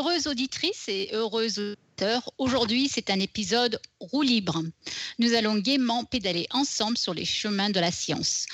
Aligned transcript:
Heureuses 0.00 0.28
auditrices 0.28 0.88
et 0.88 1.10
heureuses 1.12 1.58
auditeurs, 1.58 2.32
aujourd'hui 2.38 2.88
c'est 2.88 3.10
un 3.10 3.20
épisode 3.20 3.78
roue 4.00 4.22
libre. 4.22 4.62
Nous 5.18 5.34
allons 5.34 5.56
gaiement 5.56 6.04
pédaler 6.04 6.46
ensemble 6.52 6.96
sur 6.96 7.12
les 7.12 7.26
chemins 7.26 7.68
de 7.68 7.80
la 7.80 7.92
science. 7.92 8.46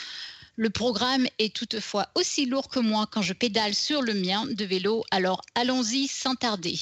Le 0.56 0.70
programme 0.70 1.28
est 1.38 1.54
toutefois 1.54 2.08
aussi 2.16 2.46
lourd 2.46 2.66
que 2.66 2.80
moi 2.80 3.06
quand 3.08 3.22
je 3.22 3.32
pédale 3.32 3.76
sur 3.76 4.02
le 4.02 4.14
mien 4.14 4.44
de 4.44 4.64
vélo, 4.64 5.04
alors 5.12 5.40
allons-y 5.54 6.08
sans 6.08 6.34
tarder. 6.34 6.80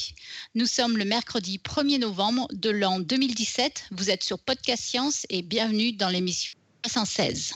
Nous 0.54 0.64
sommes 0.64 0.96
le 0.96 1.04
mercredi 1.04 1.60
1er 1.62 1.98
novembre 1.98 2.48
de 2.50 2.70
l'an 2.70 3.00
2017. 3.00 3.88
Vous 3.90 4.08
êtes 4.08 4.24
sur 4.24 4.38
Podcast 4.38 4.82
Science 4.82 5.26
et 5.28 5.42
bienvenue 5.42 5.92
dans 5.92 6.08
l'émission 6.08 6.58
316. 6.80 7.52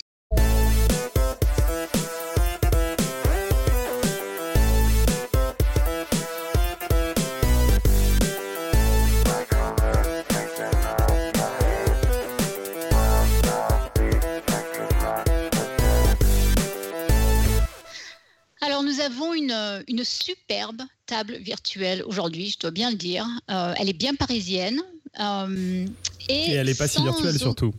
Avons 19.09 19.33
une, 19.35 19.83
une 19.89 20.05
superbe 20.05 20.83
table 21.07 21.37
virtuelle 21.39 22.03
aujourd'hui, 22.07 22.51
je 22.51 22.59
dois 22.59 22.71
bien 22.71 22.91
le 22.91 22.97
dire. 22.97 23.27
Euh, 23.51 23.75
elle 23.79 23.89
est 23.89 24.01
bien 24.05 24.15
parisienne. 24.15 24.81
euh, 25.21 25.87
Et 26.29 26.53
elle 26.53 26.67
n'est 26.67 26.75
pas 26.75 26.89
si 26.89 27.03
virtuelle 27.03 27.39
surtout. 27.39 27.73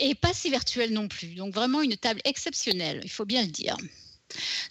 Et 0.00 0.14
pas 0.14 0.32
si 0.34 0.50
virtuelle 0.50 0.92
non 0.92 1.08
plus. 1.08 1.34
Donc 1.34 1.54
vraiment 1.54 1.80
une 1.82 1.96
table 1.96 2.20
exceptionnelle, 2.24 3.00
il 3.04 3.10
faut 3.10 3.24
bien 3.24 3.42
le 3.42 3.48
dire. 3.48 3.76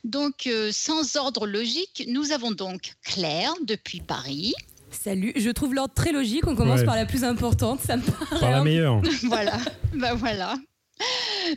Donc 0.04 0.46
euh, 0.48 0.70
sans 0.72 1.16
ordre 1.16 1.48
logique, 1.48 2.04
nous 2.08 2.32
avons 2.32 2.52
donc 2.52 2.94
Claire 3.04 3.54
depuis 3.66 4.00
Paris. 4.02 4.54
Salut, 4.92 5.34
je 5.36 5.50
trouve 5.50 5.74
l'ordre 5.74 5.94
très 5.94 6.12
logique. 6.12 6.46
On 6.48 6.56
commence 6.56 6.80
Ouais. 6.82 6.86
par 6.86 6.96
la 6.96 7.06
plus 7.06 7.24
importante, 7.24 7.82
ça 7.82 7.98
me 7.98 8.04
paraît. 8.04 8.40
Par 8.40 8.52
la 8.52 8.64
meilleure. 8.64 9.02
voilà, 9.24 9.58
bah 9.94 10.14
voilà. 10.14 10.56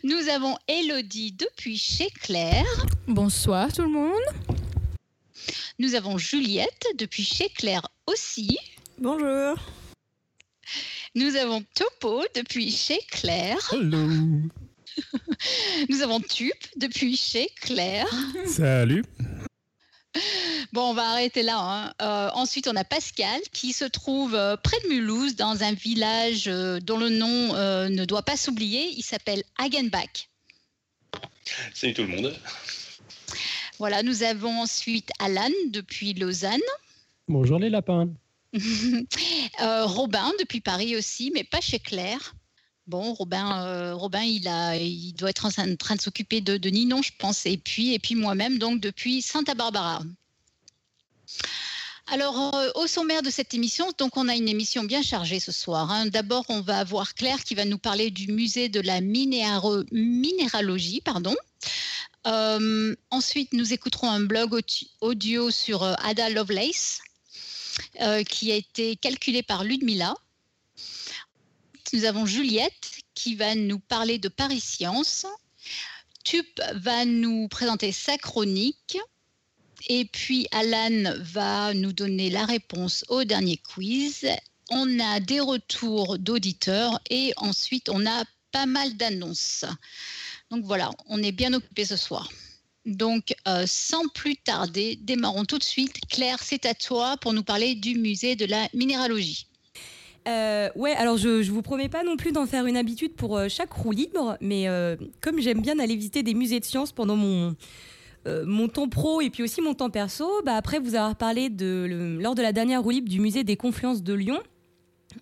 Nous 0.05 0.29
avons 0.29 0.57
Elodie 0.69 1.33
depuis 1.33 1.77
chez 1.77 2.11
Claire. 2.11 2.87
Bonsoir 3.07 3.73
tout 3.73 3.83
le 3.83 3.89
monde. 3.89 4.13
Nous 5.79 5.95
avons 5.95 6.19
Juliette 6.19 6.87
depuis 6.97 7.25
chez 7.25 7.49
Claire 7.49 7.87
aussi. 8.07 8.59
Bonjour. 8.99 9.57
Nous 11.15 11.37
avons 11.37 11.65
Topo 11.75 12.23
depuis 12.37 12.71
chez 12.71 12.99
Claire. 13.11 13.59
Hello. 13.73 14.07
Nous 15.89 16.03
avons 16.03 16.21
Tup 16.21 16.53
depuis 16.77 17.17
chez 17.17 17.49
Claire. 17.61 18.07
Salut. 18.47 19.05
Bon, 20.73 20.91
on 20.91 20.95
va 20.95 21.11
arrêter 21.11 21.43
là. 21.43 21.59
hein. 21.59 21.95
Euh, 22.03 22.31
ensuite, 22.35 22.69
on 22.69 22.77
a 22.77 22.85
Pascal 22.85 23.41
qui 23.53 23.73
se 23.73 23.85
trouve 23.85 24.35
euh, 24.35 24.57
près 24.57 24.77
de 24.85 24.89
Mulhouse, 24.89 25.37
dans 25.37 25.63
un 25.63 25.73
village 25.73 26.45
euh, 26.49 26.81
dont 26.81 26.99
le 26.99 27.09
nom 27.09 27.55
euh, 27.55 27.89
ne 27.89 28.05
doit 28.05 28.23
pas 28.23 28.37
s'oublier. 28.37 28.91
Il 28.97 29.03
s'appelle 29.03 29.43
Hagenbach. 29.59 30.29
Salut 31.75 31.95
tout 31.95 32.03
le 32.03 32.09
monde. 32.09 32.37
Voilà, 33.79 34.03
nous 34.03 34.23
avons 34.23 34.61
ensuite 34.61 35.11
Alan 35.19 35.49
depuis 35.69 36.13
Lausanne. 36.15 36.61
Bonjour 37.29 37.59
les 37.59 37.71
lapins. 37.71 38.09
Euh, 39.63 39.85
Robin 39.85 40.33
depuis 40.39 40.61
Paris 40.61 40.97
aussi, 40.97 41.31
mais 41.35 41.45
pas 41.45 41.61
chez 41.61 41.79
Claire. 41.79 42.35
Bon, 42.91 43.15
Robin, 43.15 43.65
euh, 43.67 43.97
il, 44.77 45.13
doit 45.15 45.31
être 45.31 45.47
en 45.47 45.51
train- 45.51 45.95
de 45.95 46.01
s'occuper 46.01 46.41
de, 46.41 46.69
Ninon, 46.69 47.03
je 47.03 47.13
pense. 47.17 47.47
Et 47.47 47.57
puis, 47.57 47.97
moi-même, 48.17 48.59
donc 48.59 48.81
depuis 48.81 49.23
Santa 49.23 49.55
Barbara. 49.55 50.03
Alors, 52.09 52.53
euh, 52.57 52.69
au 52.75 52.89
sommaire 52.89 53.23
de 53.23 53.31
cette 53.31 53.55
émission, 53.55 53.87
donc 53.97 54.17
on 54.17 54.27
a 54.29 54.35
une 54.35 54.49
émission 54.49 54.83
bien 54.83 55.03
chargée 55.03 55.39
ce 55.39 55.53
soir. 55.53 55.89
hein. 55.93 56.07
D'abord, 56.07 56.45
on 56.49 56.63
va 56.63 56.81
avoir 56.81 57.15
Claire 57.15 57.45
qui 57.45 57.55
va 57.55 57.65
nous 57.65 57.79
parler 57.79 58.11
du 58.11 58.33
musée 58.33 58.69
de 58.69 58.81
la 58.81 59.01
minéralogie, 59.01 61.01
pardon. 61.01 61.37
Euh, 62.27 62.97
ensuite, 63.13 63.53
nous 63.53 63.73
écouterons 63.73 64.11
un 64.11 64.21
blog 64.21 64.53
au- 64.53 65.07
audio 65.07 65.53
sur 65.53 65.85
Ada 66.05 66.29
Lovelace, 66.31 66.99
qui 68.29 68.51
a 68.51 68.57
été 68.57 68.97
calculé 68.97 69.45
par 69.45 69.63
Ludmilla. 69.63 70.17
Nous 71.93 72.05
avons 72.05 72.25
Juliette 72.25 72.91
qui 73.15 73.35
va 73.35 73.57
nous 73.57 73.81
parler 73.81 74.19
de 74.19 74.29
Paris 74.29 74.61
Science. 74.61 75.27
Tup 76.23 76.61
va 76.75 77.05
nous 77.05 77.49
présenter 77.49 77.91
sa 77.91 78.17
chronique. 78.17 78.97
Et 79.89 80.05
puis 80.05 80.47
Alan 80.53 81.15
va 81.19 81.75
nous 81.75 81.93
donner 81.93 82.31
la 82.31 82.45
réponse 82.45 83.05
au 83.09 83.25
dernier 83.25 83.57
quiz. 83.57 84.29
On 84.71 85.01
a 85.01 85.19
des 85.19 85.41
retours 85.41 86.19
d'auditeurs 86.19 87.01
et 87.11 87.33
ensuite 87.37 87.89
on 87.89 88.07
a 88.07 88.25
pas 88.53 88.67
mal 88.67 88.97
d'annonces. 88.97 89.65
Donc 90.51 90.65
voilà, 90.65 90.93
on 91.07 91.21
est 91.25 91.33
bien 91.33 91.53
occupé 91.55 91.85
ce 91.85 91.97
soir. 91.97 92.31
Donc 92.87 93.35
euh, 93.49 93.65
sans 93.67 94.07
plus 94.09 94.37
tarder, 94.37 94.97
démarrons 95.03 95.45
tout 95.45 95.59
de 95.59 95.65
suite. 95.65 95.97
Claire, 96.09 96.39
c'est 96.41 96.67
à 96.67 96.75
toi 96.75 97.17
pour 97.17 97.33
nous 97.33 97.43
parler 97.43 97.75
du 97.75 97.97
musée 97.97 98.37
de 98.37 98.45
la 98.47 98.69
minéralogie. 98.75 99.50
Euh, 100.31 100.69
ouais, 100.77 100.93
alors 100.93 101.17
je, 101.17 101.43
je 101.43 101.51
vous 101.51 101.63
promets 101.63 101.89
pas 101.89 102.05
non 102.05 102.17
plus 102.17 102.33
d'en 102.33 102.47
faire 102.47 102.67
une 102.67 102.77
habitude 102.77 103.15
pour 103.15 103.37
euh, 103.37 103.49
chaque 103.49 103.73
roue 103.73 103.91
libre, 103.91 104.37
mais 104.41 104.69
euh, 104.69 104.97
comme 105.21 105.41
j'aime 105.41 105.61
bien 105.61 105.79
aller 105.79 105.97
visiter 105.97 106.23
des 106.23 106.35
musées 106.35 106.61
de 106.61 106.65
sciences 106.65 106.93
pendant 106.93 107.17
mon, 107.17 107.57
mon 108.27 108.69
temps 108.69 108.89
pro 108.89 109.21
et 109.21 109.31
puis 109.31 109.43
aussi 109.43 109.61
mon 109.61 109.75
temps 109.75 109.91
perso, 109.91 110.29
bah 110.45 110.55
après 110.55 110.79
vous 110.79 110.95
avoir 110.95 111.17
parlé 111.17 111.49
de, 111.49 112.19
lors 112.21 112.35
de 112.35 112.43
la 112.43 112.53
dernière 112.53 112.83
roue 112.83 112.91
libre 112.91 113.09
du 113.09 113.19
musée 113.19 113.45
des 113.45 113.57
confluences 113.57 114.03
de 114.03 114.15
Lyon. 114.15 114.39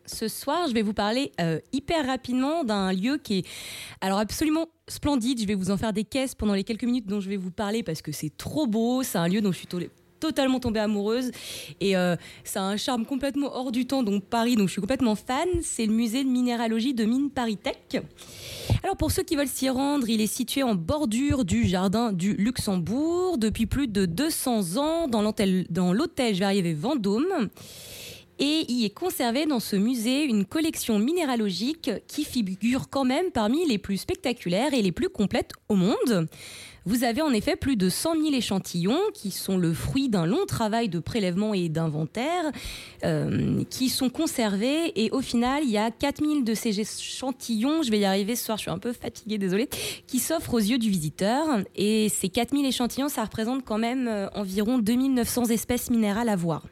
Ce 0.04 0.28
soir, 0.28 0.66
je 0.69 0.74
vais 0.74 0.82
vous 0.82 0.92
parler 0.92 1.32
hyper 1.72 2.06
rapidement 2.06 2.64
d'un 2.64 2.92
lieu 2.92 3.16
qui 3.16 3.38
est 3.38 3.46
alors 4.02 4.19
absolument 4.19 4.66
splendide. 4.88 5.40
Je 5.40 5.46
vais 5.46 5.54
vous 5.54 5.70
en 5.70 5.78
faire 5.78 5.94
des 5.94 6.04
caisses 6.04 6.34
pendant 6.34 6.52
les 6.52 6.64
quelques 6.64 6.84
minutes 6.84 7.06
dont 7.06 7.20
je 7.20 7.30
vais 7.30 7.38
vous 7.38 7.52
parler 7.52 7.82
parce 7.82 8.02
que 8.02 8.12
c'est 8.12 8.36
trop 8.36 8.66
beau. 8.66 9.02
C'est 9.02 9.19
un 9.19 9.28
lieu 9.28 9.40
dont 9.40 9.52
je 9.52 9.58
suis 9.58 9.69
totalement 10.21 10.61
tombée 10.61 10.81
amoureuse 10.81 11.31
et 11.81 11.97
euh, 11.97 12.17
ça 12.45 12.61
a 12.61 12.65
un 12.65 12.77
charme 12.77 13.05
complètement 13.05 13.55
hors 13.55 13.73
du 13.73 13.87
temps. 13.87 14.03
Donc 14.03 14.25
Paris, 14.25 14.56
donc 14.56 14.69
je 14.69 14.73
suis 14.73 14.81
complètement 14.81 15.15
fan. 15.15 15.49
C'est 15.62 15.87
le 15.87 15.93
musée 15.93 16.25
de 16.25 16.29
minéralogie 16.29 16.95
de 16.95 17.05
Mine 17.05 17.31
Paris 17.31 17.56
Tech. 17.56 18.03
Alors 18.83 18.97
pour 18.97 19.11
ceux 19.11 19.23
qui 19.23 19.37
veulent 19.37 19.49
s'y 19.49 19.69
rendre, 19.69 20.09
il 20.09 20.21
est 20.21 20.27
situé 20.27 20.62
en 20.62 20.75
bordure 20.75 21.45
du 21.45 21.67
jardin 21.67 22.12
du 22.12 22.34
Luxembourg 22.34 23.39
depuis 23.39 23.67
plus 23.67 23.89
de 23.89 24.06
200 24.06 24.77
ans 24.77 25.09
dans 25.09 25.23
l'hôtel 25.23 25.67
dans 25.71 25.93
l'hôtel, 25.93 26.35
vais 26.35 26.45
arriver 26.45 26.75
Vendôme. 26.75 27.49
Et 28.41 28.65
il 28.69 28.85
est 28.85 28.95
conservé 28.95 29.47
dans 29.47 29.59
ce 29.59 29.75
musée 29.75 30.23
une 30.23 30.45
collection 30.45 31.00
minéralogique 31.00 31.91
qui 32.06 32.25
figure 32.25 32.89
quand 32.89 33.05
même 33.05 33.33
parmi 33.33 33.67
les 33.67 33.79
plus 33.79 33.97
spectaculaires 33.97 34.75
et 34.75 34.83
les 34.83 34.93
plus 34.93 35.09
complètes 35.09 35.53
au 35.69 35.75
monde. 35.75 36.29
Vous 36.88 37.04
avez 37.04 37.21
en 37.21 37.34
effet 37.34 37.54
plus 37.54 37.76
de 37.76 37.91
100 37.91 38.15
000 38.15 38.34
échantillons 38.34 38.99
qui 39.12 39.31
sont 39.31 39.59
le 39.59 39.75
fruit 39.75 40.09
d'un 40.09 40.25
long 40.25 40.47
travail 40.47 40.88
de 40.88 40.99
prélèvement 41.00 41.53
et 41.53 41.69
d'inventaire 41.69 42.50
euh, 43.04 43.62
qui 43.69 43.91
sont 43.91 44.09
conservés 44.09 44.93
et 44.97 45.10
au 45.10 45.21
final 45.21 45.65
il 45.65 45.71
y 45.71 45.76
a 45.76 45.91
4000 45.91 46.44
de 46.44 46.54
ces 46.54 46.81
échantillons, 46.81 47.82
je 47.82 47.91
vais 47.91 47.99
y 47.99 48.06
arriver 48.06 48.37
ce 48.37 48.47
soir, 48.47 48.56
je 48.56 48.62
suis 48.62 48.71
un 48.71 48.78
peu 48.78 48.94
fatiguée, 48.94 49.37
désolée, 49.37 49.69
qui 50.06 50.19
s'offrent 50.19 50.54
aux 50.54 50.60
yeux 50.60 50.78
du 50.78 50.88
visiteur 50.88 51.59
et 51.76 52.09
ces 52.09 52.31
4000 52.31 52.65
échantillons 52.65 53.10
ça 53.10 53.22
représente 53.22 53.66
quand 53.66 53.76
même 53.76 54.09
euh, 54.09 54.31
environ 54.34 54.78
2900 54.78 55.50
espèces 55.50 55.91
minérales 55.91 56.31
à 56.31 56.37
voir. 56.37 56.62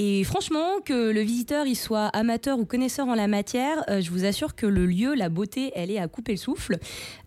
Et 0.00 0.22
franchement, 0.22 0.78
que 0.84 1.10
le 1.10 1.20
visiteur 1.22 1.66
il 1.66 1.74
soit 1.74 2.06
amateur 2.06 2.60
ou 2.60 2.64
connaisseur 2.64 3.08
en 3.08 3.16
la 3.16 3.26
matière, 3.26 3.82
euh, 3.90 4.00
je 4.00 4.12
vous 4.12 4.24
assure 4.24 4.54
que 4.54 4.64
le 4.64 4.86
lieu, 4.86 5.12
la 5.16 5.28
beauté, 5.28 5.72
elle 5.74 5.90
est 5.90 5.98
à 5.98 6.06
couper 6.06 6.32
le 6.34 6.38
souffle. 6.38 6.78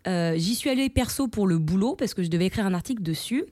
Euh, 0.07 0.35
J'y 0.37 0.55
suis 0.55 0.69
allée 0.69 0.87
perso 0.87 1.27
pour 1.27 1.47
le 1.47 1.57
boulot 1.57 1.97
parce 1.97 2.13
que 2.13 2.23
je 2.23 2.29
devais 2.29 2.45
écrire 2.45 2.65
un 2.65 2.73
article 2.73 3.03
dessus. 3.03 3.43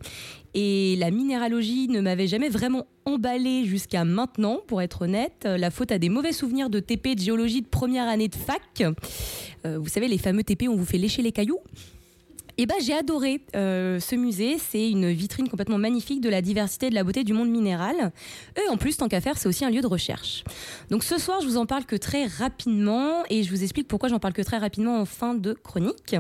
Et 0.54 0.96
la 1.00 1.12
minéralogie 1.12 1.90
ne 1.90 2.00
m'avait 2.00 2.28
jamais 2.28 2.48
vraiment 2.48 2.88
emballée 3.04 3.66
jusqu'à 3.66 4.06
maintenant, 4.06 4.62
pour 4.68 4.82
être 4.82 5.02
honnête. 5.02 5.44
Euh, 5.46 5.58
La 5.58 5.70
faute 5.70 5.92
à 5.92 6.00
des 6.00 6.08
mauvais 6.08 6.32
souvenirs 6.32 6.70
de 6.70 6.80
TP 6.80 7.16
de 7.16 7.20
géologie 7.20 7.62
de 7.62 7.68
première 7.68 8.08
année 8.08 8.30
de 8.30 8.36
fac. 8.36 8.84
Vous 9.66 9.90
savez, 9.90 10.08
les 10.08 10.18
fameux 10.18 10.44
TP, 10.44 10.70
on 10.70 10.78
vous 10.78 10.86
fait 10.86 10.98
lécher 10.98 11.22
les 11.22 11.34
cailloux? 11.34 11.60
Et 12.62 12.66
ben, 12.66 12.76
j'ai 12.82 12.94
adoré 12.94 13.40
euh, 13.56 14.02
ce 14.02 14.16
musée. 14.16 14.58
C'est 14.58 14.90
une 14.90 15.10
vitrine 15.12 15.48
complètement 15.48 15.78
magnifique 15.78 16.20
de 16.20 16.28
la 16.28 16.42
diversité 16.42 16.88
et 16.88 16.90
de 16.90 16.96
la 16.96 17.06
beauté 17.06 17.24
du 17.24 17.32
monde 17.32 17.48
minéral. 17.50 18.12
Et 18.58 18.70
en 18.70 18.76
plus, 18.76 18.98
tant 18.98 19.08
qu'à 19.08 19.22
faire, 19.22 19.38
c'est 19.38 19.48
aussi 19.48 19.64
un 19.64 19.70
lieu 19.70 19.80
de 19.80 19.88
recherche. 19.88 20.44
Donc 20.90 21.06
ce 21.06 21.18
soir, 21.18 21.40
je 21.40 21.48
vous 21.48 21.56
en 21.56 21.66
parle 21.66 21.86
que 21.86 21.96
très 21.96 22.26
rapidement 22.26 23.24
et 23.30 23.44
je 23.44 23.50
vous 23.50 23.64
explique 23.64 23.88
pourquoi 23.88 24.10
j'en 24.10 24.20
parle 24.20 24.34
que 24.34 24.42
très 24.42 24.58
rapidement 24.58 25.00
en 25.00 25.06
fin 25.06 25.36
de 25.36 25.54
chronique. 25.54 26.18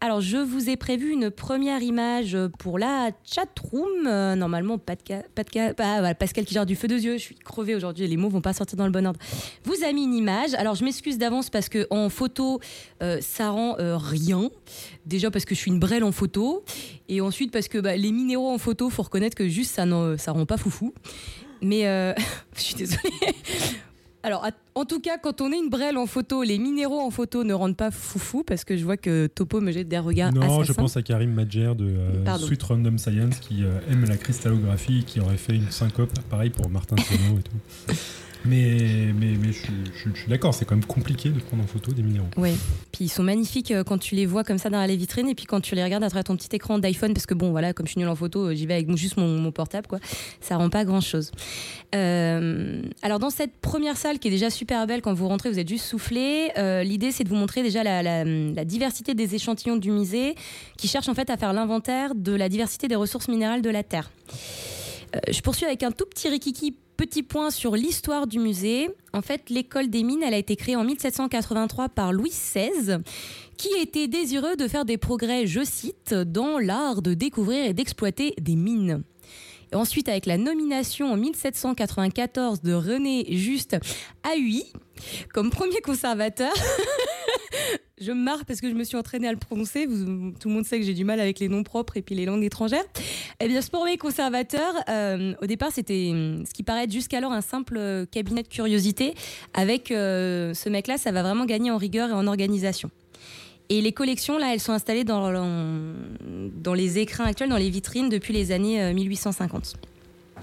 Alors, 0.00 0.20
je 0.20 0.36
vous 0.36 0.68
ai 0.68 0.76
prévu 0.76 1.10
une 1.10 1.30
première 1.30 1.80
image 1.80 2.36
pour 2.58 2.78
la 2.78 3.12
chatroom. 3.24 4.06
Euh, 4.06 4.34
normalement, 4.34 4.76
pas 4.76 4.94
de, 4.94 5.00
pas 5.34 5.42
de 5.42 5.74
bah, 5.74 6.14
Pascal 6.14 6.44
qui 6.44 6.52
gère 6.52 6.66
du 6.66 6.76
feu 6.76 6.86
de 6.86 6.96
yeux. 6.96 7.14
Je 7.16 7.22
suis 7.22 7.34
crevée 7.34 7.74
aujourd'hui, 7.74 8.06
les 8.06 8.18
mots 8.18 8.28
vont 8.28 8.42
pas 8.42 8.52
sortir 8.52 8.76
dans 8.76 8.84
le 8.84 8.90
bon 8.90 9.06
ordre. 9.06 9.18
Vous 9.64 9.84
a 9.84 9.92
mis 9.92 10.04
une 10.04 10.12
image. 10.12 10.52
Alors, 10.54 10.74
je 10.74 10.84
m'excuse 10.84 11.16
d'avance 11.16 11.48
parce 11.48 11.70
que 11.70 11.86
en 11.88 12.10
photo, 12.10 12.60
euh, 13.02 13.18
ça 13.22 13.48
rend 13.48 13.78
euh, 13.78 13.96
rien. 13.96 14.50
Déjà 15.06 15.30
parce 15.30 15.46
que 15.46 15.54
je 15.54 15.60
suis 15.60 15.70
une 15.70 15.80
brêle 15.80 16.04
en 16.04 16.12
photo. 16.12 16.62
Et 17.08 17.22
ensuite 17.22 17.50
parce 17.50 17.68
que 17.68 17.78
bah, 17.78 17.96
les 17.96 18.12
minéraux 18.12 18.50
en 18.50 18.58
photo, 18.58 18.90
faut 18.90 19.02
reconnaître 19.02 19.36
que 19.36 19.48
juste 19.48 19.74
ça, 19.74 19.86
ne, 19.86 20.18
ça 20.18 20.32
rend 20.32 20.44
pas 20.44 20.58
foufou. 20.58 20.92
Mais 21.62 21.84
je 22.54 22.60
suis 22.60 22.74
désolée. 22.74 23.00
Alors, 24.26 24.44
en 24.74 24.84
tout 24.84 24.98
cas, 24.98 25.18
quand 25.18 25.40
on 25.40 25.52
est 25.52 25.56
une 25.56 25.70
brêle 25.70 25.96
en 25.96 26.06
photo, 26.06 26.42
les 26.42 26.58
minéraux 26.58 26.98
en 26.98 27.12
photo 27.12 27.44
ne 27.44 27.54
rendent 27.54 27.76
pas 27.76 27.92
foufou 27.92 28.42
parce 28.42 28.64
que 28.64 28.76
je 28.76 28.84
vois 28.84 28.96
que 28.96 29.28
Topo 29.28 29.60
me 29.60 29.70
jette 29.70 29.86
des 29.86 30.00
regards. 30.00 30.32
Non, 30.32 30.64
je 30.64 30.72
pense 30.72 30.96
à 30.96 31.02
Karim 31.02 31.32
Madjer 31.32 31.76
de 31.76 31.86
euh, 31.86 32.38
Sweet 32.38 32.60
Random 32.64 32.98
Science 32.98 33.38
qui 33.38 33.62
euh, 33.62 33.78
aime 33.88 34.04
la 34.04 34.16
cristallographie, 34.16 35.04
qui 35.04 35.20
aurait 35.20 35.36
fait 35.36 35.54
une 35.54 35.70
syncope, 35.70 36.10
pareil 36.28 36.50
pour 36.50 36.68
Martin 36.68 36.96
Sono 36.96 37.38
et 37.38 37.42
tout. 37.42 37.94
Mais, 38.48 39.12
mais, 39.18 39.34
mais 39.40 39.52
je, 39.52 40.10
suis 40.14 40.28
d'accord, 40.28 40.54
c'est 40.54 40.64
quand 40.64 40.76
même 40.76 40.84
compliqué 40.84 41.30
de 41.30 41.40
prendre 41.40 41.64
en 41.64 41.66
photo 41.66 41.92
des 41.92 42.02
minéraux. 42.02 42.28
Oui, 42.36 42.50
puis 42.92 43.06
ils 43.06 43.08
sont 43.08 43.22
magnifiques 43.22 43.70
euh, 43.72 43.82
quand 43.82 43.98
tu 43.98 44.14
les 44.14 44.26
vois 44.26 44.44
comme 44.44 44.58
ça 44.58 44.70
dans 44.70 44.84
les 44.84 44.96
vitrines 44.96 45.28
et 45.28 45.34
puis 45.34 45.46
quand 45.46 45.60
tu 45.60 45.74
les 45.74 45.82
regardes 45.82 46.04
à 46.04 46.08
travers 46.08 46.24
ton 46.24 46.36
petit 46.36 46.54
écran 46.54 46.78
d'iPhone, 46.78 47.12
parce 47.12 47.26
que 47.26 47.34
bon, 47.34 47.50
voilà, 47.50 47.72
comme 47.72 47.86
je 47.86 47.92
suis 47.92 48.00
nulle 48.00 48.08
en 48.08 48.14
photo, 48.14 48.46
euh, 48.46 48.54
j'y 48.54 48.66
vais 48.66 48.74
avec 48.74 48.94
juste 48.96 49.16
mon, 49.16 49.50
portable, 49.50 49.86
quoi. 49.86 49.98
Ça 50.40 50.56
rend 50.56 50.70
pas 50.70 50.84
grand 50.84 51.00
chose. 51.00 51.30
Euh, 51.94 52.82
alors, 53.02 53.18
dans 53.18 53.30
cette 53.30 53.56
première 53.60 53.96
salle 53.96 54.18
qui 54.18 54.28
est 54.28 54.30
déjà 54.30 54.50
super 54.50 54.86
belle, 54.86 55.02
quand 55.02 55.14
vous 55.14 55.28
rentrez, 55.28 55.50
vous 55.50 55.58
êtes 55.58 55.68
juste 55.68 55.86
soufflé. 55.86 56.50
L'idée, 56.84 57.10
c'est 57.10 57.24
de 57.24 57.28
vous 57.28 57.36
montrer 57.36 57.62
déjà 57.62 57.82
la, 57.82 58.02
la, 58.02 58.64
diversité 58.64 59.14
des 59.14 59.34
échantillons 59.34 59.76
du 59.76 59.90
musée 59.90 60.34
qui 60.76 60.88
cherche 60.88 61.08
en 61.08 61.14
fait 61.14 61.30
à 61.30 61.36
faire 61.36 61.52
l'inventaire 61.52 62.14
de 62.14 62.32
la 62.32 62.48
diversité 62.48 62.88
des 62.88 62.96
ressources 62.96 63.28
minérales 63.28 63.62
de 63.62 63.70
la 63.70 63.82
Terre. 63.82 64.10
je 65.30 65.40
poursuis 65.40 65.64
avec 65.64 65.82
un 65.82 65.92
tout 65.92 66.06
petit 66.06 66.28
rikiki 66.28 66.76
Petit 66.96 67.22
point 67.22 67.50
sur 67.50 67.76
l'histoire 67.76 68.26
du 68.26 68.38
musée. 68.38 68.88
En 69.12 69.20
fait, 69.20 69.50
l'école 69.50 69.90
des 69.90 70.02
mines, 70.02 70.22
elle 70.22 70.32
a 70.32 70.38
été 70.38 70.56
créée 70.56 70.76
en 70.76 70.84
1783 70.84 71.90
par 71.90 72.12
Louis 72.12 72.30
XVI, 72.30 72.98
qui 73.58 73.68
était 73.80 74.08
désireux 74.08 74.56
de 74.56 74.66
faire 74.66 74.86
des 74.86 74.96
progrès, 74.96 75.46
je 75.46 75.62
cite, 75.62 76.14
dans 76.14 76.58
l'art 76.58 77.02
de 77.02 77.12
découvrir 77.12 77.66
et 77.66 77.74
d'exploiter 77.74 78.34
des 78.40 78.56
mines. 78.56 79.02
Et 79.72 79.76
ensuite, 79.76 80.08
avec 80.08 80.26
la 80.26 80.38
nomination 80.38 81.12
en 81.12 81.16
1794 81.16 82.62
de 82.62 82.72
René 82.72 83.26
Juste 83.30 83.76
Huy 84.24 84.64
comme 85.34 85.50
premier 85.50 85.80
conservateur, 85.82 86.52
je 87.98 88.12
me 88.12 88.22
marre 88.22 88.44
parce 88.44 88.60
que 88.60 88.68
je 88.68 88.74
me 88.74 88.84
suis 88.84 88.96
entraînée 88.96 89.26
à 89.26 89.32
le 89.32 89.38
prononcer. 89.38 89.86
tout 89.86 90.48
le 90.48 90.54
monde 90.54 90.66
sait 90.66 90.78
que 90.78 90.84
j'ai 90.84 90.92
du 90.92 91.04
mal 91.04 91.18
avec 91.18 91.38
les 91.38 91.48
noms 91.48 91.62
propres 91.62 91.96
et 91.96 92.02
puis 92.02 92.14
les 92.14 92.26
langues 92.26 92.44
étrangères. 92.44 92.84
Eh 93.40 93.48
bien, 93.48 93.60
premier 93.72 93.96
conservateur, 93.96 94.74
euh, 94.88 95.34
au 95.40 95.46
départ, 95.46 95.70
c'était 95.72 96.12
ce 96.46 96.52
qui 96.52 96.62
paraît 96.62 96.88
jusqu'alors 96.90 97.32
un 97.32 97.40
simple 97.40 98.06
cabinet 98.10 98.42
de 98.42 98.48
curiosité. 98.48 99.14
Avec 99.54 99.90
euh, 99.90 100.52
ce 100.52 100.68
mec-là, 100.68 100.98
ça 100.98 101.10
va 101.10 101.22
vraiment 101.22 101.46
gagner 101.46 101.70
en 101.70 101.78
rigueur 101.78 102.10
et 102.10 102.12
en 102.12 102.26
organisation. 102.26 102.90
Et 103.70 103.80
les 103.80 103.92
collections, 103.92 104.38
là, 104.38 104.52
elles 104.52 104.60
sont 104.60 104.72
installées 104.72 105.04
dans, 105.04 105.32
dans 106.54 106.74
les 106.74 106.98
écrins 106.98 107.24
actuels, 107.24 107.48
dans 107.48 107.56
les 107.56 107.70
vitrines 107.70 108.08
depuis 108.08 108.32
les 108.32 108.52
années 108.52 108.92
1850. 108.92 109.74
Euh, 109.74 110.40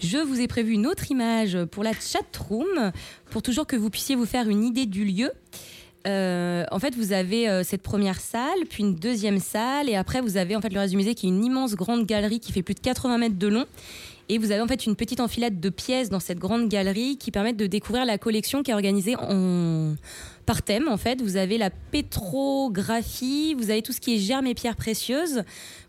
Je 0.00 0.18
vous 0.18 0.40
ai 0.40 0.46
prévu 0.46 0.74
une 0.74 0.86
autre 0.86 1.10
image 1.10 1.64
pour 1.64 1.82
la 1.82 1.92
chat 1.94 2.36
room, 2.48 2.92
pour 3.30 3.42
toujours 3.42 3.66
que 3.66 3.74
vous 3.74 3.90
puissiez 3.90 4.16
vous 4.16 4.26
faire 4.26 4.48
une 4.48 4.62
idée 4.62 4.86
du 4.86 5.04
lieu. 5.04 5.32
Euh, 6.06 6.64
en 6.70 6.78
fait, 6.78 6.94
vous 6.94 7.12
avez 7.12 7.48
euh, 7.48 7.62
cette 7.62 7.82
première 7.82 8.20
salle, 8.20 8.60
puis 8.68 8.82
une 8.82 8.94
deuxième 8.94 9.38
salle, 9.38 9.88
et 9.88 9.96
après 9.96 10.20
vous 10.20 10.36
avez 10.36 10.56
en 10.56 10.60
fait 10.60 10.70
le 10.70 10.80
reste 10.80 10.92
du 10.92 10.96
musée 10.96 11.14
qui 11.14 11.26
est 11.26 11.28
une 11.28 11.44
immense 11.44 11.74
grande 11.74 12.06
galerie 12.06 12.40
qui 12.40 12.52
fait 12.52 12.62
plus 12.62 12.74
de 12.74 12.80
80 12.80 13.18
mètres 13.18 13.38
de 13.38 13.48
long. 13.48 13.66
Et 14.30 14.38
vous 14.38 14.52
avez 14.52 14.60
en 14.60 14.68
fait 14.68 14.86
une 14.86 14.94
petite 14.94 15.18
enfilade 15.18 15.58
de 15.58 15.68
pièces 15.70 16.08
dans 16.08 16.20
cette 16.20 16.38
grande 16.38 16.68
galerie 16.68 17.18
qui 17.18 17.32
permettent 17.32 17.56
de 17.56 17.66
découvrir 17.66 18.04
la 18.04 18.16
collection 18.16 18.62
qui 18.62 18.70
est 18.70 18.74
organisée 18.74 19.16
en, 19.16 19.96
par 20.46 20.62
thème 20.62 20.86
en 20.86 20.96
fait. 20.96 21.20
Vous 21.20 21.36
avez 21.36 21.58
la 21.58 21.70
pétrographie, 21.70 23.54
vous 23.54 23.70
avez 23.70 23.82
tout 23.82 23.90
ce 23.90 24.00
qui 24.00 24.14
est 24.14 24.18
germes 24.18 24.46
et 24.46 24.54
pierres 24.54 24.76
précieuses, 24.76 25.42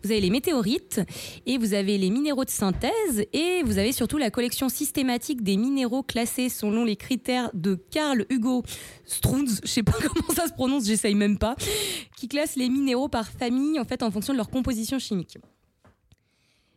vous 0.03 0.09
avez 0.09 0.19
les 0.19 0.31
météorites 0.31 1.01
et 1.45 1.59
vous 1.59 1.75
avez 1.75 1.99
les 1.99 2.09
minéraux 2.09 2.43
de 2.43 2.49
synthèse 2.49 3.25
et 3.31 3.61
vous 3.63 3.77
avez 3.77 3.91
surtout 3.91 4.17
la 4.17 4.31
collection 4.31 4.69
systématique 4.69 5.43
des 5.43 5.55
minéraux 5.55 6.01
classés 6.01 6.49
selon 6.49 6.83
les 6.83 6.95
critères 6.95 7.51
de 7.53 7.75
Carl 7.91 8.25
Hugo 8.31 8.63
Strunz, 9.05 9.61
je 9.63 9.69
sais 9.69 9.83
pas 9.83 9.91
comment 10.01 10.33
ça 10.35 10.47
se 10.47 10.53
prononce, 10.53 10.87
j'essaye 10.87 11.13
même 11.13 11.37
pas, 11.37 11.55
qui 12.17 12.27
classe 12.27 12.55
les 12.55 12.69
minéraux 12.69 13.07
par 13.07 13.27
famille 13.27 13.79
en 13.79 13.85
fait 13.85 14.01
en 14.01 14.09
fonction 14.09 14.33
de 14.33 14.37
leur 14.37 14.49
composition 14.49 14.97
chimique. 14.97 15.37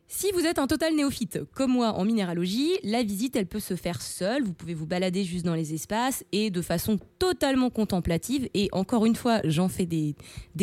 Si 0.07 0.31
vous 0.33 0.41
êtes 0.41 0.59
un 0.59 0.67
total 0.67 0.95
néophyte, 0.95 1.41
comme 1.55 1.73
moi 1.73 1.95
en 1.95 2.05
minéralogie, 2.05 2.73
la 2.83 3.03
visite, 3.03 3.37
elle 3.37 3.47
peut 3.47 3.59
se 3.59 3.75
faire 3.75 4.03
seule. 4.03 4.43
Vous 4.43 4.53
pouvez 4.53 4.75
vous 4.75 4.87
balader 4.87 5.25
juste 5.25 5.47
dans 5.47 5.55
les 5.55 5.73
espaces 5.73 6.25
et 6.31 6.51
de 6.51 6.61
façon 6.61 6.99
totalement 7.19 7.71
contemplative. 7.71 8.49
Et 8.53 8.69
encore 8.73 9.07
une 9.07 9.17
fois, 9.17 9.41
j'en 9.45 9.69
fais 9.69 9.87
des, 9.87 10.15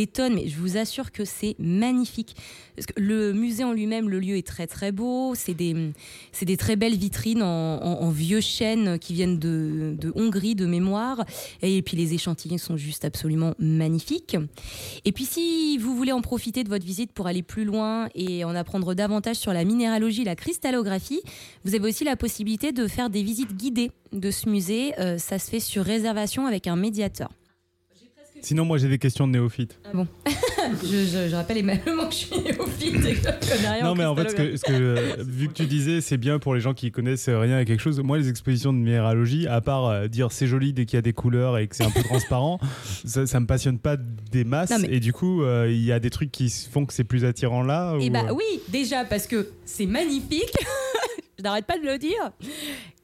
tonnes, 0.07 0.35
mais 0.35 0.47
je 0.47 0.57
vous 0.57 0.77
assure 0.77 1.11
que 1.11 1.25
c'est 1.25 1.55
magnifique. 1.57 2.35
Le 2.97 3.33
musée 3.33 3.63
en 3.63 3.73
lui-même, 3.73 4.09
le 4.09 4.19
lieu 4.19 4.37
est 4.37 4.45
très 4.45 4.67
très 4.67 4.91
beau. 4.91 5.33
C'est 5.35 5.55
des, 5.55 5.91
des 6.43 6.57
très 6.57 6.75
belles 6.75 6.95
vitrines 6.95 7.41
en, 7.41 8.09
vieux 8.11 8.41
chênes 8.41 8.99
qui 8.99 9.13
viennent 9.13 9.39
de, 9.39 9.95
de, 9.99 10.13
Hongrie 10.15 10.53
de 10.53 10.67
mémoire. 10.67 11.25
Et 11.63 11.81
puis 11.81 11.97
les 11.97 12.13
échantillons 12.13 12.59
sont 12.59 12.77
juste 12.77 13.05
absolument 13.05 13.55
magnifiques. 13.57 14.37
Et 15.03 15.11
puis 15.11 15.25
si 15.25 15.79
vous 15.79 15.95
voulez 15.95 16.11
en 16.11 16.21
profiter 16.21 16.63
de 16.63 16.69
votre 16.69 16.85
visite 16.85 17.11
pour 17.11 17.25
aller 17.25 17.41
plus 17.43 17.65
loin 17.65 18.07
et 18.13 18.43
en 18.43 18.55
apprendre 18.55 18.93
davantage 18.93 19.40
sur 19.41 19.53
la 19.53 19.65
minéralogie, 19.65 20.23
la 20.23 20.35
cristallographie. 20.35 21.21
Vous 21.65 21.75
avez 21.75 21.89
aussi 21.89 22.03
la 22.03 22.15
possibilité 22.15 22.71
de 22.71 22.87
faire 22.87 23.09
des 23.09 23.23
visites 23.23 23.55
guidées 23.55 23.91
de 24.13 24.31
ce 24.31 24.47
musée. 24.47 24.93
Euh, 24.99 25.17
ça 25.17 25.39
se 25.39 25.49
fait 25.49 25.59
sur 25.59 25.83
réservation 25.83 26.45
avec 26.45 26.67
un 26.67 26.75
médiateur. 26.75 27.29
Sinon, 28.41 28.65
moi, 28.65 28.77
j'ai 28.77 28.87
des 28.87 28.97
questions 28.97 29.27
de 29.27 29.33
néophyte. 29.33 29.79
Ah 29.85 29.89
bon 29.93 30.07
je, 30.83 31.35
rappelle 31.35 31.57
également 31.57 32.05
que 32.05 32.13
je 32.13 32.17
suis 32.17 32.39
néophyte 32.39 33.05
et 33.05 33.13
que 33.13 33.19
je 33.19 33.55
connais 33.55 33.69
rien. 33.69 33.83
Non, 33.83 33.95
mais 33.95 34.05
en 34.05 34.15
fait, 34.15 34.29
ce 34.29 34.63
que, 34.63 34.71
euh, 34.71 35.15
vu 35.19 35.47
que 35.47 35.53
tu 35.53 35.65
disais, 35.65 36.01
c'est 36.01 36.17
bien 36.17 36.39
pour 36.39 36.53
les 36.53 36.61
gens 36.61 36.73
qui 36.73 36.91
connaissent 36.91 37.29
rien 37.29 37.57
à 37.57 37.65
quelque 37.65 37.79
chose. 37.79 37.99
Moi, 37.99 38.17
les 38.17 38.29
expositions 38.29 38.73
de 38.73 38.77
minéralogie, 38.77 39.47
à 39.47 39.61
part 39.61 39.87
euh, 39.87 40.07
dire 40.07 40.31
c'est 40.31 40.47
joli 40.47 40.73
dès 40.73 40.85
qu'il 40.85 40.97
y 40.97 40.99
a 40.99 41.01
des 41.01 41.13
couleurs 41.13 41.57
et 41.57 41.67
que 41.67 41.75
c'est 41.75 41.85
un 41.85 41.91
peu 41.91 42.03
transparent, 42.03 42.59
ça, 43.05 43.25
ça 43.25 43.39
me 43.39 43.45
passionne 43.45 43.79
pas 43.79 43.97
des 43.97 44.43
masses. 44.43 44.71
Et 44.89 44.99
du 44.99 45.13
coup, 45.13 45.43
il 45.45 45.83
y 45.83 45.91
a 45.91 45.99
des 45.99 46.09
trucs 46.09 46.31
qui 46.31 46.49
font 46.49 46.85
que 46.85 46.93
c'est 46.93 47.03
plus 47.03 47.25
attirant 47.25 47.63
là. 47.63 47.95
Et 47.99 48.05
eh 48.05 48.09
bah 48.09 48.27
oui, 48.33 48.61
déjà 48.69 49.05
parce 49.05 49.27
que 49.27 49.49
c'est 49.65 49.85
magnifique. 49.85 50.53
je 51.41 51.43
n'arrête 51.43 51.65
pas 51.65 51.79
de 51.79 51.83
le 51.83 51.97
dire. 51.97 52.31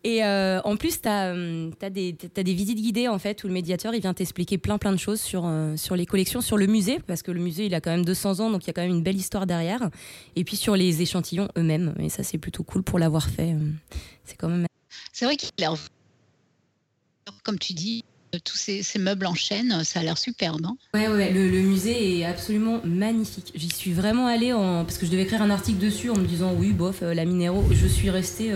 Et 0.04 0.24
euh, 0.24 0.62
en 0.64 0.78
plus, 0.78 1.02
tu 1.02 1.08
as, 1.08 1.34
euh, 1.34 1.72
des, 1.90 2.54
visites 2.54 2.78
guidées 2.78 3.08
en 3.08 3.18
fait 3.18 3.44
où 3.44 3.48
le 3.48 3.54
médiateur 3.54 3.96
il 3.96 4.02
vient 4.02 4.14
t'expliquer 4.14 4.60
plein 4.60 4.78
plein 4.78 4.92
de 4.92 4.98
choses 4.98 5.20
sur, 5.20 5.46
euh, 5.46 5.76
sur 5.76 5.96
les 5.96 6.06
collections, 6.06 6.40
sur 6.40 6.56
le 6.56 6.68
musée, 6.68 7.00
parce 7.00 7.24
que 7.24 7.32
le 7.32 7.42
musée 7.42 7.66
il 7.66 7.74
a 7.74 7.82
quand 7.82 7.90
même 7.90 8.06
200 8.06 8.40
ans, 8.40 8.52
donc 8.52 8.64
il 8.64 8.68
y 8.68 8.70
a 8.70 8.74
quand 8.74 8.84
même 8.84 8.92
une 8.92 9.02
belle 9.02 9.18
histoire 9.18 9.48
derrière. 9.48 9.90
Et 10.36 10.44
puis 10.44 10.56
sur 10.56 10.76
les 10.76 11.02
échantillons 11.02 11.48
eux-mêmes. 11.58 11.96
Et 12.00 12.10
ça, 12.10 12.22
c'est 12.24 12.38
plutôt 12.38 12.64
cool 12.64 12.84
pour 12.84 13.00
l'avoir 13.00 13.28
fait. 13.28 13.56
C'est 14.24 14.38
quand 14.38 14.50
même. 14.50 14.68
C'est 15.12 15.26
vrai 15.26 15.36
qu'il 15.36 15.66
a 15.66 15.74
comme 17.44 17.60
tu 17.60 17.74
dis, 17.74 18.04
tous 18.44 18.58
ces, 18.58 19.00
meubles 19.00 19.26
en 19.26 19.34
chaîne, 19.34 19.84
ça 19.84 20.00
a 20.00 20.04
l'air 20.04 20.18
superbe. 20.18 20.66
Hein 20.66 20.78
ouais, 20.94 21.32
le, 21.32 21.62
musée 21.62 22.20
est 22.20 22.26
absolument 22.26 22.82
magnifique. 22.84 23.52
J'y 23.56 23.70
suis 23.70 23.94
vraiment 23.94 24.28
allée 24.28 24.54
en... 24.54 24.86
parce 24.86 24.98
que 24.98 25.06
je 25.06 25.12
devais 25.12 25.24
écrire 25.24 25.42
un 25.42 25.50
article 25.50 25.80
dessus 25.80 26.10
en 26.10 26.18
me 26.18 26.26
disant 26.26 26.54
oui, 26.58 26.72
bof, 26.72 27.02
la 27.02 27.26
minéraux. 27.26 27.66
Je 27.72 27.88
suis 27.88 28.10
restée. 28.10 28.54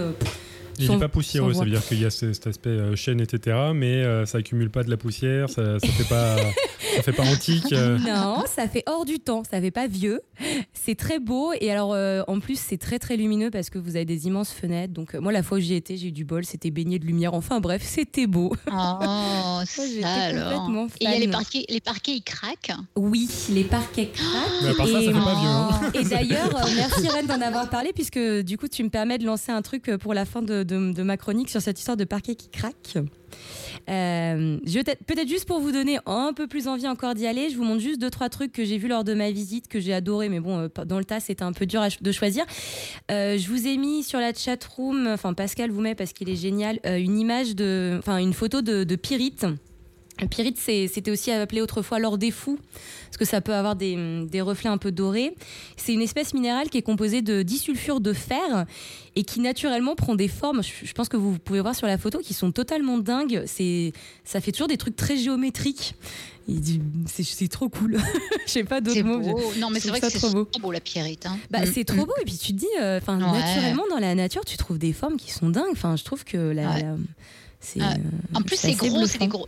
Il 0.80 0.90
n'est 0.90 0.98
pas 0.98 1.08
poussiéreux, 1.08 1.54
ça 1.54 1.64
veut 1.64 1.70
dire 1.70 1.86
qu'il 1.86 2.02
y 2.02 2.06
a 2.06 2.10
cet 2.10 2.48
aspect 2.48 2.70
euh, 2.70 2.96
chaîne, 2.96 3.22
etc. 3.22 3.58
Mais 3.74 4.04
euh, 4.04 4.26
ça 4.26 4.40
accumule 4.40 4.70
pas 4.70 4.84
de 4.84 4.90
la 4.90 4.98
poussière, 4.98 5.50
ça 5.50 5.62
ne 5.62 5.80
fait, 5.80 6.08
pas, 6.08 6.38
ça 6.96 7.04
fait 7.04 7.12
pas 7.12 7.24
antique. 7.24 7.72
Euh. 7.72 7.98
Non, 8.00 8.44
ça 8.48 8.68
fait 8.68 8.84
hors 8.88 9.06
du 9.06 9.20
temps, 9.20 9.44
ça 9.50 9.62
fait 9.62 9.72
pas 9.72 9.88
vieux. 9.88 10.22
C'est 10.74 10.96
très 10.96 11.20
beau 11.20 11.54
et 11.60 11.72
alors 11.72 11.96
en 12.28 12.40
plus 12.40 12.60
c'est 12.60 12.78
très 12.78 12.98
très 13.00 13.16
lumineux 13.18 13.52
parce 13.52 13.70
que 13.70 13.78
vous 13.78 13.96
avez 13.96 14.06
des 14.06 14.28
immenses 14.28 14.52
fenêtres. 14.52 14.94
Donc 14.94 15.14
moi 15.14 15.32
la 15.32 15.44
fois 15.44 15.58
où 15.58 15.62
j'y 15.62 15.76
étais, 15.76 15.98
j'ai 15.98 16.08
eu 16.08 16.12
du 16.12 16.26
bol, 16.26 16.44
c'était 16.46 16.72
baigné 16.72 17.00
de 17.00 17.06
lumière. 17.06 17.34
Enfin 17.34 17.60
bref, 17.60 17.82
c'était 17.86 18.28
beau. 18.28 18.52
Oh, 18.68 19.62
ça 19.66 19.84
alors. 20.08 20.70
Et 21.00 21.06
il 21.06 21.10
y 21.10 21.14
a 21.14 21.20
les 21.20 21.28
parquets, 21.28 21.66
les 21.70 21.82
parquets 21.82 22.14
ils 22.14 22.24
craquent. 22.24 22.72
Oui, 22.96 23.30
les 23.50 23.64
parquets 23.64 24.08
craquent. 24.08 24.64
Mais 24.64 24.74
part 24.74 24.88
et, 24.88 24.92
ça, 24.92 25.02
ça 25.02 25.08
fait 25.08 25.14
pas 25.14 25.40
vieux. 25.40 25.50
Hein. 25.50 25.92
Et 25.94 26.04
d'ailleurs, 26.04 26.68
merci 26.76 27.08
Rennes 27.08 27.28
d'en 27.28 27.42
avoir 27.42 27.70
parlé 27.70 27.92
puisque 27.94 28.20
du 28.20 28.58
coup 28.58 28.68
tu 28.68 28.84
me 28.84 28.90
permets 28.90 29.18
de 29.18 29.26
lancer 29.26 29.52
un 29.52 29.62
truc 29.62 29.96
pour 29.98 30.14
la 30.14 30.26
fin 30.26 30.42
de 30.42 30.61
de, 30.64 31.04
ma 31.04 31.18
chronique 31.18 31.50
sur 31.50 31.62
cette 31.62 31.80
histoire 31.80 31.98
de 31.98 32.04
parquet 32.04 32.36
qui 32.36 32.50
craque. 32.50 32.98
Euh, 33.90 34.58
peut-être 35.08 35.28
juste 35.28 35.46
pour 35.46 35.60
vous 35.60 35.72
donner 35.72 36.00
un 36.06 36.34
peu 36.34 36.48
plus 36.48 36.68
envie 36.68 36.88
encore 36.88 37.16
d'y 37.16 37.26
aller, 37.26 37.50
je 37.50 37.58
vous 37.58 37.64
montre 37.64 37.82
juste 37.82 38.00
deux 38.00 38.10
trois 38.10 38.30
trucs 38.30 38.52
que 38.52 38.66
j'ai 38.66 38.78
vus 38.78 38.88
lors 38.88 39.04
de 39.04 39.14
ma 39.14 39.32
visite 39.32 39.68
que 39.68 39.80
j'ai 39.80 39.94
adoré, 39.94 40.30
mais 40.30 40.40
bon, 40.40 40.60
euh, 40.60 40.86
dans 40.86 41.00
le 41.00 41.06
tas 41.06 41.20
c'était 41.20 41.44
un 41.44 41.54
peu 41.54 41.66
dur 41.66 41.82
de 42.00 42.12
choisir. 42.12 42.46
Euh, 43.10 43.38
je 43.38 43.48
vous 43.48 43.68
ai 43.68 43.78
mis 43.78 44.04
sur 44.04 44.20
la 44.20 44.34
chat 44.34 44.64
room, 44.76 45.08
enfin 45.08 45.34
Pascal 45.34 45.72
vous 45.72 45.82
met 45.82 45.96
parce 45.96 46.14
qu'il 46.14 46.30
est 46.30 46.36
génial, 46.36 46.80
une 46.84 47.18
image 47.18 47.56
de, 47.56 47.96
enfin 48.00 48.18
une 48.18 48.34
photo 48.34 48.62
de, 48.62 48.84
de 48.84 48.96
Pyrite 48.96 49.46
Pyrite, 50.30 50.58
c'était 50.60 51.12
aussi 51.12 51.32
appelé 51.32 51.62
autrefois 51.62 52.00
l'or 52.00 52.18
des 52.18 52.32
fous, 52.32 52.60
parce 53.06 53.18
que 53.18 53.26
ça 53.26 53.42
peut 53.42 53.54
avoir 53.54 53.76
des, 53.76 54.26
des 54.30 54.42
reflets 54.42 54.70
un 54.70 54.78
peu 54.78 54.92
dorés. 54.92 55.34
C'est 55.78 55.94
une 55.94 56.02
espèce 56.02 56.34
minérale 56.34 56.70
qui 56.70 56.78
est 56.78 56.84
composée 56.84 57.22
de 57.22 57.42
disulfure 57.42 58.02
de 58.02 58.14
fer 58.14 58.66
et 59.16 59.24
qui 59.24 59.40
naturellement 59.40 59.96
prend 59.96 60.16
des 60.16 60.28
formes, 60.28 60.62
je, 60.64 60.94
pense 60.94 61.10
que 61.10 61.18
vous 61.18 61.38
pouvez 61.38 61.60
voir 61.60 61.76
sur 61.76 61.88
la 61.88 61.98
photo, 61.98 62.20
qui 62.20 62.34
sont 62.34 62.52
totalement 62.52 62.98
dingues. 62.98 63.46
Ça 64.24 64.42
fait 64.42 64.52
toujours 64.52 64.68
des 64.68 64.78
trucs 64.78 64.96
très 64.96 65.18
géométriques. 65.18 65.96
C'est 67.06 67.48
trop 67.48 67.70
cool. 67.70 67.98
Je 68.46 68.52
sais 68.52 68.64
pas 68.64 68.82
d'autres 68.82 69.04
mots. 69.04 69.22
Non, 69.60 69.70
mais 69.70 69.80
c'est 69.80 69.90
vrai 69.90 70.02
que 70.02 70.10
c'est 70.10 70.20
trop 70.20 70.46
beau. 70.60 70.72
la 70.72 70.80
pierrite. 70.80 71.26
Hein. 71.26 71.38
Bah, 71.50 71.62
mm. 71.62 71.72
C'est 71.74 71.84
trop 71.84 72.06
beau. 72.06 72.14
Et 72.22 72.26
puis 72.26 72.38
tu 72.38 72.54
te 72.54 72.60
dis, 72.60 72.68
euh, 72.80 73.00
naturellement, 73.00 73.84
dans 73.90 74.00
la 74.00 74.16
nature, 74.16 74.44
tu 74.46 74.58
trouves 74.58 74.78
des 74.78 74.94
formes 74.94 75.18
qui 75.18 75.32
sont 75.32 75.50
dingues. 75.50 75.72
Enfin, 75.72 75.96
je 75.96 76.04
trouve 76.04 76.24
que 76.24 76.38
la 76.38 76.96
ah, 77.80 77.94
euh, 77.94 78.38
en 78.38 78.42
plus, 78.42 78.56
c'est 78.58 78.74
gros, 78.74 79.06
c'est 79.06 79.20
des 79.20 79.28
gros. 79.28 79.46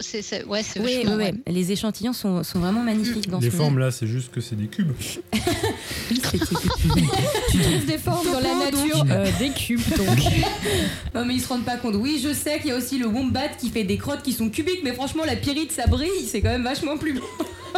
ouais, 0.48 0.62
oui, 0.79 1.05
oui, 1.08 1.43
Les 1.48 1.72
échantillons 1.72 2.13
sont, 2.13 2.43
sont 2.43 2.60
vraiment 2.60 2.84
magnifiques. 2.84 3.29
Dans 3.29 3.39
les 3.39 3.50
formes 3.50 3.79
là, 3.79 3.91
c'est 3.91 4.08
juste 4.08 4.32
que 4.32 4.39
c'est 4.39 4.55
des 4.55 4.67
cubes. 4.67 4.91
tu 6.10 6.20
trouves 6.20 7.86
des 7.86 7.98
formes 7.98 8.32
dans 8.32 8.39
la 8.39 8.55
nature, 8.55 9.05
euh, 9.10 9.29
des 9.39 9.50
cubes 9.50 9.82
donc. 9.98 10.20
non, 11.15 11.25
mais 11.25 11.36
ils 11.36 11.41
se 11.41 11.48
rendent 11.48 11.65
pas 11.65 11.77
compte. 11.77 11.96
Oui, 11.96 12.22
je 12.24 12.34
sais 12.34 12.60
qu'il 12.60 12.67
y 12.70 12.72
a 12.72 12.77
aussi 12.77 13.00
le 13.00 13.08
wombat 13.08 13.50
qui 13.60 13.70
fait 13.70 13.84
des 13.84 13.98
crottes 13.98 14.22
qui 14.22 14.34
sont 14.34 14.50
cubiques, 14.50 14.82
mais 14.84 14.93
franchement, 14.93 15.24
la 15.25 15.36
pyrite, 15.36 15.72
ça 15.72 15.88
brille, 15.88 16.27
c'est 16.27 16.41
quand 16.41 16.50
même 16.50 16.63
vachement 16.63 16.98
plus 16.98 17.13
beau. 17.13 17.27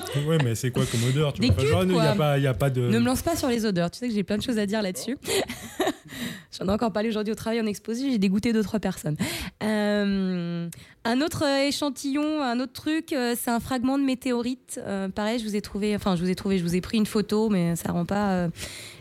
ouais, 0.27 0.37
mais 0.43 0.55
c'est 0.55 0.71
quoi 0.71 0.83
comme 0.85 1.03
odeur 1.03 1.33
tu 1.33 1.41
Des 1.41 1.49
cubes, 1.49 1.59
Il 1.83 1.87
n'y 1.87 1.99
a, 1.99 2.15
pas, 2.15 2.37
y 2.37 2.47
a 2.47 2.53
pas 2.53 2.69
de. 2.69 2.81
Ne 2.81 2.99
me 2.99 3.05
lance 3.05 3.21
pas 3.21 3.35
sur 3.35 3.49
les 3.49 3.65
odeurs. 3.65 3.91
Tu 3.91 3.99
sais 3.99 4.07
que 4.07 4.13
j'ai 4.13 4.23
plein 4.23 4.37
de 4.37 4.43
choses 4.43 4.59
à 4.59 4.65
dire 4.65 4.81
là-dessus. 4.81 5.17
J'en 6.57 6.67
ai 6.67 6.71
encore 6.71 6.91
parlé 6.91 7.09
aujourd'hui 7.09 7.33
au 7.33 7.35
travail 7.35 7.59
en 7.59 7.65
exposé, 7.65 8.11
j'ai 8.11 8.17
dégoûté 8.17 8.53
deux, 8.53 8.63
trois 8.63 8.79
personnes. 8.79 9.17
Euh, 9.63 10.69
un 11.03 11.21
autre 11.21 11.43
échantillon, 11.43 12.41
un 12.41 12.59
autre 12.59 12.73
truc, 12.73 13.11
euh, 13.11 13.35
c'est 13.37 13.51
un 13.51 13.59
fragment 13.59 13.97
de 13.97 14.03
météorite. 14.03 14.79
Euh, 14.85 15.09
pareil, 15.09 15.39
je 15.39 15.43
vous 15.43 15.55
ai 15.55 15.61
trouvé, 15.61 15.95
enfin, 15.95 16.15
je 16.15 16.21
vous 16.21 16.29
ai 16.29 16.35
trouvé, 16.35 16.57
je 16.57 16.63
vous 16.63 16.75
ai 16.75 16.81
pris 16.81 16.97
une 16.97 17.05
photo, 17.05 17.49
mais 17.49 17.75
ça 17.75 17.91
rend 17.91 18.05
pas. 18.05 18.47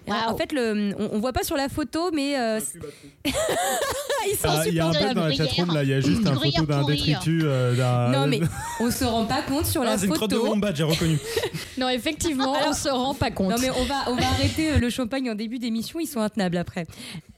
En 0.09 0.37
fait, 0.37 0.53
le, 0.53 0.95
on, 0.99 1.19
voit 1.19 1.33
pas 1.33 1.45
sur 1.45 1.57
la 1.57 1.69
photo, 1.69 2.11
mais 2.13 2.33
ils 3.25 4.37
sont 4.37 4.49
ah, 4.49 4.63
Il 4.67 4.75
y 4.75 4.81
a 4.81 4.87
un 4.87 4.93
peu 4.93 5.15
dans 5.15 5.27
la 5.27 5.33
chatroom 5.33 5.73
là, 5.73 5.83
il 5.83 5.91
y 5.91 5.95
a 5.95 6.01
juste 6.01 6.27
une 6.27 6.35
photo 6.35 6.67
d'un 6.67 6.85
détritus. 6.85 7.45
non, 7.45 8.27
mais 8.27 8.41
on 8.81 8.91
se 8.91 9.05
rend 9.05 9.25
pas 9.25 9.43
compte 9.43 9.67
sur 9.67 9.83
ah, 9.83 9.87
la 9.87 9.91
photo. 9.93 10.01
C'est 10.01 10.07
une 10.07 10.15
crotte 10.15 10.31
de 10.31 10.37
wombat, 10.37 10.75
j'ai 10.75 10.85
reconnu. 10.85 11.19
non, 11.79 11.89
effectivement, 11.89 12.55
on 12.67 12.73
se 12.73 12.89
rend 12.89 13.15
pas 13.15 13.31
compte. 13.31 13.51
Non, 13.51 13.57
mais 13.61 13.71
on 13.71 13.85
va, 13.85 14.05
on 14.09 14.15
va 14.15 14.27
arrêter 14.27 14.79
le 14.79 14.91
champagne 14.91 15.31
en 15.31 15.35
début 15.35 15.59
d'émission, 15.59 16.01
ils 16.01 16.07
sont 16.07 16.21
intenables 16.21 16.57
après. 16.57 16.87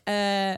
Euh, 0.08 0.54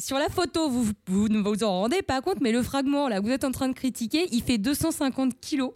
sur 0.00 0.18
la 0.18 0.28
photo, 0.28 0.68
vous, 0.68 0.88
vous 1.06 1.28
ne 1.28 1.40
vous 1.40 1.62
en 1.62 1.80
rendez 1.80 2.02
pas 2.02 2.20
compte, 2.22 2.40
mais 2.40 2.52
le 2.52 2.62
fragment 2.62 3.08
là, 3.08 3.20
vous 3.20 3.30
êtes 3.30 3.44
en 3.44 3.52
train 3.52 3.68
de 3.68 3.74
critiquer, 3.74 4.28
il 4.32 4.42
fait 4.42 4.58
250 4.58 5.38
kilos. 5.40 5.72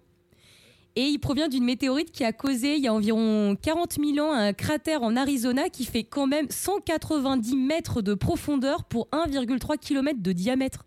Et 0.96 1.02
il 1.02 1.18
provient 1.18 1.48
d'une 1.48 1.64
météorite 1.64 2.12
qui 2.12 2.24
a 2.24 2.32
causé, 2.32 2.76
il 2.76 2.84
y 2.84 2.86
a 2.86 2.94
environ 2.94 3.56
40 3.60 3.96
000 4.14 4.24
ans, 4.24 4.32
un 4.32 4.52
cratère 4.52 5.02
en 5.02 5.16
Arizona 5.16 5.68
qui 5.68 5.84
fait 5.84 6.04
quand 6.04 6.28
même 6.28 6.46
190 6.50 7.56
mètres 7.56 8.00
de 8.00 8.14
profondeur 8.14 8.84
pour 8.84 9.08
1,3 9.12 9.76
km 9.78 10.22
de 10.22 10.32
diamètre. 10.32 10.84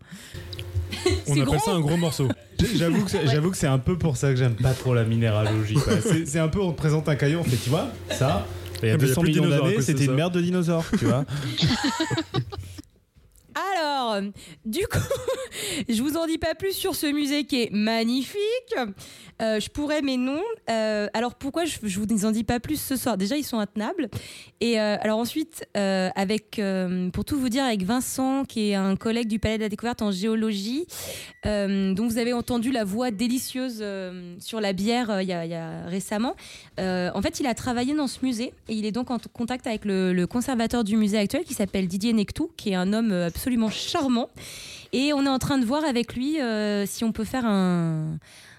On 1.26 1.40
appelle 1.40 1.60
ça 1.60 1.72
un 1.72 1.80
gros 1.80 1.98
morceau. 1.98 2.28
J'avoue 2.74 3.50
que 3.50 3.56
c'est 3.56 3.66
un 3.66 3.78
peu 3.78 3.98
pour 3.98 4.16
ça 4.16 4.30
que 4.30 4.36
j'aime 4.36 4.56
pas 4.56 4.72
trop 4.72 4.94
la 4.94 5.04
minéralogie. 5.04 5.78
C'est 6.24 6.38
un 6.38 6.48
peu, 6.48 6.60
on 6.60 6.72
te 6.72 6.78
présente 6.78 7.08
un 7.08 7.14
caillou, 7.14 7.38
on 7.38 7.44
fait, 7.44 7.56
tu 7.56 7.70
vois, 7.70 7.88
ça, 8.10 8.46
il 8.82 8.88
y 8.88 8.92
a 8.92 8.96
200 8.96 9.22
millions 9.22 9.48
d'années, 9.48 9.80
c'était 9.80 10.06
une 10.06 10.14
merde 10.14 10.34
de 10.34 10.40
dinosaures, 10.40 10.84
tu 10.98 11.04
vois. 11.04 11.24
Alors, 13.80 14.20
du 14.64 14.86
coup, 14.86 14.98
je 15.88 16.02
vous 16.02 16.16
en 16.16 16.26
dis 16.26 16.38
pas 16.38 16.54
plus 16.54 16.72
sur 16.72 16.94
ce 16.94 17.06
musée 17.06 17.44
qui 17.44 17.62
est 17.62 17.72
magnifique. 17.72 18.38
Euh, 19.40 19.60
je 19.60 19.68
pourrais, 19.68 20.02
mais 20.02 20.16
non. 20.16 20.42
Euh, 20.68 21.06
alors 21.12 21.34
pourquoi 21.34 21.64
je, 21.64 21.78
je 21.82 22.00
vous 22.00 22.24
en 22.24 22.32
dis 22.32 22.44
pas 22.44 22.60
plus 22.60 22.80
ce 22.80 22.96
soir? 22.96 23.16
Déjà, 23.16 23.36
ils 23.36 23.44
sont 23.44 23.58
intenables. 23.58 24.08
Et 24.60 24.80
euh, 24.80 24.96
alors 25.00 25.18
ensuite, 25.18 25.64
avec, 25.74 26.60
pour 27.12 27.24
tout 27.24 27.38
vous 27.38 27.48
dire, 27.48 27.64
avec 27.64 27.82
Vincent, 27.82 28.44
qui 28.44 28.70
est 28.70 28.74
un 28.74 28.96
collègue 28.96 29.28
du 29.28 29.38
Palais 29.38 29.58
de 29.58 29.62
la 29.62 29.68
Découverte 29.68 30.02
en 30.02 30.10
géologie, 30.10 30.86
dont 31.44 32.06
vous 32.08 32.18
avez 32.18 32.32
entendu 32.32 32.72
la 32.72 32.84
voix 32.84 33.10
délicieuse 33.10 33.84
sur 34.38 34.60
la 34.60 34.72
bière 34.72 35.20
il 35.20 35.28
y, 35.28 35.32
a, 35.32 35.86
récemment. 35.86 36.34
en 36.78 37.22
fait, 37.22 37.40
il 37.40 37.46
a 37.46 37.54
travaillé 37.54 37.94
dans 37.94 38.06
ce 38.06 38.18
musée 38.22 38.52
et 38.68 38.74
il 38.74 38.84
est 38.86 38.92
donc 38.92 39.10
en 39.10 39.18
contact 39.32 39.66
avec 39.66 39.84
le, 39.84 40.12
le 40.12 40.26
conservateur 40.26 40.84
du 40.84 40.96
musée 40.96 41.18
actuel 41.18 41.44
qui 41.44 41.54
s'appelle 41.54 41.86
Didier 41.86 42.12
Nectou, 42.12 42.50
qui 42.56 42.70
est 42.70 42.74
un 42.74 42.92
homme 42.92 43.12
absolument 43.12 43.67
charmant. 43.70 44.30
Et 44.92 45.12
on 45.12 45.24
est 45.26 45.28
en 45.28 45.38
train 45.38 45.58
de 45.58 45.66
voir 45.66 45.84
avec 45.84 46.14
lui 46.14 46.38
si 46.86 47.04
on 47.04 47.12
peut 47.12 47.24
faire 47.24 47.44
un 47.44 48.18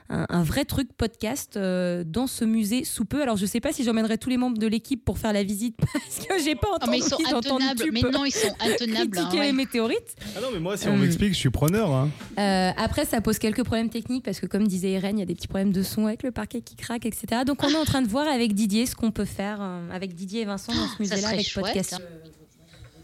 un, 0.10 0.44
vrai 0.44 0.66
truc 0.66 0.90
podcast 0.98 1.56
euh, 1.56 2.04
dans 2.06 2.28
ce 2.28 2.44
musée 2.44 2.84
sous 2.84 3.06
peu. 3.06 3.22
Alors 3.22 3.38
je 3.38 3.46
sais 3.46 3.60
pas 3.60 3.72
si 3.72 3.84
j'emmènerai 3.84 4.18
tous 4.18 4.30
les 4.30 4.38
membres 4.38 4.58
de 4.58 4.68
l'équipe 4.68 5.04
pour 5.04 5.20
faire 5.20 5.34
la 5.34 5.44
visite 5.44 5.76
parce 5.94 6.26
que 6.26 6.44
j'ai 6.44 6.56
pas 6.56 6.70
ah, 6.72 6.76
entendu. 6.76 6.92
mais 6.92 6.98
ils 6.98 7.04
sont 7.04 7.36
intenables. 7.36 7.84
Mais 7.92 8.02
non, 8.02 8.26
ils 8.26 8.32
sont 8.32 8.54
intenables. 8.60 9.18
Hein, 9.18 9.22
critiquer 9.24 9.44
les 9.44 9.54
météorites. 9.54 10.16
Ah 10.36 10.42
non, 10.42 10.48
mais 10.52 10.60
moi, 10.60 10.78
si 10.78 10.88
on 10.88 10.94
euh, 10.94 10.98
m'explique, 10.98 11.34
je 11.34 11.40
suis 11.40 11.50
preneur. 11.50 11.92
Hein. 11.92 12.10
Euh, 12.40 12.72
après, 12.78 13.06
ça 13.06 13.22
pose 13.22 13.38
quelques 13.38 13.64
problèmes 13.64 13.90
techniques 13.90 14.24
parce 14.24 14.40
que, 14.40 14.48
comme 14.48 14.68
disait 14.68 14.92
Irène, 14.92 15.18
il 15.18 15.22
y 15.22 15.24
a 15.24 15.28
des 15.28 15.36
petits 15.36 15.48
problèmes 15.48 15.72
de 15.72 15.84
son 15.84 16.08
avec 16.08 16.24
le 16.24 16.32
parquet 16.32 16.62
qui 16.62 16.76
craque, 16.76 17.06
etc. 17.06 17.44
Donc, 17.46 17.64
on 17.64 17.70
est 17.70 17.78
en 17.78 17.86
train 17.86 18.02
de 18.02 18.08
voir 18.08 18.28
avec 18.28 18.54
Didier 18.54 18.86
ce 18.86 18.96
qu'on 18.96 19.12
peut 19.12 19.26
faire 19.26 19.62
avec 19.92 20.16
Didier 20.16 20.42
et 20.42 20.46
Vincent 20.46 20.74
dans 20.74 20.88
ce 20.88 20.94
ah, 20.94 21.00
musée-là 21.00 21.30
avec 21.30 21.54
podcast. 21.54 21.94
Hein. 21.94 22.30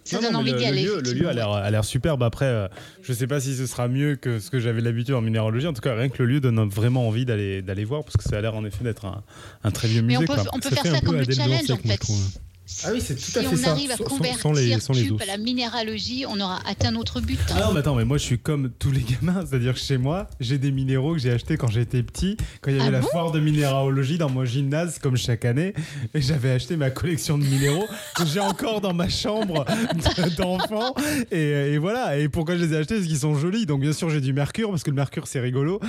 Ça 0.05 0.19
donne 0.19 0.35
envie 0.35 0.53
d'y 0.53 0.65
aller. 0.65 0.85
Le 0.85 1.13
lieu, 1.13 1.27
a 1.27 1.71
l'air 1.71 1.85
superbe. 1.85 2.23
Après, 2.23 2.45
euh, 2.45 2.67
je 3.01 3.11
ne 3.11 3.17
sais 3.17 3.27
pas 3.27 3.39
si 3.39 3.55
ce 3.55 3.65
sera 3.65 3.87
mieux 3.87 4.15
que 4.15 4.39
ce 4.39 4.49
que 4.49 4.59
j'avais 4.59 4.81
l'habitude 4.81 5.15
en 5.15 5.21
minéralogie. 5.21 5.67
En 5.67 5.73
tout 5.73 5.81
cas, 5.81 5.95
rien 5.95 6.09
que 6.09 6.21
le 6.21 6.29
lieu 6.29 6.39
donne 6.39 6.69
vraiment 6.69 7.07
envie 7.07 7.25
d'aller 7.25 7.85
voir 7.85 8.03
parce 8.03 8.15
que 8.17 8.23
ça 8.23 8.37
a 8.37 8.41
l'air 8.41 8.55
en 8.55 8.65
effet 8.65 8.83
d'être 8.83 9.05
un, 9.05 9.23
un, 9.63 9.71
très 9.71 9.87
vieux 9.87 10.01
musée. 10.01 10.19
Mais 10.19 10.31
on 10.53 10.59
peut, 10.59 10.69
faire 10.69 10.85
ça 10.85 11.01
comme 11.01 11.17
le 11.17 11.25
challenge 11.25 11.71
en 11.71 11.77
fait. 11.77 11.99
Ah 12.83 12.89
oui, 12.91 12.99
c'est 12.99 13.15
tout 13.15 13.37
à 13.37 13.43
fait 13.43 13.55
ça. 13.55 13.55
Si 13.55 13.65
on 13.65 13.71
arrive 13.71 13.91
à 13.91 13.97
convertir 13.97 14.51
les, 14.53 14.73
à 14.73 15.25
la 15.25 15.37
minéralogie, 15.37 16.25
on 16.27 16.39
aura 16.39 16.59
atteint 16.67 16.91
notre 16.91 17.21
but. 17.21 17.39
Hein. 17.49 17.55
Ah 17.57 17.65
non, 17.67 17.73
mais 17.73 17.79
attends, 17.81 17.95
mais 17.95 18.05
moi 18.05 18.17
je 18.17 18.23
suis 18.23 18.39
comme 18.39 18.71
tous 18.79 18.91
les 18.91 19.01
gamins, 19.01 19.45
c'est-à-dire 19.47 19.75
que 19.75 19.79
chez 19.79 19.97
moi, 19.97 20.27
j'ai 20.39 20.57
des 20.57 20.71
minéraux 20.71 21.13
que 21.13 21.19
j'ai 21.19 21.31
achetés 21.31 21.57
quand 21.57 21.69
j'étais 21.69 22.01
petit, 22.01 22.37
quand 22.61 22.71
il 22.71 22.77
y 22.77 22.79
avait 22.79 22.87
ah 22.87 22.91
la 22.91 23.01
foire 23.03 23.31
de 23.31 23.39
minéralogie 23.39 24.17
dans 24.17 24.29
mon 24.29 24.45
gymnase, 24.45 24.97
comme 24.97 25.15
chaque 25.15 25.45
année, 25.45 25.73
et 26.15 26.21
j'avais 26.21 26.51
acheté 26.51 26.75
ma 26.75 26.89
collection 26.89 27.37
de 27.37 27.43
minéraux 27.43 27.87
que 28.15 28.25
j'ai 28.25 28.39
encore 28.39 28.81
dans 28.81 28.93
ma 28.93 29.09
chambre 29.09 29.65
d'enfant. 30.37 30.95
Et, 31.31 31.77
voilà. 31.77 32.17
Et 32.17 32.29
pourquoi 32.29 32.55
je 32.55 32.63
les 32.63 32.73
ai 32.73 32.77
achetés? 32.77 32.95
Parce 32.95 33.07
qu'ils 33.07 33.19
sont 33.19 33.35
jolis. 33.35 33.67
Donc 33.67 33.81
bien 33.81 33.93
sûr, 33.93 34.09
j'ai 34.09 34.21
du 34.21 34.33
mercure 34.33 34.71
parce 34.71 34.83
que 34.83 34.89
le 34.89 34.95
mercure 34.95 35.27
c'est 35.27 35.39
rigolo. 35.39 35.79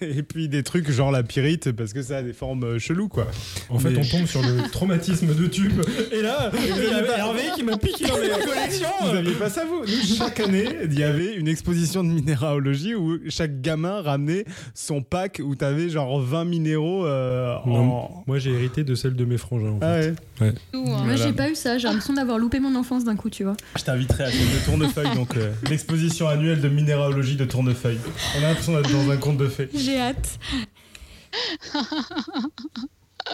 Et, 0.00 0.22
puis 0.22 0.48
des 0.48 0.62
trucs 0.62 0.90
genre 0.90 1.12
la 1.12 1.22
pyrite 1.22 1.70
parce 1.72 1.92
que 1.92 2.02
ça 2.02 2.18
a 2.18 2.22
des 2.22 2.32
formes 2.32 2.78
cheloues 2.78 3.08
quoi. 3.08 3.26
En 3.68 3.78
fait, 3.78 3.96
on 3.96 4.04
tombe 4.04 4.26
sur 4.26 4.42
le 4.42 4.68
traumatisme 4.70 5.34
de 5.34 5.46
tube. 5.46 5.80
Et 6.12 6.22
là, 6.22 6.50
il 6.54 6.68
y 6.68 6.94
avait 6.94 7.18
Hervé 7.18 7.42
qui 7.54 7.62
m'a 7.62 7.76
piqué 7.76 8.06
dans 8.06 8.16
la 8.16 8.38
collection. 8.38 8.88
Vous 9.02 9.12
n'aviez 9.12 9.34
pas 9.34 9.50
ça, 9.50 9.64
vous 9.64 9.84
Chaque 9.86 10.40
année, 10.40 10.66
il 10.84 10.98
y 10.98 11.02
avait 11.02 11.34
une 11.34 11.48
exposition 11.48 12.04
de 12.04 12.08
minéralogie 12.08 12.94
où 12.94 13.18
chaque 13.28 13.60
gamin 13.60 14.02
ramenait 14.02 14.44
son 14.74 15.02
pack 15.02 15.40
où 15.44 15.54
tu 15.54 15.64
avais 15.64 15.88
genre 15.88 16.20
20 16.20 16.44
minéraux. 16.44 17.06
Euh, 17.06 17.56
moi, 18.26 18.38
j'ai 18.38 18.52
hérité 18.52 18.84
de 18.84 18.94
celle 18.94 19.14
de 19.14 19.24
mes 19.24 19.38
frangins. 19.38 19.72
En 19.72 19.78
ah 19.82 20.00
fait. 20.00 20.14
ouais. 20.40 20.54
Moi, 20.72 21.16
j'ai 21.16 21.32
pas 21.32 21.50
eu 21.50 21.54
ça. 21.54 21.78
J'ai 21.78 21.88
l'impression 21.88 22.14
d'avoir 22.14 22.38
loupé 22.38 22.60
mon 22.60 22.74
enfance 22.74 23.04
d'un 23.04 23.16
coup, 23.16 23.30
tu 23.30 23.44
vois. 23.44 23.56
Je 23.76 23.84
t'inviterai 23.84 24.24
à 24.24 24.30
de 24.30 24.64
Tournefeuille, 24.64 25.14
donc 25.14 25.36
euh, 25.36 25.52
l'exposition 25.68 26.28
annuelle 26.28 26.60
de 26.60 26.68
minéralogie 26.68 27.36
de 27.36 27.44
Tournefeuille. 27.44 27.98
On 28.38 28.44
a 28.44 28.48
l'impression 28.48 28.74
d'être 28.74 28.92
dans 28.92 29.10
un 29.10 29.16
conte 29.16 29.38
de 29.38 29.48
fées. 29.48 29.68
J'ai 29.74 29.98
hâte. 29.98 30.38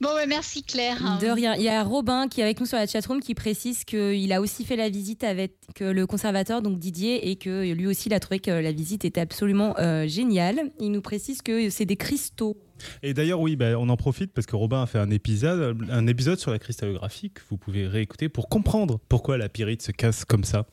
Bon, 0.00 0.10
merci 0.28 0.62
Claire. 0.62 1.18
De 1.20 1.26
rien. 1.26 1.56
Il 1.56 1.62
y 1.62 1.68
a 1.68 1.82
Robin 1.82 2.28
qui 2.28 2.40
est 2.40 2.44
avec 2.44 2.60
nous 2.60 2.66
sur 2.66 2.76
la 2.76 2.86
chatroom 2.86 3.20
qui 3.20 3.34
précise 3.34 3.84
qu'il 3.84 4.32
a 4.32 4.40
aussi 4.40 4.64
fait 4.64 4.76
la 4.76 4.88
visite 4.88 5.24
avec 5.24 5.54
le 5.80 6.06
conservateur, 6.06 6.62
donc 6.62 6.78
Didier, 6.78 7.30
et 7.30 7.36
que 7.36 7.72
lui 7.72 7.88
aussi 7.88 8.08
il 8.08 8.14
a 8.14 8.20
trouvé 8.20 8.38
que 8.38 8.52
la 8.52 8.70
visite 8.70 9.04
était 9.04 9.20
absolument 9.20 9.74
euh, 9.78 10.06
géniale. 10.06 10.70
Il 10.78 10.92
nous 10.92 11.00
précise 11.00 11.42
que 11.42 11.68
c'est 11.70 11.84
des 11.84 11.96
cristaux. 11.96 12.56
Et 13.02 13.12
d'ailleurs, 13.12 13.40
oui, 13.40 13.56
bah, 13.56 13.76
on 13.76 13.88
en 13.88 13.96
profite 13.96 14.32
parce 14.32 14.46
que 14.46 14.54
Robin 14.54 14.82
a 14.82 14.86
fait 14.86 15.00
un 15.00 15.10
épisode, 15.10 15.76
un 15.90 16.06
épisode 16.06 16.38
sur 16.38 16.52
la 16.52 16.60
cristallographie 16.60 17.32
que 17.32 17.40
vous 17.50 17.56
pouvez 17.56 17.88
réécouter 17.88 18.28
pour 18.28 18.48
comprendre 18.48 19.00
pourquoi 19.08 19.36
la 19.36 19.48
pyrite 19.48 19.82
se 19.82 19.90
casse 19.90 20.24
comme 20.24 20.44
ça. 20.44 20.68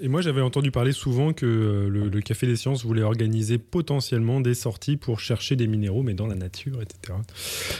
Et 0.00 0.08
moi, 0.08 0.22
j'avais 0.22 0.40
entendu 0.40 0.70
parler 0.70 0.92
souvent 0.92 1.32
que 1.32 1.46
euh, 1.46 1.88
le, 1.88 2.20
Café 2.20 2.46
des 2.46 2.56
Sciences 2.56 2.84
voulait 2.84 3.02
organiser 3.02 3.58
potentiellement 3.58 4.40
des 4.40 4.54
sorties 4.54 4.96
pour 4.96 5.20
chercher 5.20 5.56
des 5.56 5.66
minéraux, 5.66 6.02
mais 6.02 6.14
dans 6.14 6.26
la 6.26 6.34
nature, 6.34 6.80
etc. 6.80 7.18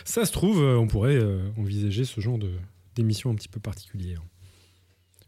Ça 0.04 0.24
se 0.24 0.32
trouve, 0.32 0.62
euh, 0.62 0.76
on 0.76 0.86
pourrait 0.86 1.16
euh, 1.16 1.40
envisager 1.56 2.04
ce 2.04 2.20
genre 2.20 2.38
d'émission 2.94 3.30
un 3.30 3.34
petit 3.34 3.48
peu 3.48 3.60
particulière. 3.60 4.22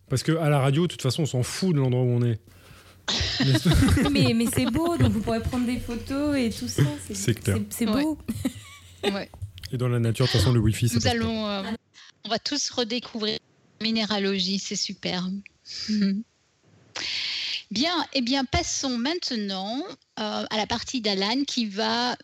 Parce 0.09 0.23
qu'à 0.23 0.49
la 0.49 0.59
radio, 0.59 0.83
de 0.83 0.89
toute 0.89 1.03
façon, 1.03 1.23
on 1.23 1.27
s'en 1.27 1.43
fout 1.43 1.75
de 1.75 1.81
l'endroit 1.81 2.03
où 2.03 2.09
on 2.11 2.23
est. 2.23 2.41
mais, 4.11 4.35
mais 4.35 4.47
c'est 4.47 4.71
beau, 4.71 4.97
donc 4.97 5.13
vous 5.13 5.21
pourrez 5.21 5.41
prendre 5.41 5.67
des 5.67 5.79
photos 5.79 6.37
et 6.37 6.51
tout 6.51 6.69
ça. 6.69 6.83
C'est 7.13 7.35
clair. 7.35 7.59
C'est 7.71 7.87
beau. 7.87 8.19
Ouais. 9.03 9.31
Et 9.73 9.79
dans 9.79 9.89
la 9.89 9.99
nature, 9.99 10.27
de 10.27 10.31
toute 10.31 10.41
façon, 10.41 10.53
le 10.53 10.61
Wi-Fi, 10.61 10.91
c'est 10.91 10.97
Nous 10.97 11.07
allons, 11.07 11.65
on 12.25 12.29
va 12.29 12.39
tous 12.39 12.69
redécouvrir 12.69 13.39
la 13.81 13.87
minéralogie, 13.87 14.59
c'est 14.59 14.77
super. 14.77 15.27
Bien, 17.71 18.05
eh 18.15 18.21
bien, 18.21 18.45
passons 18.45 18.97
maintenant 18.97 19.83
à 20.17 20.57
la 20.57 20.67
partie 20.67 21.01
d'Alan 21.01 21.45
qui 21.47 21.67
va 21.67 22.17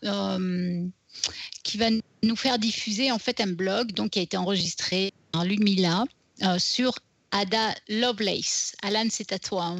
qui 1.63 1.77
va 1.77 1.85
nous 2.23 2.35
faire 2.35 2.59
diffuser 2.59 3.11
en 3.11 3.17
fait 3.17 3.39
un 3.39 3.47
blog 3.47 3.93
donc 3.93 4.11
qui 4.11 4.19
a 4.19 4.21
été 4.21 4.37
enregistré 4.37 5.13
par 5.31 5.45
Lumila 5.45 6.03
sur 6.57 6.93
Ada 7.31 7.73
Lovelace. 7.89 8.75
Alan, 8.83 9.07
c'est 9.09 9.31
à 9.31 9.39
toi. 9.39 9.75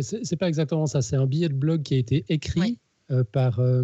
C'est 0.00 0.36
pas 0.36 0.48
exactement 0.48 0.86
ça. 0.86 1.02
C'est 1.02 1.16
un 1.16 1.26
billet 1.26 1.48
de 1.48 1.54
blog 1.54 1.82
qui 1.82 1.94
a 1.94 1.98
été 1.98 2.24
écrit 2.28 2.78
euh, 3.10 3.24
par 3.24 3.58
euh, 3.58 3.82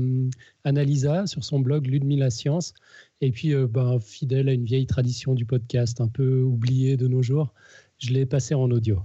Annalisa 0.65 1.27
sur 1.27 1.45
son 1.45 1.61
blog 1.61 1.87
Ludmilla 1.87 2.31
Science. 2.31 2.73
Et 3.21 3.31
puis, 3.31 3.53
euh, 3.53 3.67
ben, 3.67 4.01
fidèle 4.01 4.49
à 4.49 4.53
une 4.53 4.65
vieille 4.65 4.87
tradition 4.87 5.35
du 5.35 5.45
podcast, 5.45 6.01
un 6.01 6.09
peu 6.09 6.41
oubliée 6.41 6.97
de 6.97 7.09
nos 7.09 7.21
jours, 7.21 7.53
je 7.99 8.11
l'ai 8.11 8.25
passé 8.25 8.55
en 8.55 8.71
audio. 8.71 9.01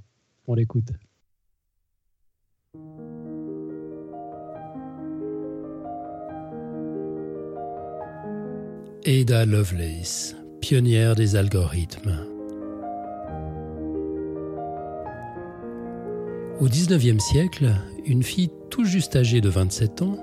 On 0.47 0.53
l'écoute. 0.53 0.89
Ada 9.05 9.45
Lovelace, 9.45 10.33
pionnière 10.61 11.13
des 11.15 11.35
algorithmes. 11.35 12.25
Au 16.61 16.69
XIXe 16.69 17.21
siècle, 17.21 17.75
une 18.05 18.23
fille 18.23 18.49
tout 18.69 18.85
juste 18.85 19.17
âgée 19.17 19.41
de 19.41 19.49
27 19.49 20.03
ans, 20.03 20.17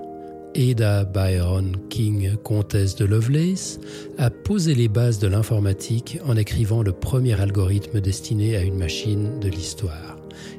Ada 0.57 1.05
Byron 1.05 1.77
King, 1.91 2.37
comtesse 2.43 2.97
de 2.97 3.05
Lovelace, 3.05 3.81
a 4.17 4.31
posé 4.31 4.75
les 4.75 4.89
bases 4.89 5.19
de 5.19 5.29
l'informatique 5.29 6.19
en 6.25 6.39
écrivant 6.39 6.83
le 6.83 6.93
premier 6.93 7.39
algorithme 7.39 8.01
destiné 8.01 8.57
à 8.57 8.63
une 8.63 8.79
machine 8.79 9.41
de 9.41 9.49
l'histoire 9.51 10.17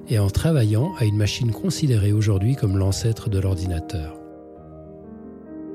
et 0.10 0.20
en 0.20 0.30
travaillant 0.30 0.94
à 1.00 1.06
une 1.06 1.18
machine 1.18 1.52
considérée 1.52 2.14
aujourd'hui 2.14 2.56
comme 2.56 2.78
l'ancêtre 2.78 3.32
de 3.32 3.40
l'ordinateur. 3.40 4.20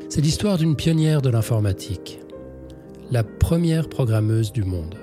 C'est 0.09 0.21
l'histoire 0.21 0.59
d'une 0.59 0.77
pionnière 0.77 1.21
de 1.21 1.31
l'informatique, 1.31 2.21
la 3.11 3.23
première 3.23 3.89
programmeuse 3.89 4.53
du 4.53 4.65
monde 4.65 4.97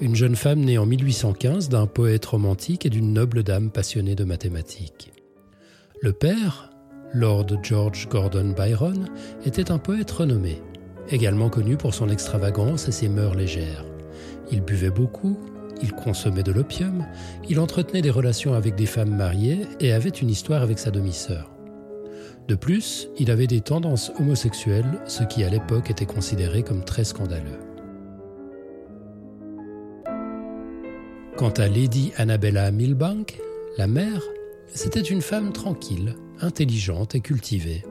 une 0.00 0.16
jeune 0.16 0.36
femme 0.36 0.60
née 0.60 0.78
en 0.78 0.86
1815 0.86 1.68
d'un 1.68 1.86
poète 1.86 2.24
romantique 2.24 2.86
et 2.86 2.90
d'une 2.90 3.12
noble 3.12 3.42
dame 3.42 3.70
passionnée 3.70 4.14
de 4.14 4.24
mathématiques. 4.24 5.12
Le 6.00 6.14
père, 6.14 6.70
Lord 7.12 7.48
George 7.62 8.08
Gordon 8.08 8.54
Byron, 8.56 9.10
était 9.44 9.70
un 9.70 9.78
poète 9.78 10.10
renommé, 10.10 10.62
également 11.10 11.50
connu 11.50 11.76
pour 11.76 11.92
son 11.92 12.08
extravagance 12.08 12.88
et 12.88 12.92
ses 12.92 13.08
mœurs 13.08 13.34
légères. 13.34 13.84
Il 14.50 14.62
buvait 14.62 14.90
beaucoup, 14.90 15.38
il 15.82 15.92
consommait 15.92 16.42
de 16.42 16.52
l'opium, 16.52 17.04
il 17.48 17.60
entretenait 17.60 18.02
des 18.02 18.10
relations 18.10 18.54
avec 18.54 18.76
des 18.76 18.86
femmes 18.86 19.14
mariées 19.14 19.66
et 19.80 19.92
avait 19.92 20.08
une 20.08 20.30
histoire 20.30 20.62
avec 20.62 20.78
sa 20.78 20.90
demi-sœur. 20.90 21.49
De 22.50 22.56
plus, 22.56 23.08
il 23.16 23.30
avait 23.30 23.46
des 23.46 23.60
tendances 23.60 24.10
homosexuelles, 24.18 25.00
ce 25.06 25.22
qui 25.22 25.44
à 25.44 25.48
l'époque 25.48 25.88
était 25.88 26.04
considéré 26.04 26.64
comme 26.64 26.84
très 26.84 27.04
scandaleux. 27.04 27.60
Quant 31.36 31.50
à 31.50 31.68
Lady 31.68 32.10
Annabella 32.16 32.72
Milbank, 32.72 33.38
la 33.78 33.86
mère, 33.86 34.24
c'était 34.66 34.98
une 34.98 35.22
femme 35.22 35.52
tranquille, 35.52 36.16
intelligente 36.40 37.14
et 37.14 37.20
cultivée. 37.20 37.84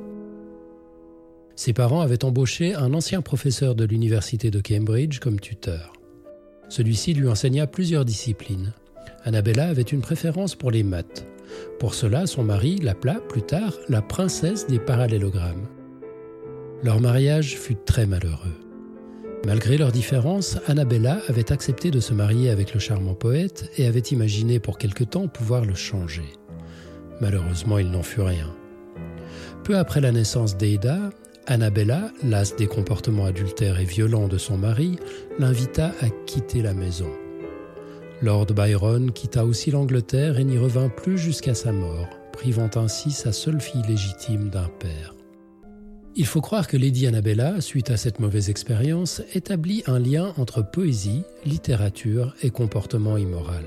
Ses 1.55 1.71
parents 1.71 2.01
avaient 2.01 2.25
embauché 2.25 2.75
un 2.75 2.93
ancien 2.93 3.21
professeur 3.21 3.75
de 3.75 3.85
l'université 3.85 4.51
de 4.51 4.59
Cambridge 4.59 5.19
comme 5.19 5.39
tuteur. 5.39 5.93
Celui-ci 6.67 7.13
lui 7.13 7.29
enseigna 7.29 7.65
plusieurs 7.65 8.03
disciplines. 8.03 8.73
Annabella 9.23 9.69
avait 9.69 9.83
une 9.83 10.01
préférence 10.01 10.55
pour 10.55 10.69
les 10.69 10.83
maths. 10.83 11.25
Pour 11.79 11.93
cela, 11.93 12.27
son 12.27 12.43
mari 12.43 12.77
l'appela 12.77 13.15
plus 13.15 13.41
tard 13.41 13.73
la 13.87 14.01
princesse 14.01 14.67
des 14.67 14.79
parallélogrammes. 14.79 15.67
Leur 16.83 16.99
mariage 17.01 17.57
fut 17.57 17.75
très 17.75 18.05
malheureux. 18.05 18.55
Malgré 19.45 19.77
leurs 19.77 19.91
différences, 19.91 20.57
Annabella 20.67 21.19
avait 21.27 21.51
accepté 21.51 21.91
de 21.91 21.99
se 21.99 22.13
marier 22.13 22.49
avec 22.49 22.73
le 22.73 22.79
charmant 22.79 23.15
poète 23.15 23.69
et 23.77 23.85
avait 23.85 23.99
imaginé 23.99 24.59
pour 24.59 24.77
quelque 24.77 25.03
temps 25.03 25.27
pouvoir 25.27 25.63
le 25.65 25.75
changer. 25.75 26.33
Malheureusement, 27.21 27.77
il 27.77 27.89
n'en 27.89 28.03
fut 28.03 28.21
rien. 28.21 28.53
Peu 29.63 29.77
après 29.77 30.01
la 30.01 30.11
naissance 30.11 30.57
d'Ada, 30.57 31.09
Annabella, 31.47 32.11
lasse 32.23 32.55
des 32.55 32.67
comportements 32.67 33.25
adultères 33.25 33.79
et 33.79 33.85
violents 33.85 34.27
de 34.27 34.37
son 34.37 34.57
mari, 34.57 34.99
l'invita 35.39 35.93
à 36.01 36.09
quitter 36.25 36.61
la 36.61 36.73
maison. 36.73 37.09
Lord 38.21 38.47
Byron 38.47 39.11
quitta 39.13 39.45
aussi 39.45 39.71
l'Angleterre 39.71 40.39
et 40.39 40.43
n'y 40.43 40.57
revint 40.57 40.89
plus 40.89 41.17
jusqu'à 41.17 41.53
sa 41.53 41.71
mort, 41.71 42.09
privant 42.33 42.69
ainsi 42.75 43.11
sa 43.11 43.31
seule 43.31 43.61
fille 43.61 43.81
légitime 43.87 44.49
d'un 44.49 44.67
père. 44.79 45.15
Il 46.17 46.25
faut 46.25 46.41
croire 46.41 46.67
que 46.67 46.75
Lady 46.75 47.07
Annabella, 47.07 47.61
suite 47.61 47.91
à 47.91 47.95
cette 47.95 48.19
mauvaise 48.19 48.49
expérience, 48.49 49.21
établit 49.33 49.83
un 49.87 49.99
lien 49.99 50.33
entre 50.37 50.61
poésie, 50.61 51.23
littérature 51.45 52.35
et 52.43 52.49
comportement 52.49 53.15
immoral. 53.15 53.63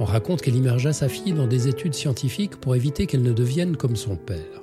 On 0.00 0.04
raconte 0.04 0.42
qu'elle 0.42 0.56
immergea 0.56 0.92
sa 0.92 1.08
fille 1.08 1.32
dans 1.32 1.46
des 1.46 1.68
études 1.68 1.94
scientifiques 1.94 2.56
pour 2.56 2.74
éviter 2.74 3.06
qu'elle 3.06 3.22
ne 3.22 3.32
devienne 3.32 3.76
comme 3.76 3.94
son 3.94 4.16
père. 4.16 4.60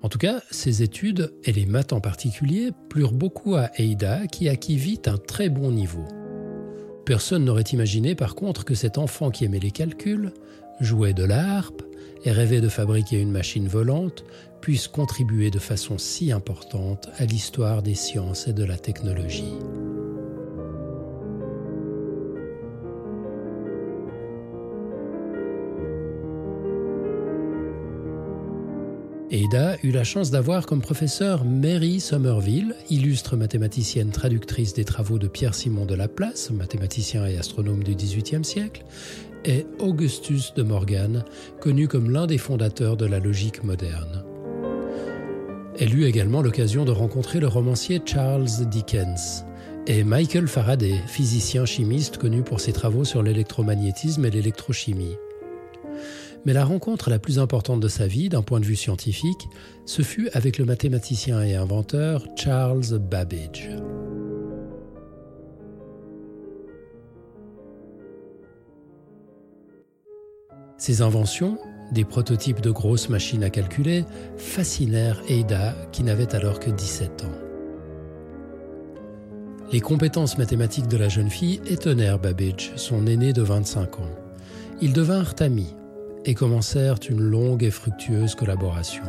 En 0.00 0.08
tout 0.08 0.18
cas, 0.18 0.40
ces 0.50 0.82
études, 0.82 1.34
et 1.44 1.52
les 1.52 1.66
maths 1.66 1.92
en 1.92 2.00
particulier, 2.00 2.70
plurent 2.88 3.12
beaucoup 3.12 3.56
à 3.56 3.70
Ada 3.78 4.26
qui 4.26 4.48
acquit 4.48 4.76
vite 4.76 5.06
un 5.06 5.18
très 5.18 5.50
bon 5.50 5.70
niveau. 5.70 6.06
Personne 7.04 7.44
n'aurait 7.44 7.62
imaginé 7.62 8.14
par 8.14 8.34
contre 8.34 8.64
que 8.64 8.74
cet 8.74 8.98
enfant 8.98 9.30
qui 9.30 9.44
aimait 9.44 9.58
les 9.58 9.70
calculs, 9.70 10.32
jouait 10.80 11.12
de 11.12 11.24
la 11.24 11.56
harpe 11.56 11.82
et 12.24 12.32
rêvait 12.32 12.60
de 12.60 12.68
fabriquer 12.68 13.20
une 13.20 13.30
machine 13.30 13.68
volante, 13.68 14.24
puisse 14.60 14.88
contribuer 14.88 15.50
de 15.50 15.58
façon 15.58 15.98
si 15.98 16.32
importante 16.32 17.10
à 17.18 17.26
l'histoire 17.26 17.82
des 17.82 17.94
sciences 17.94 18.48
et 18.48 18.54
de 18.54 18.64
la 18.64 18.78
technologie. 18.78 19.52
Ada 29.32 29.76
eut 29.82 29.90
la 29.90 30.04
chance 30.04 30.30
d'avoir 30.30 30.66
comme 30.66 30.82
professeur 30.82 31.44
Mary 31.44 31.98
Somerville, 31.98 32.74
illustre 32.90 33.36
mathématicienne 33.36 34.10
traductrice 34.10 34.74
des 34.74 34.84
travaux 34.84 35.18
de 35.18 35.28
Pierre-Simon 35.28 35.86
de 35.86 35.94
Laplace, 35.94 36.50
mathématicien 36.50 37.26
et 37.26 37.38
astronome 37.38 37.82
du 37.82 37.94
XVIIIe 37.94 38.44
siècle, 38.44 38.84
et 39.44 39.66
Augustus 39.78 40.52
de 40.54 40.62
Morgan, 40.62 41.24
connu 41.60 41.88
comme 41.88 42.10
l'un 42.10 42.26
des 42.26 42.38
fondateurs 42.38 42.96
de 42.96 43.06
la 43.06 43.18
logique 43.18 43.64
moderne. 43.64 44.24
Elle 45.78 45.94
eut 45.94 46.04
également 46.04 46.42
l'occasion 46.42 46.84
de 46.84 46.92
rencontrer 46.92 47.40
le 47.40 47.48
romancier 47.48 48.00
Charles 48.04 48.46
Dickens 48.70 49.44
et 49.86 50.04
Michael 50.04 50.48
Faraday, 50.48 51.00
physicien 51.06 51.64
chimiste 51.64 52.18
connu 52.18 52.42
pour 52.42 52.60
ses 52.60 52.72
travaux 52.72 53.04
sur 53.04 53.22
l'électromagnétisme 53.22 54.24
et 54.24 54.30
l'électrochimie. 54.30 55.16
Mais 56.44 56.52
la 56.52 56.64
rencontre 56.64 57.08
la 57.08 57.18
plus 57.18 57.38
importante 57.38 57.80
de 57.80 57.88
sa 57.88 58.06
vie, 58.06 58.28
d'un 58.28 58.42
point 58.42 58.60
de 58.60 58.66
vue 58.66 58.76
scientifique, 58.76 59.48
ce 59.86 60.02
fut 60.02 60.28
avec 60.34 60.58
le 60.58 60.66
mathématicien 60.66 61.42
et 61.42 61.54
inventeur 61.54 62.26
Charles 62.36 62.98
Babbage. 62.98 63.70
Ses 70.76 71.00
inventions, 71.00 71.56
des 71.92 72.04
prototypes 72.04 72.60
de 72.60 72.70
grosses 72.70 73.08
machines 73.08 73.42
à 73.42 73.48
calculer 73.48 74.04
fascinèrent 74.36 75.22
Ada 75.30 75.74
qui 75.92 76.02
n'avait 76.02 76.34
alors 76.34 76.60
que 76.60 76.70
17 76.70 77.24
ans. 77.24 77.32
Les 79.72 79.80
compétences 79.80 80.36
mathématiques 80.36 80.88
de 80.88 80.98
la 80.98 81.08
jeune 81.08 81.30
fille 81.30 81.62
étonnèrent 81.66 82.18
Babbage, 82.18 82.72
son 82.76 83.06
aîné 83.06 83.32
de 83.32 83.40
25 83.40 84.00
ans. 84.00 84.10
Ils 84.82 84.92
devinrent 84.92 85.34
amis 85.40 85.74
et 86.24 86.34
commencèrent 86.34 86.98
une 87.08 87.20
longue 87.20 87.64
et 87.64 87.70
fructueuse 87.70 88.34
collaboration. 88.34 89.04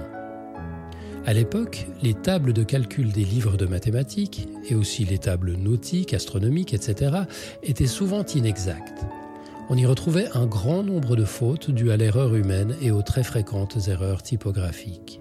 À 1.26 1.34
l'époque, 1.34 1.88
les 2.04 2.14
tables 2.14 2.54
de 2.54 2.64
calcul 2.64 3.12
des 3.12 3.24
livres 3.24 3.58
de 3.58 3.66
mathématiques, 3.66 4.48
et 4.70 4.76
aussi 4.76 5.06
les 5.06 5.18
tables 5.18 5.54
nautiques, 5.54 6.14
astronomiques, 6.14 6.74
etc., 6.74 7.16
étaient 7.64 7.88
souvent 7.88 8.24
inexactes 8.24 9.06
on 9.70 9.78
y 9.78 9.86
retrouvait 9.86 10.28
un 10.34 10.46
grand 10.46 10.84
nombre 10.84 11.16
de 11.16 11.26
fautes 11.26 11.72
dues 11.72 11.92
à 11.92 11.98
l'erreur 11.98 12.36
humaine 12.36 12.76
et 12.82 12.92
aux 12.92 13.02
très 13.02 13.24
fréquentes 13.24 13.88
erreurs 13.88 14.22
typographiques. 14.22 15.20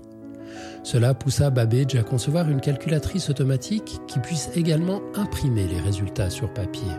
Cela 0.83 1.15
poussa 1.15 1.51
Babbage 1.51 1.95
à 1.95 2.03
concevoir 2.03 2.51
une 2.51 2.61
calculatrice 2.61 3.31
automatique 3.31 4.01
qui 4.07 4.19
puisse 4.19 4.51
également 4.55 5.01
imprimer 5.15 5.67
les 5.67 5.81
résultats 5.81 6.31
sur 6.31 6.53
papier. 6.53 6.93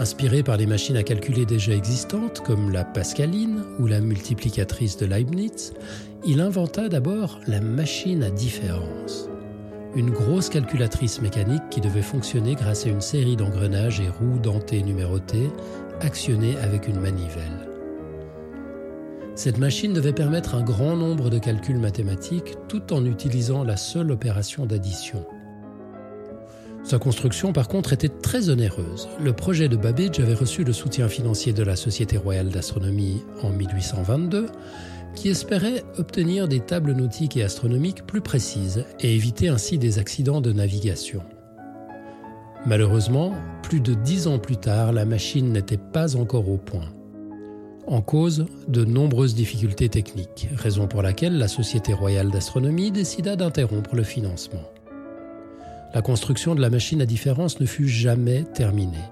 Inspiré 0.00 0.42
par 0.42 0.56
les 0.56 0.64
machines 0.64 0.96
à 0.96 1.02
calculer 1.02 1.44
déjà 1.44 1.74
existantes 1.74 2.40
comme 2.40 2.72
la 2.72 2.84
Pascaline 2.84 3.64
ou 3.78 3.86
la 3.86 4.00
multiplicatrice 4.00 4.96
de 4.96 5.04
Leibniz, 5.04 5.74
il 6.24 6.40
inventa 6.40 6.88
d'abord 6.88 7.38
la 7.46 7.60
machine 7.60 8.22
à 8.22 8.30
différence. 8.30 9.28
Une 9.94 10.08
grosse 10.08 10.48
calculatrice 10.48 11.20
mécanique 11.20 11.68
qui 11.68 11.82
devait 11.82 12.00
fonctionner 12.00 12.54
grâce 12.54 12.86
à 12.86 12.88
une 12.88 13.02
série 13.02 13.36
d'engrenages 13.36 14.00
et 14.00 14.08
roues 14.08 14.38
dentées 14.42 14.82
numérotées 14.82 15.50
actionné 16.00 16.56
avec 16.62 16.88
une 16.88 16.98
manivelle. 16.98 17.68
Cette 19.34 19.58
machine 19.58 19.92
devait 19.92 20.14
permettre 20.14 20.54
un 20.54 20.62
grand 20.62 20.96
nombre 20.96 21.28
de 21.28 21.38
calculs 21.38 21.78
mathématiques 21.78 22.54
tout 22.68 22.94
en 22.94 23.04
utilisant 23.04 23.64
la 23.64 23.76
seule 23.76 24.12
opération 24.12 24.64
d'addition. 24.64 25.26
Sa 26.82 26.98
construction, 26.98 27.52
par 27.52 27.68
contre, 27.68 27.92
était 27.92 28.08
très 28.08 28.48
onéreuse. 28.48 29.08
Le 29.22 29.32
projet 29.32 29.68
de 29.68 29.76
Babbage 29.76 30.18
avait 30.18 30.34
reçu 30.34 30.64
le 30.64 30.72
soutien 30.72 31.08
financier 31.08 31.52
de 31.52 31.62
la 31.62 31.76
Société 31.76 32.16
royale 32.16 32.48
d'astronomie 32.48 33.22
en 33.42 33.50
1822, 33.50 34.46
qui 35.14 35.28
espérait 35.28 35.84
obtenir 35.98 36.48
des 36.48 36.60
tables 36.60 36.92
nautiques 36.92 37.36
et 37.36 37.42
astronomiques 37.42 38.06
plus 38.06 38.20
précises 38.20 38.84
et 39.00 39.14
éviter 39.14 39.48
ainsi 39.48 39.78
des 39.78 39.98
accidents 39.98 40.40
de 40.40 40.52
navigation. 40.52 41.22
Malheureusement, 42.66 43.34
plus 43.62 43.80
de 43.80 43.94
dix 43.94 44.26
ans 44.26 44.38
plus 44.38 44.56
tard, 44.56 44.92
la 44.92 45.04
machine 45.04 45.52
n'était 45.52 45.78
pas 45.78 46.16
encore 46.16 46.48
au 46.48 46.58
point. 46.58 46.88
En 47.86 48.02
cause, 48.02 48.46
de 48.68 48.84
nombreuses 48.84 49.34
difficultés 49.34 49.88
techniques, 49.88 50.48
raison 50.54 50.86
pour 50.86 51.02
laquelle 51.02 51.38
la 51.38 51.48
Société 51.48 51.92
royale 51.92 52.30
d'astronomie 52.30 52.90
décida 52.90 53.34
d'interrompre 53.36 53.96
le 53.96 54.02
financement. 54.02 54.62
La 55.92 56.02
construction 56.02 56.54
de 56.54 56.60
la 56.60 56.70
machine 56.70 57.02
à 57.02 57.06
différence 57.06 57.58
ne 57.58 57.66
fut 57.66 57.88
jamais 57.88 58.44
terminée, 58.44 59.08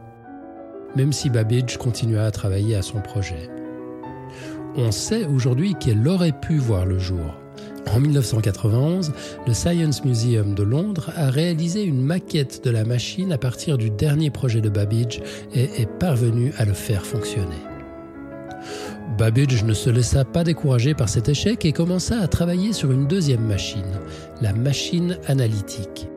même 0.94 1.12
si 1.12 1.28
Babbage 1.28 1.76
continua 1.76 2.24
à 2.24 2.30
travailler 2.30 2.76
à 2.76 2.82
son 2.82 3.00
projet. 3.00 3.50
On 4.76 4.92
sait 4.92 5.26
aujourd'hui 5.26 5.74
qu'elle 5.74 6.06
aurait 6.06 6.38
pu 6.40 6.56
voir 6.56 6.86
le 6.86 7.00
jour. 7.00 7.34
En 7.92 7.98
1991, 7.98 9.12
le 9.46 9.54
Science 9.54 10.04
Museum 10.04 10.54
de 10.54 10.62
Londres 10.62 11.10
a 11.16 11.30
réalisé 11.30 11.82
une 11.82 12.00
maquette 12.00 12.62
de 12.62 12.70
la 12.70 12.84
machine 12.84 13.32
à 13.32 13.38
partir 13.38 13.76
du 13.76 13.90
dernier 13.90 14.30
projet 14.30 14.60
de 14.60 14.68
Babbage 14.68 15.20
et 15.52 15.82
est 15.82 15.98
parvenu 15.98 16.52
à 16.58 16.64
le 16.64 16.74
faire 16.74 17.04
fonctionner. 17.04 17.56
Babbage 19.16 19.64
ne 19.64 19.74
se 19.74 19.90
laissa 19.90 20.24
pas 20.24 20.44
décourager 20.44 20.94
par 20.94 21.08
cet 21.08 21.28
échec 21.28 21.64
et 21.64 21.72
commença 21.72 22.20
à 22.20 22.28
travailler 22.28 22.72
sur 22.72 22.92
une 22.92 23.08
deuxième 23.08 23.44
machine, 23.44 23.98
la 24.40 24.52
machine 24.52 25.18
analytique. 25.26 26.08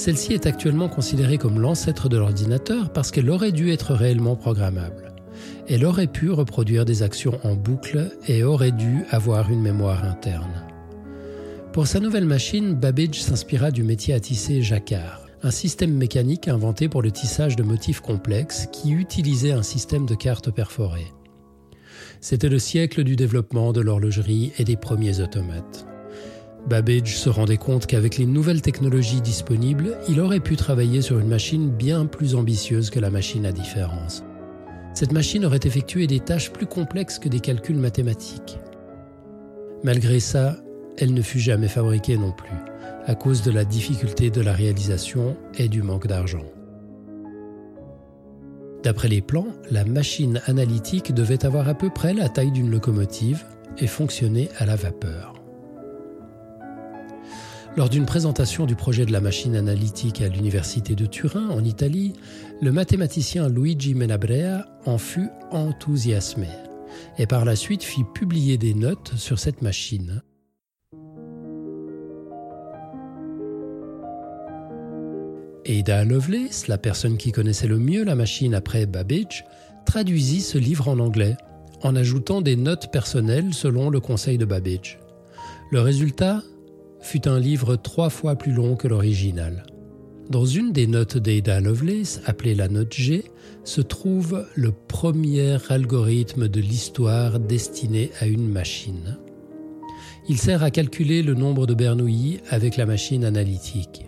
Celle-ci 0.00 0.32
est 0.32 0.46
actuellement 0.46 0.88
considérée 0.88 1.36
comme 1.36 1.60
l'ancêtre 1.60 2.08
de 2.08 2.16
l'ordinateur 2.16 2.90
parce 2.90 3.10
qu'elle 3.10 3.28
aurait 3.28 3.52
dû 3.52 3.70
être 3.70 3.92
réellement 3.92 4.34
programmable. 4.34 5.12
Elle 5.68 5.84
aurait 5.84 6.06
pu 6.06 6.30
reproduire 6.30 6.86
des 6.86 7.02
actions 7.02 7.38
en 7.44 7.54
boucle 7.54 8.10
et 8.26 8.42
aurait 8.42 8.72
dû 8.72 9.04
avoir 9.10 9.50
une 9.50 9.60
mémoire 9.60 10.06
interne. 10.06 10.64
Pour 11.74 11.86
sa 11.86 12.00
nouvelle 12.00 12.24
machine, 12.24 12.72
Babbage 12.72 13.20
s'inspira 13.20 13.70
du 13.70 13.82
métier 13.82 14.14
à 14.14 14.20
tisser 14.20 14.62
jacquard, 14.62 15.26
un 15.42 15.50
système 15.50 15.92
mécanique 15.92 16.48
inventé 16.48 16.88
pour 16.88 17.02
le 17.02 17.10
tissage 17.10 17.54
de 17.54 17.62
motifs 17.62 18.00
complexes 18.00 18.68
qui 18.72 18.92
utilisait 18.92 19.52
un 19.52 19.62
système 19.62 20.06
de 20.06 20.14
cartes 20.14 20.50
perforées. 20.50 21.12
C'était 22.22 22.48
le 22.48 22.58
siècle 22.58 23.04
du 23.04 23.16
développement 23.16 23.74
de 23.74 23.82
l'horlogerie 23.82 24.52
et 24.56 24.64
des 24.64 24.76
premiers 24.76 25.20
automates. 25.20 25.86
Babbage 26.68 27.16
se 27.16 27.28
rendait 27.28 27.56
compte 27.56 27.86
qu'avec 27.86 28.18
les 28.18 28.26
nouvelles 28.26 28.62
technologies 28.62 29.20
disponibles, 29.20 29.96
il 30.08 30.20
aurait 30.20 30.40
pu 30.40 30.56
travailler 30.56 31.02
sur 31.02 31.18
une 31.18 31.28
machine 31.28 31.70
bien 31.70 32.06
plus 32.06 32.34
ambitieuse 32.34 32.90
que 32.90 33.00
la 33.00 33.10
machine 33.10 33.46
à 33.46 33.52
différence. 33.52 34.22
Cette 34.94 35.12
machine 35.12 35.44
aurait 35.44 35.60
effectué 35.64 36.06
des 36.06 36.20
tâches 36.20 36.52
plus 36.52 36.66
complexes 36.66 37.18
que 37.18 37.28
des 37.28 37.40
calculs 37.40 37.76
mathématiques. 37.76 38.58
Malgré 39.82 40.20
ça, 40.20 40.56
elle 40.98 41.14
ne 41.14 41.22
fut 41.22 41.38
jamais 41.38 41.68
fabriquée 41.68 42.18
non 42.18 42.32
plus, 42.32 42.56
à 43.06 43.14
cause 43.14 43.42
de 43.42 43.50
la 43.50 43.64
difficulté 43.64 44.30
de 44.30 44.40
la 44.40 44.52
réalisation 44.52 45.36
et 45.58 45.68
du 45.68 45.82
manque 45.82 46.06
d'argent. 46.06 46.44
D'après 48.82 49.08
les 49.08 49.22
plans, 49.22 49.48
la 49.70 49.84
machine 49.84 50.40
analytique 50.46 51.14
devait 51.14 51.44
avoir 51.44 51.68
à 51.68 51.74
peu 51.74 51.90
près 51.90 52.14
la 52.14 52.28
taille 52.28 52.52
d'une 52.52 52.70
locomotive 52.70 53.44
et 53.78 53.86
fonctionner 53.86 54.48
à 54.58 54.66
la 54.66 54.76
vapeur. 54.76 55.39
Lors 57.76 57.88
d'une 57.88 58.04
présentation 58.04 58.66
du 58.66 58.74
projet 58.74 59.06
de 59.06 59.12
la 59.12 59.20
machine 59.20 59.54
analytique 59.54 60.20
à 60.22 60.28
l'université 60.28 60.96
de 60.96 61.06
Turin, 61.06 61.50
en 61.50 61.64
Italie, 61.64 62.14
le 62.60 62.72
mathématicien 62.72 63.48
Luigi 63.48 63.94
Menabrea 63.94 64.66
en 64.86 64.98
fut 64.98 65.30
enthousiasmé 65.52 66.48
et 67.18 67.26
par 67.26 67.44
la 67.44 67.54
suite 67.54 67.84
fit 67.84 68.02
publier 68.12 68.58
des 68.58 68.74
notes 68.74 69.12
sur 69.16 69.38
cette 69.38 69.62
machine. 69.62 70.22
Ada 75.68 76.04
Lovelace, 76.04 76.66
la 76.66 76.78
personne 76.78 77.16
qui 77.16 77.30
connaissait 77.30 77.68
le 77.68 77.78
mieux 77.78 78.02
la 78.02 78.16
machine 78.16 78.54
après 78.54 78.86
Babbage, 78.86 79.44
traduisit 79.86 80.40
ce 80.40 80.58
livre 80.58 80.88
en 80.88 80.98
anglais, 80.98 81.36
en 81.82 81.94
ajoutant 81.94 82.40
des 82.40 82.56
notes 82.56 82.90
personnelles 82.90 83.54
selon 83.54 83.90
le 83.90 84.00
conseil 84.00 84.38
de 84.38 84.44
Babbage. 84.44 84.98
Le 85.70 85.80
résultat 85.80 86.42
fut 87.00 87.28
un 87.28 87.38
livre 87.38 87.76
trois 87.76 88.10
fois 88.10 88.36
plus 88.36 88.52
long 88.52 88.76
que 88.76 88.88
l'original. 88.88 89.64
Dans 90.30 90.44
une 90.44 90.72
des 90.72 90.86
notes 90.86 91.18
d'Ada 91.18 91.60
Lovelace, 91.60 92.20
appelée 92.24 92.54
la 92.54 92.68
note 92.68 92.92
G, 92.92 93.24
se 93.64 93.80
trouve 93.80 94.46
le 94.54 94.70
premier 94.70 95.56
algorithme 95.68 96.46
de 96.46 96.60
l'histoire 96.60 97.40
destiné 97.40 98.10
à 98.20 98.26
une 98.26 98.48
machine. 98.48 99.18
Il 100.28 100.38
sert 100.38 100.62
à 100.62 100.70
calculer 100.70 101.22
le 101.22 101.34
nombre 101.34 101.66
de 101.66 101.74
Bernoulli 101.74 102.38
avec 102.48 102.76
la 102.76 102.86
machine 102.86 103.24
analytique. 103.24 104.06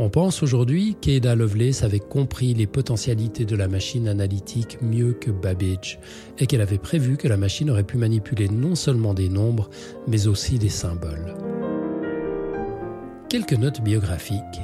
On 0.00 0.08
pense 0.10 0.42
aujourd'hui 0.42 0.96
qu'Ada 1.00 1.36
Lovelace 1.36 1.84
avait 1.84 2.00
compris 2.00 2.54
les 2.54 2.66
potentialités 2.66 3.44
de 3.44 3.54
la 3.54 3.68
machine 3.68 4.08
analytique 4.08 4.78
mieux 4.82 5.12
que 5.12 5.30
Babbage 5.30 6.00
et 6.38 6.46
qu'elle 6.46 6.62
avait 6.62 6.78
prévu 6.78 7.16
que 7.16 7.28
la 7.28 7.36
machine 7.36 7.70
aurait 7.70 7.84
pu 7.84 7.98
manipuler 7.98 8.48
non 8.48 8.74
seulement 8.74 9.14
des 9.14 9.28
nombres, 9.28 9.70
mais 10.08 10.26
aussi 10.26 10.58
des 10.58 10.70
symboles. 10.70 11.36
Quelques 13.32 13.54
notes 13.54 13.80
biographiques. 13.80 14.60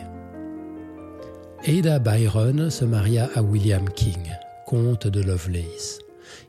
Ada 1.66 1.98
Byron 2.00 2.68
se 2.68 2.84
maria 2.84 3.30
à 3.34 3.40
William 3.40 3.88
King, 3.88 4.30
comte 4.66 5.06
de 5.06 5.22
Lovelace. 5.22 6.00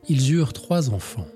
Ils 0.06 0.30
eurent 0.34 0.52
trois 0.52 0.90
enfants. 0.90 1.28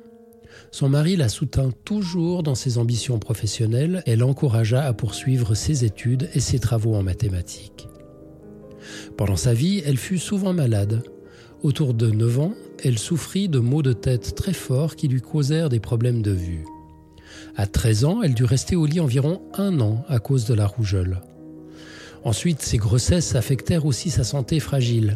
Son 0.72 0.90
mari 0.90 1.16
la 1.16 1.30
soutint 1.30 1.70
toujours 1.86 2.42
dans 2.42 2.54
ses 2.54 2.76
ambitions 2.76 3.18
professionnelles 3.18 4.02
et 4.04 4.14
l'encouragea 4.14 4.84
à 4.84 4.92
poursuivre 4.92 5.54
ses 5.54 5.86
études 5.86 6.28
et 6.34 6.40
ses 6.40 6.58
travaux 6.58 6.94
en 6.96 7.02
mathématiques. 7.02 7.88
Pendant 9.16 9.36
sa 9.36 9.54
vie, 9.54 9.82
elle 9.86 9.96
fut 9.96 10.18
souvent 10.18 10.52
malade. 10.52 11.02
Autour 11.62 11.94
de 11.94 12.10
9 12.10 12.40
ans, 12.40 12.54
elle 12.84 12.98
souffrit 12.98 13.48
de 13.48 13.58
maux 13.58 13.80
de 13.80 13.94
tête 13.94 14.34
très 14.34 14.52
forts 14.52 14.96
qui 14.96 15.08
lui 15.08 15.22
causèrent 15.22 15.70
des 15.70 15.80
problèmes 15.80 16.20
de 16.20 16.32
vue. 16.32 16.66
À 17.56 17.66
13 17.66 18.04
ans, 18.04 18.22
elle 18.22 18.34
dut 18.34 18.44
rester 18.44 18.74
au 18.74 18.84
lit 18.84 19.00
environ 19.00 19.42
un 19.54 19.80
an 19.80 20.04
à 20.08 20.18
cause 20.18 20.44
de 20.44 20.54
la 20.54 20.66
rougeole. 20.66 21.20
Ensuite, 22.24 22.62
ses 22.62 22.78
grossesses 22.78 23.36
affectèrent 23.36 23.86
aussi 23.86 24.10
sa 24.10 24.24
santé 24.24 24.58
fragile. 24.58 25.14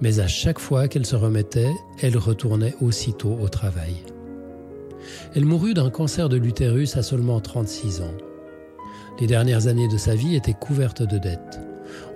Mais 0.00 0.20
à 0.20 0.28
chaque 0.28 0.60
fois 0.60 0.86
qu'elle 0.86 1.06
se 1.06 1.16
remettait, 1.16 1.72
elle 2.00 2.16
retournait 2.16 2.74
aussitôt 2.80 3.36
au 3.40 3.48
travail. 3.48 3.96
Elle 5.34 5.46
mourut 5.46 5.74
d'un 5.74 5.90
cancer 5.90 6.28
de 6.28 6.36
l'utérus 6.36 6.96
à 6.96 7.02
seulement 7.02 7.40
36 7.40 8.02
ans. 8.02 8.14
Les 9.20 9.26
dernières 9.26 9.66
années 9.66 9.88
de 9.88 9.96
sa 9.96 10.14
vie 10.14 10.36
étaient 10.36 10.54
couvertes 10.54 11.02
de 11.02 11.18
dettes. 11.18 11.60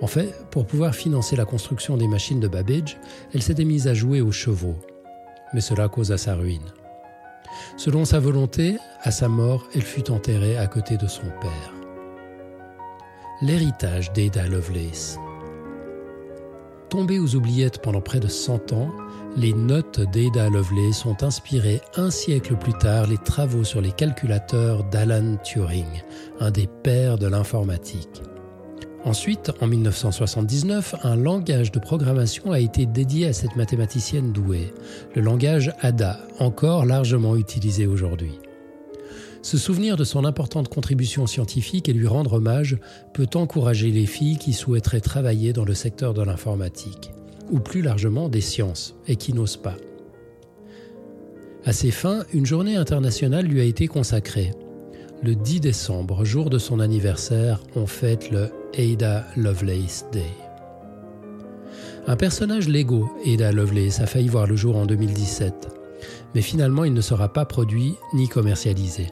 En 0.01 0.07
fait, 0.07 0.33
pour 0.51 0.65
pouvoir 0.67 0.95
financer 0.95 1.35
la 1.35 1.45
construction 1.45 1.97
des 1.97 2.07
machines 2.07 2.39
de 2.39 2.47
Babbage, 2.47 2.97
elle 3.33 3.41
s'était 3.41 3.65
mise 3.65 3.87
à 3.87 3.93
jouer 3.93 4.21
aux 4.21 4.31
chevaux. 4.31 4.75
Mais 5.53 5.61
cela 5.61 5.89
causa 5.89 6.17
sa 6.17 6.35
ruine. 6.35 6.71
Selon 7.77 8.05
sa 8.05 8.19
volonté, 8.19 8.77
à 9.01 9.11
sa 9.11 9.27
mort, 9.27 9.67
elle 9.73 9.81
fut 9.81 10.11
enterrée 10.11 10.57
à 10.57 10.67
côté 10.67 10.97
de 10.97 11.07
son 11.07 11.27
père. 11.41 11.73
L'héritage 13.41 14.11
d'Ada 14.13 14.47
Lovelace. 14.47 15.17
Tombée 16.89 17.19
aux 17.19 17.35
oubliettes 17.35 17.81
pendant 17.81 18.01
près 18.01 18.19
de 18.19 18.27
100 18.27 18.73
ans, 18.73 18.91
les 19.37 19.53
notes 19.53 20.01
d'Ada 20.01 20.49
Lovelace 20.49 20.97
sont 20.97 21.23
inspirées 21.23 21.81
un 21.95 22.09
siècle 22.09 22.55
plus 22.55 22.73
tard 22.73 23.07
les 23.07 23.17
travaux 23.17 23.63
sur 23.63 23.79
les 23.79 23.91
calculateurs 23.91 24.83
d'Alan 24.85 25.37
Turing, 25.43 26.01
un 26.39 26.51
des 26.51 26.67
pères 26.67 27.17
de 27.17 27.27
l'informatique. 27.27 28.23
Ensuite, 29.05 29.51
en 29.61 29.67
1979, 29.67 30.95
un 31.03 31.15
langage 31.15 31.71
de 31.71 31.79
programmation 31.79 32.51
a 32.51 32.59
été 32.59 32.85
dédié 32.85 33.27
à 33.27 33.33
cette 33.33 33.55
mathématicienne 33.55 34.33
douée, 34.33 34.73
le 35.15 35.21
langage 35.21 35.73
ADA, 35.79 36.19
encore 36.37 36.85
largement 36.85 37.37
utilisé 37.37 37.87
aujourd'hui. 37.87 38.39
Se 39.41 39.57
souvenir 39.57 39.95
de 39.95 40.03
son 40.03 40.25
importante 40.25 40.67
contribution 40.67 41.27
scientifique 41.27 41.87
et 41.87 41.93
lui 41.93 42.07
rendre 42.07 42.33
hommage 42.33 42.77
peut 43.13 43.29
encourager 43.35 43.89
les 43.89 44.05
filles 44.05 44.37
qui 44.37 44.51
souhaiteraient 44.51 44.99
travailler 44.99 45.53
dans 45.53 45.63
le 45.63 45.73
secteur 45.73 46.13
de 46.13 46.21
l'informatique, 46.21 47.11
ou 47.49 47.59
plus 47.59 47.81
largement 47.81 48.27
des 48.27 48.41
sciences, 48.41 48.95
et 49.07 49.15
qui 49.15 49.31
n'osent 49.33 49.57
pas. 49.57 49.77
À 51.63 51.71
ces 51.71 51.91
fins, 51.91 52.25
une 52.33 52.45
journée 52.45 52.75
internationale 52.75 53.45
lui 53.45 53.61
a 53.61 53.65
été 53.65 53.87
consacrée. 53.87 54.51
Le 55.21 55.35
10 55.35 55.59
décembre, 55.59 56.23
jour 56.23 56.49
de 56.49 56.57
son 56.57 56.79
anniversaire, 56.79 57.59
on 57.75 57.87
fête 57.87 58.31
le 58.31 58.51
Ada 58.77 59.25
Lovelace 59.35 60.05
Day. 60.13 60.31
Un 62.07 62.15
personnage 62.15 62.69
Lego, 62.69 63.11
Ada 63.25 63.51
Lovelace, 63.51 63.99
a 63.99 64.05
failli 64.05 64.29
voir 64.29 64.47
le 64.47 64.55
jour 64.55 64.77
en 64.77 64.85
2017. 64.85 65.75
mais 66.33 66.41
finalement 66.41 66.85
il 66.85 66.93
ne 66.93 67.01
sera 67.01 67.33
pas 67.33 67.43
produit 67.43 67.95
ni 68.13 68.29
commercialisé. 68.29 69.07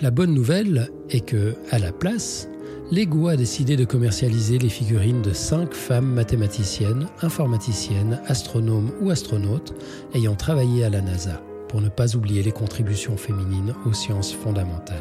La 0.00 0.10
bonne 0.10 0.34
nouvelle 0.34 0.90
est 1.10 1.20
que, 1.20 1.54
à 1.70 1.78
la 1.78 1.92
place, 1.92 2.48
Lego 2.90 3.28
a 3.28 3.36
décidé 3.36 3.76
de 3.76 3.84
commercialiser 3.84 4.58
les 4.58 4.68
figurines 4.68 5.22
de 5.22 5.32
cinq 5.32 5.74
femmes 5.74 6.12
mathématiciennes, 6.12 7.08
informaticiennes, 7.22 8.20
astronomes 8.26 8.90
ou 9.00 9.10
astronautes 9.10 9.74
ayant 10.14 10.34
travaillé 10.34 10.84
à 10.84 10.90
la 10.90 11.00
NASA, 11.00 11.40
pour 11.72 11.80
ne 11.80 11.88
pas 11.88 12.16
oublier 12.16 12.42
les 12.42 12.52
contributions 12.52 13.16
féminines 13.16 13.74
aux 13.86 13.94
sciences 13.94 14.34
fondamentales. 14.34 14.98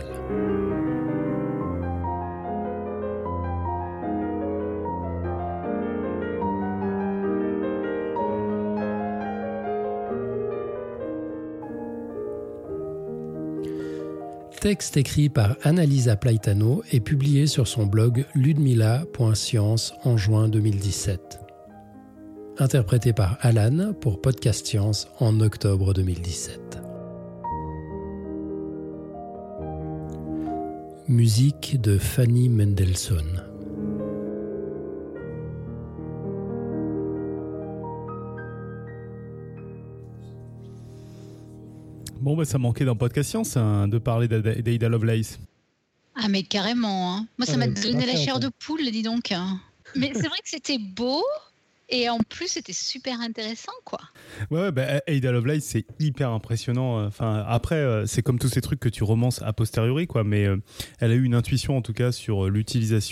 Texte 14.61 14.95
écrit 14.95 15.27
par 15.27 15.57
Annalisa 15.63 16.15
Plaitano 16.15 16.83
et 16.93 17.01
publié 17.01 17.47
sur 17.47 17.67
son 17.67 17.85
blog 17.85 18.25
ludmila.science 18.33 19.93
en 20.05 20.15
juin 20.15 20.47
2017. 20.47 21.40
Interprété 22.61 23.11
par 23.11 23.39
Alan 23.41 23.91
pour 23.91 24.21
Podcast 24.21 24.67
Science 24.67 25.07
en 25.19 25.39
octobre 25.39 25.95
2017. 25.95 26.77
Musique 31.07 31.81
de 31.81 31.97
Fanny 31.97 32.49
Mendelssohn. 32.49 33.43
Bon, 42.19 42.37
bah, 42.37 42.45
ça 42.45 42.59
manquait 42.59 42.85
dans 42.85 42.95
Podcast 42.95 43.31
Science 43.31 43.57
hein, 43.57 43.87
de 43.87 43.97
parler 43.97 44.27
d'Ada 44.27 44.87
Lovelace. 44.87 45.39
Ah, 46.13 46.27
mais 46.29 46.43
carrément. 46.43 47.15
Hein. 47.15 47.25
Moi, 47.39 47.47
ça 47.47 47.57
m'a 47.57 47.65
donné 47.65 48.05
la 48.05 48.15
chair 48.15 48.39
de 48.39 48.49
poule, 48.49 48.81
dis 48.91 49.01
donc. 49.01 49.33
Mais 49.95 50.11
c'est 50.13 50.27
vrai 50.27 50.37
que 50.43 50.49
c'était 50.49 50.77
beau, 50.77 51.23
et 51.91 52.09
en 52.09 52.19
plus, 52.19 52.47
c'était 52.47 52.73
super 52.73 53.19
intéressant, 53.19 53.73
quoi. 53.83 53.99
Ouais, 54.49 54.61
ouais 54.61 54.71
bah, 54.71 55.01
Ada 55.07 55.31
Lovelace, 55.31 55.63
c'est 55.63 55.85
hyper 55.99 56.29
impressionnant. 56.29 56.99
Euh, 56.99 57.07
enfin, 57.07 57.43
après, 57.47 57.75
euh, 57.75 58.05
c'est 58.05 58.21
comme 58.21 58.39
tous 58.39 58.47
ces 58.47 58.61
trucs 58.61 58.79
que 58.79 58.87
tu 58.87 59.03
romances 59.03 59.41
a 59.41 59.51
posteriori, 59.51 60.07
quoi. 60.07 60.23
Mais 60.23 60.45
euh, 60.45 60.57
elle 60.99 61.11
a 61.11 61.15
eu 61.15 61.23
une 61.23 61.35
intuition, 61.35 61.75
en 61.75 61.81
tout 61.81 61.93
cas, 61.93 62.13
sur 62.13 62.49
l'utilisation 62.49 63.11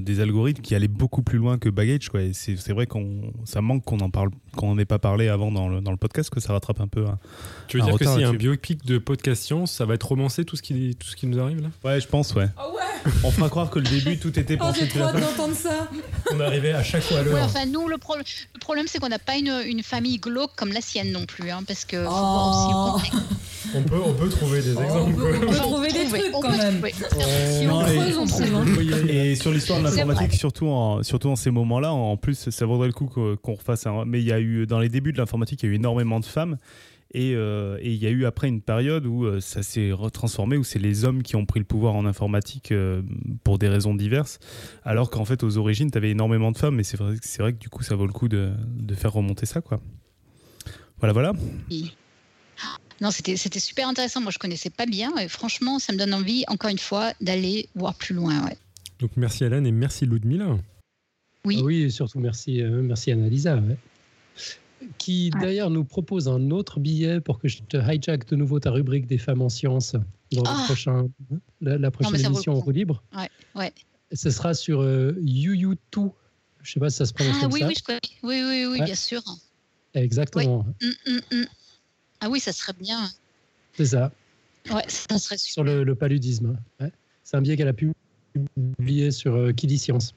des 0.00 0.20
algorithmes 0.20 0.62
qui 0.62 0.74
allait 0.74 0.88
beaucoup 0.88 1.22
plus 1.22 1.38
loin 1.38 1.58
que 1.58 1.68
Baggage, 1.68 2.08
quoi. 2.08 2.22
Et 2.22 2.32
c'est 2.32 2.72
vrai 2.72 2.86
qu'on, 2.86 3.32
ça 3.44 3.60
manque 3.60 3.84
qu'on 3.84 3.98
en 3.98 4.10
parle, 4.10 4.30
qu'on 4.56 4.68
n'en 4.68 4.78
ait 4.78 4.84
pas 4.84 5.00
parlé 5.00 5.28
avant 5.28 5.50
dans 5.50 5.68
le, 5.68 5.80
dans 5.80 5.90
le, 5.90 5.96
podcast, 5.96 6.30
que 6.30 6.40
ça 6.40 6.52
rattrape 6.52 6.80
un 6.80 6.88
peu. 6.88 7.04
tu 7.66 7.78
veux 7.78 7.84
dire 7.84 7.98
que 7.98 8.04
s'il 8.04 8.20
y 8.20 8.24
a 8.24 8.28
un 8.28 8.34
biopic 8.34 8.84
de 8.84 8.98
podcast 8.98 9.42
science, 9.42 9.72
ça 9.72 9.86
va 9.86 9.94
être 9.94 10.06
romancé 10.06 10.44
tout 10.44 10.56
ce 10.56 10.62
qui, 10.62 10.94
tout 10.96 11.08
ce 11.08 11.16
qui 11.16 11.26
nous 11.26 11.40
arrive 11.40 11.62
là? 11.62 11.68
Ouais, 11.84 12.00
je 12.00 12.06
pense, 12.06 12.34
ouais. 12.34 12.48
Oh 12.58 12.76
ouais 12.76 13.12
On 13.24 13.30
fera 13.30 13.48
croire 13.48 13.70
que 13.70 13.78
le 13.78 13.86
début, 13.86 14.18
tout 14.18 14.38
était 14.38 14.56
pensé. 14.56 14.80
Oh, 14.82 14.86
j'ai 14.92 15.00
trop 15.00 15.18
d'entendre 15.18 15.54
ça. 15.54 15.88
On 16.32 16.40
arrivait 16.40 16.72
à 16.72 16.82
chaque 16.82 17.02
fois 17.02 17.18
à 17.18 17.22
l'heure. 17.22 17.34
Ouais, 17.34 17.42
enfin, 17.42 17.66
nous, 17.66 17.88
le, 17.88 17.98
le 18.16 18.60
problème, 18.60 18.86
c'est 18.88 18.98
qu'on 18.98 19.08
n'a 19.08 19.18
pas 19.18 19.36
une, 19.36 19.62
une, 19.66 19.82
famille 19.82 20.18
glauque 20.18 20.52
comme 20.56 20.72
la 20.72 20.80
sienne 20.80 21.12
non 21.12 21.26
plus, 21.26 21.50
hein, 21.50 21.62
parce 21.66 21.84
que 21.84 22.04
oh. 22.08 22.98
on 23.74 23.82
peut 23.82 24.00
on 24.04 24.14
peut 24.14 24.28
trouver 24.28 24.62
des 24.62 24.70
exemples. 24.70 25.12
On 25.12 25.12
peut, 25.12 25.34
on 25.36 25.50
peut 25.50 25.56
trouver 25.56 25.92
des 25.92 26.04
trucs 26.04 26.32
quand 26.32 26.56
même. 26.56 26.82
Si 26.92 27.66
on 27.66 27.80
creuse, 27.80 28.18
on 28.18 28.26
trouve. 28.26 29.10
Et 29.10 29.34
sur 29.34 29.52
l'histoire 29.52 29.78
de 29.80 29.84
l'informatique, 29.84 30.34
surtout 30.34 30.68
en 30.68 31.02
surtout 31.02 31.28
en 31.28 31.36
ces 31.36 31.50
moments-là, 31.50 31.92
en 31.92 32.16
plus, 32.16 32.50
ça 32.50 32.66
vaudrait 32.66 32.88
le 32.88 32.92
coup 32.92 33.06
qu'on 33.06 33.54
refasse. 33.54 33.86
Un... 33.86 34.04
Mais 34.04 34.20
il 34.20 34.26
y 34.26 34.32
a 34.32 34.40
eu 34.40 34.66
dans 34.66 34.78
les 34.78 34.88
débuts 34.88 35.12
de 35.12 35.18
l'informatique, 35.18 35.62
il 35.62 35.66
y 35.66 35.68
a 35.70 35.72
eu 35.72 35.76
énormément 35.76 36.20
de 36.20 36.24
femmes. 36.24 36.58
Euh, 37.14 37.78
et 37.80 37.92
il 37.92 38.02
y 38.02 38.06
a 38.06 38.10
eu 38.10 38.24
après 38.24 38.48
une 38.48 38.60
période 38.60 39.06
où 39.06 39.24
euh, 39.24 39.40
ça 39.40 39.62
s'est 39.62 39.92
retransformé, 39.92 40.56
où 40.56 40.64
c'est 40.64 40.78
les 40.78 41.04
hommes 41.04 41.22
qui 41.22 41.36
ont 41.36 41.46
pris 41.46 41.60
le 41.60 41.64
pouvoir 41.64 41.94
en 41.94 42.06
informatique 42.06 42.72
euh, 42.72 43.02
pour 43.44 43.58
des 43.58 43.68
raisons 43.68 43.94
diverses, 43.94 44.38
alors 44.84 45.10
qu'en 45.10 45.24
fait 45.24 45.42
aux 45.42 45.56
origines, 45.56 45.90
tu 45.90 45.98
avais 45.98 46.10
énormément 46.10 46.50
de 46.50 46.58
femmes, 46.58 46.80
et 46.80 46.84
c'est 46.84 46.96
vrai, 46.96 47.14
vrai, 47.38 47.52
que 47.52 47.58
du 47.58 47.68
coup 47.68 47.82
ça 47.82 47.94
vaut 47.94 48.06
le 48.06 48.12
coup 48.12 48.28
de, 48.28 48.52
de, 48.66 48.94
faire 48.94 49.12
remonter 49.12 49.46
ça. 49.46 49.60
quoi. 49.60 49.80
Voilà, 50.98 51.12
voilà. 51.12 51.32
Non, 53.00 53.10
c'était 53.10 53.36
super 53.36 53.88
intéressant. 53.88 54.20
Moi, 54.20 54.30
je 54.30 54.38
connaissais 54.38 54.70
pas 54.70 54.86
bien. 54.86 55.14
Et 55.18 55.28
franchement, 55.28 55.78
ça 55.78 55.92
me 55.92 55.98
donne 55.98 56.14
envie, 56.14 56.44
encore 56.46 56.70
une 56.70 56.78
fois, 56.78 57.12
d'aller 57.20 57.68
voir 57.74 57.94
plus 57.94 58.14
loin. 58.14 58.44
Ouais. 58.46 58.56
Donc, 59.00 59.10
merci 59.16 59.44
Alan 59.44 59.64
et 59.64 59.72
merci 59.72 60.06
Ludmilla. 60.06 60.56
Oui. 61.44 61.58
Ah 61.60 61.64
oui, 61.64 61.82
et 61.82 61.90
surtout 61.90 62.20
merci, 62.20 62.62
merci 62.62 63.10
Annalisa. 63.10 63.56
Ouais 63.56 63.76
qui 64.98 65.30
d'ailleurs 65.30 65.70
nous 65.70 65.84
propose 65.84 66.28
un 66.28 66.50
autre 66.50 66.80
billet 66.80 67.20
pour 67.20 67.38
que 67.38 67.48
je 67.48 67.62
te 67.62 67.76
hijack 67.76 68.26
de 68.28 68.36
nouveau 68.36 68.60
ta 68.60 68.70
rubrique 68.70 69.06
des 69.06 69.18
femmes 69.18 69.42
en 69.42 69.48
sciences 69.48 69.96
dans 70.32 70.42
le 70.42 70.48
ah. 70.48 70.62
prochain, 70.66 71.08
la, 71.60 71.90
prochaine 71.90 72.24
émission 72.24 72.52
en 72.52 72.60
roue 72.60 72.70
libre. 72.70 73.02
Ouais, 73.16 73.30
ouais. 73.54 73.72
Ce 74.12 74.30
sera 74.30 74.54
sur 74.54 74.80
euh, 74.80 75.12
UU2. 75.20 76.10
Je 76.62 76.72
sais 76.72 76.80
pas 76.80 76.90
si 76.90 76.96
ça 76.96 77.06
se 77.06 77.12
prononce 77.12 77.36
ah, 77.38 77.42
comme 77.42 77.52
oui, 77.52 77.60
ça. 77.60 77.66
Oui, 77.66 77.74
je 78.02 78.26
oui, 78.26 78.42
oui, 78.42 78.66
oui, 78.66 78.84
bien 78.84 78.94
sûr. 78.94 79.22
Exactement. 79.94 80.66
Hum, 80.82 80.92
hum, 81.06 81.20
hum. 81.32 81.46
Ah 82.20 82.28
oui, 82.30 82.40
ça 82.40 82.52
serait 82.52 82.72
bien. 82.72 83.10
C'est 83.76 83.86
ça. 83.86 84.10
Ouais, 84.70 84.82
ça 84.88 85.18
serait 85.18 85.36
super. 85.36 85.52
Sur 85.52 85.64
le, 85.64 85.94
paludisme. 85.94 86.56
C'est 87.22 87.36
un 87.36 87.42
billet 87.42 87.56
qu'elle 87.56 87.68
a 87.68 87.74
pu 87.74 87.92
publier 88.54 89.10
sur 89.10 89.34
euh, 89.34 89.52
Science. 89.76 90.14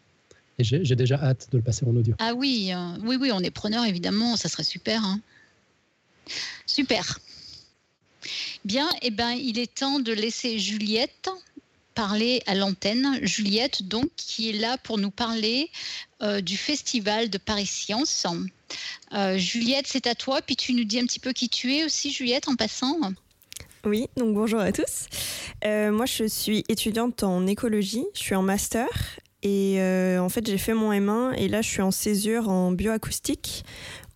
Et 0.60 0.64
j'ai 0.64 0.96
déjà 0.96 1.18
hâte 1.22 1.50
de 1.52 1.58
le 1.58 1.64
passer 1.64 1.86
en 1.86 1.96
audio. 1.96 2.16
Ah 2.18 2.34
oui, 2.34 2.72
euh, 2.74 2.98
oui, 3.04 3.16
oui, 3.20 3.32
on 3.32 3.40
est 3.42 3.52
preneur 3.52 3.86
évidemment, 3.86 4.36
ça 4.36 4.50
serait 4.50 4.64
super. 4.64 5.04
Hein. 5.04 5.20
Super. 6.66 7.20
Bien, 8.66 8.90
et 9.02 9.08
eh 9.08 9.12
ben, 9.12 9.32
il 9.32 9.60
est 9.60 9.72
temps 9.72 10.00
de 10.00 10.12
laisser 10.12 10.58
Juliette 10.58 11.30
parler 11.94 12.42
à 12.48 12.56
l'antenne. 12.56 13.20
Juliette, 13.22 13.88
donc, 13.88 14.10
qui 14.18 14.50
est 14.50 14.54
là 14.54 14.78
pour 14.80 14.98
nous 14.98 15.12
parler 15.12 15.70
euh, 16.24 16.42
du 16.42 16.58
festival 16.58 17.30
de 17.30 17.38
Paris 17.38 17.68
Science. 17.68 18.26
Euh, 19.14 19.38
Juliette, 19.38 19.86
c'est 19.88 20.08
à 20.08 20.16
toi, 20.16 20.42
puis 20.42 20.56
tu 20.56 20.74
nous 20.74 20.84
dis 20.84 21.00
un 21.00 21.06
petit 21.06 21.20
peu 21.20 21.34
qui 21.34 21.50
tu 21.50 21.76
es 21.76 21.86
aussi, 21.86 22.12
Juliette, 22.12 22.48
en 22.48 22.56
passant. 22.56 22.98
Oui, 23.86 24.08
donc 24.18 24.34
bonjour 24.34 24.60
à 24.60 24.72
tous. 24.72 25.06
moi, 25.64 26.08
je 26.08 26.28
suis 26.28 26.64
étudiante 26.68 27.22
en 27.22 27.46
écologie, 27.46 28.06
je 28.16 28.20
suis 28.20 28.36
en 28.36 28.42
master 28.42 28.88
et 29.48 29.78
euh, 29.80 30.20
en 30.20 30.28
fait, 30.28 30.46
j'ai 30.46 30.58
fait 30.58 30.74
mon 30.74 30.92
M1 30.92 31.34
et 31.38 31.48
là, 31.48 31.62
je 31.62 31.70
suis 31.70 31.82
en 31.82 31.92
césure 31.92 32.50
en 32.50 32.74
bioacoustique 32.74 33.64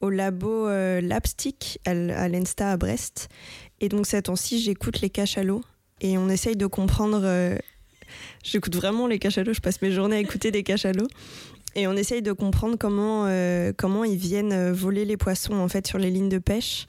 au 0.02 0.10
labo 0.10 0.68
euh, 0.68 1.00
Labstick 1.00 1.80
à, 1.86 1.94
l'ENSTA 1.94 2.72
à 2.72 2.76
Brest. 2.76 3.30
Et 3.80 3.88
donc, 3.88 4.08
cette 4.08 4.26
temps-ci, 4.26 4.60
j'écoute 4.60 5.00
les 5.00 5.10
cachalots 5.10 5.62
et 6.02 6.18
on 6.18 6.28
essaye 6.28 6.58
de 6.58 6.66
comprendre. 6.66 7.22
Euh, 7.24 7.56
j'écoute 8.44 8.76
vraiment 8.76 9.08
les 9.08 9.20
cachalots, 9.20 9.54
je 9.54 9.62
passe 9.62 9.82
mes 9.82 9.92
journées 9.92 10.18
à 10.18 10.20
écouter 10.20 10.52
des 10.52 10.64
cachalots. 10.64 11.08
Et 11.76 11.88
on 11.88 11.94
essaye 11.94 12.22
de 12.22 12.34
comprendre 12.34 12.76
comment, 12.78 13.30
comment 13.78 14.04
ils 14.04 14.18
viennent 14.18 14.74
voler 14.74 15.06
les 15.06 15.16
poissons 15.16 15.54
en 15.54 15.70
fait 15.70 15.88
sur 15.88 15.98
les 15.98 16.12
lignes 16.12 16.28
de 16.28 16.40
pêche 16.40 16.88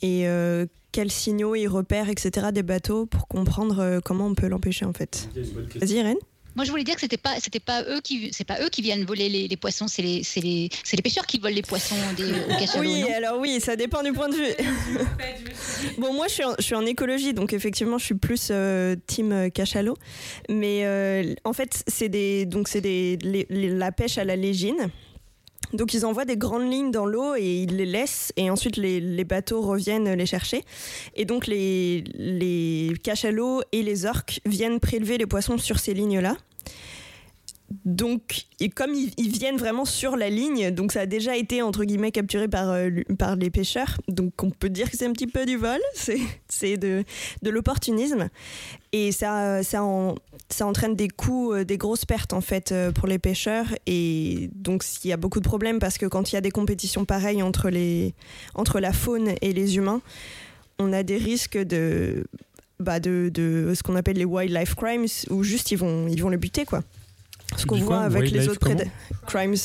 et 0.00 0.24
quels 0.92 1.10
signaux 1.10 1.54
ils 1.54 1.66
repèrent, 1.68 2.08
etc. 2.08 2.46
des 2.50 2.62
bateaux 2.62 3.04
pour 3.04 3.28
comprendre 3.28 4.00
comment 4.02 4.28
on 4.28 4.34
peut 4.34 4.48
l'empêcher 4.48 4.86
en 4.86 4.94
fait. 4.94 5.28
Vas-y 5.78 5.96
Irène. 5.96 6.16
Moi, 6.54 6.64
je 6.64 6.70
voulais 6.70 6.84
dire 6.84 6.94
que 6.94 7.00
c'était 7.00 7.16
pas, 7.16 7.40
c'était 7.40 7.60
pas 7.60 7.82
eux 7.82 8.00
qui, 8.00 8.30
c'est 8.32 8.44
pas 8.44 8.60
eux 8.62 8.68
qui 8.68 8.82
viennent 8.82 9.04
voler 9.04 9.28
les, 9.28 9.56
poissons, 9.56 9.88
c'est 9.88 10.02
les, 10.02 10.22
c'est 10.22 10.40
les, 10.40 10.68
les, 10.92 11.02
pêcheurs 11.02 11.26
qui 11.26 11.38
volent 11.38 11.54
les 11.54 11.62
poissons 11.62 11.96
des 12.16 12.32
cachalots. 12.58 12.88
Oui, 12.88 13.02
alors 13.12 13.38
oui, 13.40 13.60
ça 13.60 13.76
dépend 13.76 14.02
du 14.02 14.12
point 14.12 14.28
de 14.28 14.36
vue. 14.36 14.52
bon, 15.98 16.12
moi, 16.12 16.28
je 16.28 16.34
suis, 16.34 16.44
en, 16.44 16.54
je 16.58 16.64
suis 16.64 16.74
en 16.74 16.86
écologie, 16.86 17.34
donc 17.34 17.52
effectivement, 17.52 17.98
je 17.98 18.04
suis 18.04 18.14
plus 18.14 18.48
euh, 18.50 18.96
team 19.06 19.50
cachalot. 19.50 19.96
Mais 20.48 20.84
euh, 20.84 21.34
en 21.44 21.52
fait, 21.52 21.82
c'est 21.86 22.08
des, 22.08 22.46
donc 22.46 22.68
c'est 22.68 22.80
des, 22.80 23.18
la 23.50 23.92
pêche 23.92 24.18
à 24.18 24.24
la 24.24 24.36
légine. 24.36 24.90
Donc 25.74 25.92
ils 25.92 26.06
envoient 26.06 26.24
des 26.24 26.36
grandes 26.36 26.70
lignes 26.70 26.90
dans 26.90 27.04
l'eau 27.04 27.34
et 27.34 27.62
ils 27.62 27.76
les 27.76 27.86
laissent 27.86 28.32
et 28.36 28.48
ensuite 28.48 28.76
les, 28.76 29.24
bateaux 29.24 29.60
reviennent 29.60 30.12
les 30.12 30.26
chercher. 30.26 30.62
Et 31.16 31.24
donc 31.24 31.46
les, 31.46 32.04
les 32.14 32.92
cachalots 33.02 33.62
et 33.72 33.82
les 33.82 34.06
orques 34.06 34.40
viennent 34.46 34.80
prélever 34.80 35.18
les 35.18 35.26
poissons 35.26 35.58
sur 35.58 35.78
ces 35.78 35.92
lignes-là. 35.92 36.36
Donc, 37.84 38.46
et 38.60 38.68
comme 38.68 38.94
ils, 38.94 39.30
viennent 39.30 39.56
vraiment 39.56 39.84
sur 39.84 40.16
la 40.16 40.28
ligne, 40.30 40.70
donc 40.70 40.92
ça 40.92 41.00
a 41.00 41.06
déjà 41.06 41.36
été 41.36 41.62
entre 41.62 41.84
guillemets 41.84 42.12
capturé 42.12 42.48
par, 42.48 42.70
euh, 42.70 42.90
les 43.38 43.50
pêcheurs. 43.50 43.98
Donc, 44.08 44.32
on 44.42 44.50
peut 44.50 44.68
dire 44.68 44.90
que 44.90 44.96
c'est 44.96 45.06
un 45.06 45.12
petit 45.12 45.26
peu 45.26 45.46
du 45.46 45.56
vol, 45.56 45.80
c'est 46.48 46.76
de, 46.76 47.04
l'opportunisme. 47.42 48.28
Et 48.92 49.12
ça, 49.12 49.62
ça, 49.62 49.82
entraîne 49.82 50.94
des 50.94 51.08
coûts, 51.08 51.52
euh, 51.52 51.64
des 51.64 51.78
grosses 51.78 52.04
pertes 52.04 52.32
en 52.32 52.40
fait 52.40 52.72
euh, 52.72 52.92
pour 52.92 53.08
les 53.08 53.18
pêcheurs. 53.18 53.66
Et 53.86 54.50
donc, 54.54 54.84
il 55.04 55.08
y 55.08 55.12
a 55.12 55.16
beaucoup 55.16 55.40
de 55.40 55.48
problèmes 55.48 55.78
parce 55.78 55.98
que 55.98 56.06
quand 56.06 56.32
il 56.32 56.34
y 56.34 56.38
a 56.38 56.42
des 56.42 56.50
compétitions 56.50 57.04
pareilles 57.04 57.42
entre, 57.42 57.70
la 57.70 58.92
faune 58.92 59.34
et 59.40 59.52
les 59.52 59.76
humains, 59.76 60.00
on 60.78 60.92
a 60.92 61.02
des 61.02 61.16
risques 61.16 61.58
de, 61.58 62.26
bah 62.78 63.00
de 63.00 63.30
ce 63.74 63.82
qu'on 63.82 63.96
appelle 63.96 64.16
les 64.16 64.24
wildlife 64.24 64.74
crimes 64.74 65.06
où 65.30 65.42
juste 65.42 65.70
ils 65.70 65.78
vont, 65.78 66.08
ils 66.08 66.22
vont 66.22 66.28
le 66.28 66.36
buter 66.36 66.64
quoi. 66.64 66.82
Ce 67.56 67.66
qu'on 67.66 67.78
voit 67.78 68.00
avec 68.00 68.30
les 68.30 68.48
autres 68.48 68.60
crimes. 68.60 68.90
Crimes. 69.26 69.56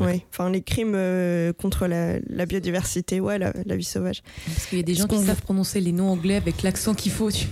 Oui, 0.00 0.22
enfin 0.30 0.50
les 0.50 0.62
crimes 0.62 0.94
euh, 0.94 1.52
contre 1.52 1.86
la, 1.86 2.18
la, 2.28 2.46
biodiversité, 2.46 3.20
ouais, 3.20 3.38
la, 3.38 3.52
la 3.66 3.76
vie 3.76 3.84
sauvage. 3.84 4.22
Parce 4.46 4.66
qu'il 4.66 4.78
y 4.78 4.80
a 4.80 4.84
des 4.84 4.94
gens 4.94 5.06
qui 5.06 5.18
savent 5.18 5.42
prononcer 5.42 5.80
les 5.80 5.92
noms 5.92 6.10
anglais 6.10 6.36
avec 6.36 6.62
l'accent 6.62 6.94
qu'il 6.94 7.12
faut. 7.12 7.30
Tu... 7.30 7.46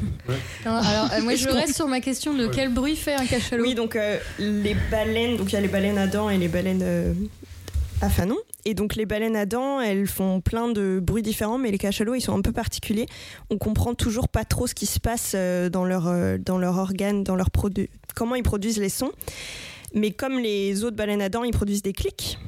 alors 0.65 0.83
euh, 1.13 1.23
moi 1.23 1.35
je 1.35 1.49
reste 1.49 1.75
sur 1.75 1.89
ma 1.89 2.01
question 2.01 2.35
de 2.35 2.47
quel 2.47 2.73
bruit 2.73 2.97
fait 2.97 3.15
un 3.15 3.27
cachalot? 3.27 3.63
Oui, 3.63 3.75
donc 3.75 3.97
euh, 3.97 4.19
les 4.39 4.77
baleines, 4.91 5.37
donc 5.37 5.53
il 5.53 5.55
y 5.55 5.59
a 5.59 5.61
les 5.61 5.69
baleines 5.69 5.99
à 5.99 6.07
dents 6.07 6.31
et 6.31 6.39
les 6.39 6.49
baleines 6.49 6.85
à 8.01 8.09
fanon. 8.09 8.37
Et 8.69 8.75
donc 8.75 8.97
les 8.97 9.07
baleines 9.07 9.35
à 9.35 9.47
dents, 9.47 9.81
elles 9.81 10.07
font 10.07 10.43
plein 10.43 10.69
de 10.69 11.01
bruits 11.03 11.23
différents, 11.23 11.57
mais 11.57 11.71
les 11.71 11.79
cachalots, 11.79 12.15
ils 12.15 12.21
sont 12.21 12.37
un 12.37 12.43
peu 12.43 12.53
particuliers. 12.53 13.07
On 13.49 13.57
comprend 13.57 13.95
toujours 13.95 14.29
pas 14.29 14.45
trop 14.45 14.67
ce 14.67 14.75
qui 14.75 14.85
se 14.85 15.01
passe 15.01 15.35
dans 15.35 15.87
leur, 15.87 16.39
dans 16.39 16.59
leur 16.59 16.77
organe, 16.77 17.25
dans 17.25 17.35
leur 17.35 17.51
produit, 17.51 17.89
comment 18.15 18.35
ils 18.35 18.43
produisent 18.43 18.79
les 18.79 18.91
sons. 18.91 19.13
Mais 19.95 20.11
comme 20.11 20.39
les 20.39 20.85
autres 20.85 20.97
baleines 20.97 21.23
à 21.23 21.31
dents, 21.31 21.45
ils 21.45 21.53
produisent 21.53 21.83
des 21.83 21.95
clics. 21.95 22.39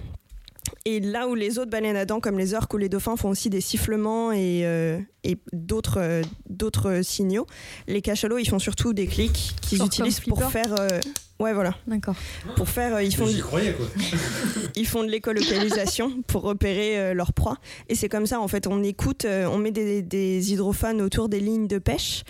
Et 0.84 1.00
là 1.00 1.28
où 1.28 1.34
les 1.34 1.58
autres 1.58 1.70
baleines 1.70 1.96
à 1.96 2.04
dents, 2.04 2.20
comme 2.20 2.38
les 2.38 2.54
orques 2.54 2.72
ou 2.72 2.78
les 2.78 2.88
dauphins, 2.88 3.16
font 3.16 3.30
aussi 3.30 3.50
des 3.50 3.60
sifflements 3.60 4.32
et, 4.32 4.62
euh, 4.64 4.98
et 5.24 5.36
d'autres, 5.52 5.98
euh, 5.98 6.22
d'autres 6.48 7.02
signaux, 7.02 7.46
les 7.86 8.02
cachalots, 8.02 8.38
ils 8.38 8.48
font 8.48 8.58
surtout 8.58 8.92
des 8.92 9.06
clics 9.06 9.54
qu'ils 9.60 9.82
utilisent 9.84 10.20
pour 10.20 10.42
faire. 10.44 10.74
Euh, 10.78 11.00
ouais, 11.40 11.52
voilà. 11.52 11.74
D'accord. 11.86 12.14
Pour 12.56 12.68
faire. 12.68 13.00
ils, 13.02 13.14
font 13.14 13.26
de... 13.26 13.40
croyais, 13.40 13.72
quoi. 13.72 13.86
ils 14.76 14.86
font 14.86 15.02
de 15.02 15.08
l'écolocalisation 15.08 16.22
pour 16.26 16.42
repérer 16.42 17.14
leur 17.14 17.32
proie. 17.32 17.56
Et 17.88 17.94
c'est 17.94 18.08
comme 18.08 18.26
ça, 18.26 18.40
en 18.40 18.48
fait, 18.48 18.66
on 18.66 18.82
écoute, 18.82 19.26
on 19.26 19.58
met 19.58 19.72
des, 19.72 20.02
des 20.02 20.52
hydrophones 20.52 21.00
autour 21.00 21.28
des 21.28 21.40
lignes 21.40 21.66
de 21.66 21.78
pêche 21.78 22.24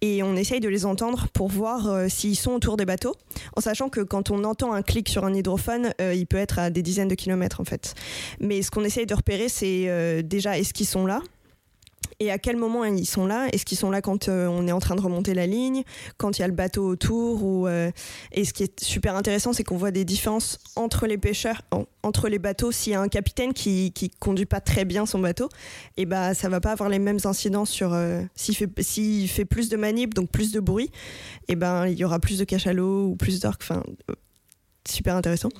et 0.00 0.22
on 0.22 0.36
essaye 0.36 0.60
de 0.60 0.68
les 0.68 0.84
entendre 0.84 1.28
pour 1.32 1.48
voir 1.48 1.88
euh, 1.88 2.08
s'ils 2.08 2.36
sont 2.36 2.52
autour 2.52 2.76
des 2.76 2.84
bateaux, 2.84 3.14
en 3.56 3.60
sachant 3.60 3.88
que 3.88 4.00
quand 4.00 4.30
on 4.30 4.44
entend 4.44 4.72
un 4.72 4.82
clic 4.82 5.08
sur 5.08 5.24
un 5.24 5.34
hydrophone, 5.34 5.92
euh, 6.00 6.14
il 6.14 6.26
peut 6.26 6.36
être 6.36 6.58
à 6.58 6.70
des 6.70 6.82
dizaines 6.82 7.08
de 7.08 7.14
kilomètres 7.14 7.60
en 7.60 7.64
fait. 7.64 7.94
Mais 8.40 8.62
ce 8.62 8.70
qu'on 8.70 8.84
essaye 8.84 9.06
de 9.06 9.14
repérer, 9.14 9.48
c'est 9.48 9.84
euh, 9.88 10.22
déjà 10.22 10.58
est-ce 10.58 10.74
qu'ils 10.74 10.86
sont 10.86 11.06
là 11.06 11.22
et 12.18 12.30
à 12.30 12.38
quel 12.38 12.56
moment 12.56 12.84
ils 12.84 13.06
sont 13.06 13.26
là? 13.26 13.48
Est-ce 13.52 13.64
qu'ils 13.64 13.76
sont 13.76 13.90
là 13.90 14.00
quand 14.00 14.28
euh, 14.28 14.46
on 14.46 14.66
est 14.66 14.72
en 14.72 14.78
train 14.78 14.94
de 14.94 15.00
remonter 15.00 15.34
la 15.34 15.46
ligne, 15.46 15.82
quand 16.16 16.38
il 16.38 16.42
y 16.42 16.44
a 16.44 16.48
le 16.48 16.54
bateau 16.54 16.86
autour 16.86 17.44
ou, 17.44 17.66
euh, 17.66 17.90
Et 18.32 18.44
ce 18.44 18.52
qui 18.52 18.62
est 18.62 18.82
super 18.82 19.16
intéressant, 19.16 19.52
c'est 19.52 19.64
qu'on 19.64 19.76
voit 19.76 19.90
des 19.90 20.04
différences 20.04 20.58
entre 20.76 21.06
les 21.06 21.18
pêcheurs, 21.18 21.62
entre 22.02 22.28
les 22.28 22.38
bateaux. 22.38 22.72
S'il 22.72 22.92
y 22.92 22.96
a 22.96 23.00
un 23.00 23.08
capitaine 23.08 23.52
qui, 23.52 23.92
qui 23.92 24.08
conduit 24.08 24.46
pas 24.46 24.60
très 24.60 24.84
bien 24.84 25.04
son 25.04 25.18
bateau, 25.18 25.48
et 25.96 26.02
eh 26.02 26.06
bah, 26.06 26.32
ça 26.32 26.48
va 26.48 26.60
pas 26.60 26.72
avoir 26.72 26.88
les 26.88 26.98
mêmes 26.98 27.20
incidences 27.24 27.70
sur. 27.70 27.92
Euh, 27.92 28.22
s'il, 28.34 28.56
fait, 28.56 28.70
fait 29.26 29.44
plus 29.44 29.68
de 29.68 29.76
manip, 29.76 30.14
donc 30.14 30.30
plus 30.30 30.52
de 30.52 30.60
bruit, 30.60 30.90
et 31.48 31.52
eh 31.52 31.56
ben, 31.56 31.86
il 31.86 31.98
y 31.98 32.04
aura 32.04 32.18
plus 32.18 32.38
de 32.38 32.44
cachalots 32.44 33.08
ou 33.08 33.16
plus 33.16 33.40
d'orques. 33.40 33.62
Enfin, 33.62 33.82
super 34.88 35.16
intéressant. 35.16 35.50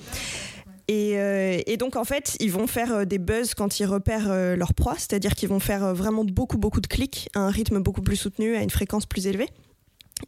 Euh, 0.89 1.61
et, 1.65 1.77
donc 1.77 1.95
en 1.95 2.05
fait, 2.05 2.37
ils 2.39 2.51
vont 2.51 2.65
faire 2.65 2.93
euh, 2.93 3.05
des 3.05 3.17
buzz 3.17 3.53
quand 3.53 3.79
ils 3.79 3.85
repèrent 3.85 4.31
euh, 4.31 4.55
leur 4.55 4.73
proie, 4.73 4.95
c'est-à-dire 4.97 5.35
qu'ils 5.35 5.49
vont 5.49 5.59
faire 5.59 5.93
vraiment 5.93 6.23
beaucoup 6.23 6.57
beaucoup 6.57 6.79
de 6.79 6.87
clics 6.87 7.29
à 7.35 7.41
un 7.41 7.49
rythme 7.49 7.79
beaucoup 7.79 8.01
plus 8.01 8.15
soutenu, 8.15 8.55
à 8.55 8.61
une 8.61 8.69
fréquence 8.69 9.05
plus 9.05 9.27
élevée. 9.27 9.49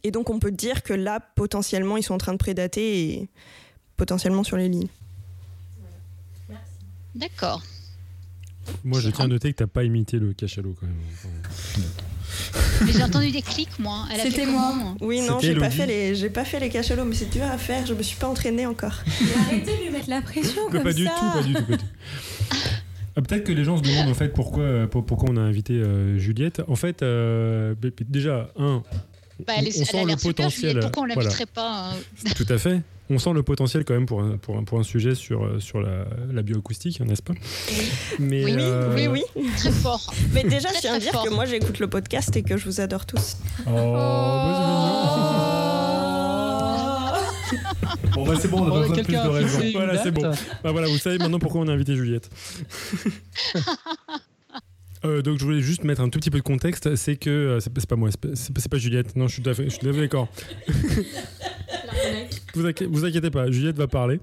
Et 0.04 0.10
donc 0.10 0.28
on 0.28 0.38
peut 0.38 0.52
dire 0.52 0.82
que 0.82 0.92
là, 0.92 1.20
potentiellement, 1.34 1.96
ils 1.96 2.02
sont 2.02 2.14
en 2.14 2.18
train 2.18 2.32
de 2.32 2.38
prédater 2.38 3.08
et 3.08 3.28
potentiellement 3.96 4.44
sur 4.44 4.56
les 4.56 4.68
lignes. 4.68 4.88
D'accord. 7.14 7.62
Moi, 8.84 9.00
je 9.00 9.10
tiens 9.10 9.24
à 9.24 9.28
noter 9.28 9.52
que 9.52 9.56
tu 9.58 9.62
n'as 9.62 9.66
pas 9.68 9.82
imité 9.82 10.18
le 10.18 10.32
cachalot 10.32 10.76
quand 10.78 10.86
même. 10.86 11.84
Mais 12.84 12.92
j'ai 12.92 13.02
entendu 13.02 13.30
des 13.30 13.42
clics, 13.42 13.78
moi. 13.78 14.06
C'était 14.22 14.46
moi. 14.46 14.74
Oui, 15.00 15.20
non, 15.20 15.38
j'ai 15.40 15.54
pas, 15.54 15.70
fait 15.70 15.86
les, 15.86 16.14
j'ai 16.14 16.30
pas 16.30 16.44
fait 16.44 16.60
les 16.60 16.68
cachalots, 16.68 17.04
mais 17.04 17.14
c'est 17.14 17.30
dur 17.30 17.44
à 17.44 17.58
faire. 17.58 17.86
Je 17.86 17.94
me 17.94 18.02
suis 18.02 18.16
pas 18.16 18.28
entraînée 18.28 18.66
encore. 18.66 19.02
Arrêtez 19.46 19.76
de 19.76 19.82
lui 19.84 19.90
mettre 19.90 20.08
la 20.08 20.22
pression 20.22 20.62
comme 20.70 20.82
pas 20.82 20.92
ça. 20.92 20.96
Du 20.96 21.04
tout, 21.04 21.32
pas 21.32 21.42
du 21.42 21.54
tout, 21.54 21.62
pas 21.64 21.72
du 21.72 21.78
tout. 21.78 21.84
Ah, 23.16 23.22
peut-être 23.22 23.44
que 23.44 23.52
les 23.52 23.64
gens 23.64 23.76
se 23.76 23.82
demandent 23.82 24.08
en 24.08 24.14
fait 24.14 24.28
pourquoi, 24.28 24.62
euh, 24.62 24.86
pourquoi 24.86 25.30
on 25.30 25.36
a 25.36 25.40
invité 25.40 25.74
euh, 25.74 26.16
Juliette. 26.18 26.62
En 26.68 26.76
fait, 26.76 27.02
euh, 27.02 27.74
déjà, 28.08 28.50
un, 28.56 28.84
bah, 29.46 29.54
elle, 29.58 29.66
on 29.66 29.84
sent 29.84 30.04
le 30.04 30.16
potentiel. 30.16 30.78
pourquoi 30.80 31.02
on 31.02 31.06
l'inviterait 31.06 31.46
pas 31.46 31.90
hein 31.90 31.94
Tout 32.36 32.46
à 32.48 32.58
fait 32.58 32.80
on 33.10 33.18
sent 33.18 33.32
le 33.32 33.42
potentiel 33.42 33.84
quand 33.84 33.94
même 33.94 34.06
pour 34.06 34.22
un, 34.22 34.36
pour 34.38 34.56
un, 34.56 34.64
pour 34.64 34.78
un 34.78 34.84
sujet 34.84 35.14
sur, 35.14 35.44
euh, 35.44 35.58
sur 35.58 35.80
la, 35.80 36.06
la 36.32 36.42
bioacoustique, 36.42 37.00
n'est-ce 37.00 37.22
pas? 37.22 37.34
Oui. 37.68 37.90
Mais, 38.20 38.44
oui, 38.44 38.54
euh... 38.58 38.94
oui, 38.94 39.08
oui, 39.08 39.50
Très 39.56 39.72
fort. 39.72 40.14
Mais 40.32 40.44
déjà, 40.44 40.68
je 40.74 40.80
tiens 40.80 40.94
à 40.94 40.98
dire 41.00 41.12
que 41.22 41.34
moi, 41.34 41.44
j'écoute 41.44 41.80
le 41.80 41.88
podcast 41.88 42.34
et 42.36 42.42
que 42.42 42.56
je 42.56 42.64
vous 42.64 42.80
adore 42.80 43.04
tous. 43.06 43.36
Oh, 43.66 43.70
oh. 43.74 45.20
Bon 48.14 48.26
bah 48.26 48.34
c'est 48.40 48.48
bon, 48.48 48.62
on 48.62 48.76
a 48.76 48.80
besoin 48.80 48.96
de 48.96 49.02
plus 49.02 49.12
de 49.12 49.28
raisons. 49.28 49.60
Voilà, 49.72 50.02
c'est 50.02 50.10
bon. 50.10 50.30
Bah 50.62 50.72
voilà, 50.72 50.88
vous 50.88 50.98
savez 50.98 51.18
maintenant 51.18 51.38
pourquoi 51.38 51.62
on 51.62 51.68
a 51.68 51.72
invité 51.72 51.94
Juliette? 51.96 52.30
Euh, 55.04 55.22
donc 55.22 55.38
je 55.38 55.44
voulais 55.44 55.60
juste 55.60 55.84
mettre 55.84 56.02
un 56.02 56.10
tout 56.10 56.18
petit 56.18 56.30
peu 56.30 56.38
de 56.38 56.42
contexte, 56.42 56.94
c'est 56.96 57.16
que 57.16 57.30
euh, 57.30 57.60
c'est 57.60 57.86
pas 57.86 57.96
moi, 57.96 58.10
c'est 58.34 58.68
pas, 58.68 58.78
Juliette. 58.78 59.16
Non, 59.16 59.28
je 59.28 59.34
suis, 59.34 59.42
je 59.42 59.68
suis 59.70 59.86
d'accord. 59.86 60.28
vous, 62.54 62.66
inquiétez, 62.66 62.86
vous 62.86 63.04
inquiétez 63.04 63.30
pas, 63.30 63.50
Juliette 63.50 63.76
va 63.76 63.88
parler. 63.88 64.20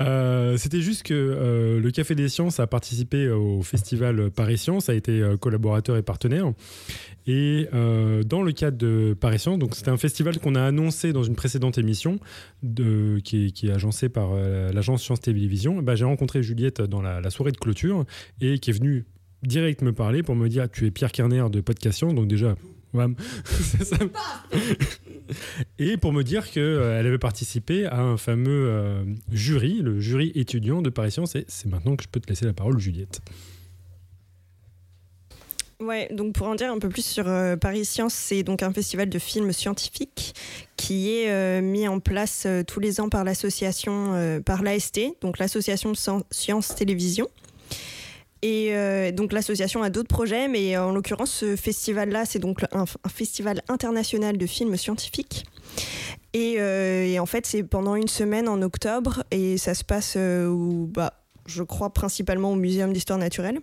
Euh, 0.00 0.56
c'était 0.56 0.80
juste 0.80 1.02
que 1.02 1.80
le 1.82 1.90
Café 1.90 2.14
des 2.14 2.28
Sciences 2.28 2.60
a 2.60 2.66
participé 2.66 3.28
au 3.28 3.62
festival 3.62 4.30
Paris 4.30 4.58
Sciences, 4.58 4.88
a 4.88 4.94
été 4.94 5.22
collaborateur 5.40 5.96
et 5.96 6.02
partenaire. 6.02 6.52
Et 7.26 7.68
dans 7.72 8.42
le 8.42 8.52
cadre 8.52 8.76
de 8.76 9.16
Paris 9.18 9.38
Sciences, 9.38 9.58
donc 9.58 9.74
c'était 9.74 9.90
un 9.90 9.96
festival 9.96 10.38
qu'on 10.38 10.54
a 10.54 10.62
annoncé 10.62 11.12
dans 11.12 11.24
une 11.24 11.34
précédente 11.34 11.78
émission, 11.78 12.18
de, 12.62 13.20
qui, 13.24 13.46
est, 13.46 13.50
qui, 13.50 13.68
est, 13.68 13.72
agencée 13.72 14.08
par 14.08 14.34
l'agence 14.34 15.02
Sciences 15.02 15.20
Télévision. 15.20 15.82
Bah, 15.82 15.96
J'ai 15.96 16.04
rencontré 16.04 16.42
Juliette 16.42 16.82
dans 16.82 17.02
la, 17.02 17.20
la, 17.20 17.30
soirée 17.30 17.52
de 17.52 17.56
clôture 17.56 18.04
et 18.40 18.58
qui 18.58 18.70
est 18.70 18.74
venue 18.74 19.04
direct 19.46 19.82
me 19.82 19.92
parler 19.92 20.22
pour 20.22 20.36
me 20.36 20.48
dire 20.48 20.70
tu 20.70 20.86
es 20.86 20.90
Pierre 20.90 21.12
Kerner 21.12 21.44
de 21.50 21.60
Podcast 21.60 22.04
donc 22.04 22.28
déjà 22.28 22.54
et 25.78 25.96
pour 25.96 26.12
me 26.12 26.22
dire 26.22 26.50
qu'elle 26.50 26.62
euh, 26.62 27.00
avait 27.00 27.18
participé 27.18 27.86
à 27.86 28.00
un 28.00 28.16
fameux 28.16 28.68
euh, 28.68 29.02
jury, 29.32 29.80
le 29.82 29.98
jury 30.00 30.30
étudiant 30.34 30.82
de 30.82 30.90
Paris 30.90 31.10
Science, 31.10 31.34
et 31.34 31.44
c'est 31.48 31.68
maintenant 31.68 31.96
que 31.96 32.04
je 32.04 32.08
peux 32.08 32.20
te 32.20 32.28
laisser 32.28 32.44
la 32.44 32.52
parole, 32.52 32.78
Juliette. 32.78 33.20
Ouais, 35.80 36.08
donc 36.12 36.34
pour 36.34 36.46
en 36.46 36.54
dire 36.54 36.70
un 36.70 36.78
peu 36.78 36.88
plus 36.88 37.04
sur 37.04 37.26
euh, 37.26 37.56
Paris 37.56 37.84
Science, 37.84 38.14
c'est 38.14 38.44
donc 38.44 38.62
un 38.62 38.72
festival 38.72 39.08
de 39.08 39.18
films 39.18 39.52
scientifiques 39.52 40.36
qui 40.76 41.12
est 41.12 41.62
mis 41.62 41.88
en 41.88 41.98
place 41.98 42.46
tous 42.66 42.78
les 42.78 43.00
ans 43.00 43.08
par 43.08 43.24
l'association, 43.24 44.40
par 44.44 44.62
l'AST, 44.62 45.00
donc 45.20 45.38
l'association 45.38 45.94
Science 46.30 46.74
Télévision. 46.74 47.28
Et 48.44 48.74
euh, 48.74 49.10
donc 49.10 49.32
l'association 49.32 49.82
a 49.82 49.88
d'autres 49.88 50.08
projets, 50.08 50.48
mais 50.48 50.76
en 50.76 50.92
l'occurrence, 50.92 51.30
ce 51.30 51.56
festival-là, 51.56 52.26
c'est 52.26 52.40
donc 52.40 52.62
un, 52.72 52.84
festival 53.08 53.62
international 53.68 54.36
de 54.36 54.46
films 54.46 54.76
scientifiques. 54.76 55.46
Euh, 56.36 57.06
et, 57.06 57.18
en 57.18 57.24
fait, 57.24 57.46
c'est 57.46 57.62
pendant 57.62 57.94
une 57.94 58.06
semaine 58.06 58.46
en 58.46 58.60
octobre, 58.60 59.24
et 59.30 59.56
ça 59.56 59.72
se 59.72 59.82
passe, 59.82 60.16
euh, 60.18 60.46
où, 60.46 60.90
bah, 60.92 61.14
je 61.46 61.62
crois, 61.62 61.94
principalement 61.94 62.52
au 62.52 62.54
Muséum 62.54 62.92
d'histoire 62.92 63.18
naturelle. 63.18 63.60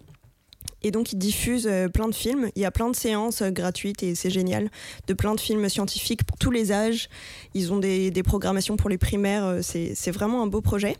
Et 0.82 0.89
donc, 0.89 1.13
ils 1.13 1.20
diffusent 1.20 1.70
plein 1.94 2.08
de 2.08 2.15
films. 2.15 2.50
Il 2.56 2.63
y 2.63 2.65
a 2.65 2.72
plein 2.72 2.89
de 2.89 2.96
séances 2.96 3.44
gratuites 3.44 4.02
et 4.02 4.15
c'est 4.15 4.32
génial. 4.32 4.72
De 5.06 5.13
plein 5.13 5.36
de 5.36 5.39
films 5.39 5.70
scientifiques 5.70 6.24
pour 6.24 6.38
tous 6.39 6.50
les 6.50 6.72
âges. 6.72 7.08
Ils 7.54 7.72
ont 7.72 7.78
des 7.78 8.24
programmations 8.26 8.78
pour 8.78 8.89
les 8.89 8.98
primaires. 8.98 9.60
C'est 9.62 10.10
vraiment 10.10 10.41
un 10.41 10.48
beau 10.48 10.62
projet. 10.62 10.98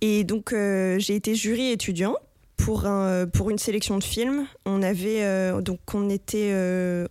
Et 0.00 0.22
donc, 0.22 0.50
j'ai 0.52 1.16
été 1.16 1.34
jury 1.34 1.72
étudiant 1.72 2.14
pour, 2.56 2.86
un, 2.86 3.26
pour 3.26 3.50
une 3.50 3.58
sélection 3.58 3.98
de 3.98 4.04
films. 4.04 4.46
On 4.64 4.82
avait 4.82 5.22
euh, 5.22 5.60
donc 5.60 5.80
on 5.92 6.08
était 6.08 6.50
11 6.50 6.52
euh, 6.52 7.06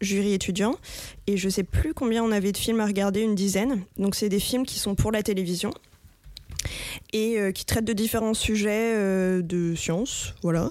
jurys 0.00 0.34
étudiants 0.34 0.76
et 1.26 1.36
je 1.36 1.48
sais 1.48 1.64
plus 1.64 1.94
combien 1.94 2.22
on 2.22 2.32
avait 2.32 2.52
de 2.52 2.56
films 2.56 2.80
à 2.80 2.86
regarder, 2.86 3.20
une 3.20 3.34
dizaine. 3.34 3.84
Donc 3.96 4.14
c'est 4.14 4.28
des 4.28 4.40
films 4.40 4.66
qui 4.66 4.78
sont 4.78 4.94
pour 4.94 5.12
la 5.12 5.22
télévision 5.22 5.72
et 7.12 7.38
euh, 7.38 7.52
qui 7.52 7.64
traitent 7.64 7.84
de 7.84 7.92
différents 7.92 8.34
sujets 8.34 8.94
de 9.42 9.74
science, 9.74 10.34
voilà. 10.42 10.70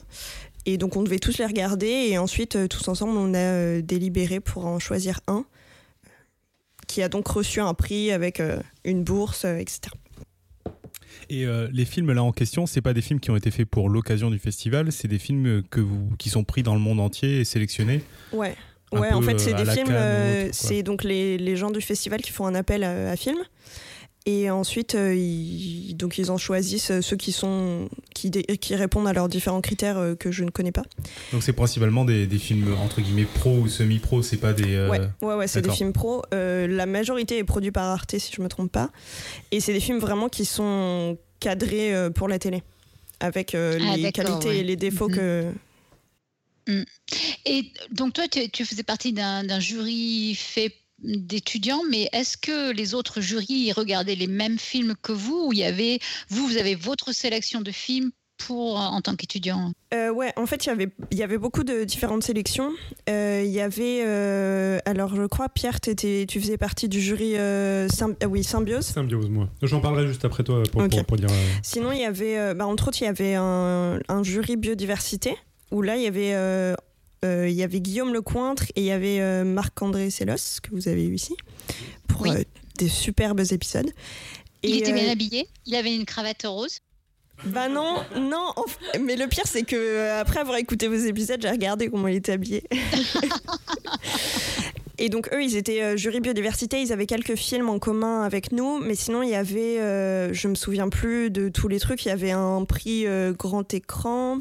Et 0.66 0.78
donc 0.78 0.96
on 0.98 1.04
devait 1.04 1.20
tous 1.20 1.38
les 1.38 1.46
regarder 1.46 1.88
et 1.88 2.18
ensuite 2.18 2.68
tous 2.68 2.88
ensemble 2.88 3.18
on 3.18 3.34
a 3.34 3.82
délibéré 3.82 4.40
pour 4.40 4.66
en 4.66 4.80
choisir 4.80 5.22
un 5.28 5.46
qui 6.88 7.02
a 7.02 7.10
donc 7.10 7.28
reçu 7.28 7.60
un 7.60 7.74
prix 7.74 8.12
avec 8.12 8.42
une 8.86 9.04
bourse, 9.04 9.46
etc. 9.46 9.92
Et 11.30 11.46
euh, 11.46 11.68
les 11.72 11.86
films 11.86 12.12
là 12.12 12.24
en 12.24 12.32
question, 12.32 12.66
c'est 12.66 12.82
pas 12.82 12.94
des 12.94 13.02
films 13.02 13.20
qui 13.20 13.32
ont 13.32 13.36
été 13.36 13.52
faits 13.52 13.68
pour 13.68 13.90
l'occasion 13.90 14.30
du 14.30 14.40
festival, 14.40 14.92
c'est 14.92 15.08
des 15.08 15.20
films 15.20 15.64
que 15.70 15.82
vous, 15.82 16.10
qui 16.18 16.30
sont 16.30 16.44
pris 16.44 16.64
dans 16.64 16.74
le 16.74 16.80
monde 16.80 17.00
entier 17.00 17.40
et 17.40 17.46
sélectionnés. 17.46 18.02
Ouais. 18.32 18.56
Ouais, 18.94 19.12
en 19.12 19.22
fait, 19.22 19.38
c'est 19.38 19.54
des 19.54 19.66
films. 19.66 19.90
Euh, 19.90 20.48
c'est 20.54 20.82
donc 20.82 21.04
les, 21.04 21.38
les, 21.38 21.58
gens 21.58 21.72
du 21.72 21.82
festival 21.82 22.22
qui 22.22 22.32
font 22.32 22.46
un 22.46 22.56
appel 22.56 22.86
à, 22.86 23.16
films. 23.18 23.44
Et 24.28 24.50
ensuite, 24.50 24.96
euh, 24.96 25.16
ils, 25.16 25.96
donc 25.96 26.18
ils 26.18 26.32
en 26.32 26.38
choisissent 26.38 26.92
euh, 26.92 27.02
ceux 27.02 27.16
qui, 27.16 27.32
sont, 27.32 27.88
qui, 28.14 28.30
qui 28.30 28.76
répondent 28.76 29.08
à 29.08 29.14
leurs 29.14 29.30
différents 29.30 29.62
critères 29.62 29.98
euh, 29.98 30.16
que 30.16 30.34
je 30.34 30.44
ne 30.44 30.50
connais 30.50 30.74
pas. 30.74 30.84
Donc 31.32 31.44
c'est 31.44 31.54
principalement 31.54 32.04
des, 32.04 32.28
des, 32.28 32.38
films 32.38 32.76
entre 32.78 33.00
guillemets 33.00 33.24
pro 33.24 33.52
ou 33.52 33.70
semi-pro, 33.70 34.22
c'est 34.22 34.36
pas 34.36 34.52
des... 34.52 34.86
Ouais, 34.90 35.00
ouais, 35.22 35.36
ouais 35.36 35.48
c'est 35.48 35.62
des 35.62 35.72
films 35.72 35.94
pro. 35.94 36.24
la 36.34 36.86
majorité 36.86 37.38
est 37.38 37.46
produite 37.46 37.74
par 37.74 37.86
Arte, 37.86 38.18
si 38.18 38.34
je 38.36 38.42
me 38.42 38.50
trompe 38.50 38.70
pas. 38.70 38.90
Et 39.52 39.62
c'est 39.62 39.72
des 39.72 39.80
films 39.80 40.00
vraiment 40.00 40.28
qui 40.28 40.44
sont 40.44 41.18
cadrés 41.40 41.94
pour 42.14 42.28
la 42.28 42.38
télé, 42.38 42.64
avec 43.22 43.56
ah, 43.56 43.78
les 43.96 44.12
qualités 44.12 44.58
et 44.58 44.64
les 44.66 44.76
défauts 44.76 45.08
mhm. 45.08 45.16
que... 45.16 45.52
Mm. 46.68 46.84
Et 47.46 47.72
donc 47.92 48.12
toi, 48.12 48.28
tu, 48.28 48.50
tu 48.50 48.66
faisais 48.66 48.84
partie 48.84 49.14
d'un 49.14 49.60
jury 49.62 50.36
fait 50.36 50.74
d'étudiants, 51.00 51.82
mais 51.90 52.10
est-ce 52.14 52.38
que 52.38 52.72
les 52.72 52.94
autres 52.94 53.22
jurys 53.22 53.72
regardaient 53.72 54.16
les 54.16 54.28
mêmes 54.28 54.60
films 54.60 54.96
que 55.02 55.12
vous 55.12 55.48
ou 55.48 55.54
il 55.54 55.60
y 55.60 55.64
avait, 55.64 56.00
vous, 56.30 56.48
vous 56.48 56.58
avez 56.58 56.76
votre 56.76 57.12
sélection 57.12 57.62
de 57.62 57.72
films 57.72 58.12
pour 58.38 58.78
en 58.78 59.02
tant 59.02 59.16
qu'étudiant? 59.16 59.72
Euh, 59.94 60.12
Ouais, 60.12 60.32
en 60.36 60.46
fait, 60.46 60.66
y 60.66 60.72
il 61.12 61.18
y 61.18 61.24
avait 61.24 61.38
beaucoup 61.38 61.64
de 61.64 61.84
différentes 61.84 62.24
sélections. 62.24 62.72
Euh, 63.10 63.44
il 63.46 63.52
y 63.52 63.62
avait, 63.62 64.04
euh, 64.06 64.80
alors 64.86 65.16
je 65.16 65.26
crois, 65.26 65.50
Pierre, 65.50 65.78
étais, 65.88 66.26
tu 66.28 66.40
faisais 66.40 66.58
partie 66.58 66.90
du 66.90 67.02
jury 67.02 67.36
oui, 68.30 68.44
Symbiose. 68.44 68.86
Symbiose, 68.86 69.30
moi. 69.30 69.50
J'en 69.62 69.82
parlerai 69.82 70.08
juste 70.08 70.26
après 70.26 70.44
toi 70.44 70.64
pour, 70.72 70.88
pour, 71.06 71.18
dire. 71.18 71.30
Sinon, 71.62 71.92
il 71.92 72.00
y 72.00 72.06
avait, 72.06 72.54
bah, 72.54 72.68
entre 72.68 72.88
autres, 72.88 73.02
il 73.02 73.06
y 73.06 73.08
avait 73.08 73.36
un, 73.36 74.00
un, 74.08 74.24
jury 74.24 74.56
biodiversité 74.56 75.36
où 75.72 75.82
là, 75.82 75.98
il 75.98 76.04
y 76.04 76.08
avait 76.08 76.34
euh, 77.26 77.50
il 77.50 77.56
y 77.56 77.64
avait 77.64 77.80
Guillaume 77.80 78.14
Lecointre 78.14 78.66
et 78.76 78.82
il 78.82 78.86
y 78.86 78.92
avait 78.92 79.20
euh, 79.20 79.44
Marc-André 79.44 80.12
Sellos, 80.12 80.60
que 80.62 80.70
vous 80.72 80.88
avez 80.88 81.06
eu 81.06 81.16
ici, 81.16 81.36
pour 82.08 82.28
euh, 82.28 82.44
des 82.78 82.90
superbes 82.90 83.42
épisodes. 83.52 83.90
Il 84.64 84.76
était 84.76 84.94
bien 84.94 85.10
habillé 85.10 85.48
Il 85.66 85.74
avait 85.76 85.96
une 85.96 86.06
cravate 86.06 86.44
rose 86.46 86.80
bah 87.46 87.70
non, 87.70 87.98
non. 88.20 88.52
Mais 89.00 89.16
le 89.16 89.28
pire, 89.28 89.44
c'est 89.46 89.62
que 89.62 90.20
après 90.20 90.40
avoir 90.40 90.58
écouté 90.58 90.88
vos 90.88 90.96
épisodes, 90.96 91.40
j'ai 91.40 91.52
regardé 91.52 91.88
comment 91.88 92.08
il 92.08 92.16
était 92.16 92.32
habillé. 92.32 92.64
Et 94.98 95.10
donc 95.10 95.30
eux, 95.32 95.44
ils 95.44 95.56
étaient 95.56 95.96
jury 96.00 96.20
biodiversité, 96.20 96.82
ils 96.82 96.92
avaient 96.92 97.06
quelques 97.06 97.36
films 97.36 97.70
en 97.70 97.78
commun 97.78 98.24
avec 98.24 98.52
nous, 98.52 98.80
mais 98.80 98.96
sinon 98.96 99.22
il 99.22 99.30
y 99.30 99.36
avait, 99.36 99.76
je 100.34 100.48
me 100.48 100.56
souviens 100.56 100.90
plus 100.90 101.30
de 101.30 101.50
tous 101.50 101.68
les 101.68 101.80
trucs, 101.80 102.04
il 102.06 102.08
y 102.08 102.12
avait 102.12 102.32
un 102.32 102.66
prix 102.66 103.06
grand 103.38 103.72
écran, 103.72 104.40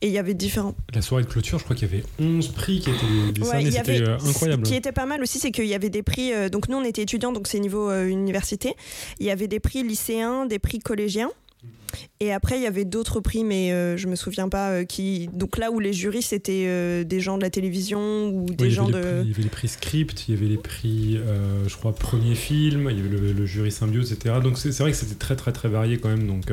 et 0.00 0.06
il 0.06 0.12
y 0.12 0.18
avait 0.18 0.34
différents. 0.34 0.74
La 0.94 1.02
soirée 1.02 1.24
de 1.24 1.28
clôture, 1.28 1.58
je 1.58 1.64
crois 1.64 1.74
qu'il 1.74 1.88
y 1.88 1.94
avait 1.94 2.04
11 2.20 2.48
prix 2.48 2.80
qui 2.80 2.90
étaient 2.90 3.32
décernés, 3.32 3.70
c'était 3.70 4.02
euh, 4.02 4.16
incroyable. 4.24 4.66
Ce 4.66 4.70
qui 4.70 4.76
était 4.76 4.92
pas 4.92 5.06
mal 5.06 5.22
aussi, 5.22 5.38
c'est 5.38 5.50
qu'il 5.50 5.66
y 5.66 5.74
avait 5.74 5.90
des 5.90 6.02
prix. 6.02 6.32
Euh, 6.32 6.48
donc 6.48 6.68
nous, 6.68 6.76
on 6.76 6.84
était 6.84 7.02
étudiants, 7.02 7.32
donc 7.32 7.48
c'est 7.48 7.58
niveau 7.58 7.90
euh, 7.90 8.06
université. 8.06 8.74
Il 9.18 9.26
y 9.26 9.30
avait 9.30 9.48
des 9.48 9.60
prix 9.60 9.82
lycéens, 9.82 10.46
des 10.46 10.58
prix 10.58 10.78
collégiens. 10.78 11.30
Et 12.20 12.32
après, 12.32 12.58
il 12.58 12.62
y 12.62 12.66
avait 12.66 12.84
d'autres 12.84 13.18
prix, 13.20 13.44
mais 13.44 13.70
je 13.96 14.06
me 14.08 14.14
souviens 14.14 14.50
pas 14.50 14.84
qui. 14.84 15.28
Donc 15.32 15.56
là 15.56 15.70
où 15.70 15.80
les 15.80 15.94
jurys, 15.94 16.20
c'était 16.20 17.02
des 17.04 17.20
gens 17.20 17.38
de 17.38 17.42
la 17.42 17.48
télévision 17.48 18.28
ou 18.28 18.44
des 18.44 18.70
gens 18.70 18.88
de. 18.88 19.22
il 19.22 19.30
y 19.30 19.32
avait 19.32 19.42
les 19.42 19.48
prix 19.48 19.68
script, 19.68 20.28
il 20.28 20.34
y 20.34 20.36
avait 20.36 20.46
les 20.48 20.58
prix, 20.58 21.18
je 21.66 21.76
crois, 21.76 21.94
premier 21.94 22.34
film, 22.34 22.88
il 22.90 22.96
y 22.98 23.00
avait 23.00 23.08
le, 23.08 23.32
le 23.32 23.46
jury 23.46 23.72
symbiose, 23.72 24.12
etc. 24.12 24.36
Donc 24.42 24.58
c'est 24.58 24.78
vrai 24.78 24.90
que 24.90 24.98
c'était 24.98 25.14
très, 25.14 25.34
très, 25.34 25.50
très 25.50 25.70
varié 25.70 25.96
quand 25.96 26.10
même. 26.10 26.26
Donc 26.26 26.52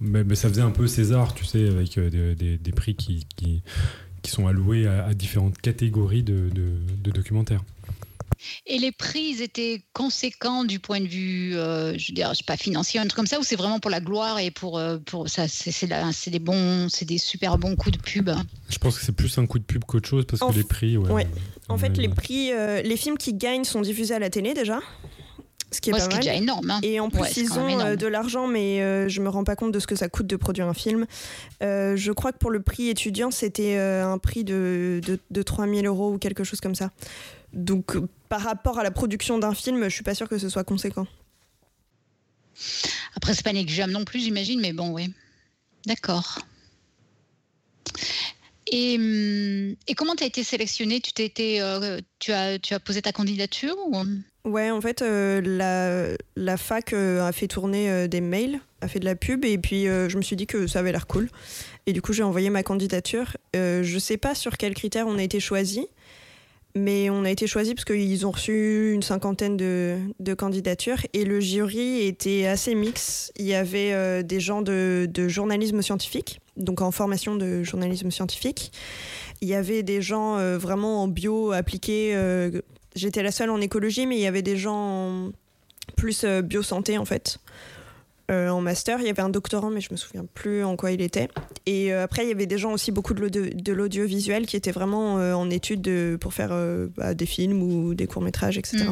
mais, 0.00 0.34
ça 0.34 0.48
faisait 0.48 0.62
un 0.62 0.70
peu 0.70 0.86
César, 0.86 1.34
tu 1.34 1.44
sais, 1.44 1.68
avec 1.68 1.98
euh, 1.98 2.34
des, 2.34 2.56
des, 2.56 2.72
prix 2.72 2.94
qui, 2.94 3.26
qui, 3.36 3.62
qui, 4.22 4.30
sont 4.30 4.46
alloués 4.46 4.86
à, 4.86 5.14
différentes 5.14 5.58
catégories 5.60 6.22
de, 6.22 6.50
de, 6.50 7.10
documentaires. 7.10 7.62
Et 8.66 8.78
les 8.78 8.92
prix 8.92 9.40
étaient 9.42 9.82
conséquents 9.94 10.64
du 10.64 10.78
point 10.78 11.00
de 11.00 11.06
vue, 11.06 11.56
euh, 11.56 11.96
je 11.96 12.08
veux 12.08 12.14
dire, 12.14 12.30
je 12.30 12.38
sais 12.38 12.44
pas 12.44 12.58
financier, 12.58 13.00
un 13.00 13.04
truc 13.04 13.16
comme 13.16 13.26
ça, 13.26 13.38
ou 13.38 13.42
c'est 13.42 13.56
vraiment 13.56 13.78
pour 13.78 13.90
la 13.90 14.00
gloire 14.00 14.38
et 14.38 14.50
pour, 14.50 14.78
euh, 14.78 14.98
pour 14.98 15.28
ça, 15.30 15.48
c'est 15.48 16.30
des 16.30 16.38
bons, 16.38 16.88
c'est 16.90 17.06
des 17.06 17.18
super 17.18 17.56
bons 17.56 17.76
coups 17.76 17.96
de 17.96 18.02
pub? 18.02 18.30
Je 18.68 18.78
pense 18.78 18.98
que 18.98 19.04
c'est 19.04 19.16
plus 19.16 19.38
un 19.38 19.46
coup 19.46 19.58
de 19.58 19.64
pub 19.64 19.84
qu'autre 19.84 20.08
chose 20.08 20.26
parce 20.26 20.40
que 20.40 20.58
les 20.58 20.64
prix, 20.64 20.98
ouais. 20.98 21.26
En 21.68 21.78
fait, 21.78 21.96
les 21.96 22.08
prix, 22.08 22.50
les 22.84 22.96
films 22.96 23.16
qui 23.16 23.34
gagnent 23.34 23.64
sont 23.64 23.80
diffusés 23.80 24.14
à 24.14 24.18
la 24.18 24.28
télé 24.28 24.52
déjà 24.52 24.80
ce 25.74 25.80
qui 25.80 25.90
est, 25.90 25.92
pas 25.92 26.08
mal. 26.08 26.18
déjà 26.20 26.34
énorme. 26.34 26.70
Hein. 26.70 26.80
Et 26.82 27.00
en 27.00 27.10
plus, 27.10 27.36
ils 27.36 27.58
ont 27.58 27.80
euh, 27.80 27.96
de 27.96 28.06
l'argent, 28.06 28.46
mais 28.46 28.82
euh, 28.82 29.08
je 29.08 29.20
me 29.20 29.28
rends 29.28 29.44
pas 29.44 29.56
compte 29.56 29.72
de 29.72 29.78
ce 29.78 29.86
que 29.86 29.96
ça 29.96 30.08
coûte 30.08 30.26
de 30.26 30.36
produire 30.36 30.66
un 30.68 30.74
film. 30.74 31.06
Euh, 31.62 31.96
je 31.96 32.12
crois 32.12 32.32
que 32.32 32.38
pour 32.38 32.50
le 32.50 32.62
prix 32.62 32.88
étudiant, 32.88 33.30
c'était 33.30 33.76
un 33.76 34.18
prix 34.18 34.44
de, 34.44 35.00
de, 35.06 35.18
de 35.30 35.42
3000 35.42 35.86
euros 35.86 36.14
ou 36.14 36.18
quelque 36.18 36.44
chose 36.44 36.60
comme 36.60 36.74
ça. 36.74 36.90
Donc, 37.52 37.96
par 38.28 38.40
rapport 38.40 38.78
à 38.78 38.82
la 38.82 38.90
production 38.90 39.38
d'un 39.38 39.54
film, 39.54 39.84
je 39.84 39.88
suis 39.94 40.02
pas 40.02 40.14
sûre 40.14 40.28
que 40.28 40.38
ce 40.38 40.48
soit 40.48 40.64
conséquent. 40.64 41.06
Après, 43.16 43.34
c'est 43.34 43.44
pas 43.44 43.52
négligeable 43.52 43.92
non 43.92 44.04
plus, 44.04 44.20
j'imagine, 44.20 44.60
mais 44.60 44.72
bon, 44.72 44.90
oui. 44.90 45.12
D'accord. 45.86 46.40
Et, 48.70 48.96
hum, 48.96 49.76
et, 49.86 49.94
comment 49.94 50.16
tu 50.16 50.24
as 50.24 50.26
été 50.26 50.42
sélectionné 50.42 51.00
tu, 51.00 51.10
été, 51.22 51.60
tu, 52.18 52.32
as, 52.32 52.58
tu 52.58 52.74
as 52.74 52.80
posé 52.80 53.02
ta 53.02 53.12
candidature 53.12 53.76
ou... 53.86 54.04
Ouais, 54.44 54.70
en 54.70 54.80
fait, 54.82 55.00
euh, 55.00 56.16
la, 56.36 56.56
fac 56.58 56.92
euh, 56.92 57.26
a 57.26 57.32
fait 57.32 57.48
tourner 57.48 57.90
euh, 57.90 58.08
des 58.08 58.20
mails, 58.20 58.60
a 58.82 58.88
fait 58.88 59.00
de 59.00 59.06
la 59.06 59.14
pub, 59.14 59.42
et 59.46 59.56
puis 59.56 59.84
je 59.84 60.16
me 60.16 60.22
suis 60.22 60.36
dit 60.36 60.46
que 60.46 60.66
ça 60.66 60.80
avait 60.80 60.92
l'air 60.92 61.06
cool. 61.06 61.30
Et 61.86 61.94
du 61.94 62.02
coup, 62.02 62.12
j'ai 62.12 62.22
envoyé 62.22 62.50
ma 62.50 62.62
candidature. 62.62 63.36
je 63.54 63.98
sais 63.98 64.18
pas 64.18 64.34
sur 64.34 64.58
quels 64.58 64.74
critères 64.74 65.06
on 65.06 65.16
a 65.16 65.22
été 65.22 65.40
choisi, 65.40 65.86
mais 66.74 67.08
on 67.08 67.24
a 67.24 67.30
été 67.30 67.46
choisi 67.46 67.74
parce 67.74 67.86
qu'ils 67.86 68.26
ont 68.26 68.32
reçu 68.32 68.92
une 68.92 69.02
cinquantaine 69.02 69.56
de, 69.56 70.34
candidatures, 70.34 71.00
et 71.14 71.24
le 71.24 71.40
jury 71.40 72.02
était 72.02 72.44
assez 72.44 72.74
mix. 72.74 73.32
Il 73.38 73.46
y 73.46 73.54
avait 73.54 74.22
des 74.22 74.40
gens 74.40 74.60
de, 74.60 75.08
journalisme 75.28 75.80
scientifique, 75.80 76.40
donc 76.56 76.82
en 76.82 76.90
formation 76.90 77.36
de 77.36 77.62
journalisme 77.62 78.10
scientifique. 78.10 78.72
Il 79.40 79.48
y 79.48 79.54
avait 79.54 79.82
des 79.82 80.00
gens 80.02 80.36
vraiment 80.56 81.02
en 81.02 81.08
bio 81.08 81.52
appliqué 81.52 82.14
j'étais 82.94 83.22
la 83.22 83.32
seule 83.32 83.50
en 83.50 83.60
écologie, 83.60 84.06
mais 84.06 84.16
il 84.16 84.22
y 84.22 84.26
avait 84.26 84.42
des 84.42 84.56
gens 84.56 85.30
plus 85.96 86.24
euh, 86.24 86.42
biosanté 86.42 86.98
en 86.98 87.04
fait. 87.04 87.38
Euh, 88.30 88.48
en 88.48 88.62
master, 88.62 89.00
il 89.00 89.06
y 89.06 89.10
avait 89.10 89.20
un 89.20 89.28
doctorant, 89.28 89.68
mais 89.68 89.82
je 89.82 89.88
me 89.90 89.96
souviens 89.96 90.24
plus 90.32 90.64
en 90.64 90.76
quoi 90.76 90.92
il 90.92 91.02
était. 91.02 91.28
Et 91.66 91.92
euh, 91.92 92.04
après, 92.04 92.24
il 92.24 92.28
y 92.28 92.32
avait 92.32 92.46
des 92.46 92.56
gens 92.56 92.72
aussi 92.72 92.90
beaucoup 92.90 93.12
de 93.12 93.72
l'audiovisuel 93.72 94.46
qui 94.46 94.56
étaient 94.56 94.72
vraiment 94.72 95.14
en 95.16 95.50
études 95.50 96.16
pour 96.18 96.32
faire 96.32 96.56
bah, 96.96 97.12
des 97.12 97.26
films 97.26 97.62
ou 97.62 97.94
des 97.94 98.06
courts 98.06 98.22
métrages, 98.22 98.56
etc. 98.56 98.86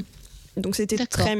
Mm. 0.57 0.61
Donc 0.61 0.77
c'était 0.77 0.99
très 1.07 1.35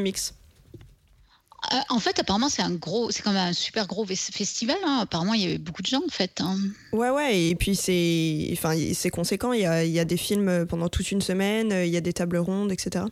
mix. 1.71 1.85
en 1.89 1.99
fait, 1.99 2.19
apparemment, 2.19 2.49
c'est 2.49 2.63
un 2.63 2.75
gros, 2.75 3.11
c'est 3.11 3.23
quand 3.23 3.33
même 3.33 3.49
un 3.49 3.53
super 3.53 3.87
gros 3.87 4.05
festival. 4.07 4.77
Hein. 4.85 5.01
Apparemment, 5.03 5.35
il 5.35 5.43
y 5.43 5.47
avait 5.47 5.59
beaucoup 5.59 5.83
de 5.83 5.87
gens, 5.87 6.03
en 6.05 6.11
fait. 6.11 6.41
Hein. 6.41 6.57
Ouais, 6.93 7.11
ouais. 7.11 7.49
Et 7.49 7.55
puis 7.55 7.77
c'est, 7.77 8.49
enfin, 8.53 8.75
c'est 8.95 9.11
conséquent. 9.11 9.53
Il 9.53 9.61
y 9.61 9.99
a 10.01 10.05
des 10.05 10.17
films 10.17 10.67
pendant 10.67 10.89
toute 10.89 11.11
une 11.11 11.21
semaine. 11.23 11.71
Il 11.71 11.91
y 11.91 11.97
a 11.97 12.01
des 12.01 12.13
tables 12.13 12.39
rondes, 12.39 12.73
etc. 12.73 13.05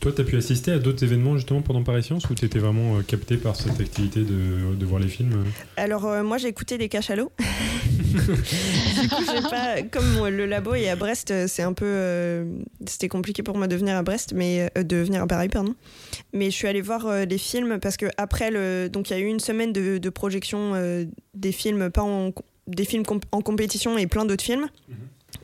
Toi, 0.00 0.12
tu 0.12 0.20
as 0.20 0.24
pu 0.24 0.36
assister 0.36 0.72
à 0.72 0.78
d'autres 0.78 1.04
événements 1.04 1.36
justement 1.36 1.62
pendant 1.62 1.82
Paris 1.82 2.02
Science 2.02 2.28
ou 2.28 2.34
tu 2.34 2.44
étais 2.44 2.58
vraiment 2.58 2.96
euh, 2.96 3.02
capté 3.02 3.36
par 3.36 3.56
cette 3.56 3.80
activité 3.80 4.20
de, 4.20 4.74
de 4.74 4.86
voir 4.86 5.00
les 5.00 5.08
films 5.08 5.44
Alors, 5.76 6.06
euh, 6.06 6.22
moi, 6.22 6.38
j'ai 6.38 6.48
écouté 6.48 6.78
des 6.78 6.88
cachalots. 6.88 7.30
du 7.38 9.08
coup, 9.08 9.48
pas, 9.50 9.82
comme 9.90 10.26
le 10.28 10.46
labo 10.46 10.74
est 10.74 10.88
à 10.88 10.96
Brest, 10.96 11.30
euh, 11.30 11.46
c'est 11.48 11.62
un 11.62 11.72
peu. 11.72 12.44
C'était 12.86 13.08
compliqué 13.08 13.42
pour 13.42 13.56
moi 13.56 13.68
de 13.68 13.76
venir 13.76 13.96
à 13.96 14.02
Brest, 14.02 14.32
mais 14.34 14.70
de 14.76 14.96
venir 14.96 15.22
à 15.22 15.26
Paris, 15.26 15.48
pardon. 15.48 15.74
Mais 16.32 16.46
je 16.46 16.56
suis 16.56 16.68
allée 16.68 16.80
voir 16.80 17.26
les 17.26 17.38
films 17.38 17.78
parce 17.80 17.96
que 17.96 18.06
après 18.16 18.50
le. 18.50 18.88
Donc, 18.88 19.10
il 19.10 19.12
y 19.12 19.16
a 19.16 19.20
eu 19.20 19.26
une 19.26 19.40
semaine 19.40 19.72
de, 19.72 19.98
de 19.98 20.10
projection 20.10 20.72
des 21.34 21.52
films, 21.52 21.90
pas 21.90 22.02
en, 22.02 22.32
des 22.66 22.84
films 22.84 23.04
en 23.32 23.40
compétition 23.40 23.98
et 23.98 24.06
plein 24.06 24.24
d'autres 24.24 24.44
films. 24.44 24.68
Mhm. 24.88 24.96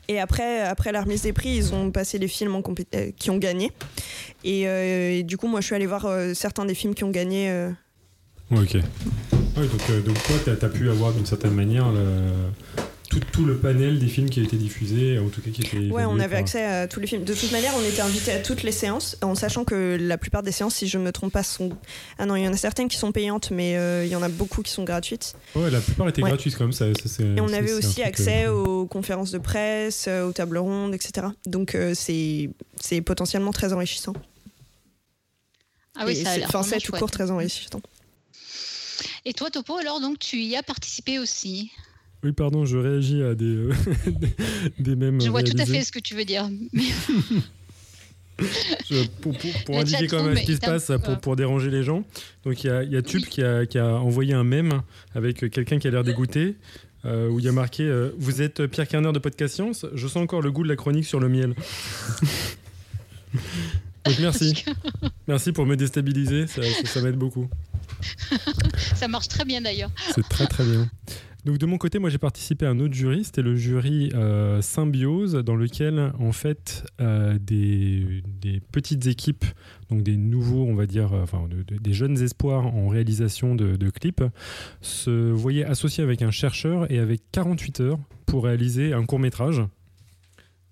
Et 0.07 0.19
après, 0.19 0.61
après 0.61 0.91
la 0.91 1.01
remise 1.01 1.21
des 1.21 1.33
prix, 1.33 1.49
ils 1.49 1.73
ont 1.73 1.91
passé 1.91 2.17
les 2.17 2.27
films 2.27 2.61
euh, 2.95 3.11
qui 3.15 3.29
ont 3.29 3.37
gagné. 3.37 3.71
Euh, 4.45 5.11
et, 5.11 5.23
du 5.23 5.37
coup, 5.37 5.47
moi, 5.47 5.61
je 5.61 5.67
suis 5.67 5.75
allée 5.75 5.85
voir 5.85 6.05
euh, 6.05 6.33
certains 6.33 6.65
des 6.65 6.73
films 6.73 6.95
qui 6.95 7.03
ont 7.03 7.11
gagné. 7.11 7.69
Ok. 8.51 8.73
donc, 9.55 10.03
donc, 10.05 10.23
toi, 10.23 10.55
tu 10.59 10.69
pu 10.69 10.89
avoir 10.89 11.13
d'une 11.13 11.25
certaine 11.25 11.53
manière 11.53 11.85
tout, 13.09 13.45
le 13.45 13.57
panel 13.57 13.99
des 13.99 14.07
films 14.07 14.29
qui 14.29 14.39
a 14.39 14.43
été 14.43 14.55
diffusé, 14.55 15.19
en 15.19 15.29
tout 15.29 15.41
cas 15.41 15.49
qui 15.49 15.61
était. 15.61 15.89
Ouais, 15.89 16.05
on 16.05 16.19
avait 16.19 16.35
accès 16.35 16.63
à 16.63 16.87
tous 16.87 16.99
les 16.99 17.07
films. 17.07 17.23
De 17.23 17.33
toute 17.33 17.51
manière, 17.51 17.73
on 17.77 17.83
était 17.83 18.01
invité 18.01 18.31
à 18.31 18.39
toutes 18.39 18.63
les 18.63 18.71
séances, 18.71 19.17
en 19.21 19.35
sachant 19.35 19.65
que 19.65 19.97
la 19.99 20.17
plupart 20.17 20.43
des 20.43 20.51
séances, 20.51 20.75
si 20.75 20.87
je 20.87 20.97
ne 20.97 21.03
me 21.03 21.11
trompe 21.11 21.33
pas, 21.33 21.43
sont. 21.43 21.71
Ah 22.17 22.25
non, 22.25 22.35
il 22.35 22.43
y 22.43 22.47
en 22.47 22.53
a 22.53 22.57
certaines 22.57 22.87
qui 22.87 22.97
sont 22.97 23.11
payantes, 23.11 23.51
mais 23.51 23.77
euh, 23.77 24.05
il 24.05 24.11
y 24.11 24.15
en 24.15 24.21
a 24.21 24.29
beaucoup 24.29 24.61
qui 24.61 24.71
sont 24.71 24.83
gratuites. 24.83 25.33
Ouais, 25.55 25.71
la 25.71 25.81
plupart 25.81 26.07
étaient 26.09 26.21
gratuites 26.21 26.55
quand 26.55 26.65
même. 26.65 26.73
Ça, 26.73 26.85
Et 26.87 27.41
on 27.41 27.51
avait 27.51 27.73
aussi 27.73 28.03
accès 28.03 28.45
euh, 28.45 28.53
aux 28.53 28.85
conférences 28.85 29.31
de 29.31 29.39
presse, 29.39 30.05
euh, 30.07 30.27
aux 30.27 30.33
tables 30.33 30.57
rondes, 30.57 30.93
etc. 30.93 31.27
Donc 31.45 31.77
c'est 31.93 33.01
potentiellement 33.01 33.51
très 33.51 33.73
enrichissant. 33.73 34.13
Ah 35.95 36.03
oui, 36.05 36.15
ça 36.15 36.31
a 36.31 36.37
Enfin, 36.45 36.63
c'est 36.63 36.79
tout 36.79 36.93
court 36.93 37.11
très 37.11 37.31
enrichissant. 37.31 37.81
Et 39.25 39.33
toi, 39.33 39.49
Topo, 39.49 39.77
alors, 39.77 39.99
donc 39.99 40.19
tu 40.19 40.37
y 40.37 40.55
as 40.55 40.63
participé 40.63 41.19
aussi? 41.19 41.71
Oui, 42.23 42.33
pardon, 42.33 42.65
je 42.65 42.77
réagis 42.77 43.23
à 43.23 43.33
des, 43.33 43.45
euh, 43.45 43.71
des 44.79 44.95
mêmes. 44.95 45.21
Je 45.21 45.29
vois 45.29 45.43
tout 45.43 45.57
à 45.57 45.65
fait 45.65 45.83
ce 45.83 45.91
que 45.91 45.99
tu 45.99 46.15
veux 46.15 46.25
dire. 46.25 46.49
pour, 49.65 49.77
indiquer 49.77 50.07
quand 50.07 50.23
même 50.23 50.37
ce 50.37 50.43
qui 50.43 50.55
se 50.55 50.61
passe, 50.61 50.91
pour, 51.21 51.35
déranger 51.35 51.69
les 51.69 51.83
gens. 51.83 52.03
Donc 52.43 52.63
il 52.63 52.67
y 52.67 52.69
a, 52.69 52.83
y 52.83 52.95
a 52.97 53.01
Tube 53.01 53.25
qui, 53.25 53.41
a, 53.43 53.65
qui, 53.65 53.77
a, 53.77 53.95
envoyé 53.95 54.33
un 54.33 54.43
mème 54.43 54.81
avec 55.15 55.49
quelqu'un 55.49 55.79
qui 55.79 55.87
a 55.87 55.91
l'air 55.91 56.03
dégoûté. 56.03 56.55
Euh, 57.05 57.29
où 57.29 57.39
il 57.39 57.45
y 57.45 57.47
a 57.47 57.53
marqué 57.53 57.83
euh, 57.83 58.11
Vous 58.17 58.41
êtes 58.41 58.67
Pierre 58.67 58.85
Kerner 58.85 59.13
de 59.13 59.19
Podcast 59.19 59.55
Science, 59.55 59.85
je 59.93 60.05
sens 60.05 60.17
encore 60.17 60.41
le 60.41 60.51
goût 60.51 60.63
de 60.63 60.67
la 60.67 60.75
chronique 60.75 61.05
sur 61.05 61.21
le 61.21 61.29
miel. 61.29 61.55
Donc 64.05 64.19
merci. 64.19 64.65
Merci 65.25 65.53
pour 65.53 65.65
me 65.65 65.77
déstabiliser, 65.77 66.47
ça, 66.47 66.61
ça 66.83 67.01
m'aide 67.01 67.15
beaucoup. 67.15 67.47
ça 68.95 69.07
marche 69.07 69.29
très 69.29 69.45
bien 69.45 69.61
d'ailleurs. 69.61 69.91
C'est 70.13 70.27
très 70.27 70.47
très 70.47 70.65
bien. 70.65 70.89
Donc 71.45 71.57
de 71.57 71.65
mon 71.65 71.77
côté, 71.77 71.99
moi 71.99 72.09
j'ai 72.09 72.17
participé 72.17 72.65
à 72.65 72.69
un 72.69 72.79
autre 72.79 72.93
jury, 72.93 73.23
c'était 73.23 73.41
le 73.41 73.55
jury 73.55 74.11
euh, 74.13 74.61
Symbiose, 74.61 75.35
dans 75.35 75.55
lequel 75.55 76.11
en 76.19 76.33
fait 76.33 76.85
euh, 76.99 77.37
des, 77.39 78.21
petites 78.73 79.07
équipes, 79.07 79.45
donc 79.89 80.03
des 80.03 80.17
nouveaux, 80.17 80.65
on 80.65 80.75
va 80.75 80.85
dire, 80.85 81.13
euh, 81.13 81.23
enfin 81.23 81.47
des 81.49 81.93
jeunes 81.93 82.21
espoirs 82.21 82.67
en 82.67 82.89
réalisation 82.89 83.55
de, 83.55 83.77
de, 83.77 83.89
clips, 83.89 84.23
se 84.81 85.31
voyaient 85.31 85.63
associés 85.63 86.03
avec 86.03 86.21
un 86.21 86.31
chercheur 86.31 86.91
et 86.91 86.99
avec 86.99 87.21
48 87.31 87.79
heures 87.79 87.99
pour 88.25 88.43
réaliser 88.43 88.93
un 88.93 89.05
court 89.05 89.19
métrage 89.19 89.61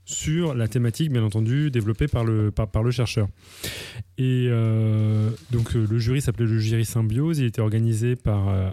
sur 0.08 0.55
la 0.55 0.70
thématique, 0.70 1.12
bien 1.12 1.22
entendu, 1.22 1.70
développée 1.70 2.08
par 2.08 2.24
le, 2.24 2.51
chercheur. 2.91 3.28
Et 4.18 4.47
euh, 4.49 5.30
donc 5.51 5.76
euh, 5.76 5.86
le 5.88 5.99
jury 5.99 6.22
s'appelait 6.22 6.45
le 6.45 6.60
jury 6.60 6.86
Symbiose. 6.86 7.39
Il 7.39 7.45
était 7.45 7.62
organisé 7.62 8.16
par 8.16 8.47
euh, 8.47 8.70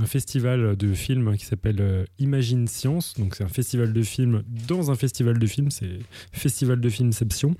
un, 0.00 0.06
festival 0.06 0.76
de 0.76 0.92
films 0.92 1.36
qui 1.36 1.46
s'appelle 1.46 2.04
Imagine 2.18 2.66
Science. 2.66 3.14
Donc 3.16 3.36
c'est 3.36 3.44
un 3.44 3.48
festival 3.48 3.92
de 3.92 4.02
films 4.02 4.42
dans 4.68 4.90
un 4.90 4.96
festival 4.96 5.38
de 5.38 5.46
films. 5.46 5.70
C'est 5.70 6.00
Festival 6.32 6.80
de 6.80 6.88
Filmception. 6.88 7.54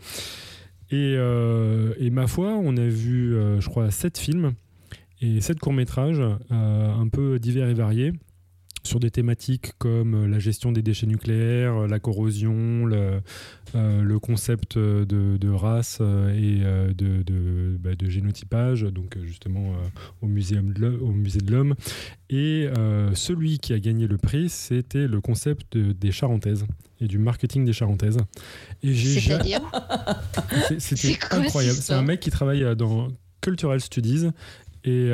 Et, 0.91 1.15
et 1.15 2.11
ma 2.11 2.27
foi, 2.27 2.55
on 2.61 2.77
a 2.77 2.87
vu, 2.87 3.37
je 3.59 3.69
crois, 3.69 3.91
sept 3.93 4.19
films 4.19 4.53
et 5.21 5.41
sept 5.41 5.59
courts 5.61 5.73
métrages 5.73 6.23
un 6.51 7.09
peu 7.09 7.39
divers 7.39 7.69
et 7.69 7.75
variés 7.75 8.13
sur 8.85 9.01
des 9.01 9.11
thématiques 9.11 9.73
comme 9.79 10.15
euh, 10.15 10.29
la 10.29 10.39
gestion 10.39 10.71
des 10.71 10.83
déchets 10.83 11.07
nucléaires, 11.07 11.83
euh, 11.83 11.89
la 11.89 11.99
corrosion, 11.99 12.85
le, 12.85 13.21
euh, 13.75 14.19
concept 14.21 14.79
de, 14.79 15.51
race 15.51 16.01
et 16.01 16.61
de, 16.95 17.77
bah, 17.79 17.95
de, 17.95 18.09
génotypage, 18.09 18.83
donc 18.83 19.19
justement 19.25 19.75
au, 20.23 20.27
muséum 20.27 20.73
au 21.01 21.11
musée 21.11 21.41
de 21.41 21.51
l'homme. 21.51 21.75
Et 22.31 22.69
celui 23.15 23.59
qui 23.59 23.73
a 23.73 23.79
gagné 23.79 24.07
le 24.07 24.17
prix, 24.17 24.49
c'était 24.49 25.07
le 25.07 25.21
concept 25.21 25.77
des 25.77 26.13
charentaises 26.13 26.65
et 27.01 27.07
du 27.07 27.19
marketing 27.19 27.65
des 27.65 27.73
charentaises. 27.73 28.19
Et 28.83 28.95
j'ai 28.95 29.21
C'était 30.79 31.19
incroyable. 31.31 31.79
C'est 31.81 31.95
un 31.95 32.03
mec 32.03 32.21
qui 32.21 32.31
travaille 32.31 32.77
dans 32.77 33.09
Cultural 33.41 33.81
Studies 33.81 34.29
et 34.85 35.11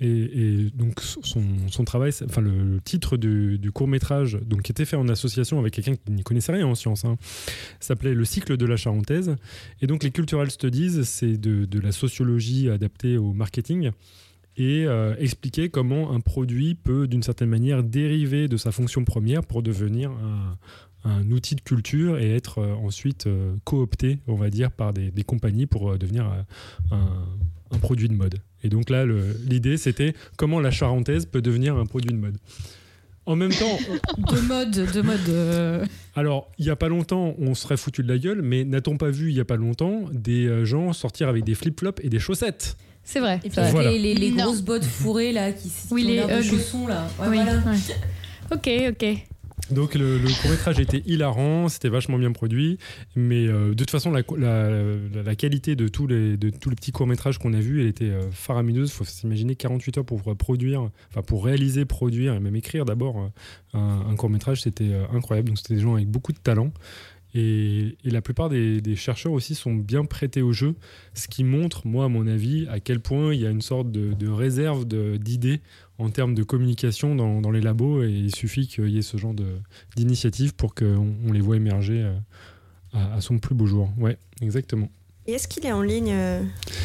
et, 0.00 0.70
donc 0.74 1.00
son, 1.00 1.84
travail, 1.84 2.12
enfin 2.24 2.40
le, 2.40 2.80
titre 2.84 3.16
du, 3.16 3.70
court 3.72 3.88
métrage, 3.88 4.38
donc 4.44 4.62
qui 4.62 4.72
était 4.72 4.84
fait 4.84 4.96
en 4.96 5.08
association 5.08 5.58
avec 5.58 5.74
quelqu'un 5.74 5.96
qui 5.96 6.12
n'y 6.12 6.22
connaissait 6.22 6.52
rien 6.52 6.66
en 6.66 6.74
sciences, 6.74 7.04
hein, 7.04 7.16
s'appelait 7.80 8.14
Le 8.14 8.24
cycle 8.24 8.56
de 8.56 8.66
la 8.66 8.76
charentaise. 8.76 9.36
Et 9.80 9.86
donc 9.86 10.04
les 10.04 10.10
cultural 10.10 10.50
studies, 10.50 11.04
c'est 11.04 11.36
de, 11.36 11.80
la 11.80 11.92
sociologie 11.92 12.68
adaptée 12.70 13.18
au 13.18 13.32
marketing 13.32 13.90
et 14.56 14.84
euh, 14.86 15.14
expliquer 15.18 15.68
comment 15.68 16.12
un 16.12 16.20
produit 16.20 16.74
peut 16.74 17.06
d'une 17.06 17.22
certaine 17.22 17.48
manière 17.48 17.84
dériver 17.84 18.48
de 18.48 18.56
sa 18.56 18.72
fonction 18.72 19.04
première 19.04 19.44
pour 19.44 19.62
devenir 19.62 20.10
un, 21.04 21.30
outil 21.30 21.54
de 21.54 21.60
culture 21.60 22.18
et 22.18 22.34
être 22.34 22.58
euh, 22.58 22.74
ensuite 22.74 23.28
euh, 23.28 23.54
coopté, 23.64 24.18
on 24.26 24.34
va 24.34 24.50
dire, 24.50 24.72
par 24.72 24.92
des, 24.92 25.12
compagnies 25.24 25.66
pour 25.66 25.96
devenir 25.96 26.44
un 26.90 27.14
produit 27.76 28.08
de 28.08 28.14
mode. 28.14 28.36
Et 28.62 28.68
donc 28.68 28.90
là, 28.90 29.04
l'idée, 29.46 29.76
c'était 29.76 30.14
comment 30.36 30.60
la 30.60 30.70
charentaise 30.70 31.26
peut 31.26 31.42
devenir 31.42 31.76
un 31.76 31.86
produit 31.86 32.10
de 32.10 32.18
mode. 32.18 32.36
En 33.26 33.36
même 33.36 33.52
temps. 33.52 33.78
de 34.18 34.40
mode, 34.40 34.70
de 34.70 35.00
mode. 35.02 35.28
Euh. 35.28 35.84
Alors, 36.16 36.50
il 36.58 36.64
n'y 36.64 36.70
a 36.70 36.76
pas 36.76 36.88
longtemps, 36.88 37.34
on 37.38 37.54
serait 37.54 37.76
foutu 37.76 38.02
de 38.02 38.08
la 38.08 38.16
gueule, 38.16 38.40
mais 38.40 38.64
n'a-t-on 38.64 38.96
pas 38.96 39.10
vu 39.10 39.28
il 39.28 39.34
n'y 39.34 39.40
a 39.40 39.44
pas 39.44 39.56
longtemps 39.56 40.04
des 40.12 40.46
euh, 40.46 40.64
gens 40.64 40.94
sortir 40.94 41.28
avec 41.28 41.44
des 41.44 41.54
flip-flops 41.54 42.02
et 42.02 42.08
des 42.08 42.18
chaussettes? 42.18 42.78
C'est 43.04 43.20
vrai. 43.20 43.40
Et 43.44 43.50
puis 43.50 44.14
les, 44.14 44.30
grosses 44.30 44.62
bottes 44.62 44.84
fourrées 44.84 45.32
là, 45.32 45.52
qui 45.52 45.70
oui, 45.90 46.04
les 46.04 46.42
chaussons 46.42 46.86
là. 46.86 47.06
oui. 47.26 47.38
Ok, 48.50 48.70
ok. 48.88 49.26
Donc 49.70 49.94
le, 49.94 50.18
court 50.40 50.50
métrage 50.50 50.80
était 50.80 51.02
hilarant, 51.04 51.68
c'était 51.68 51.90
vachement 51.90 52.18
bien 52.18 52.32
produit, 52.32 52.78
mais 53.16 53.46
euh, 53.46 53.70
de 53.70 53.74
toute 53.74 53.90
façon 53.90 54.10
la, 54.10 55.34
qualité 55.34 55.76
de 55.76 55.88
tous 55.88 56.06
les, 56.06 56.36
de 56.36 56.50
tous 56.50 56.70
les 56.70 56.76
petits 56.76 56.92
courts 56.92 57.06
métrages 57.06 57.38
qu'on 57.38 57.52
a 57.52 57.60
vus, 57.60 57.82
elle 57.82 57.88
était 57.88 58.06
euh, 58.06 58.30
faramineuse. 58.30 58.90
Il 58.90 58.94
faut 58.94 59.04
s'imaginer 59.04 59.56
48 59.56 59.98
heures 59.98 60.04
pour 60.04 60.22
produire, 60.36 60.90
enfin 61.10 61.22
pour 61.22 61.44
réaliser, 61.44 61.84
produire 61.84 62.34
et 62.34 62.40
même 62.40 62.56
écrire 62.56 62.86
d'abord 62.86 63.30
euh, 63.74 63.78
un, 63.78 64.16
court 64.16 64.30
métrage, 64.30 64.62
c'était 64.62 64.90
incroyable. 65.12 65.48
Donc 65.48 65.58
c'était 65.58 65.74
des 65.74 65.80
gens 65.80 65.94
avec 65.94 66.08
beaucoup 66.08 66.32
de 66.32 66.38
talent. 66.38 66.72
Et, 67.34 67.96
la 68.04 68.22
plupart 68.22 68.48
des, 68.48 68.96
chercheurs 68.96 69.32
aussi 69.32 69.54
sont 69.54 69.74
bien 69.74 70.06
prêtés 70.06 70.40
au 70.40 70.54
jeu, 70.54 70.74
ce 71.12 71.28
qui 71.28 71.44
montre, 71.44 71.86
moi, 71.86 72.06
à 72.06 72.08
mon 72.08 72.26
avis, 72.26 72.66
à 72.68 72.80
quel 72.80 73.00
point 73.00 73.34
il 73.34 73.40
y 73.40 73.46
a 73.46 73.50
une 73.50 73.60
sorte 73.60 73.90
de 73.92 74.28
réserve 74.28 74.86
d'idées 74.86 75.60
en 75.98 76.10
termes 76.10 76.34
de 76.34 76.42
communication 76.42 77.14
dans, 77.14 77.50
les 77.50 77.60
labos 77.60 78.04
il 78.04 78.34
suffit 78.34 78.66
qu'il 78.68 78.88
y 78.88 78.98
ait 78.98 79.02
ce 79.02 79.16
genre 79.16 79.34
d'initiative 79.96 80.54
pour 80.54 80.74
qu'on 80.74 81.14
on 81.26 81.32
les 81.32 81.40
voit 81.40 81.56
émerger 81.56 82.02
euh, 82.02 82.14
à, 82.92 83.14
à, 83.14 83.20
son 83.20 83.38
plus 83.38 83.54
beau 83.54 83.66
jour. 83.66 83.90
Ouais, 83.98 84.16
exactement. 84.40 84.88
Et 85.28 85.32
est-ce 85.32 85.46
qu'il 85.46 85.66
est 85.66 85.72
en 85.72 85.82
ligne, 85.82 86.10
euh, 86.10 86.42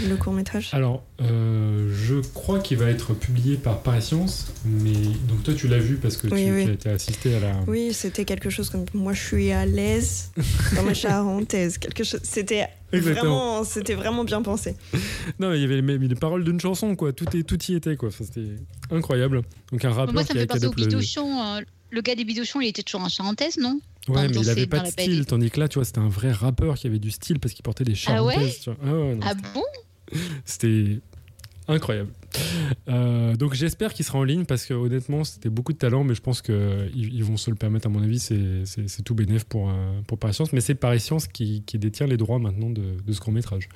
le 0.09 0.17
court 0.17 0.33
métrage 0.33 0.67
Alors, 0.73 1.01
euh, 1.21 1.89
je 1.95 2.15
crois 2.33 2.59
qu'il 2.59 2.77
va 2.77 2.89
être 2.89 3.13
publié 3.13 3.55
par 3.55 3.81
Paris 3.81 4.01
Science, 4.01 4.51
mais 4.65 4.91
donc 5.29 5.43
toi 5.43 5.53
tu 5.53 5.69
l'as 5.69 5.77
vu 5.77 5.95
parce 5.95 6.17
que 6.17 6.27
tu, 6.27 6.33
as 6.35 6.59
été 6.73 6.89
assisté 6.89 7.35
à 7.35 7.39
la. 7.39 7.53
Oui, 7.67 7.93
c'était 7.93 8.25
quelque 8.25 8.49
chose 8.49 8.69
comme 8.69 8.83
moi 8.93 9.13
je 9.13 9.21
suis 9.21 9.53
à 9.53 9.65
l'aise 9.65 10.33
dans 10.75 10.83
ma 10.83 10.93
charentaise, 10.93 11.77
quelque 11.77 12.03
chose. 12.03 12.19
C'était 12.23 12.67
vraiment, 12.91 13.63
c'était 13.63 13.95
vraiment 13.95 14.25
bien 14.25 14.41
pensé. 14.41 14.75
non, 15.39 15.51
mais 15.51 15.59
il 15.59 15.61
y 15.61 15.63
avait 15.63 15.79
les, 15.79 15.97
les 15.97 16.15
paroles 16.15 16.43
d'une 16.43 16.59
chanson, 16.59 16.97
quoi. 16.97 17.13
Tout, 17.13 17.37
est, 17.37 17.43
tout 17.43 17.63
y 17.69 17.75
était, 17.75 17.95
quoi. 17.95 18.09
c'était 18.11 18.57
incroyable. 18.91 19.43
Donc 19.71 19.85
un 19.85 19.89
rappeur 19.91 20.13
moi, 20.13 20.25
ça 20.25 20.33
me 20.33 20.39
fait 20.39 20.47
penser 20.47 20.65
au 20.65 20.73
Bidochon. 20.73 21.61
Le 21.93 22.01
gars 22.01 22.15
des 22.15 22.25
Bidochons, 22.25 22.59
il 22.59 22.67
était 22.67 22.81
toujours 22.81 23.01
en 23.01 23.09
charentaise, 23.09 23.57
non 23.57 23.79
Ouais, 24.09 24.27
mais 24.27 24.35
il 24.35 24.49
avait 24.49 24.67
pas 24.67 24.79
de 24.79 24.87
style, 24.87 25.25
tandis 25.25 25.51
que 25.51 25.59
là, 25.59 25.69
tu 25.69 25.75
vois, 25.75 25.85
c'était 25.85 25.99
un 25.99 26.09
vrai 26.09 26.31
rappeur 26.31 26.75
qui 26.75 26.87
avait 26.87 26.99
du 26.99 27.11
style 27.11 27.39
parce 27.39 27.53
qu'il 27.53 27.63
portait 27.63 27.83
des 27.83 27.95
charentaises. 27.95 28.65
Ah 28.67 28.91
ouais, 28.91 29.17
ah, 29.21 29.33
bon 29.53 29.63
C'était 30.45 30.99
incroyable. 31.67 32.11
Euh, 32.89 33.35
donc 33.35 33.53
j'espère 33.53 33.93
qu'il 33.93 34.03
sera 34.03 34.17
en 34.17 34.23
ligne 34.23 34.43
parce 34.45 34.65
que 34.65 34.73
honnêtement 34.73 35.23
c'était 35.23 35.49
beaucoup 35.49 35.71
de 35.71 35.77
talent 35.77 36.03
mais 36.03 36.15
je 36.15 36.21
pense 36.21 36.41
qu'ils 36.41 36.91
ils 36.95 37.23
vont 37.23 37.37
se 37.37 37.51
le 37.51 37.55
permettre 37.55 37.85
à 37.85 37.89
mon 37.89 38.01
avis 38.01 38.19
c'est 38.19 39.03
tout 39.05 39.13
bénéf 39.13 39.43
pour, 39.43 39.71
pour 40.07 40.17
Paris 40.17 40.33
Science 40.33 40.51
mais 40.51 40.59
c'est 40.59 40.73
Paris 40.73 40.99
Science 40.99 41.27
qui, 41.27 41.61
qui, 41.61 41.77
détient 41.77 42.07
les 42.07 42.17
droits 42.17 42.39
maintenant 42.39 42.71
de, 42.71 42.97
de 43.05 43.13
ce 43.13 43.21
court 43.21 43.31
métrage 43.31 43.69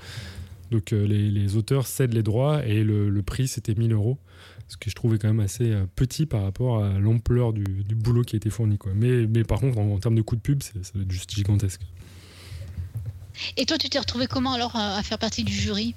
donc 0.72 0.92
euh, 0.92 1.06
les, 1.06 1.30
les, 1.30 1.56
auteurs 1.56 1.86
cèdent 1.86 2.16
les 2.16 2.24
droits 2.24 2.66
et 2.66 2.84
le, 2.84 3.10
le 3.10 3.22
prix 3.22 3.48
c'était 3.48 3.76
1000 3.76 3.94
euros 3.94 4.18
ce 4.68 4.78
que 4.78 4.90
je 4.90 4.96
trouvais 4.96 5.18
quand 5.18 5.28
même 5.28 5.40
assez 5.40 5.72
euh, 5.72 5.86
petit 5.96 6.26
par 6.26 6.44
rapport 6.44 6.84
à 6.84 7.00
l'ampleur 7.00 7.54
du, 7.54 7.64
boulot 7.96 8.24
qui 8.24 8.36
a 8.36 8.38
été 8.38 8.50
fourni. 8.50 8.78
Quoi. 8.78 8.92
Mais, 8.96 9.26
mais 9.28 9.44
par 9.44 9.60
contre, 9.60 9.78
en, 9.78 9.98
termes 10.00 10.16
de 10.16 10.22
coût 10.22 10.36
de 10.36 10.42
pub, 10.42 10.62
c'est 10.62 11.10
juste 11.10 11.34
gigantesque. 11.34 11.82
Et 13.56 13.66
toi, 13.66 13.78
tu 13.78 13.88
t'es 13.88 14.00
retrouvé 14.00 14.26
comment 14.28 14.54
alors 14.54 14.76
à, 14.76 15.02
faire 15.04 15.20
partie 15.20 15.44
du 15.44 15.54
jury? 15.54 15.94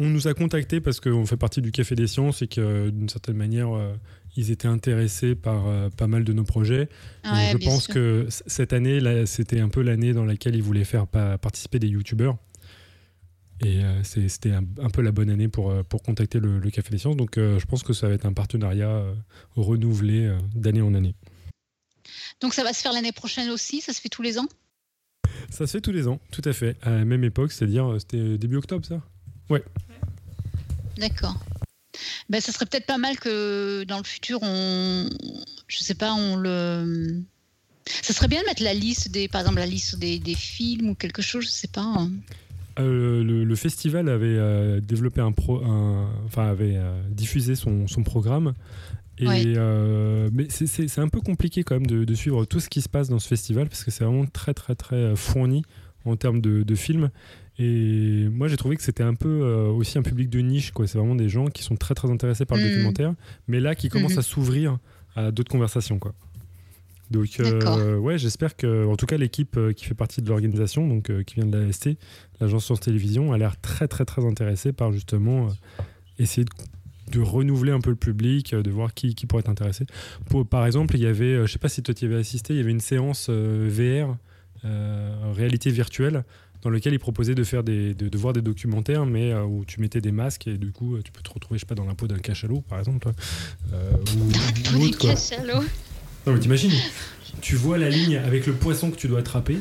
On 0.00 0.08
nous 0.08 0.26
a 0.26 0.34
contactés 0.34 0.80
parce 0.80 1.00
qu'on 1.00 1.26
fait 1.26 1.36
partie 1.36 1.60
du 1.60 1.70
Café 1.70 1.94
des 1.94 2.06
Sciences 2.06 2.40
et 2.40 2.48
que 2.48 2.88
d'une 2.88 3.08
certaine 3.08 3.36
manière, 3.36 3.76
euh, 3.76 3.94
ils 4.36 4.50
étaient 4.50 4.68
intéressés 4.68 5.34
par 5.34 5.66
euh, 5.66 5.90
pas 5.90 6.06
mal 6.06 6.24
de 6.24 6.32
nos 6.32 6.44
projets. 6.44 6.88
je 7.24 7.56
pense 7.58 7.88
que 7.88 8.26
cette 8.46 8.72
année, 8.72 9.00
c'était 9.26 9.60
un 9.60 9.68
peu 9.68 9.82
l'année 9.82 10.12
dans 10.12 10.24
laquelle 10.24 10.56
ils 10.56 10.62
voulaient 10.62 10.84
faire 10.84 11.06
participer 11.06 11.78
des 11.78 11.88
youtubeurs. 11.88 12.38
Et 13.60 13.82
euh, 13.82 14.02
c'était 14.04 14.52
un, 14.52 14.90
peu 14.90 15.02
la 15.02 15.10
bonne 15.10 15.30
année 15.30 15.48
pour, 15.48 15.70
euh, 15.70 15.82
pour 15.82 16.02
contacter 16.02 16.38
le, 16.38 16.60
Café 16.70 16.90
des 16.90 16.98
Sciences. 16.98 17.16
Donc 17.16 17.38
euh, 17.38 17.58
je 17.58 17.66
pense 17.66 17.82
que 17.82 17.92
ça 17.92 18.08
va 18.08 18.14
être 18.14 18.26
un 18.26 18.32
partenariat 18.32 19.02
renouvelé 19.56 20.36
d'année 20.54 20.82
en 20.82 20.94
année. 20.94 21.14
Donc 22.40 22.54
ça 22.54 22.62
va 22.62 22.72
se 22.72 22.80
faire 22.80 22.92
l'année 22.92 23.12
prochaine 23.12 23.50
aussi? 23.50 23.80
Ça 23.80 23.92
se 23.92 24.00
fait 24.00 24.08
tous 24.08 24.22
les 24.22 24.38
ans? 24.38 24.46
Ça 25.50 25.66
se 25.66 25.72
fait 25.72 25.80
tous 25.80 25.92
les 25.92 26.06
ans, 26.06 26.20
tout 26.30 26.42
à 26.44 26.52
fait. 26.52 26.76
À 26.82 26.90
la 26.90 27.04
même 27.04 27.24
époque, 27.24 27.52
c'est-à-dire 27.52 27.96
c'était 27.98 28.38
début 28.38 28.56
octobre, 28.56 28.86
ça? 28.86 29.02
Ouais. 29.50 29.64
D'accord. 30.96 31.36
Ben, 32.28 32.40
ça 32.40 32.52
serait 32.52 32.66
peut-être 32.66 32.86
pas 32.86 32.98
mal 32.98 33.18
que 33.18 33.84
dans 33.84 33.98
le 33.98 34.04
futur, 34.04 34.40
on, 34.42 35.08
je 35.66 35.78
sais 35.78 35.94
pas, 35.94 36.12
on 36.12 36.36
le, 36.36 37.22
ça 38.02 38.12
serait 38.12 38.28
bien 38.28 38.40
de 38.40 38.46
mettre 38.46 38.62
la 38.62 38.74
liste 38.74 39.10
des, 39.10 39.26
par 39.28 39.40
exemple, 39.40 39.58
la 39.58 39.66
liste 39.66 39.96
des, 39.96 40.18
des 40.18 40.34
films 40.34 40.90
ou 40.90 40.94
quelque 40.94 41.22
chose, 41.22 41.44
je 41.44 41.50
sais 41.50 41.68
pas. 41.68 42.06
Euh, 42.78 43.24
le, 43.24 43.54
festival 43.56 44.08
avait 44.08 44.26
euh, 44.28 44.80
développé 44.80 45.20
un 45.20 45.32
pro, 45.32 45.62
enfin 46.26 46.46
avait 46.46 46.76
euh, 46.76 47.02
diffusé 47.10 47.54
son, 47.54 47.86
programme. 48.04 48.54
Et 49.18 49.26
mais 49.26 50.46
c'est 50.48 50.98
un 50.98 51.08
peu 51.08 51.20
compliqué 51.20 51.64
quand 51.64 51.74
même 51.74 51.86
de, 51.86 52.14
suivre 52.14 52.44
tout 52.44 52.60
ce 52.60 52.68
qui 52.68 52.80
se 52.80 52.88
passe 52.88 53.08
dans 53.08 53.18
ce 53.18 53.28
festival 53.28 53.68
parce 53.68 53.84
que 53.84 53.90
c'est 53.90 54.04
vraiment 54.04 54.26
très 54.26 54.54
très 54.54 54.74
très 54.74 55.16
fourni 55.16 55.62
en 56.04 56.16
termes 56.16 56.40
de, 56.40 56.62
de 56.62 56.74
films. 56.74 57.10
Et 57.60 58.28
moi, 58.30 58.46
j'ai 58.46 58.56
trouvé 58.56 58.76
que 58.76 58.82
c'était 58.84 59.02
un 59.02 59.14
peu 59.14 59.42
aussi 59.76 59.98
un 59.98 60.02
public 60.02 60.30
de 60.30 60.38
niche. 60.38 60.70
Quoi. 60.70 60.86
C'est 60.86 60.98
vraiment 60.98 61.16
des 61.16 61.28
gens 61.28 61.46
qui 61.48 61.64
sont 61.64 61.74
très 61.74 61.94
très 61.94 62.08
intéressés 62.08 62.44
par 62.44 62.56
le 62.56 62.64
Mm. 62.64 62.68
documentaire, 62.68 63.14
mais 63.48 63.58
là 63.58 63.74
qui 63.74 63.88
commencent 63.88 64.12
Mhm. 64.12 64.18
à 64.18 64.22
s'ouvrir 64.22 64.78
à 65.16 65.32
d'autres 65.32 65.50
conversations. 65.50 65.98
Quoi. 65.98 66.14
Donc, 67.10 67.40
euh, 67.40 67.96
ouais, 67.96 68.18
j'espère 68.18 68.56
que, 68.56 68.86
en 68.86 68.96
tout 68.96 69.06
cas, 69.06 69.16
l'équipe 69.16 69.56
euh, 69.56 69.72
qui 69.72 69.86
fait 69.86 69.94
partie 69.94 70.20
de 70.20 70.28
l'organisation, 70.28 70.86
donc 70.86 71.10
euh, 71.10 71.22
qui 71.22 71.36
vient 71.36 71.46
de 71.46 71.56
l'AST, 71.56 71.90
l'agence 72.40 72.66
Science 72.66 72.80
Télévision, 72.80 73.32
a 73.32 73.38
l'air 73.38 73.58
très 73.60 73.88
très 73.88 74.04
très 74.04 74.24
intéressée 74.24 74.72
par 74.72 74.92
justement 74.92 75.46
euh, 75.46 75.82
essayer 76.18 76.44
de 76.44 76.50
de 77.10 77.20
renouveler 77.20 77.72
un 77.72 77.80
peu 77.80 77.88
le 77.88 77.96
public, 77.96 78.54
de 78.54 78.70
voir 78.70 78.92
qui, 78.92 79.14
qui 79.14 79.24
pourrait 79.24 79.40
être 79.40 79.48
intéressé. 79.48 79.86
Pour, 80.28 80.46
par 80.46 80.66
exemple, 80.66 80.94
il 80.94 81.00
y 81.00 81.06
avait, 81.06 81.46
je 81.46 81.50
sais 81.50 81.58
pas 81.58 81.70
si 81.70 81.82
toi 81.82 81.94
tu 81.94 82.04
y 82.04 82.06
avais 82.06 82.20
assisté, 82.20 82.52
il 82.52 82.58
y 82.58 82.60
avait 82.60 82.70
une 82.70 82.80
séance 82.80 83.30
VR, 83.30 84.18
réalité 84.62 85.70
virtuelle, 85.70 86.24
dans 86.62 86.70
lequel 86.70 86.92
ils 86.92 86.98
proposaient 86.98 87.34
de 87.34 87.44
faire 87.44 87.62
des, 87.62 87.94
de, 87.94 88.08
de 88.08 88.18
voir 88.18 88.32
des 88.32 88.42
documentaires, 88.42 89.06
mais 89.06 89.32
euh, 89.32 89.44
où 89.44 89.64
tu 89.64 89.80
mettais 89.80 90.00
des 90.00 90.12
masques 90.12 90.46
et 90.48 90.58
du 90.58 90.72
coup 90.72 90.98
tu 91.04 91.12
peux 91.12 91.22
te 91.22 91.30
retrouver, 91.30 91.58
je 91.58 91.60
sais 91.60 91.66
pas, 91.66 91.74
dans 91.74 91.84
la 91.84 91.94
peau 91.94 92.06
d'un 92.06 92.18
cachalot, 92.18 92.62
par 92.62 92.78
exemple. 92.78 93.08
Euh, 93.72 93.92
ou, 94.16 94.78
ou 94.78 94.84
autre, 94.84 94.98
quoi. 94.98 95.14
Non 96.26 96.34
mais 96.34 96.40
t'imagines, 96.40 96.72
tu 97.40 97.56
vois 97.56 97.78
la 97.78 97.88
ligne 97.88 98.16
avec 98.18 98.46
le 98.46 98.52
poisson 98.54 98.90
que 98.90 98.96
tu 98.96 99.08
dois 99.08 99.20
attraper. 99.20 99.58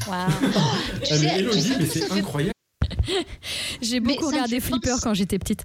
Tu 0.00 0.10
Ah, 0.10 0.28
mais 1.20 1.38
Elodie, 1.38 1.72
c'est 1.90 2.10
incroyable. 2.12 2.52
J'ai 3.82 4.00
beaucoup 4.00 4.26
regardé 4.26 4.60
Flipper 4.60 4.96
quand 5.02 5.14
j'étais 5.14 5.38
petite. 5.38 5.62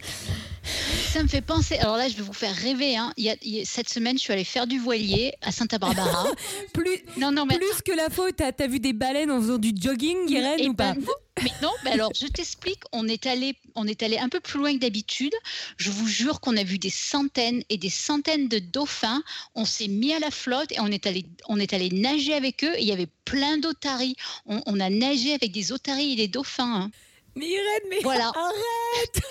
Ça 0.63 1.23
me 1.23 1.27
fait 1.27 1.41
penser. 1.41 1.75
Alors 1.77 1.97
là, 1.97 2.07
je 2.07 2.15
vais 2.15 2.23
vous 2.23 2.33
faire 2.33 2.55
rêver. 2.55 2.95
Hein. 2.95 3.11
Il 3.17 3.25
y 3.25 3.29
a- 3.29 3.35
il 3.41 3.65
cette 3.65 3.89
semaine, 3.89 4.17
je 4.17 4.21
suis 4.23 4.33
allée 4.33 4.43
faire 4.43 4.67
du 4.67 4.79
voilier 4.79 5.33
à 5.41 5.51
Santa 5.51 5.77
Barbara. 5.77 6.25
Plus, 6.73 6.99
non, 7.17 7.31
non, 7.31 7.45
mais 7.45 7.57
plus 7.57 7.81
que 7.83 7.91
la 7.91 8.09
faute, 8.09 8.35
t'as 8.37 8.51
as 8.57 8.67
vu 8.67 8.79
des 8.79 8.93
baleines 8.93 9.31
en 9.31 9.41
faisant 9.41 9.57
du 9.57 9.71
jogging, 9.75 10.17
Irène, 10.29 10.69
ou 10.69 10.73
pas 10.73 10.93
ben 10.93 11.01
non, 11.01 11.13
mais 11.43 11.51
non, 11.61 11.71
mais 11.83 11.91
alors 11.91 12.11
je 12.19 12.27
t'explique, 12.27 12.81
on 12.91 13.07
est 13.07 13.25
allé 13.25 13.55
on 13.75 13.87
est 13.87 14.03
allé 14.03 14.17
un 14.17 14.29
peu 14.29 14.39
plus 14.39 14.59
loin 14.59 14.73
que 14.73 14.79
d'habitude. 14.79 15.33
Je 15.77 15.89
vous 15.89 16.07
jure 16.07 16.39
qu'on 16.39 16.55
a 16.57 16.63
vu 16.63 16.77
des 16.77 16.89
centaines 16.89 17.63
et 17.69 17.77
des 17.77 17.89
centaines 17.89 18.47
de 18.47 18.59
dauphins. 18.59 19.23
On 19.55 19.65
s'est 19.65 19.87
mis 19.87 20.13
à 20.13 20.19
la 20.19 20.31
flotte 20.31 20.71
et 20.71 20.79
on 20.79 20.87
est 20.87 21.05
allé 21.07 21.25
on 21.47 21.59
est 21.59 21.73
allé 21.73 21.89
nager 21.89 22.33
avec 22.33 22.63
eux. 22.63 22.73
Et 22.77 22.81
il 22.81 22.87
y 22.87 22.91
avait 22.91 23.07
plein 23.25 23.57
d'otaries. 23.57 24.15
On, 24.45 24.61
on 24.65 24.79
a 24.79 24.89
nagé 24.89 25.33
avec 25.33 25.51
des 25.51 25.71
otaries 25.71 26.13
et 26.13 26.15
des 26.15 26.27
dauphins. 26.27 26.83
hein. 26.83 26.91
Mais 27.35 27.45
Irène, 27.45 27.89
mais 27.89 27.99
Voilà. 28.03 28.25
arrête 28.35 29.21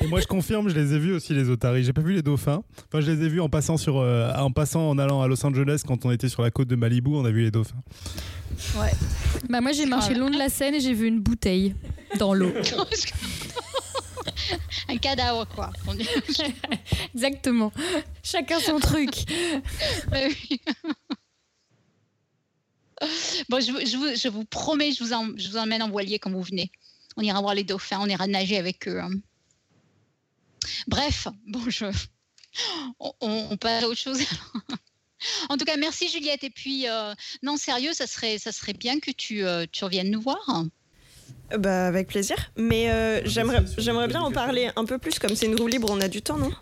Et 0.00 0.06
moi, 0.06 0.20
je 0.20 0.26
confirme, 0.26 0.68
je 0.68 0.74
les 0.74 0.94
ai 0.94 0.98
vus 0.98 1.14
aussi, 1.14 1.32
les 1.32 1.48
otaries. 1.48 1.84
J'ai 1.84 1.92
pas 1.92 2.00
vu 2.00 2.12
les 2.12 2.22
dauphins. 2.22 2.62
Enfin, 2.88 3.00
je 3.00 3.10
les 3.10 3.24
ai 3.24 3.28
vus 3.28 3.40
en 3.40 3.48
passant, 3.48 3.76
sur, 3.76 3.98
euh, 3.98 4.32
en 4.34 4.50
passant 4.50 4.88
en 4.88 4.98
allant 4.98 5.22
à 5.22 5.28
Los 5.28 5.44
Angeles 5.46 5.82
quand 5.86 6.04
on 6.04 6.10
était 6.10 6.28
sur 6.28 6.42
la 6.42 6.50
côte 6.50 6.68
de 6.68 6.76
Malibu. 6.76 7.10
On 7.14 7.24
a 7.24 7.30
vu 7.30 7.42
les 7.42 7.50
dauphins. 7.50 7.80
Ouais. 8.76 8.90
Bah 9.48 9.60
moi 9.60 9.72
j'ai 9.72 9.86
marché 9.86 10.14
le 10.14 10.20
long 10.20 10.30
de 10.30 10.36
la 10.36 10.48
Seine 10.48 10.74
et 10.74 10.80
j'ai 10.80 10.92
vu 10.92 11.06
une 11.06 11.20
bouteille 11.20 11.74
dans 12.18 12.34
l'eau. 12.34 12.52
un 14.88 14.96
cadavre 14.96 15.46
quoi. 15.54 15.70
Exactement. 17.14 17.72
Chacun 18.22 18.58
son 18.58 18.80
truc. 18.80 19.10
Bon, 23.48 23.60
je, 23.60 23.72
vous- 23.72 23.80
je 23.86 23.96
vous, 23.96 24.14
je 24.16 24.28
vous 24.28 24.44
promets, 24.44 24.92
je 24.92 25.02
vous, 25.02 25.12
en- 25.12 25.36
je 25.36 25.48
vous 25.48 25.56
emmène 25.56 25.82
en 25.82 25.88
voilier 25.90 26.18
quand 26.18 26.30
vous 26.30 26.42
venez. 26.42 26.70
On 27.16 27.22
ira 27.22 27.40
voir 27.40 27.54
les 27.54 27.64
dauphins, 27.64 27.98
on 28.00 28.06
ira 28.06 28.26
nager 28.26 28.56
avec 28.58 28.86
eux. 28.88 29.00
hein. 29.00 29.10
Bref, 30.86 31.26
bon, 31.46 31.62
je... 31.68 31.86
on, 32.98 33.12
on, 33.20 33.46
on 33.50 33.56
passe 33.56 33.82
à 33.84 33.88
autre 33.88 33.98
chose. 34.00 34.20
en 35.48 35.56
tout 35.56 35.64
cas, 35.64 35.76
merci 35.76 36.08
Juliette. 36.08 36.44
Et 36.44 36.50
puis, 36.50 36.88
euh, 36.88 37.14
non, 37.42 37.56
sérieux, 37.56 37.92
ça 37.92 38.06
serait, 38.06 38.38
ça 38.38 38.52
serait 38.52 38.74
bien 38.74 39.00
que 39.00 39.10
tu, 39.10 39.44
euh, 39.44 39.66
tu 39.70 39.84
reviennes 39.84 40.10
nous 40.10 40.20
voir. 40.20 40.64
Bah, 41.58 41.86
avec 41.86 42.08
plaisir. 42.08 42.36
Mais 42.56 42.90
euh, 42.90 43.20
j'aimerais 43.24 43.64
j'aimerais 43.78 44.08
bien 44.08 44.20
en 44.20 44.30
parler 44.32 44.70
un 44.76 44.84
peu 44.84 44.98
plus, 44.98 45.18
comme 45.18 45.34
c'est 45.34 45.46
une 45.46 45.58
roue 45.58 45.66
libre, 45.68 45.88
on 45.90 46.00
a 46.00 46.08
du 46.08 46.22
temps, 46.22 46.36
non? 46.36 46.52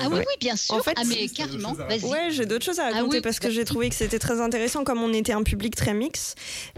Ah 0.00 0.08
oui, 0.10 0.18
oui, 0.18 0.24
bien 0.40 0.56
sûr. 0.56 0.74
En 0.74 0.82
fait, 0.82 0.92
ah, 0.96 1.02
mais 1.06 1.28
carrément, 1.28 1.72
vas-y. 1.72 2.04
Ouais, 2.04 2.28
j'ai 2.30 2.46
d'autres 2.46 2.64
choses 2.64 2.78
à 2.78 2.86
Ah 2.86 2.92
raconter 2.94 3.16
oui, 3.16 3.20
parce 3.22 3.38
que 3.40 3.50
j'ai 3.50 3.64
trouvé 3.64 3.88
que 3.88 3.94
c'était 3.94 4.18
très 4.18 4.40
intéressant 4.40 4.84
comme 4.84 5.02
on 5.02 5.12
était 5.12 5.32
un 5.32 5.42
public 5.42 5.74
très 5.74 5.94
mix. 5.94 6.34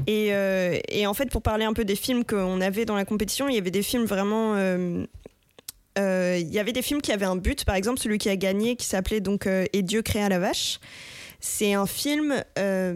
Et, 0.06 0.28
euh, 0.32 0.78
et 0.88 1.06
en 1.06 1.14
fait, 1.14 1.26
pour 1.30 1.42
parler 1.42 1.64
un 1.64 1.72
peu 1.72 1.84
des 1.84 1.96
films 1.96 2.24
qu'on 2.24 2.60
avait 2.60 2.84
dans 2.84 2.96
la 2.96 3.04
compétition, 3.04 3.48
il 3.48 3.54
y 3.54 3.58
avait 3.58 3.70
des 3.70 3.82
films 3.82 4.04
vraiment. 4.04 4.54
euh, 4.56 5.04
euh, 5.98 6.38
il 6.40 6.48
y 6.50 6.58
avait 6.58 6.72
des 6.72 6.80
films 6.80 7.02
qui 7.02 7.12
avaient 7.12 7.26
un 7.26 7.36
but, 7.36 7.66
par 7.66 7.74
exemple 7.74 8.00
celui 8.00 8.16
qui 8.16 8.30
a 8.30 8.36
gagné 8.36 8.76
qui 8.76 8.86
s'appelait 8.86 9.20
donc 9.20 9.46
euh, 9.46 9.66
Et 9.74 9.82
Dieu 9.82 10.00
créa 10.00 10.28
la 10.30 10.38
vache. 10.38 10.80
C'est 11.38 11.74
un 11.74 11.86
film. 11.86 12.42
euh, 12.58 12.94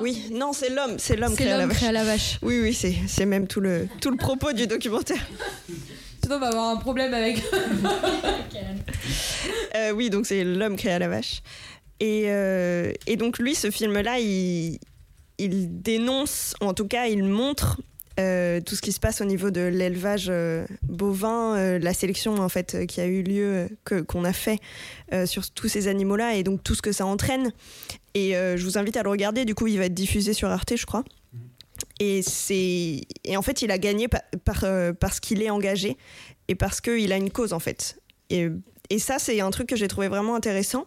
oui, 0.00 0.28
non, 0.32 0.52
c'est 0.52 0.70
l'homme, 0.70 0.94
c'est 0.98 1.16
l'homme 1.16 1.34
C'est 1.36 1.42
créa 1.44 1.58
la 1.58 1.66
vache. 1.66 1.76
créa 1.76 1.92
la 1.92 2.04
vache. 2.04 2.38
Oui, 2.42 2.60
oui, 2.62 2.72
c'est 2.72 2.94
c'est 3.08 3.26
même 3.26 3.46
tout 3.48 3.60
le, 3.60 3.88
tout 4.00 4.10
le 4.10 4.16
propos 4.16 4.52
du 4.52 4.66
documentaire. 4.66 5.26
Sinon, 6.26 6.38
on 6.38 6.40
va 6.40 6.48
avoir 6.48 6.70
un 6.70 6.76
problème 6.76 7.14
avec. 7.14 7.40
Euh, 9.76 9.92
oui, 9.92 10.08
donc 10.08 10.26
c'est 10.26 10.42
l'homme 10.42 10.76
créa 10.76 10.98
la 10.98 11.06
vache. 11.06 11.42
Et, 12.00 12.24
euh, 12.26 12.92
et 13.06 13.16
donc 13.16 13.38
lui, 13.38 13.54
ce 13.54 13.70
film-là, 13.70 14.18
il, 14.18 14.78
il 15.38 15.82
dénonce, 15.82 16.54
ou 16.62 16.64
en 16.64 16.74
tout 16.74 16.88
cas, 16.88 17.06
il 17.06 17.22
montre 17.22 17.78
euh, 18.18 18.60
tout 18.62 18.74
ce 18.74 18.80
qui 18.80 18.92
se 18.92 18.98
passe 18.98 19.20
au 19.20 19.26
niveau 19.26 19.50
de 19.50 19.60
l'élevage 19.60 20.28
euh, 20.30 20.66
bovin, 20.82 21.56
euh, 21.56 21.78
la 21.78 21.92
sélection 21.92 22.36
en 22.38 22.48
fait 22.48 22.74
euh, 22.74 22.86
qui 22.86 23.02
a 23.02 23.06
eu 23.06 23.22
lieu, 23.22 23.68
que 23.84 24.00
qu'on 24.00 24.24
a 24.24 24.32
fait 24.32 24.58
euh, 25.12 25.26
sur 25.26 25.48
tous 25.50 25.68
ces 25.68 25.86
animaux-là, 25.88 26.34
et 26.36 26.42
donc 26.42 26.64
tout 26.64 26.74
ce 26.74 26.82
que 26.82 26.92
ça 26.92 27.04
entraîne. 27.04 27.52
Et 28.14 28.34
euh, 28.36 28.56
je 28.56 28.64
vous 28.64 28.78
invite 28.78 28.96
à 28.96 29.02
le 29.02 29.10
regarder. 29.10 29.44
Du 29.44 29.54
coup, 29.54 29.66
il 29.66 29.78
va 29.78 29.84
être 29.84 29.94
diffusé 29.94 30.32
sur 30.32 30.48
Arte, 30.48 30.74
je 30.74 30.86
crois. 30.86 31.04
Et 31.98 32.22
c'est 32.22 33.00
et 33.24 33.36
en 33.36 33.42
fait, 33.42 33.62
il 33.62 33.70
a 33.70 33.78
gagné 33.78 34.08
euh, 34.62 34.92
parce 34.92 35.20
qu'il 35.20 35.42
est 35.42 35.50
engagé 35.50 35.96
et 36.48 36.54
parce 36.54 36.80
qu'il 36.80 37.12
a 37.12 37.16
une 37.16 37.30
cause 37.30 37.52
en 37.52 37.58
fait. 37.58 37.98
Et, 38.30 38.48
ça, 38.98 39.18
c'est 39.18 39.40
un 39.40 39.50
truc 39.50 39.68
que 39.68 39.74
j'ai 39.74 39.88
trouvé 39.88 40.06
vraiment 40.06 40.36
intéressant, 40.36 40.86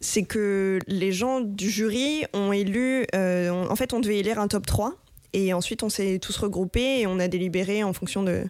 c'est 0.00 0.24
que 0.24 0.80
les 0.88 1.12
gens 1.12 1.40
du 1.40 1.70
jury 1.70 2.24
ont 2.32 2.50
élu, 2.50 3.06
euh, 3.14 3.50
en 3.50 3.76
fait, 3.76 3.92
on 3.92 4.00
devait 4.00 4.18
élire 4.18 4.40
un 4.40 4.48
top 4.48 4.66
3. 4.66 4.94
Et 5.32 5.52
ensuite, 5.52 5.84
on 5.84 5.88
s'est 5.88 6.18
tous 6.18 6.36
regroupés 6.38 7.00
et 7.00 7.06
on 7.06 7.20
a 7.20 7.28
délibéré 7.28 7.84
en 7.84 7.92
fonction 7.92 8.24
de, 8.24 8.44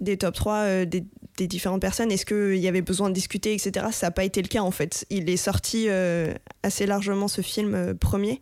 des 0.00 0.16
top 0.16 0.34
3 0.34 0.54
euh, 0.54 0.84
des, 0.86 1.04
des 1.36 1.46
différentes 1.46 1.80
personnes. 1.80 2.10
Est-ce 2.10 2.26
qu'il 2.26 2.60
y 2.60 2.66
avait 2.66 2.82
besoin 2.82 3.10
de 3.10 3.14
discuter, 3.14 3.52
etc. 3.52 3.86
Ça 3.92 4.08
n'a 4.08 4.10
pas 4.10 4.24
été 4.24 4.42
le 4.42 4.48
cas, 4.48 4.62
en 4.62 4.72
fait. 4.72 5.06
Il 5.08 5.30
est 5.30 5.36
sorti 5.36 5.88
assez 6.64 6.86
largement, 6.86 7.28
ce 7.28 7.42
film, 7.42 7.94
premier. 7.94 8.40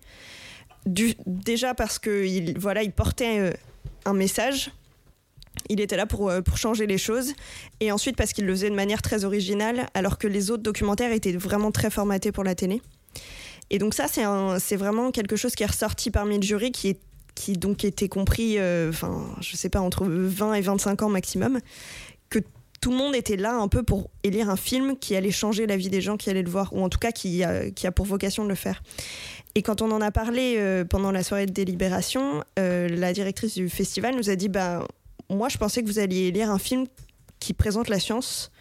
Déjà 0.87 1.74
parce 1.74 1.99
qu'il 1.99 2.59
voilà, 2.59 2.83
il 2.83 2.93
portait 2.93 3.39
euh, 3.39 3.53
un 4.05 4.14
message. 4.14 4.72
Il 5.68 5.81
était 5.81 5.97
là 5.97 6.07
pour, 6.07 6.31
euh, 6.31 6.41
pour 6.41 6.57
changer 6.57 6.87
les 6.87 6.99
choses. 6.99 7.35
Et 7.81 7.93
ensuite 7.93 8.16
parce 8.16 8.33
qu'il 8.33 8.47
le 8.47 8.53
faisait 8.55 8.70
de 8.70 8.74
manière 8.74 9.03
très 9.03 9.24
originale, 9.24 9.89
alors 9.95 10.18
que 10.18 10.26
les 10.26 10.51
autres 10.51 10.62
documentaires 10.62 11.12
étaient 11.12 11.33
vraiment 11.33 11.70
très 11.70 11.91
formatés 11.91 12.33
pour 12.33 12.45
la 12.45 12.55
télé. 12.55 12.81
Et 13.70 13.78
donc 13.78 13.95
ça, 13.95 14.07
c'est 14.09 14.76
vraiment 14.76 15.12
quelque 15.12 15.37
chose 15.37 15.55
qui 15.55 15.62
est 15.62 15.66
ressorti 15.66 16.11
parmi 16.11 16.37
le 16.37 16.43
jury, 16.43 16.72
qui, 16.72 16.89
est, 16.89 17.01
qui 17.37 17.53
donc 17.53 17.85
était 17.85 18.09
compris, 18.09 18.59
euh, 18.59 18.91
je 19.41 19.57
sais 19.57 19.68
pas, 19.68 19.81
entre 19.81 20.07
20 20.07 20.55
et 20.55 20.61
25 20.61 21.03
ans 21.03 21.09
maximum, 21.09 21.61
que 22.31 22.41
tout 22.81 22.91
le 22.91 22.97
monde 22.97 23.14
était 23.14 23.37
là 23.37 23.55
un 23.55 23.68
peu 23.68 23.85
pour 23.85 24.11
élire 24.24 24.51
un 24.51 24.57
film 24.57 24.97
qui 24.99 25.14
allait 25.14 25.31
changer 25.31 25.68
la 25.68 25.76
vie 25.76 25.89
des 25.89 26.01
gens 26.01 26.16
qui 26.16 26.31
allaient 26.31 26.43
le 26.43 26.51
voir, 26.51 26.72
ou 26.72 26.83
en 26.83 26.89
tout 26.89 26.99
cas 26.99 27.12
qui 27.12 27.45
qui 27.76 27.87
a 27.87 27.93
pour 27.93 28.07
vocation 28.07 28.43
de 28.43 28.49
le 28.49 28.57
faire. 28.57 28.83
Et 29.55 29.62
quand 29.62 29.82
on 29.82 29.90
en 29.90 30.01
a 30.01 30.11
parlé 30.11 30.57
euh, 30.59 30.84
pendant 30.84 31.11
la 31.11 31.22
soirée 31.22 31.46
de 31.46 31.53
délibération, 31.53 32.44
euh, 32.59 32.88
la 32.88 33.12
directrice 33.12 33.55
du 33.55 33.68
festival 33.68 34.14
nous 34.14 34.30
a 34.30 34.36
dit 34.36 34.48
bah, 34.48 34.86
Moi, 35.28 35.48
je 35.48 35.59
pensais 35.59 35.82
que 35.82 35.86
vous 35.86 35.98
alliez 35.98 36.28
élire 36.28 36.51
un 36.51 36.59
film 36.59 36.86
qui 37.40 37.53
présente 37.53 37.88
la 37.88 37.98
science, 37.98 38.53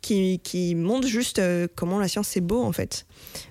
qui, 0.00 0.40
qui 0.40 0.74
montre 0.74 1.06
juste 1.06 1.38
euh, 1.38 1.66
comment 1.74 1.98
la 1.98 2.08
science 2.08 2.28
c'est 2.28 2.40
beau 2.40 2.62
en 2.62 2.72
fait. 2.72 3.06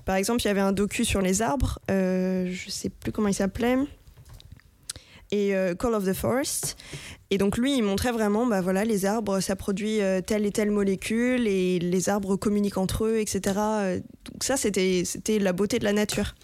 Par 0.05 0.15
exemple, 0.15 0.41
il 0.41 0.47
y 0.47 0.51
avait 0.51 0.61
un 0.61 0.71
docu 0.71 1.05
sur 1.05 1.21
les 1.21 1.41
arbres, 1.41 1.79
je 1.89 2.65
sais 2.69 2.89
plus 2.89 3.11
comment 3.11 3.27
il 3.27 3.33
s'appelait, 3.33 3.77
et 5.31 5.53
Call 5.79 5.93
of 5.93 6.05
the 6.05 6.13
Forest. 6.13 6.77
Et 7.31 7.37
donc 7.37 7.57
lui, 7.57 7.77
il 7.77 7.81
montrait 7.81 8.11
vraiment, 8.11 8.45
bah 8.45 8.61
voilà, 8.61 8.83
les 8.85 9.05
arbres, 9.05 9.39
ça 9.39 9.55
produit 9.55 10.01
euh, 10.01 10.21
telle 10.21 10.45
et 10.45 10.51
telle 10.51 10.69
molécule, 10.69 11.47
et 11.47 11.79
les 11.79 12.09
arbres 12.09 12.35
communiquent 12.35 12.77
entre 12.77 13.05
eux, 13.05 13.17
etc. 13.19 13.41
Donc 14.31 14.43
ça, 14.43 14.57
c'était 14.57 15.03
la 15.39 15.53
beauté 15.53 15.79
de 15.79 15.85
la 15.85 15.93
nature. 15.93 16.35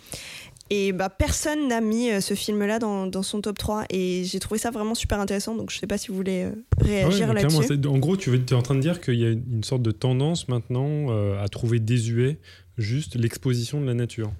Et 0.69 0.91
bah, 0.91 1.09
personne 1.09 1.67
n'a 1.67 1.79
mis 1.79 2.11
euh, 2.11 2.19
ce 2.19 2.33
film-là 2.33 2.79
dans, 2.79 3.07
dans 3.07 3.23
son 3.23 3.41
top 3.41 3.57
3. 3.57 3.85
Et 3.89 4.23
j'ai 4.25 4.39
trouvé 4.39 4.59
ça 4.59 4.71
vraiment 4.71 4.95
super 4.95 5.19
intéressant. 5.19 5.55
Donc 5.55 5.71
je 5.71 5.79
sais 5.79 5.87
pas 5.87 5.97
si 5.97 6.09
vous 6.09 6.15
voulez 6.15 6.43
euh, 6.43 6.51
Ah 6.79 6.83
ouais, 6.83 7.03
réagir 7.03 7.33
là-dessus. 7.33 7.87
en 7.87 7.97
gros, 7.97 8.17
tu 8.17 8.35
es 8.35 8.53
en 8.53 8.61
train 8.61 8.75
de 8.75 8.81
dire 8.81 8.99
qu'il 8.99 9.15
y 9.15 9.25
a 9.25 9.29
une 9.29 9.63
sorte 9.63 9.81
de 9.81 9.91
tendance 9.91 10.47
maintenant 10.47 11.07
euh, 11.09 11.41
à 11.41 11.47
trouver 11.47 11.79
désuet 11.79 12.39
juste 12.77 13.15
l'exposition 13.15 13.79
de 13.79 13.85
la 13.85 13.93
nature. 13.93 14.31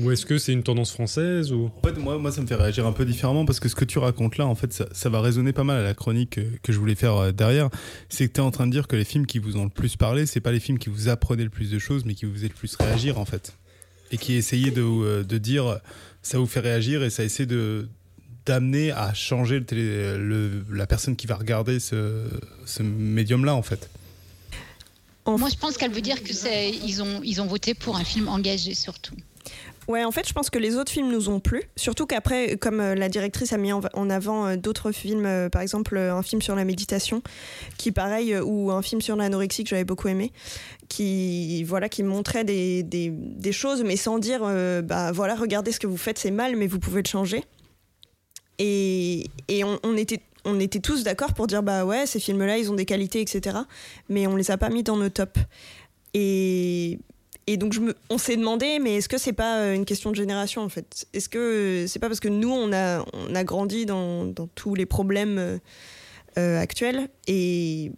Ou 0.00 0.10
est-ce 0.10 0.24
que 0.24 0.38
c'est 0.38 0.52
une 0.52 0.62
tendance 0.62 0.90
française 0.90 1.52
ou? 1.52 1.70
En 1.82 1.86
fait, 1.86 1.98
moi, 1.98 2.16
moi, 2.18 2.32
ça 2.32 2.40
me 2.40 2.46
fait 2.46 2.54
réagir 2.54 2.86
un 2.86 2.92
peu 2.92 3.04
différemment 3.04 3.44
parce 3.44 3.60
que 3.60 3.68
ce 3.68 3.74
que 3.74 3.84
tu 3.84 3.98
racontes 3.98 4.38
là, 4.38 4.46
en 4.46 4.54
fait, 4.54 4.72
ça, 4.72 4.86
ça 4.92 5.10
va 5.10 5.20
résonner 5.20 5.52
pas 5.52 5.64
mal 5.64 5.76
à 5.78 5.82
la 5.82 5.92
chronique 5.94 6.38
euh, 6.38 6.50
que 6.62 6.72
je 6.72 6.78
voulais 6.78 6.94
faire 6.94 7.16
euh, 7.16 7.32
derrière. 7.32 7.68
C'est 8.08 8.26
que 8.26 8.32
tu 8.32 8.40
es 8.40 8.42
en 8.44 8.50
train 8.50 8.66
de 8.66 8.72
dire 8.72 8.88
que 8.88 8.96
les 8.96 9.04
films 9.04 9.26
qui 9.26 9.38
vous 9.38 9.58
ont 9.58 9.64
le 9.64 9.70
plus 9.70 9.96
parlé, 9.96 10.24
c'est 10.24 10.40
pas 10.40 10.50
les 10.52 10.60
films 10.60 10.78
qui 10.78 10.88
vous 10.88 11.08
apprenaient 11.10 11.44
le 11.44 11.50
plus 11.50 11.70
de 11.70 11.78
choses, 11.78 12.06
mais 12.06 12.14
qui 12.14 12.24
vous 12.24 12.32
faisaient 12.32 12.48
le 12.48 12.54
plus 12.54 12.74
réagir, 12.76 13.18
en 13.18 13.26
fait. 13.26 13.54
et 14.12 14.16
qui 14.18 14.32
essayait 14.34 14.70
de, 14.70 15.22
de 15.22 15.38
dire 15.38 15.78
ça 16.22 16.38
vous 16.38 16.46
fait 16.46 16.60
réagir 16.60 17.02
et 17.02 17.10
ça 17.10 17.22
essaie 17.24 17.46
de 17.46 17.88
d'amener 18.44 18.90
à 18.92 19.14
changer 19.14 19.60
le 19.70 20.64
la 20.72 20.86
personne 20.86 21.14
qui 21.16 21.26
va 21.28 21.36
regarder 21.36 21.78
ce, 21.80 22.24
ce 22.66 22.82
médium-là, 22.82 23.54
en 23.54 23.62
fait. 23.62 23.88
Moi, 25.26 25.48
je 25.50 25.56
pense 25.56 25.76
qu'elle 25.76 25.92
veut 25.92 26.00
dire 26.00 26.22
que 26.24 26.32
c'est 26.32 26.70
ils 26.70 27.00
ont 27.02 27.20
ils 27.22 27.40
ont 27.40 27.46
voté 27.46 27.74
pour 27.74 27.96
un 27.96 28.04
film 28.04 28.28
engagé 28.28 28.74
surtout. 28.74 29.14
Ouais, 29.88 30.04
en 30.04 30.12
fait, 30.12 30.28
je 30.28 30.32
pense 30.32 30.48
que 30.48 30.58
les 30.58 30.76
autres 30.76 30.92
films 30.92 31.10
nous 31.10 31.28
ont 31.28 31.40
plu. 31.40 31.64
Surtout 31.76 32.06
qu'après, 32.06 32.56
comme 32.56 32.80
euh, 32.80 32.94
la 32.94 33.08
directrice 33.08 33.52
a 33.52 33.56
mis 33.56 33.72
en 33.72 34.10
avant 34.10 34.46
euh, 34.46 34.56
d'autres 34.56 34.92
films, 34.92 35.26
euh, 35.26 35.48
par 35.48 35.60
exemple 35.60 35.98
un 35.98 36.22
film 36.22 36.40
sur 36.40 36.54
la 36.54 36.64
méditation, 36.64 37.22
qui 37.78 37.90
pareil, 37.90 38.36
ou 38.38 38.70
un 38.70 38.82
film 38.82 39.00
sur 39.00 39.16
l'anorexie 39.16 39.64
que 39.64 39.70
j'avais 39.70 39.84
beaucoup 39.84 40.08
aimé, 40.08 40.32
qui 40.88 41.64
voilà, 41.64 41.88
qui 41.88 42.02
montrait 42.02 42.44
des, 42.44 42.82
des, 42.82 43.52
choses, 43.52 43.82
mais 43.82 43.96
sans 43.96 44.18
dire, 44.18 44.42
bah 44.84 45.12
voilà, 45.12 45.34
regardez 45.34 45.72
ce 45.72 45.80
que 45.80 45.86
vous 45.86 45.96
faites, 45.96 46.18
c'est 46.18 46.30
mal, 46.30 46.56
mais 46.56 46.66
vous 46.66 46.78
pouvez 46.78 47.02
le 47.02 47.08
changer. 47.08 47.44
Et, 48.58 49.24
et 49.48 49.64
on, 49.64 49.78
on, 49.82 49.96
était 49.96 50.20
on 50.44 50.60
était 50.60 50.80
tous 50.80 51.02
d'accord 51.02 51.34
pour 51.34 51.46
dire 51.46 51.62
bah 51.62 51.84
ouais 51.84 52.06
ces 52.06 52.20
films 52.20 52.44
là 52.44 52.58
ils 52.58 52.70
ont 52.70 52.74
des 52.74 52.84
qualités 52.84 53.20
etc 53.20 53.56
mais 54.08 54.26
on 54.26 54.36
les 54.36 54.50
a 54.50 54.58
pas 54.58 54.68
mis 54.68 54.82
dans 54.82 54.96
nos 54.96 55.08
tops 55.08 55.40
et 56.14 56.98
et 57.46 57.56
donc, 57.56 57.72
je 57.72 57.80
me, 57.80 57.94
on 58.08 58.18
s'est 58.18 58.36
demandé, 58.36 58.78
mais 58.78 58.96
est-ce 58.96 59.08
que 59.08 59.18
c'est 59.18 59.32
pas 59.32 59.58
euh, 59.58 59.74
une 59.74 59.84
question 59.84 60.10
de 60.10 60.16
génération 60.16 60.62
en 60.62 60.68
fait? 60.68 61.06
Est-ce 61.12 61.28
que 61.28 61.86
c'est 61.88 61.98
pas 61.98 62.08
parce 62.08 62.20
que 62.20 62.28
nous, 62.28 62.50
on 62.50 62.72
a, 62.72 63.04
on 63.12 63.34
a 63.34 63.44
grandi 63.44 63.84
dans, 63.84 64.24
dans 64.24 64.46
tous 64.54 64.74
les 64.74 64.86
problèmes 64.86 65.38
euh, 65.38 65.58
euh, 66.38 66.60
actuels 66.60 67.08
et 67.26 67.92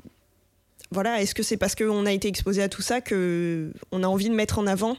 voilà, 0.90 1.20
est-ce 1.20 1.34
que 1.34 1.42
c'est 1.42 1.56
parce 1.56 1.74
qu'on 1.74 2.06
a 2.06 2.12
été 2.12 2.28
exposé 2.28 2.62
à 2.62 2.68
tout 2.68 2.82
ça 2.82 3.00
que 3.00 3.72
on 3.90 4.02
a 4.02 4.06
envie 4.06 4.28
de 4.28 4.34
mettre 4.34 4.58
en 4.58 4.66
avant 4.66 4.96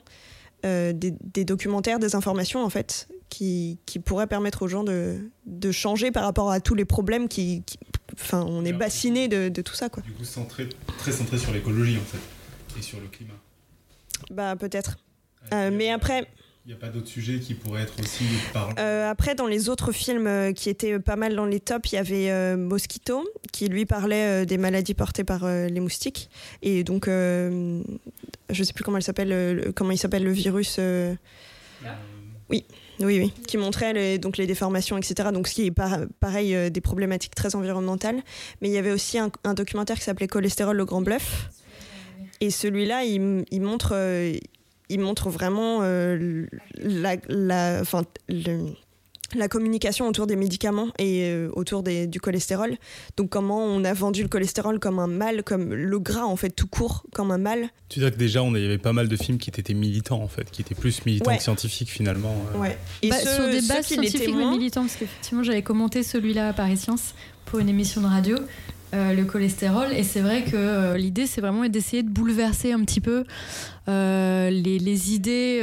des, 0.63 0.93
des, 0.93 1.45
documentaires, 1.45 1.99
des 1.99 2.15
informations 2.15 2.63
en 2.63 2.71
fait, 2.71 3.07
qui, 3.29 3.77
qui, 3.85 3.99
pourraient 3.99 4.25
permettre 4.25 4.63
aux 4.63 4.67
gens 4.67 4.83
de, 4.83 5.29
de, 5.45 5.71
changer 5.71 6.09
par 6.09 6.23
rapport 6.23 6.49
à 6.49 6.59
tous 6.59 6.73
les 6.73 6.85
problèmes 6.85 7.27
qui, 7.27 7.61
enfin, 8.15 8.43
on 8.49 8.65
est 8.65 8.73
bassiné 8.73 9.27
de, 9.27 9.47
de, 9.47 9.61
tout 9.61 9.75
ça 9.75 9.89
quoi. 9.89 10.01
Du 10.01 10.11
coup, 10.11 10.23
centré, 10.25 10.67
très 10.97 11.11
centré 11.11 11.37
sur 11.37 11.53
l'écologie 11.53 11.99
en 11.99 12.05
fait 12.05 12.79
et 12.79 12.81
sur 12.81 12.99
le 12.99 13.07
climat. 13.07 13.35
Bah 14.31 14.55
peut-être. 14.55 14.97
Euh, 15.53 15.71
mais 15.71 15.91
après. 15.91 16.27
Il 16.65 16.69
n'y 16.69 16.73
a 16.73 16.77
pas 16.77 16.89
d'autres 16.89 17.07
sujets 17.07 17.39
qui 17.39 17.53
pourraient 17.53 17.83
être 17.83 17.93
aussi 17.99 18.23
parlants 18.51 18.73
euh, 18.79 19.07
Après, 19.07 19.35
dans 19.35 19.45
les 19.45 19.69
autres 19.69 19.91
films 19.91 20.25
euh, 20.25 20.51
qui 20.51 20.71
étaient 20.71 20.97
pas 20.97 21.15
mal 21.15 21.35
dans 21.35 21.45
les 21.45 21.59
tops, 21.59 21.91
il 21.91 21.95
y 21.95 21.97
avait 21.99 22.57
Mosquito, 22.57 23.23
qui 23.51 23.67
lui 23.67 23.85
parlait 23.85 24.47
des 24.47 24.57
maladies 24.57 24.95
portées 24.95 25.23
par 25.23 25.47
les 25.47 25.79
moustiques. 25.79 26.29
Et 26.63 26.83
donc, 26.83 27.05
je 27.05 27.83
ne 28.49 28.63
sais 28.63 28.73
plus 28.73 28.83
comment, 28.83 28.97
elle 28.97 29.03
s'appelle, 29.03 29.71
comment 29.75 29.91
il 29.91 29.99
s'appelle 29.99 30.23
le 30.23 30.31
virus. 30.31 30.79
Oui, 32.49 32.63
oui, 32.99 33.19
oui, 33.19 33.33
qui 33.47 33.57
montrait 33.57 33.93
les, 33.93 34.17
donc 34.17 34.37
les 34.37 34.47
déformations, 34.47 34.97
etc. 34.97 35.29
Donc, 35.31 35.47
ce 35.47 35.53
qui 35.53 35.67
est 35.67 35.73
pareil, 36.19 36.71
des 36.71 36.81
problématiques 36.81 37.35
très 37.35 37.55
environnementales. 37.55 38.23
Mais 38.61 38.69
il 38.69 38.73
y 38.73 38.79
avait 38.79 38.91
aussi 38.91 39.19
un, 39.19 39.29
un 39.43 39.53
documentaire 39.53 39.97
qui 39.97 40.03
s'appelait 40.03 40.27
Cholestérol, 40.27 40.77
le 40.77 40.85
grand 40.85 41.01
bluff 41.01 41.49
et 42.45 42.51
celui-là, 42.51 43.03
il, 43.03 43.43
il, 43.49 43.61
montre, 43.61 43.93
euh, 43.93 44.33
il 44.89 44.99
montre 44.99 45.29
vraiment 45.29 45.79
euh, 45.81 46.45
la, 46.77 47.15
la, 47.27 47.81
la 49.33 49.47
communication 49.47 50.07
autour 50.07 50.27
des 50.27 50.35
médicaments 50.35 50.89
et 50.99 51.23
euh, 51.23 51.49
autour 51.53 51.81
des, 51.81 52.05
du 52.05 52.19
cholestérol. 52.19 52.77
Donc 53.17 53.29
comment 53.29 53.65
on 53.65 53.83
a 53.83 53.93
vendu 53.93 54.21
le 54.21 54.27
cholestérol 54.27 54.79
comme 54.79 54.99
un 54.99 55.07
mal, 55.07 55.43
comme 55.43 55.73
le 55.73 55.99
gras 55.99 56.25
en 56.25 56.35
fait 56.35 56.51
tout 56.51 56.67
court 56.67 57.03
comme 57.13 57.31
un 57.31 57.39
mal. 57.39 57.69
Tu 57.89 57.99
veux 57.99 58.05
dire 58.05 58.13
que 58.13 58.19
déjà 58.19 58.43
on 58.43 58.53
avait 58.53 58.77
pas 58.77 58.93
mal 58.93 59.07
de 59.07 59.15
films 59.15 59.39
qui 59.39 59.49
étaient 59.49 59.73
militants 59.73 60.21
en 60.21 60.27
fait, 60.27 60.49
qui 60.51 60.61
étaient 60.61 60.75
plus 60.75 61.03
militants 61.05 61.35
que 61.35 61.41
scientifiques 61.41 61.89
finalement. 61.89 62.35
Ouais. 62.55 62.77
Et 63.01 63.09
bah, 63.09 63.17
sur 63.17 63.49
des 63.49 63.61
bases 63.67 63.87
scientifiques 63.87 64.35
mais 64.35 64.45
militants, 64.45 64.81
parce 64.81 64.95
qu'effectivement 64.95 65.43
j'avais 65.43 65.63
commenté 65.63 66.03
celui-là 66.03 66.49
à 66.49 66.53
Paris 66.53 66.77
Science 66.77 67.15
pour 67.45 67.59
une 67.59 67.69
émission 67.69 68.01
de 68.01 68.07
radio. 68.07 68.37
Euh, 68.93 69.13
le 69.13 69.25
cholestérol. 69.25 69.91
Et 69.93 70.03
c'est 70.03 70.21
vrai 70.21 70.43
que 70.43 70.55
euh, 70.55 70.97
l'idée, 70.97 71.25
c'est 71.25 71.41
vraiment 71.41 71.67
d'essayer 71.67 72.03
de 72.03 72.09
bouleverser 72.09 72.71
un 72.71 72.83
petit 72.85 73.01
peu 73.01 73.23
euh, 73.89 74.49
les, 74.49 75.13
idées 75.13 75.61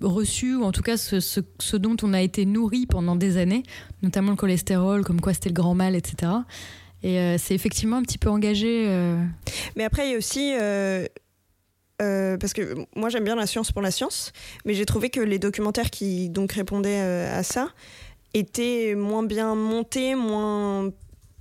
reçues, 0.00 0.56
ou 0.56 0.64
en 0.64 0.72
tout 0.72 0.82
cas 0.82 0.96
ce, 0.96 1.76
dont 1.76 1.96
on 2.02 2.12
a 2.12 2.20
été 2.20 2.44
nourri 2.44 2.86
pendant 2.86 3.16
des 3.16 3.36
années, 3.38 3.62
notamment 4.02 4.30
le 4.30 4.36
cholestérol, 4.36 5.04
comme 5.04 5.20
quoi 5.20 5.32
c'était 5.34 5.48
le 5.48 5.54
grand 5.54 5.74
mal, 5.74 5.96
etc. 5.96 6.32
Et 7.02 7.36
c'est 7.38 7.54
effectivement 7.54 7.96
un 7.96 8.02
petit 8.02 8.18
peu 8.18 8.30
engagé. 8.30 8.86
Mais 9.76 9.84
après, 9.84 10.08
il 10.08 10.12
y 10.12 10.14
a 10.14 10.18
aussi. 10.18 10.52
parce 11.98 12.52
que 12.52 12.76
moi 12.94 13.08
j'aime 13.08 13.24
bien 13.24 13.36
la 13.36 13.46
science 13.46 13.72
pour 13.72 13.82
la 13.82 13.90
science, 13.90 14.32
mais 14.64 14.74
j'ai 14.74 14.86
trouvé 14.86 15.10
que 15.10 15.20
les 15.20 15.38
documentaires 15.38 15.90
qui 15.90 16.28
donc 16.28 16.52
répondaient 16.52 17.00
à 17.00 17.42
ça 17.42 17.70
étaient 18.34 18.94
moins 18.94 19.24
bien 19.24 19.54
montés, 19.54 20.14
moins 20.14 20.90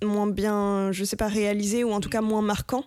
moins 0.04 0.28
bien, 0.28 0.92
je 0.92 1.04
sais 1.04 1.16
pas, 1.16 1.28
réalisé 1.28 1.84
ou 1.84 1.92
en 1.92 2.00
tout 2.00 2.10
cas 2.10 2.22
moins 2.22 2.42
marquant. 2.42 2.86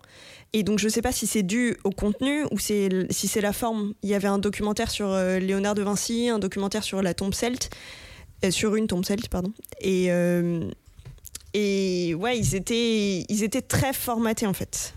Et 0.53 0.63
donc 0.63 0.79
je 0.79 0.89
sais 0.89 1.03
pas 1.03 1.13
si 1.13 1.27
c'est 1.27 1.43
dû 1.43 1.77
au 1.83 1.91
contenu 1.91 2.45
ou 2.53 2.59
si 2.59 2.89
c'est 3.11 3.41
la 3.41 3.53
forme. 3.53 3.95
Il 4.03 4.09
y 4.09 4.15
avait 4.15 4.29
un 4.29 4.39
documentaire 4.39 4.91
sur 4.91 5.11
euh, 5.11 5.39
Léonard 5.39 5.75
de 5.75 5.83
Vinci, 5.83 6.29
un 6.29 6.39
documentaire 6.39 6.85
sur 6.85 7.03
la 7.03 7.13
tombe 7.13 7.35
celte, 7.35 7.71
euh, 8.45 8.51
sur 8.51 8.77
une 8.77 8.87
tombe 8.87 9.05
celte, 9.05 9.29
pardon. 9.29 9.53
Et, 9.81 10.13
euh, 10.13 10.71
et 11.55 12.15
ouais, 12.15 12.39
ils 12.39 12.55
étaient, 12.55 13.25
ils 13.29 13.43
étaient 13.43 13.63
très 13.63 13.93
formatés 13.93 14.47
en 14.47 14.53
fait 14.53 14.95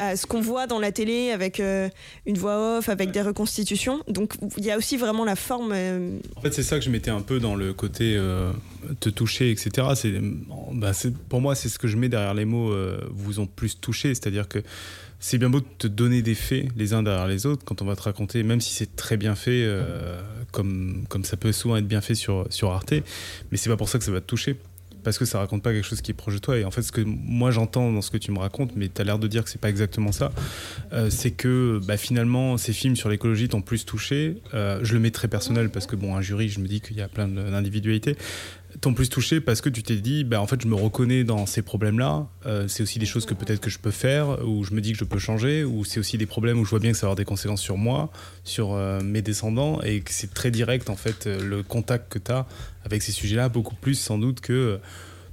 à 0.00 0.16
ce 0.16 0.26
qu'on 0.26 0.40
voit 0.40 0.66
dans 0.66 0.80
la 0.80 0.92
télé 0.92 1.30
avec 1.30 1.60
euh, 1.60 1.88
une 2.24 2.38
voix 2.38 2.78
off, 2.78 2.88
avec 2.88 3.10
des 3.10 3.20
reconstitutions. 3.20 4.02
Donc 4.08 4.32
il 4.56 4.64
y 4.64 4.70
a 4.70 4.78
aussi 4.78 4.96
vraiment 4.96 5.26
la 5.26 5.36
forme. 5.36 5.72
Euh, 5.74 6.18
en 6.36 6.40
fait, 6.40 6.54
c'est 6.54 6.62
ça 6.62 6.78
que 6.78 6.84
je 6.84 6.90
mettais 6.90 7.10
un 7.10 7.20
peu 7.20 7.38
dans 7.38 7.54
le 7.54 7.74
côté 7.74 8.16
euh, 8.16 8.50
te 9.00 9.10
toucher, 9.10 9.50
etc. 9.50 9.88
Bah, 10.72 10.92
c'est, 10.94 11.14
pour 11.14 11.42
moi, 11.42 11.54
c'est 11.54 11.68
ce 11.68 11.78
que 11.78 11.86
je 11.86 11.98
mets 11.98 12.08
derrière 12.08 12.32
les 12.32 12.46
mots 12.46 12.74
vous 13.10 13.40
ont 13.40 13.46
plus 13.46 13.78
touché. 13.78 14.14
C'est-à-dire 14.14 14.48
que 14.48 14.60
c'est 15.18 15.36
bien 15.36 15.50
beau 15.50 15.60
de 15.60 15.66
te 15.78 15.86
donner 15.86 16.22
des 16.22 16.34
faits 16.34 16.68
les 16.76 16.94
uns 16.94 17.02
derrière 17.02 17.26
les 17.26 17.44
autres 17.44 17.62
quand 17.66 17.82
on 17.82 17.84
va 17.84 17.94
te 17.94 18.02
raconter, 18.02 18.42
même 18.42 18.62
si 18.62 18.72
c'est 18.72 18.96
très 18.96 19.18
bien 19.18 19.34
fait, 19.34 19.68
comme, 20.50 21.04
comme 21.10 21.24
ça 21.24 21.36
peut 21.36 21.52
souvent 21.52 21.76
être 21.76 21.86
bien 21.86 22.00
fait 22.00 22.14
sur, 22.14 22.46
sur 22.48 22.70
Arte, 22.70 22.94
mais 23.50 23.58
c'est 23.58 23.68
pas 23.68 23.76
pour 23.76 23.90
ça 23.90 23.98
que 23.98 24.04
ça 24.04 24.12
va 24.12 24.22
te 24.22 24.26
toucher 24.26 24.56
parce 25.02 25.18
que 25.18 25.24
ça 25.24 25.38
raconte 25.38 25.62
pas 25.62 25.72
quelque 25.72 25.86
chose 25.86 26.00
qui 26.00 26.10
est 26.10 26.14
proche 26.14 26.34
de 26.34 26.38
toi. 26.38 26.58
Et 26.58 26.64
en 26.64 26.70
fait, 26.70 26.82
ce 26.82 26.92
que 26.92 27.00
moi 27.00 27.50
j'entends 27.50 27.92
dans 27.92 28.02
ce 28.02 28.10
que 28.10 28.16
tu 28.16 28.32
me 28.32 28.38
racontes, 28.38 28.72
mais 28.76 28.88
tu 28.88 29.00
as 29.00 29.04
l'air 29.04 29.18
de 29.18 29.28
dire 29.28 29.44
que 29.44 29.50
c'est 29.50 29.60
pas 29.60 29.70
exactement 29.70 30.12
ça, 30.12 30.32
euh, 30.92 31.10
c'est 31.10 31.30
que 31.30 31.80
bah, 31.86 31.96
finalement, 31.96 32.56
ces 32.56 32.72
films 32.72 32.96
sur 32.96 33.08
l'écologie 33.08 33.48
t'ont 33.48 33.62
plus 33.62 33.84
touché. 33.84 34.36
Euh, 34.54 34.80
je 34.82 34.94
le 34.94 35.00
mets 35.00 35.10
très 35.10 35.28
personnel 35.28 35.70
parce 35.70 35.86
que, 35.86 35.96
bon, 35.96 36.16
un 36.16 36.20
jury, 36.20 36.48
je 36.48 36.60
me 36.60 36.66
dis 36.66 36.80
qu'il 36.80 36.96
y 36.96 37.02
a 37.02 37.08
plein 37.08 37.28
d'individualités 37.28 38.16
t'ont 38.80 38.94
plus 38.94 39.08
touché 39.08 39.40
parce 39.40 39.60
que 39.60 39.68
tu 39.68 39.82
t'es 39.82 39.96
dit, 39.96 40.24
bah, 40.24 40.40
en 40.40 40.46
fait, 40.46 40.60
je 40.60 40.66
me 40.66 40.74
reconnais 40.74 41.24
dans 41.24 41.46
ces 41.46 41.62
problèmes-là. 41.62 42.28
Euh, 42.46 42.68
c'est 42.68 42.82
aussi 42.82 42.98
des 42.98 43.06
choses 43.06 43.26
que 43.26 43.34
peut-être 43.34 43.60
que 43.60 43.70
je 43.70 43.78
peux 43.78 43.90
faire, 43.90 44.46
ou 44.46 44.64
je 44.64 44.72
me 44.72 44.80
dis 44.80 44.92
que 44.92 44.98
je 44.98 45.04
peux 45.04 45.18
changer, 45.18 45.64
ou 45.64 45.84
c'est 45.84 46.00
aussi 46.00 46.18
des 46.18 46.26
problèmes 46.26 46.58
où 46.58 46.64
je 46.64 46.70
vois 46.70 46.78
bien 46.78 46.92
que 46.92 46.96
ça 46.96 47.06
va 47.06 47.08
avoir 47.08 47.16
des 47.16 47.24
conséquences 47.24 47.62
sur 47.62 47.76
moi, 47.76 48.10
sur 48.44 48.74
euh, 48.74 49.00
mes 49.00 49.22
descendants, 49.22 49.80
et 49.82 50.00
que 50.00 50.12
c'est 50.12 50.32
très 50.32 50.50
direct, 50.50 50.90
en 50.90 50.96
fait, 50.96 51.26
euh, 51.26 51.42
le 51.44 51.62
contact 51.62 52.12
que 52.12 52.18
tu 52.18 52.30
as 52.30 52.46
avec 52.84 53.02
ces 53.02 53.12
sujets-là, 53.12 53.48
beaucoup 53.48 53.74
plus 53.74 53.94
sans 53.94 54.18
doute 54.18 54.40
que 54.40 54.78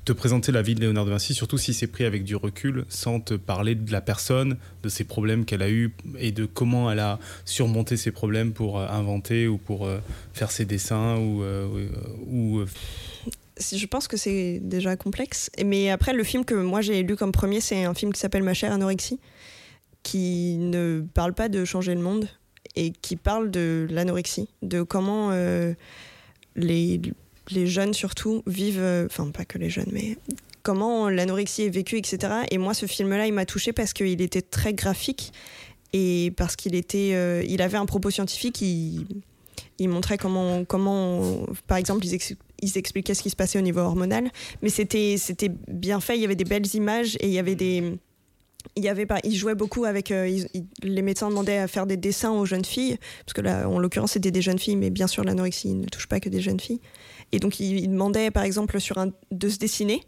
te 0.08 0.14
présenter 0.14 0.54
la 0.54 0.62
vie 0.62 0.74
de 0.74 0.80
Léonard 0.80 1.04
de 1.04 1.10
Vinci, 1.10 1.34
surtout 1.34 1.58
si 1.58 1.74
c'est 1.74 1.88
pris 1.88 2.06
avec 2.06 2.24
du 2.24 2.38
recul, 2.38 2.86
sans 2.88 3.20
te 3.20 3.34
parler 3.34 3.76
de 3.76 3.92
la 3.92 4.00
personne, 4.00 4.56
de 4.82 4.88
ses 4.88 5.04
problèmes 5.04 5.44
qu'elle 5.44 5.62
a 5.62 5.70
eus 5.70 5.94
et 6.18 6.32
de 6.32 6.46
comment 6.46 6.90
elle 6.90 7.00
a 7.00 7.20
surmonté 7.44 7.98
ses 7.98 8.12
problèmes 8.12 8.54
pour 8.54 8.80
inventer 8.80 9.50
ou 9.50 9.58
pour 9.58 9.86
faire 10.34 10.50
ses 10.50 10.64
dessins 10.64 11.18
ou, 11.18 11.44
ou 12.26 12.64
je 13.60 13.86
pense 13.86 14.08
que 14.08 14.16
c'est 14.16 14.60
déjà 14.64 14.96
complexe. 14.96 15.50
Mais 15.66 15.90
après, 15.90 16.14
le 16.14 16.24
film 16.24 16.46
que 16.46 16.56
moi 16.56 16.80
j'ai 16.80 17.04
lu 17.04 17.18
comme 17.18 17.34
premier, 17.34 17.60
c'est 17.60 17.84
un 17.84 17.94
film 17.94 18.14
qui 18.14 18.22
s'appelle 18.22 18.44
Ma 18.44 18.54
chère 18.54 18.72
anorexie, 18.72 19.20
qui 20.04 20.56
ne 20.58 21.04
parle 21.14 21.34
pas 21.34 21.50
de 21.50 21.66
changer 21.66 21.94
le 21.94 22.02
monde 22.02 22.30
et 22.76 22.92
qui 22.92 23.18
parle 23.18 23.52
de 23.52 23.88
l'anorexie, 23.90 24.48
de 24.62 24.84
comment 24.84 25.32
euh, 25.32 25.74
les, 26.56 27.02
les, 27.52 27.68
jeunes 27.68 27.94
surtout 27.94 28.44
vivent, 28.48 28.82
euh, 28.82 29.06
enfin 29.06 29.30
pas 29.32 29.46
que 29.46 29.58
les 29.58 29.70
jeunes, 29.70 29.90
mais 29.92 30.18
comment 30.64 31.10
l'anorexie 31.10 31.64
est 31.64 31.70
vécue, 31.70 31.98
etc. 31.98 32.34
Et 32.52 32.58
moi, 32.58 32.74
ce 32.74 32.86
film-là, 32.86 33.26
il 33.26 33.34
m'a 33.34 33.46
touché 33.46 33.72
parce 33.72 33.94
qu'il 33.94 34.22
était 34.22 34.42
très 34.42 34.74
graphique 34.74 35.32
et 35.94 36.34
parce 36.36 36.56
qu'il 36.56 36.76
était, 36.76 37.12
euh, 37.14 37.44
il 37.48 37.62
avait 37.62 37.78
un 37.78 37.86
propos 37.86 38.10
scientifique. 38.10 38.62
Il, 38.62 39.06
il 39.80 39.90
montrait 39.90 40.18
comment, 40.18 40.66
comment 40.66 41.46
par 41.68 41.78
exemple, 41.78 42.06
ils, 42.06 42.18
ils, 42.62 42.78
expliquaient 42.78 43.14
ce 43.14 43.22
qui 43.22 43.30
se 43.30 43.36
passait 43.36 43.58
au 43.58 43.62
niveau 43.62 43.80
hormonal. 43.80 44.30
Mais 44.62 44.70
c'était, 44.70 45.16
c'était 45.18 45.52
bien 45.68 46.00
fait, 46.00 46.18
il 46.18 46.22
y 46.22 46.26
avait 46.26 46.36
des 46.36 46.44
belles 46.44 46.68
images 46.76 47.16
et 47.20 47.28
il 47.28 47.34
y 47.34 47.40
avait 47.40 47.56
des. 47.56 47.98
Il 48.76 48.84
y 48.84 48.90
avait 48.90 49.06
pas, 49.06 49.20
ils 49.24 49.36
jouaient 49.36 49.56
beaucoup 49.56 49.86
avec. 49.86 50.12
Euh, 50.12 50.44
les 50.84 51.02
médecins 51.02 51.30
demandaient 51.30 51.60
à 51.60 51.68
faire 51.68 51.88
des 51.88 51.96
dessins 51.96 52.32
aux 52.32 52.46
jeunes 52.46 52.66
filles, 52.66 52.98
parce 53.26 53.34
que 53.34 53.42
là, 53.42 53.70
en 53.70 53.80
l'occurrence, 53.80 54.12
c'était 54.12 54.32
des 54.32 54.42
jeunes 54.42 54.60
filles, 54.60 54.76
mais 54.76 54.90
bien 54.90 55.08
sûr, 55.08 55.24
l'anorexie 55.24 55.74
ne 55.74 55.86
touche 55.86 56.08
pas 56.08 56.20
que 56.20 56.28
des 56.28 56.42
jeunes 56.42 56.60
filles. 56.60 56.82
Et 57.32 57.40
donc, 57.40 57.60
ils, 57.60 57.88
demandaient, 57.90 58.32
par 58.32 58.44
exemple, 58.44 58.80
sur 58.80 58.98
un, 58.98 59.12
de 59.32 59.50
se 59.50 59.58
dessiner 59.58 60.04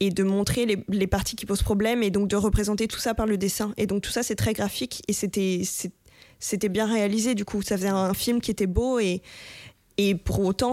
et 0.00 0.10
de 0.10 0.22
montrer 0.22 0.64
les, 0.64 0.82
les, 0.88 1.06
parties 1.06 1.36
qui 1.36 1.44
posent 1.44 1.62
problème 1.62 2.02
et 2.02 2.10
donc 2.10 2.26
de 2.28 2.36
représenter 2.36 2.88
tout 2.88 2.98
ça 2.98 3.14
par 3.14 3.26
le 3.26 3.36
dessin. 3.36 3.74
Et 3.76 3.86
donc, 3.86 4.02
tout 4.02 4.10
ça, 4.10 4.22
c'est 4.22 4.36
très 4.36 4.54
graphique 4.54 5.02
et 5.08 5.12
c'était 5.12 5.62
c'était 6.40 6.70
bien 6.70 6.86
réalisé 6.86 7.34
du 7.34 7.44
coup. 7.44 7.62
Ça 7.62 7.76
faisait 7.76 7.88
un 7.88 8.14
film 8.14 8.40
qui 8.40 8.50
était 8.50 8.66
beau 8.66 8.98
et, 8.98 9.22
et 9.98 10.14
pour 10.14 10.40
autant, 10.40 10.72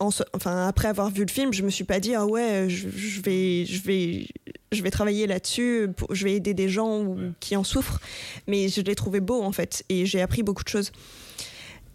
enfin, 0.00 0.66
après 0.68 0.88
avoir 0.88 1.10
vu 1.10 1.24
le 1.24 1.32
film, 1.32 1.52
je 1.52 1.62
me 1.62 1.70
suis 1.70 1.84
pas 1.84 1.98
dit 1.98 2.14
ah 2.14 2.26
ouais, 2.26 2.66
je, 2.68 3.20
vais, 3.22 3.64
je 3.64 3.82
vais, 3.82 4.28
je 4.70 4.82
vais 4.82 4.90
travailler 4.90 5.26
là-dessus, 5.26 5.88
je 6.10 6.24
vais 6.24 6.34
aider 6.34 6.54
des 6.54 6.68
gens 6.68 7.16
qui 7.40 7.56
en 7.56 7.64
souffrent. 7.64 8.00
Mais 8.46 8.68
je 8.68 8.82
l'ai 8.82 8.94
trouvé 8.94 9.20
beau 9.20 9.42
en 9.42 9.52
fait, 9.52 9.84
et 9.88 10.06
j'ai 10.06 10.20
appris 10.20 10.42
beaucoup 10.42 10.64
de 10.64 10.68
choses. 10.68 10.92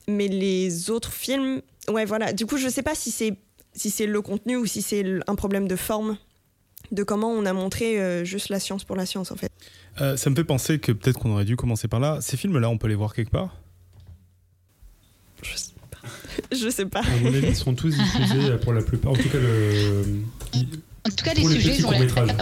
Mais 0.07 0.27
les 0.27 0.89
autres 0.89 1.13
films, 1.13 1.61
ouais, 1.89 2.05
voilà. 2.05 2.33
Du 2.33 2.45
coup, 2.45 2.57
je 2.57 2.67
sais 2.67 2.83
pas 2.83 2.95
si 2.95 3.11
c'est 3.11 3.37
si 3.73 3.89
c'est 3.89 4.05
le 4.05 4.21
contenu 4.21 4.57
ou 4.57 4.65
si 4.65 4.81
c'est 4.81 5.05
un 5.27 5.35
problème 5.35 5.67
de 5.67 5.75
forme, 5.75 6.17
de 6.91 7.03
comment 7.03 7.31
on 7.31 7.45
a 7.45 7.53
montré 7.53 8.01
euh, 8.01 8.25
juste 8.25 8.49
la 8.49 8.59
science 8.59 8.83
pour 8.83 8.95
la 8.95 9.05
science 9.05 9.31
en 9.31 9.35
fait. 9.35 9.51
Euh, 10.01 10.17
ça 10.17 10.29
me 10.29 10.35
fait 10.35 10.43
penser 10.43 10.79
que 10.79 10.91
peut-être 10.91 11.19
qu'on 11.19 11.31
aurait 11.31 11.45
dû 11.45 11.55
commencer 11.55 11.87
par 11.87 11.99
là. 11.99 12.19
Ces 12.21 12.37
films-là, 12.37 12.69
on 12.69 12.77
peut 12.77 12.87
les 12.87 12.95
voir 12.95 13.13
quelque 13.13 13.31
part? 13.31 13.55
Je 16.51 16.69
sais 16.69 16.85
pas. 16.85 17.01
À 17.01 17.17
mon 17.21 17.33
avis, 17.33 17.47
ils 17.47 17.55
seront 17.55 17.75
tous 17.75 17.95
diffusés 17.95 18.57
pour 18.61 18.73
la 18.73 18.81
plupart. 18.81 19.13
En 19.13 19.15
tout 19.15 19.29
cas, 19.29 19.39
le... 19.39 20.03
en 20.53 21.09
tout 21.09 21.23
cas 21.23 21.33
les 21.33 21.45
sujets 21.45 21.79
sont 21.79 21.91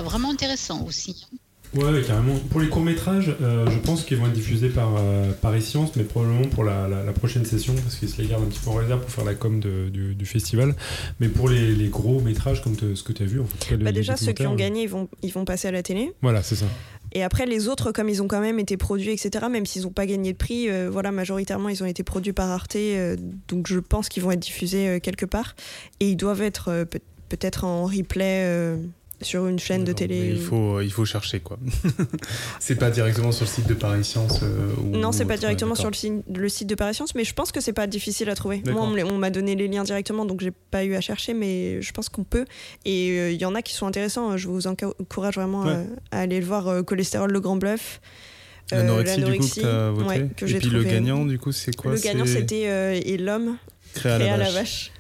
vraiment 0.03 0.31
intéressants 0.31 0.83
aussi. 0.85 1.27
Ouais, 1.76 2.01
carrément. 2.05 2.36
Pour 2.49 2.61
les 2.61 2.67
courts-métrages, 2.67 3.36
euh, 3.41 3.70
je 3.70 3.78
pense 3.80 4.03
qu'ils 4.03 4.17
vont 4.17 4.26
être 4.26 4.34
diffusés 4.34 4.70
par 4.70 4.95
euh, 4.97 5.32
Paris 5.41 5.61
Science, 5.61 5.95
mais 5.95 6.03
probablement 6.03 6.47
pour 6.47 6.63
la, 6.63 6.88
la, 6.88 7.13
prochaine 7.13 7.45
session, 7.45 7.76
parce 7.76 7.95
qu'ils 7.95 8.09
se 8.09 8.22
les 8.22 8.28
gardent 8.28 8.43
un 8.43 8.47
petit 8.47 8.59
peu 8.59 8.72
en 8.72 8.76
réserve 8.76 9.01
pour 9.01 9.11
faire 9.11 9.26
la 9.26 9.36
com 9.36 9.59
de, 9.59 9.89
du, 9.89 10.15
du, 10.15 10.26
festival. 10.26 10.76
Mais 11.20 11.28
pour 11.28 11.47
les, 11.47 11.76
les 11.76 11.89
gros-métrages, 11.89 12.63
comme 12.63 12.76
ce 12.76 13.03
que 13.03 13.13
tu 13.13 13.24
as 13.24 13.26
vu, 13.26 13.39
en 13.39 13.45
fait, 13.45 13.78
bah 13.78 13.91
déjà, 13.91 14.17
ceux 14.17 14.34
qui 14.34 14.47
ont 14.47 14.55
gagné, 14.55 14.84
ils 14.84 14.89
vont, 14.89 15.09
ils 15.22 15.32
vont 15.32 15.45
passer 15.45 15.67
à 15.67 15.72
la 15.72 15.84
télé. 15.84 16.11
Voilà, 16.22 16.41
c'est 16.41 16.55
ça. 16.55 16.65
Et 17.11 17.24
après, 17.24 17.45
les 17.45 17.67
autres, 17.67 17.91
comme 17.91 18.09
ils 18.09 18.22
ont 18.22 18.28
quand 18.28 18.39
même 18.39 18.59
été 18.59 18.78
produits, 18.78 19.11
etc., 19.11 19.47
même 19.49 19.65
s'ils 19.65 19.84
n'ont 19.84 19.91
pas 19.91 20.05
gagné 20.05 20.34
de 20.34 20.38
prix, 20.38 20.70
euh, 20.70 20.89
voilà, 20.91 21.11
majoritairement, 21.11 21.70
ils 21.70 21.82
ont 21.82 21.88
été 21.88 22.03
produits 22.03 22.34
par 22.34 22.49
Arte, 22.49 22.76
euh, 22.76 23.15
donc 23.47 23.67
je 23.67 23.80
pense 23.80 24.09
qu'ils 24.09 24.22
vont 24.22 24.32
être 24.32 24.39
diffusés 24.39 24.88
euh, 24.88 24.99
quelque 24.99 25.26
part. 25.26 25.55
Et 25.99 26.09
ils 26.09 26.15
doivent 26.15 26.41
être 26.41 26.86
peut-être 27.30 27.63
en 27.63 27.86
replay 27.86 28.76
sur 29.22 29.47
une 29.47 29.59
chaîne 29.59 29.84
de 29.84 29.91
télé. 29.91 30.30
Il 30.30 30.41
faut, 30.41 30.82
il 30.82 30.91
faut 30.91 31.05
chercher 31.05 31.39
quoi. 31.39 31.59
c'est 32.59 32.76
pas 32.76 32.89
directement 32.89 33.32
sur 33.32 33.45
le 33.45 33.49
site 33.49 33.67
de 33.67 33.74
Paris 33.74 34.03
Science 34.03 34.39
euh, 34.43 34.74
Non, 34.84 35.11
c'est 35.11 35.26
pas 35.26 35.38
directement 35.38 35.76
sur 35.76 35.89
le, 35.89 36.49
site 36.49 36.67
de 36.67 36.76
Paris 36.76 36.93
Science, 36.93 37.15
mais 37.15 37.24
je 37.24 37.34
pense 37.34 37.51
que 37.51 37.61
c'est 37.61 37.74
pas 37.74 37.88
difficile 37.88 38.30
à 38.30 38.36
trouver. 38.36 38.61
Moi, 38.65 38.82
on 38.82 39.17
m'a 39.17 39.30
donné 39.30 39.55
les 39.55 39.67
liens 39.67 39.84
directement, 39.84 40.26
donc 40.26 40.41
j'ai 40.41 40.51
pas 40.51 40.84
eu 40.84 40.95
à 40.95 41.01
chercher, 41.01 41.34
mais 41.34 41.82
je 41.82 41.91
pense 41.91 42.09
qu'on 42.09 42.24
peut. 42.24 42.45
Et 42.86 43.11
euh, 43.11 43.32
il 43.32 43.41
y 43.41 43.45
en 43.45 43.55
a 43.55 43.61
qui 43.61 43.74
sont 43.74 43.88
intéressants. 43.88 44.38
Je 44.38 44.47
vous 44.47 44.67
encourage 44.67 45.36
vraiment 45.36 45.65
à, 45.65 45.84
aller 46.11 46.39
le 46.39 46.45
voir. 46.45 46.67
Euh, 46.67 46.84
cholestérol, 46.84 47.32
le 47.32 47.39
grand 47.39 47.55
bluff. 47.55 48.01
L'anorexie, 48.72 49.24
du 49.24 49.38
coup, 49.39 49.47
que 49.47 49.65
as 49.65 49.91
voté. 49.91 50.20
Et 50.47 50.59
puis 50.59 50.70
le 50.70 50.84
gagnant, 50.84 51.26
du 51.26 51.39
coup, 51.39 51.51
c'est 51.51 51.76
quoi? 51.76 51.91
Le 51.91 51.99
gagnant, 51.99 52.26
c'était 52.26 53.01
Et 53.05 53.17
l'homme 53.17 53.57
créé 53.93 54.30
à, 54.30 54.38
la, 54.38 54.49
vache. 54.49 54.91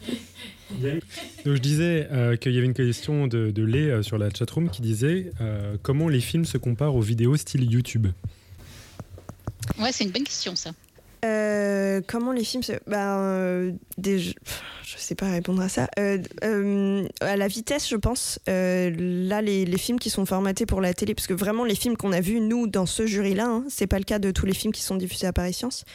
Donc 1.45 1.55
je 1.55 1.59
disais 1.59 2.07
euh, 2.11 2.35
qu'il 2.35 2.53
y 2.53 2.57
avait 2.57 2.67
une 2.67 2.73
question 2.73 3.27
de, 3.27 3.51
de 3.51 3.63
Lé 3.63 3.89
euh, 3.89 4.03
sur 4.03 4.17
la 4.17 4.29
chatroom 4.29 4.69
qui 4.69 4.81
disait 4.81 5.31
euh, 5.41 5.77
comment 5.81 6.07
les 6.07 6.21
films 6.21 6.45
se 6.45 6.57
comparent 6.57 6.95
aux 6.95 7.01
vidéos 7.01 7.37
style 7.37 7.69
YouTube? 7.69 8.07
Ouais, 9.79 9.91
c'est 9.91 10.03
une 10.03 10.11
bonne 10.11 10.23
question 10.23 10.55
ça. 10.55 10.71
comment 12.07 12.31
les 12.31 12.43
films 12.43 12.63
se... 12.63 12.73
Ben, 12.87 13.77
des... 13.97 14.19
je 14.19 14.33
sais 14.97 15.15
pas 15.15 15.29
répondre 15.29 15.61
à 15.61 15.69
ça. 15.69 15.87
à 15.97 17.37
la 17.37 17.47
vitesse, 17.47 17.89
je 17.89 17.95
pense. 17.95 18.39
là, 18.47 19.41
les, 19.41 19.65
les, 19.65 19.77
films 19.77 19.99
qui 19.99 20.09
sont 20.09 20.25
formatés 20.25 20.65
pour 20.65 20.81
la 20.81 20.93
télé, 20.93 21.13
parce 21.13 21.27
que 21.27 21.33
vraiment 21.33 21.65
les 21.65 21.75
films 21.75 21.97
qu'on 21.97 22.11
a 22.13 22.21
vus 22.21 22.41
nous 22.41 22.67
dans 22.67 22.85
ce 22.85 23.05
jury-là, 23.05 23.47
hein, 23.47 23.63
c'est 23.69 23.87
pas 23.87 23.99
le 23.99 24.05
cas 24.05 24.19
de 24.19 24.31
tous 24.31 24.45
les 24.45 24.53
films 24.53 24.73
qui 24.73 24.81
sont 24.81 24.95
diffusés 24.95 25.27
à 25.27 25.33
Paris 25.33 25.53
Science. 25.53 25.85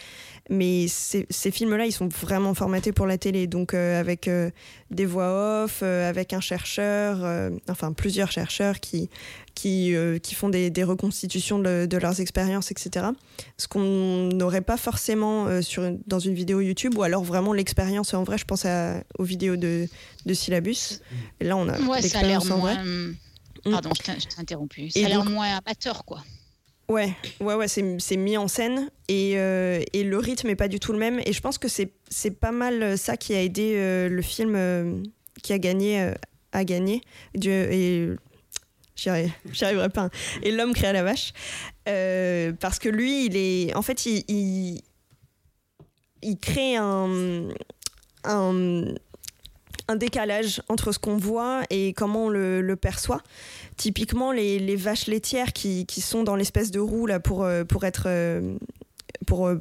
Mais 0.50 0.88
ces, 0.88 1.50
films-là, 1.50 1.86
ils 1.86 1.92
sont 1.92 2.08
vraiment 2.08 2.52
formatés 2.52 2.92
pour 2.92 3.06
la 3.06 3.16
télé, 3.16 3.46
donc 3.46 3.72
euh, 3.72 3.98
avec 3.98 4.28
euh, 4.28 4.50
des 4.90 5.06
voix 5.06 5.64
off, 5.64 5.80
euh, 5.82 6.08
avec 6.08 6.34
un 6.34 6.40
chercheur, 6.40 7.50
enfin 7.70 7.94
plusieurs 7.94 8.30
chercheurs 8.30 8.80
qui, 8.80 9.08
qui, 9.54 9.94
qui 10.22 10.34
font 10.34 10.50
des, 10.50 10.68
des 10.68 10.84
reconstitutions 10.84 11.58
de, 11.58 11.96
leurs 11.96 12.20
expériences, 12.20 12.70
etc. 12.70 13.06
Ce 13.56 13.68
qu'on 13.68 14.28
n'aurait 14.34 14.60
pas 14.60 14.76
forcément 14.76 15.62
sur, 15.62 15.90
dans 16.06 16.18
une 16.18 16.34
vidéo 16.34 16.60
YouTube, 16.60 16.98
ou 16.98 17.02
alors 17.02 17.24
vraiment 17.24 17.54
l'expérience 17.54 18.12
en 18.12 18.22
vrai, 18.22 18.36
je 18.36 18.44
pense 18.44 18.66
à, 18.66 19.02
aux 19.18 19.24
vidéos 19.24 19.56
de, 19.56 19.88
de 20.26 20.34
syllabus. 20.34 21.00
Et 21.40 21.44
là, 21.44 21.56
on 21.56 21.68
a 21.68 21.80
ouais, 21.80 22.02
l'expérience 22.02 22.50
en 22.50 22.58
vrai. 22.58 22.76
Pardon, 23.64 23.90
je 23.94 24.02
t'ai 24.02 24.40
interrompu. 24.40 24.90
Ça 24.90 25.06
a 25.06 25.08
l'air 25.08 25.24
moins 25.24 25.56
amateur, 25.56 26.04
quoi. 26.04 26.22
Ouais, 26.88 27.14
ouais, 27.40 27.54
ouais, 27.54 27.68
c'est 27.68 28.16
mis 28.16 28.36
en 28.36 28.46
scène 28.46 28.90
et, 29.08 29.32
euh, 29.36 29.82
et, 29.94 30.04
le 30.04 30.18
rythme 30.18 30.50
est 30.50 30.56
pas 30.56 30.68
du 30.68 30.78
tout 30.80 30.92
le 30.92 30.98
même. 30.98 31.18
Et 31.24 31.32
je 31.32 31.40
pense 31.40 31.56
que 31.56 31.68
c'est 31.68 32.30
pas 32.30 32.52
mal 32.52 32.98
ça 32.98 33.16
qui 33.16 33.34
a 33.34 33.42
aidé 33.42 33.74
euh, 33.76 34.08
le 34.08 34.22
film 34.22 34.54
euh, 34.54 35.02
qui 35.42 35.54
a 35.54 35.58
gagné 35.58 36.12
à 36.52 36.64
gagner. 36.64 37.00
Et 37.34 38.08
j'y 38.96 39.08
arriverai 39.08 39.88
pas. 39.88 40.02
Hein. 40.02 40.10
Et 40.42 40.52
l'homme 40.52 40.74
créa 40.74 40.92
la 40.92 41.02
vache. 41.02 41.32
parce 41.84 42.78
que 42.78 42.90
lui, 42.90 43.26
il 43.26 43.36
est. 43.36 43.74
En 43.74 43.82
fait, 43.82 44.04
il, 44.04 44.82
il, 46.22 46.38
crée 46.38 46.76
un, 46.76 47.48
un, 49.88 49.96
décalage 49.96 50.62
entre 50.68 50.92
ce 50.92 50.98
qu'on 50.98 51.16
voit 51.16 51.62
et 51.70 51.92
comment 51.92 52.26
on 52.26 52.28
le, 52.28 52.76
perçoit. 52.76 53.22
Typiquement 53.76 54.32
les, 54.32 54.76
vaches 54.76 55.06
laitières 55.06 55.52
qui, 55.52 55.86
sont 56.00 56.22
dans 56.22 56.36
l'espèce 56.36 56.70
de 56.70 56.80
roue 56.80 57.06
là 57.06 57.20
pour, 57.20 57.44
euh, 57.44 57.64
pour 57.64 57.84
être 57.84 58.04
euh, 58.06 58.56
pour 59.26 59.46
euh, 59.46 59.56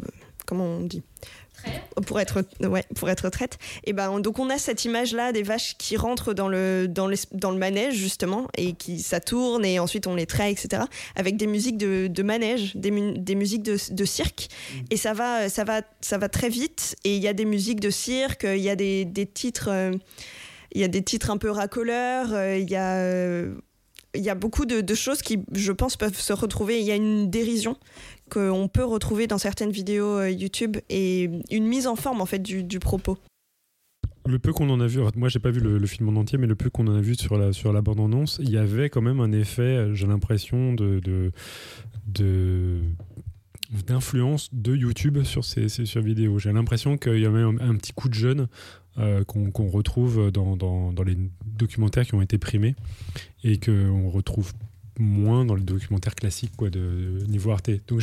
comment 0.46 0.66
on 0.66 0.82
dit? 0.82 1.04
Pour 2.06 2.20
être 2.20 2.44
ouais 2.62 2.84
pour 2.96 3.10
être 3.10 3.30
traite 3.30 3.58
et 3.84 3.94
ben 3.94 4.20
donc 4.20 4.40
on 4.40 4.50
a 4.50 4.58
cette 4.58 4.86
image 4.86 5.14
là 5.14 5.32
des 5.32 5.44
vaches 5.44 5.78
qui 5.78 5.98
rentrent 5.98 6.34
dans 6.34 6.48
le 6.48 6.88
dans 6.88 7.08
le, 7.08 7.16
dans 7.32 7.52
le 7.52 7.58
manège 7.58 7.96
justement 7.96 8.48
et 8.58 8.74
qui 8.74 9.00
ça 9.00 9.20
tourne 9.20 9.66
et 9.66 9.80
ensuite 9.80 10.08
on 10.08 10.16
les 10.16 10.26
traite 10.26 10.64
etc 10.64 10.84
avec 11.16 11.38
des 11.38 11.48
musiques 11.48 11.78
de, 11.78 12.08
de 12.08 12.24
manège 12.24 12.76
des, 12.76 12.92
des 13.18 13.36
musiques 13.36 13.64
de, 13.64 13.78
de, 13.92 14.06
cirque 14.06 14.48
mmh. 14.50 14.78
et 14.92 14.98
ça 14.98 15.14
va 15.14 15.50
ça 15.50 15.64
va 15.64 15.82
ça 16.02 16.18
va 16.18 16.30
très 16.30 16.50
vite 16.50 16.96
et 17.04 17.16
il 17.16 17.22
y 17.22 17.28
a 17.28 17.34
des 17.34 17.46
musiques 17.46 17.80
de 17.80 17.90
cirque 17.90 18.46
il 18.50 18.62
y 18.62 18.70
a 18.70 18.76
des, 18.76 19.06
des 19.06 19.26
titres 19.26 19.70
il 20.74 20.82
y 20.82 20.84
a 20.84 20.88
des 20.88 21.04
titres 21.04 21.30
un 21.30 21.38
peu 21.38 21.50
racoleurs 21.50 22.30
il 22.56 22.70
y 22.70 22.76
a 22.76 23.46
il 24.16 24.22
y 24.22 24.30
a 24.30 24.36
beaucoup 24.36 24.66
de, 24.66 24.96
choses 24.96 25.22
qui, 25.22 25.40
je 25.54 25.72
pense, 25.72 25.98
peuvent 25.98 26.20
se 26.20 26.34
retrouver. 26.34 26.80
Il 26.80 26.86
y 26.86 26.92
a 26.92 26.96
une 26.96 27.30
dérision 27.30 27.78
qu'on 28.34 28.68
peut 28.68 28.84
retrouver 28.84 29.28
dans 29.28 29.38
certaines 29.38 29.70
vidéos 29.70 30.18
euh, 30.18 30.32
YouTube 30.32 30.78
et 30.90 31.30
une 31.52 31.68
mise 31.68 31.86
en 31.86 31.96
forme 31.96 32.20
en 32.20 32.26
fait 32.26 32.40
du, 32.40 32.80
propos. 32.80 33.18
Le 34.26 34.40
peu 34.40 34.54
qu'on 34.54 34.70
en 34.70 34.80
a 34.80 34.88
vu, 34.88 35.02
moi 35.16 35.30
j'ai 35.30 35.40
pas 35.40 35.52
vu 35.52 35.60
le, 35.60 35.86
film 35.86 36.10
en 36.10 36.20
entier, 36.20 36.40
mais 36.40 36.48
le 36.48 36.56
peu 36.56 36.70
qu'on 36.70 36.88
en 36.88 36.96
a 36.96 37.02
vu 37.02 37.16
sur 37.16 37.38
la, 37.38 37.54
sur 37.54 37.72
la 37.74 37.82
bande-annonce, 37.82 38.40
il 38.42 38.50
y 38.50 38.58
avait 38.58 38.90
quand 38.90 39.02
même 39.02 39.20
un 39.20 39.32
effet, 39.32 39.94
j'ai 39.94 40.08
l'impression, 40.08 40.74
de, 40.74 41.32
d'influence 43.86 44.50
de 44.54 44.76
YouTube 44.76 45.22
sur 45.24 45.44
ces, 45.44 45.70
ces 45.70 46.02
vidéos. 46.02 46.40
J'ai 46.40 46.54
l'impression 46.54 46.98
qu'il 46.98 47.20
y 47.20 47.26
a 47.26 47.30
même 47.30 47.60
un, 47.62 47.76
petit 47.76 47.94
coup 47.94 48.10
de 48.10 48.14
jeune 48.14 48.48
euh, 48.98 49.24
qu'on 49.26 49.68
retrouve 49.68 50.32
dans, 50.32 50.56
dans, 50.56 50.94
dans, 50.94 51.04
les 51.04 51.18
documentaires 51.46 52.06
qui 52.06 52.16
ont 52.16 52.22
été 52.22 52.38
primés 52.38 52.76
et 53.44 53.60
qu'on 53.60 54.10
retrouve 54.10 54.54
moins 55.00 55.46
dans 55.46 55.56
les 55.56 55.64
documentaires 55.64 56.16
classiques 56.16 56.56
quoi, 56.56 56.70
de, 56.70 57.24
niveau 57.28 57.52
Arte. 57.52 57.72
Donc 57.88 58.02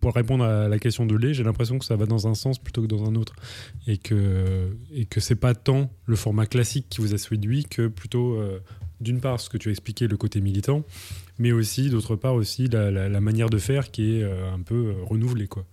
pour 0.00 0.14
répondre 0.14 0.44
à 0.44 0.68
la 0.68 0.78
question 0.78 1.06
de 1.06 1.16
Lé, 1.16 1.34
j'ai 1.34 1.44
l'impression 1.44 1.78
que 1.78 1.84
ça 1.84 1.96
va 1.96 2.06
dans 2.06 2.28
un 2.28 2.34
sens 2.34 2.58
plutôt 2.58 2.82
que 2.82 2.86
dans 2.86 3.04
un 3.04 3.14
autre. 3.14 3.34
Et 3.86 3.98
que, 3.98 4.76
et 4.92 5.04
que 5.04 5.20
c'est 5.20 5.34
pas 5.34 5.54
tant 5.54 5.90
le 6.06 6.16
format 6.16 6.46
classique 6.46 6.86
qui 6.88 7.00
vous 7.00 7.14
a 7.14 7.18
séduit 7.18 7.64
que 7.64 7.88
plutôt, 7.88 8.34
euh, 8.34 8.60
d'une 9.00 9.20
part, 9.20 9.40
ce 9.40 9.50
que 9.50 9.56
tu 9.56 9.68
as 9.68 9.72
expliqué, 9.72 10.08
le 10.08 10.16
côté 10.16 10.40
militant, 10.40 10.84
mais 11.38 11.52
aussi, 11.52 11.90
d'autre 11.90 12.16
part, 12.16 12.34
aussi 12.34 12.68
la, 12.68 13.20
manière 13.20 13.50
de 13.50 13.58
faire 13.58 13.90
qui 13.90 14.16
est 14.16 14.22
euh, 14.22 14.52
un 14.52 14.60
peu 14.60 14.94
renouvelée. 15.04 15.48
Quoi. 15.48 15.64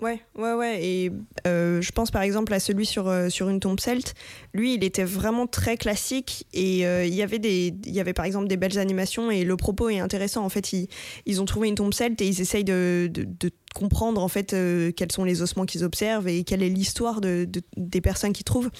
Ouais, 0.00 0.22
ouais, 0.36 0.54
ouais. 0.54 0.82
Et 0.82 1.12
euh, 1.46 1.82
je 1.82 1.92
pense 1.92 2.10
par 2.10 2.22
exemple 2.22 2.54
à 2.54 2.60
celui 2.60 2.86
sur, 2.86 3.08
euh, 3.08 3.28
sur 3.28 3.50
une 3.50 3.60
tombe 3.60 3.80
celte. 3.80 4.14
Lui, 4.54 4.74
il 4.74 4.84
était 4.84 5.04
vraiment 5.04 5.46
très 5.46 5.76
classique 5.76 6.46
et 6.54 6.86
euh, 6.86 7.04
il, 7.04 7.14
y 7.14 7.22
avait 7.22 7.38
y 7.42 8.00
avait 8.00 8.14
par 8.14 8.24
exemple 8.24 8.48
des 8.48 8.56
belles 8.56 8.78
animations 8.78 9.30
et 9.30 9.44
le 9.44 9.56
propos 9.56 9.90
est 9.90 9.98
intéressant. 9.98 10.42
En 10.44 10.48
fait, 10.48 10.72
ils, 10.72 10.88
ils 11.26 11.42
ont 11.42 11.44
trouvé 11.44 11.68
une 11.68 11.74
tombe 11.74 11.92
celte 11.92 12.20
et 12.22 12.26
ils 12.26 12.40
essayent 12.40 12.64
de, 12.64 13.10
de, 13.12 13.24
de 13.24 13.50
comprendre 13.74 14.22
en 14.22 14.28
fait 14.28 14.56
quels 14.96 15.12
sont 15.12 15.24
les 15.24 15.42
ossements 15.42 15.66
qu'ils 15.66 15.84
observent 15.84 16.28
et 16.28 16.44
quelle 16.44 16.62
est 16.62 16.68
l'histoire 16.70 17.20
de, 17.20 17.46
des 17.76 18.00
personnes 18.00 18.32
qu'ils 18.32 18.44
trouvent. 18.44 18.70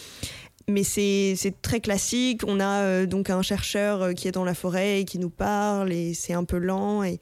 Mais 0.68 0.84
c'est 0.84 1.36
très 1.62 1.80
classique. 1.80 2.42
On 2.46 2.60
a 2.60 3.04
donc 3.06 3.28
un 3.28 3.42
chercheur 3.42 4.14
qui 4.14 4.28
est 4.28 4.32
dans 4.32 4.44
la 4.44 4.54
forêt 4.54 5.00
et 5.00 5.04
qui 5.04 5.18
nous 5.18 5.30
parle 5.30 5.92
et 5.92 6.14
c'est 6.14 6.32
un 6.32 6.44
peu 6.44 6.58
lent. 6.58 7.02
Et, 7.02 7.20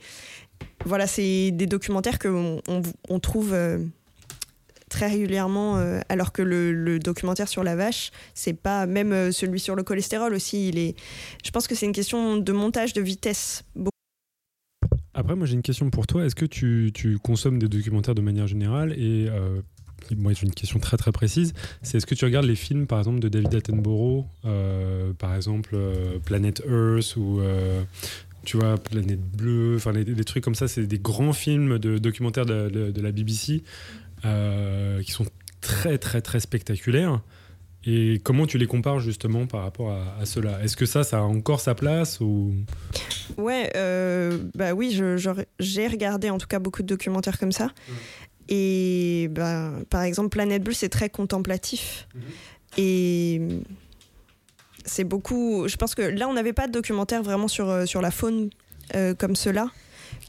voilà, 0.88 1.06
c'est 1.06 1.50
des 1.52 1.66
documentaires 1.66 2.18
qu'on 2.18 2.60
on, 3.08 3.20
trouve 3.20 3.52
euh, 3.52 3.78
très 4.88 5.06
régulièrement, 5.08 5.76
euh, 5.76 6.00
alors 6.08 6.32
que 6.32 6.42
le, 6.42 6.98
documentaire 6.98 7.46
sur 7.46 7.62
la 7.62 7.76
vache, 7.76 8.10
c'est 8.34 8.54
pas 8.54 8.86
même 8.86 9.12
euh, 9.12 9.30
celui 9.30 9.60
sur 9.60 9.76
le 9.76 9.82
cholestérol 9.82 10.34
aussi. 10.34 10.70
Il 10.70 10.78
est, 10.78 10.96
je 11.44 11.50
pense 11.50 11.68
que 11.68 11.74
c'est 11.74 11.86
une 11.86 11.92
question 11.92 12.38
de 12.38 12.52
montage 12.52 12.94
de 12.94 13.02
vitesse. 13.02 13.64
Après, 15.14 15.36
moi 15.36 15.46
j'ai 15.46 15.54
une 15.54 15.62
question 15.62 15.90
pour 15.90 16.06
toi. 16.06 16.24
Est-ce 16.24 16.34
que 16.34 16.46
tu, 16.46 17.18
consommes 17.22 17.58
des 17.58 17.68
documentaires 17.68 18.14
de 18.14 18.22
manière 18.22 18.46
générale? 18.46 18.92
Et 18.92 19.28
moi 20.16 20.32
j'ai 20.32 20.46
une 20.46 20.54
question 20.54 20.78
très 20.78 20.96
très 20.96 21.12
précise. 21.12 21.52
C'est 21.82 21.98
est-ce 21.98 22.06
que 22.06 22.14
tu 22.14 22.24
regardes 22.24 22.46
les 22.46 22.54
films 22.54 22.86
par 22.86 22.98
exemple 22.98 23.18
de 23.18 23.28
David 23.28 23.52
Attenborough, 23.52 24.26
par 25.18 25.34
exemple 25.34 25.76
Planet 26.24 26.62
Earth 26.68 27.16
ou 27.16 27.40
tu 28.44 28.56
vois, 28.56 28.78
Planète 28.78 29.20
Bleue, 29.20 29.76
enfin 29.76 29.92
des 29.92 30.24
trucs 30.24 30.44
comme 30.44 30.54
ça, 30.54 30.68
c'est 30.68 30.86
des 30.86 30.98
grands 30.98 31.32
films 31.32 31.78
de 31.78 31.98
documentaires 31.98 32.46
de, 32.46 33.00
la 33.00 33.12
BBC 33.12 33.62
euh, 34.24 35.02
qui 35.02 35.12
sont 35.12 35.26
très 35.60 35.98
très 35.98 36.20
très 36.20 36.40
spectaculaires. 36.40 37.20
Et 37.84 38.20
comment 38.22 38.46
tu 38.46 38.58
les 38.58 38.66
compares 38.66 39.00
justement 39.00 39.46
par 39.46 39.62
rapport 39.62 39.92
à, 39.92 40.26
cela? 40.26 40.62
Est-ce 40.62 40.76
que 40.76 40.84
ça, 40.84 41.04
ça 41.04 41.18
a 41.18 41.22
encore 41.22 41.60
sa 41.60 41.74
place 41.74 42.20
ou? 42.20 42.54
Ouais, 43.36 43.70
euh, 43.76 44.38
bah 44.54 44.72
oui, 44.72 45.00
j'ai 45.58 45.86
regardé 45.86 46.28
en 46.28 46.38
tout 46.38 46.48
cas 46.48 46.58
beaucoup 46.58 46.82
de 46.82 46.88
documentaires 46.88 47.38
comme 47.38 47.52
ça. 47.52 47.72
Et 48.48 49.28
bah, 49.30 49.72
par 49.90 50.02
exemple, 50.02 50.30
Planète 50.30 50.64
Bleue, 50.64 50.74
c'est 50.74 50.88
très 50.88 51.08
contemplatif. 51.08 52.08
Mhm. 52.14 52.22
Et 52.78 53.40
c'est 54.88 55.04
beaucoup. 55.04 55.68
Je 55.68 55.76
pense 55.76 55.94
que 55.94 56.02
là, 56.02 56.28
on 56.28 56.32
n'avait 56.32 56.52
pas 56.52 56.66
de 56.66 56.72
documentaire 56.72 57.22
vraiment 57.22 57.48
sur, 57.48 57.68
euh, 57.68 57.86
sur 57.86 58.00
la 58.00 58.10
faune 58.10 58.50
euh, 58.94 59.14
comme 59.14 59.36
cela, 59.36 59.70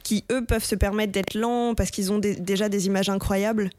qui 0.04 0.26
eux 0.32 0.46
peuvent 0.46 0.64
se 0.64 0.76
permettre 0.76 1.12
d'être 1.12 1.34
lents 1.34 1.74
parce 1.76 1.92
qu'ils 1.92 2.12
ont 2.12 2.20
déjà 2.20 2.70
des 2.70 2.86
images 2.86 3.10
incroyables. 3.10 3.70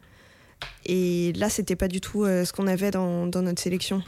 Et 0.86 1.32
là, 1.34 1.48
c'était 1.48 1.76
pas 1.76 1.88
du 1.88 2.00
tout 2.00 2.24
euh, 2.24 2.44
ce 2.44 2.52
qu'on 2.52 2.66
avait 2.66 2.90
dans, 2.90 3.26
dans, 3.26 3.42
notre 3.42 3.62
sélection. 3.62 4.02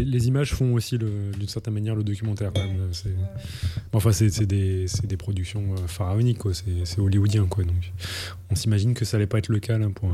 Les 0.00 0.26
images 0.26 0.52
font 0.52 0.74
aussi, 0.74 0.98
d'une 0.98 1.48
certaine 1.48 1.74
manière, 1.74 1.94
le 1.94 2.02
documentaire. 2.02 2.52
Enfin, 3.92 4.12
c'est 4.12 4.44
des, 4.44 4.86
des, 5.04 5.16
productions 5.16 5.76
pharaoniques, 5.86 6.40
c'est 6.52 6.98
hollywoodien. 6.98 7.46
Quoi. 7.46 7.64
Donc, 7.64 7.92
on 8.50 8.54
s'imagine 8.56 8.92
que 8.94 9.04
ça 9.04 9.16
allait 9.16 9.28
pas 9.28 9.38
être 9.38 9.48
le 9.48 9.60
cas 9.60 9.78
pour, 9.94 10.10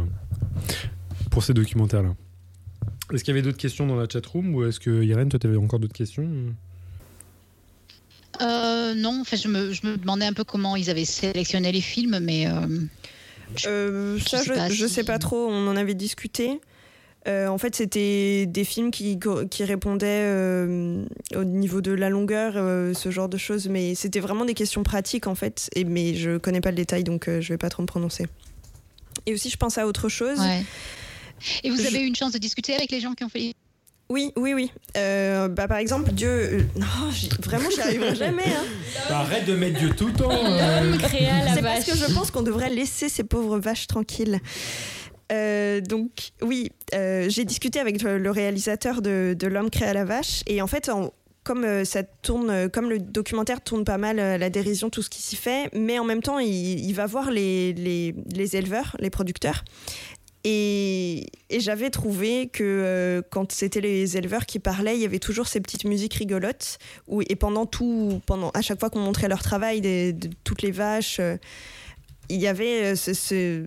pour 1.30 1.42
ces 1.42 1.54
documentaires-là. 1.54 2.14
Est-ce 3.12 3.24
qu'il 3.24 3.34
y 3.34 3.38
avait 3.38 3.42
d'autres 3.42 3.58
questions 3.58 3.86
dans 3.86 3.96
la 3.96 4.08
chatroom 4.08 4.54
ou 4.54 4.64
est-ce 4.64 4.80
que 4.80 5.02
Irène, 5.02 5.28
toi, 5.28 5.38
tu 5.38 5.46
avais 5.46 5.56
encore 5.56 5.78
d'autres 5.78 5.94
questions 5.94 6.28
euh, 8.40 8.94
Non, 8.94 9.20
en 9.20 9.24
fait, 9.24 9.36
je 9.36 9.48
me, 9.48 9.72
je 9.72 9.86
me, 9.86 9.96
demandais 9.96 10.26
un 10.26 10.32
peu 10.32 10.44
comment 10.44 10.76
ils 10.76 10.90
avaient 10.90 11.04
sélectionné 11.04 11.72
les 11.72 11.80
films, 11.80 12.18
mais. 12.20 12.46
Euh, 12.46 12.52
euh, 13.66 14.18
ça, 14.20 14.42
je 14.42 14.82
ne 14.82 14.88
sais, 14.88 15.02
pas 15.02 15.18
trop, 15.18 15.48
on 15.48 15.66
en 15.66 15.76
avait 15.76 15.94
discuté. 15.94 16.60
en 17.26 17.58
fait, 17.58 17.74
c'était 17.74 18.46
des 18.46 18.64
films 18.64 18.92
qui, 18.92 19.18
qui 19.50 19.64
répondaient 19.64 20.32
au 21.34 21.44
niveau 21.44 21.80
de 21.80 21.90
la 21.90 22.10
longueur, 22.10 22.54
ce 22.94 23.10
genre 23.10 23.28
de 23.28 23.38
choses, 23.38 23.68
mais 23.68 23.96
c'était 23.96 24.20
vraiment 24.20 24.44
des 24.44 24.54
questions 24.54 24.84
pratiques 24.84 25.26
en 25.26 25.34
fait. 25.34 25.68
Et, 25.74 25.82
mais 25.82 26.14
je 26.14 26.38
connais 26.38 26.60
pas 26.60 26.70
le 26.70 26.76
détail, 26.76 27.02
donc 27.02 27.28
je 27.28 27.48
vais 27.52 27.58
pas 27.58 27.70
trop 27.70 27.82
me 27.82 27.88
prononcer. 27.88 28.26
Et 29.26 29.34
aussi, 29.34 29.50
je 29.50 29.56
pense 29.56 29.78
à 29.78 29.86
autre 29.88 30.08
chose. 30.08 30.38
Ouais. 30.38 30.64
Et 31.64 31.70
vous 31.70 31.86
avez 31.86 32.00
eu 32.00 32.06
une 32.06 32.16
chance 32.16 32.32
de 32.32 32.38
discuter 32.38 32.74
avec 32.74 32.90
les 32.90 33.00
gens 33.00 33.14
qui 33.14 33.24
ont 33.24 33.28
fait 33.28 33.54
oui, 34.10 34.32
oui, 34.36 34.54
oui. 34.54 34.72
Euh, 34.96 35.46
bah, 35.46 35.68
par 35.68 35.78
exemple, 35.78 36.10
Dieu. 36.10 36.28
Euh, 36.28 36.62
non, 36.76 36.86
vraiment, 37.44 37.70
j'y 37.70 37.80
arriverai 37.80 38.16
jamais. 38.16 38.42
Hein. 38.44 38.64
Bah, 39.08 39.20
arrête 39.20 39.46
de 39.46 39.54
mettre 39.54 39.78
Dieu 39.78 39.90
tout 39.96 40.08
le 40.08 40.12
temps. 40.12 40.32
Euh. 40.32 40.94
C'est 41.54 41.62
parce 41.62 41.84
que 41.84 41.96
je 41.96 42.12
pense 42.12 42.32
qu'on 42.32 42.42
devrait 42.42 42.70
laisser 42.70 43.08
ces 43.08 43.22
pauvres 43.22 43.58
vaches 43.60 43.86
tranquilles. 43.86 44.40
donc, 45.30 46.10
oui, 46.42 46.70
j'ai 46.92 47.44
discuté 47.44 47.78
avec 47.78 48.02
le 48.02 48.30
réalisateur 48.30 49.00
de, 49.00 49.36
L'homme 49.46 49.70
créé 49.70 49.88
à 49.88 49.94
la 49.94 50.04
vache. 50.04 50.42
Et 50.48 50.60
en 50.60 50.66
fait, 50.66 50.90
comme 51.44 51.84
ça 51.84 52.02
tourne, 52.02 52.68
comme 52.68 52.90
le 52.90 52.98
documentaire 52.98 53.60
tourne 53.60 53.84
pas 53.84 53.96
mal 53.96 54.18
à 54.18 54.38
la 54.38 54.50
dérision, 54.50 54.90
tout 54.90 55.02
ce 55.02 55.10
qui 55.10 55.22
s'y 55.22 55.36
fait, 55.36 55.70
mais 55.72 56.00
en 56.00 56.04
même 56.04 56.20
temps, 56.20 56.40
il, 56.40 56.92
va 56.94 57.06
voir 57.06 57.30
les, 57.30 57.72
les, 57.74 58.56
éleveurs, 58.56 58.96
les 58.98 59.10
producteurs. 59.10 59.62
Et, 60.44 61.26
j'avais 61.50 61.90
trouvé 61.90 62.48
que 62.48 62.64
euh, 62.64 63.22
quand 63.30 63.52
c'était 63.52 63.80
les 63.80 64.16
éleveurs 64.16 64.46
qui 64.46 64.58
parlaient, 64.58 64.96
il 64.96 65.00
y 65.00 65.04
avait 65.04 65.18
toujours 65.18 65.46
ces 65.46 65.60
petites 65.60 65.84
musiques 65.84 66.14
rigolotes. 66.14 66.78
Et 67.28 67.36
pendant 67.36 67.66
tout, 67.66 68.20
pendant, 68.26 68.50
à 68.50 68.62
chaque 68.62 68.80
fois 68.80 68.88
qu'on 68.88 69.00
montrait 69.00 69.28
leur 69.28 69.42
travail, 69.42 69.80
de 69.80 70.14
toutes 70.44 70.62
les 70.62 70.70
vaches, 70.70 71.18
euh, 71.20 71.36
il 72.28 72.40
y 72.40 72.46
avait 72.46 72.92
euh, 72.92 72.96
ce, 72.96 73.66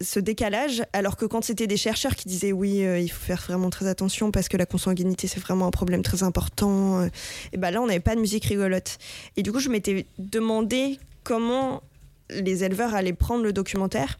ce, 0.00 0.20
décalage. 0.20 0.82
Alors 0.92 1.16
que 1.16 1.26
quand 1.26 1.44
c'était 1.44 1.66
des 1.66 1.76
chercheurs 1.76 2.14
qui 2.14 2.28
disaient 2.28 2.52
oui, 2.52 2.78
il 2.78 3.08
faut 3.08 3.24
faire 3.24 3.42
vraiment 3.42 3.68
très 3.68 3.86
attention 3.86 4.30
parce 4.30 4.48
que 4.48 4.56
la 4.56 4.66
consanguinité 4.66 5.26
c'est 5.26 5.40
vraiment 5.40 5.66
un 5.66 5.70
problème 5.70 6.02
très 6.02 6.22
important, 6.22 7.04
et 7.52 7.56
ben 7.56 7.70
là 7.70 7.82
on 7.82 7.86
n'avait 7.86 8.00
pas 8.00 8.14
de 8.14 8.20
musique 8.20 8.44
rigolote. 8.44 8.98
Et 9.36 9.42
du 9.42 9.52
coup, 9.52 9.60
je 9.60 9.68
m'étais 9.68 10.06
demandé 10.18 10.98
comment 11.22 11.82
les 12.30 12.64
éleveurs 12.64 12.94
allaient 12.94 13.12
prendre 13.12 13.42
le 13.42 13.52
documentaire 13.52 14.18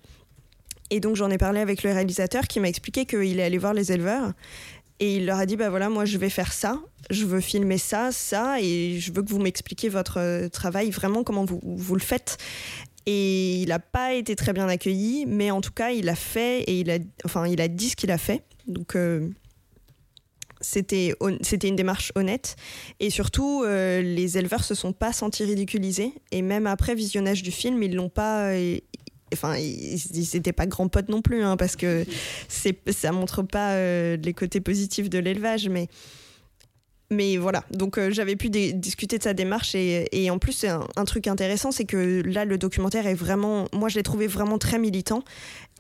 et 0.95 1.01
donc 1.01 1.17
j'en 1.17 1.29
ai 1.29 1.39
parlé 1.39 1.59
avec 1.59 1.83
le 1.83 1.91
réalisateur 1.91 2.47
qui 2.47 2.61
m'a 2.61 2.69
expliqué 2.69 3.05
qu'il 3.05 3.41
est 3.41 3.43
allé 3.43 3.59
voir 3.59 3.75
les 3.75 3.91
éleveurs 3.91 4.33
et 5.01 5.17
il 5.17 5.27
leur 5.27 5.39
a 5.39 5.47
dit 5.47 5.57
bah 5.57 5.69
voilà 5.69 5.89
moi 5.89 6.05
je 6.05 6.17
vais 6.19 6.31
faire 6.31 6.53
ça, 6.53 6.81
je 7.11 7.25
veux 7.25 7.41
filmer 7.41 7.79
ça, 7.79 8.13
ça 8.13 8.61
et 8.61 9.01
je 9.01 9.13
veux 9.13 9.25
que 9.25 9.29
vous 9.29 9.41
m'expliquiez 9.41 9.89
votre 9.89 10.21
euh, 10.21 10.49
travail 10.49 10.91
vraiment 10.91 11.25
comment 11.25 11.45
vous, 11.45 11.61
vous 11.65 11.95
le 11.97 12.01
faites. 12.01 12.39
Et 13.07 13.57
il 13.57 13.69
n'a 13.71 13.81
pas 13.81 14.15
été 14.15 14.37
très 14.37 14.53
bien 14.53 14.69
accueilli, 14.69 15.27
mais 15.27 15.51
en 15.51 15.61
tout 15.61 15.73
cas 15.73 15.91
il 15.91 16.09
a 16.09 16.15
fait 16.15 16.61
et 16.63 16.79
il 16.79 16.91
a 16.93 16.99
enfin 17.25 17.49
il 17.49 17.61
a 17.61 17.67
dit 17.67 17.91
ce 17.91 17.97
qu'il 17.97 18.13
a 18.13 18.19
fait. 18.19 18.45
Donc 18.69 18.95
euh, 18.95 19.29
c'était 20.61 21.17
c'était 21.41 21.67
une 21.67 21.77
démarche 21.77 22.13
honnête 22.15 22.55
et 23.01 23.11
surtout 23.11 23.65
euh, 23.65 24.01
les 24.01 24.39
éleveurs 24.39 24.63
se 24.63 24.77
sont 24.77 24.93
pas 24.93 25.13
sentis 25.13 25.45
ridiculisés 25.45 26.13
et 26.31 26.41
même 26.41 26.69
après 26.69 26.95
visionnage 26.95 27.43
du 27.43 27.51
film 27.51 27.83
ils 27.83 27.97
l'ont 27.97 28.09
pas 28.09 28.55
enfin 29.35 29.57
ils 29.57 30.29
n'étaient 30.35 30.53
pas 30.53 30.67
grands 30.67 30.89
potes 30.89 31.09
non 31.09 31.23
plus 31.23 31.43
hein, 31.43 31.57
parce 31.57 31.77
que 31.77 32.05
ça 32.49 33.13
montre 33.13 33.43
pas 33.43 33.73
euh, 33.73 34.17
les 34.17 34.33
côtés 34.33 34.61
positifs 34.61 35.11
de 35.11 35.19
l'élevage 35.19 35.69
mais 35.69 35.89
mais 37.11 37.37
voilà, 37.37 37.65
donc 37.71 37.99
euh, 37.99 38.11
j'avais 38.11 38.35
pu 38.35 38.49
discuter 38.49 39.19
de 39.19 39.23
sa 39.23 39.35
démarche 39.35 39.75
et, 39.75 40.09
et 40.13 40.31
en 40.31 40.39
plus 40.39 40.65
un, 40.65 40.87
un, 40.97 41.05
truc 41.05 41.27
intéressant 41.27 41.71
c'est 41.71 41.85
que 41.85 42.23
là 42.25 42.45
le 42.45 42.57
documentaire 42.57 43.07
est 43.07 43.15
vraiment, 43.15 43.69
moi 43.73 43.89
je 43.89 43.97
l'ai 43.97 44.03
trouvé 44.03 44.27
vraiment 44.27 44.59
très 44.59 44.79
militant 44.79 45.23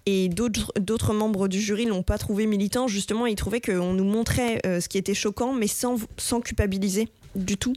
et 0.06 0.28
d'autres 0.28 1.14
membres 1.14 1.48
du 1.48 1.60
jury 1.60 1.86
l'ont 1.86 2.02
pas 2.02 2.18
trouvé 2.18 2.46
militant, 2.46 2.88
justement 2.88 3.26
ils 3.26 3.36
trouvaient 3.36 3.62
qu'on 3.62 3.94
nous 3.94 4.04
montrait 4.04 4.60
euh, 4.66 4.80
ce 4.80 4.88
qui 4.88 4.98
était 4.98 5.14
choquant 5.14 5.54
mais 5.54 5.66
sans, 5.66 5.96
sans 6.18 6.40
culpabiliser 6.40 7.08
du 7.34 7.56
tout. 7.56 7.74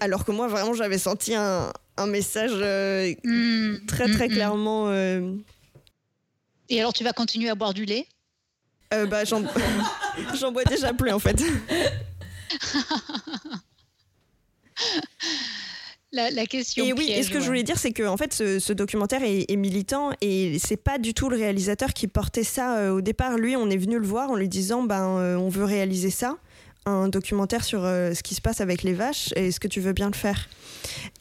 Alors 0.00 0.24
que 0.24 0.32
moi 0.32 0.48
vraiment 0.48 0.72
j'avais 0.72 0.98
senti 0.98 1.34
un, 1.34 1.70
un 1.96 2.06
message 2.06 2.52
euh, 2.54 3.12
mm. 3.24 3.86
très 3.86 4.08
très 4.08 4.28
mm, 4.28 4.30
mm. 4.30 4.34
clairement. 4.34 4.88
Euh, 4.88 5.34
Et 6.68 6.80
alors 6.80 6.92
tu 6.92 7.04
vas 7.04 7.12
continuer 7.12 7.48
à 7.48 7.54
boire 7.54 7.74
du 7.74 7.84
lait? 7.84 8.06
Euh, 8.92 9.06
bah, 9.06 9.24
J'en 10.40 10.52
bois 10.52 10.64
déjà 10.64 10.92
plus 10.92 11.12
en 11.12 11.18
fait. 11.18 11.40
La, 16.12 16.44
question. 16.44 16.84
Et 16.84 16.92
oui, 16.92 17.08
et 17.08 17.22
ce 17.22 17.30
que 17.30 17.38
je 17.38 17.46
voulais 17.46 17.62
dire, 17.62 17.78
c'est 17.78 17.92
que 17.92 18.02
en 18.02 18.16
fait, 18.16 18.32
ce, 18.32 18.72
documentaire 18.72 19.22
est, 19.22 19.54
militant 19.54 20.10
et 20.20 20.58
c'est 20.58 20.76
pas 20.76 20.98
du 20.98 21.14
tout 21.14 21.28
le 21.28 21.36
réalisateur 21.36 21.92
qui 21.92 22.08
portait 22.08 22.42
ça 22.42 22.92
au 22.92 23.00
départ. 23.00 23.38
Lui, 23.38 23.54
on 23.54 23.70
est 23.70 23.76
venu 23.76 23.96
le 23.96 24.06
voir 24.06 24.28
en 24.28 24.34
lui 24.34 24.48
disant, 24.48 24.82
ben, 24.82 25.06
on 25.06 25.48
veut 25.48 25.62
réaliser 25.62 26.10
ça 26.10 26.36
un 26.86 27.08
documentaire 27.08 27.64
sur 27.64 27.84
euh, 27.84 28.14
ce 28.14 28.22
qui 28.22 28.34
se 28.34 28.40
passe 28.40 28.60
avec 28.60 28.82
les 28.82 28.94
vaches. 28.94 29.32
Est-ce 29.36 29.60
que 29.60 29.68
tu 29.68 29.80
veux 29.80 29.92
bien 29.92 30.08
le 30.08 30.14
faire 30.14 30.48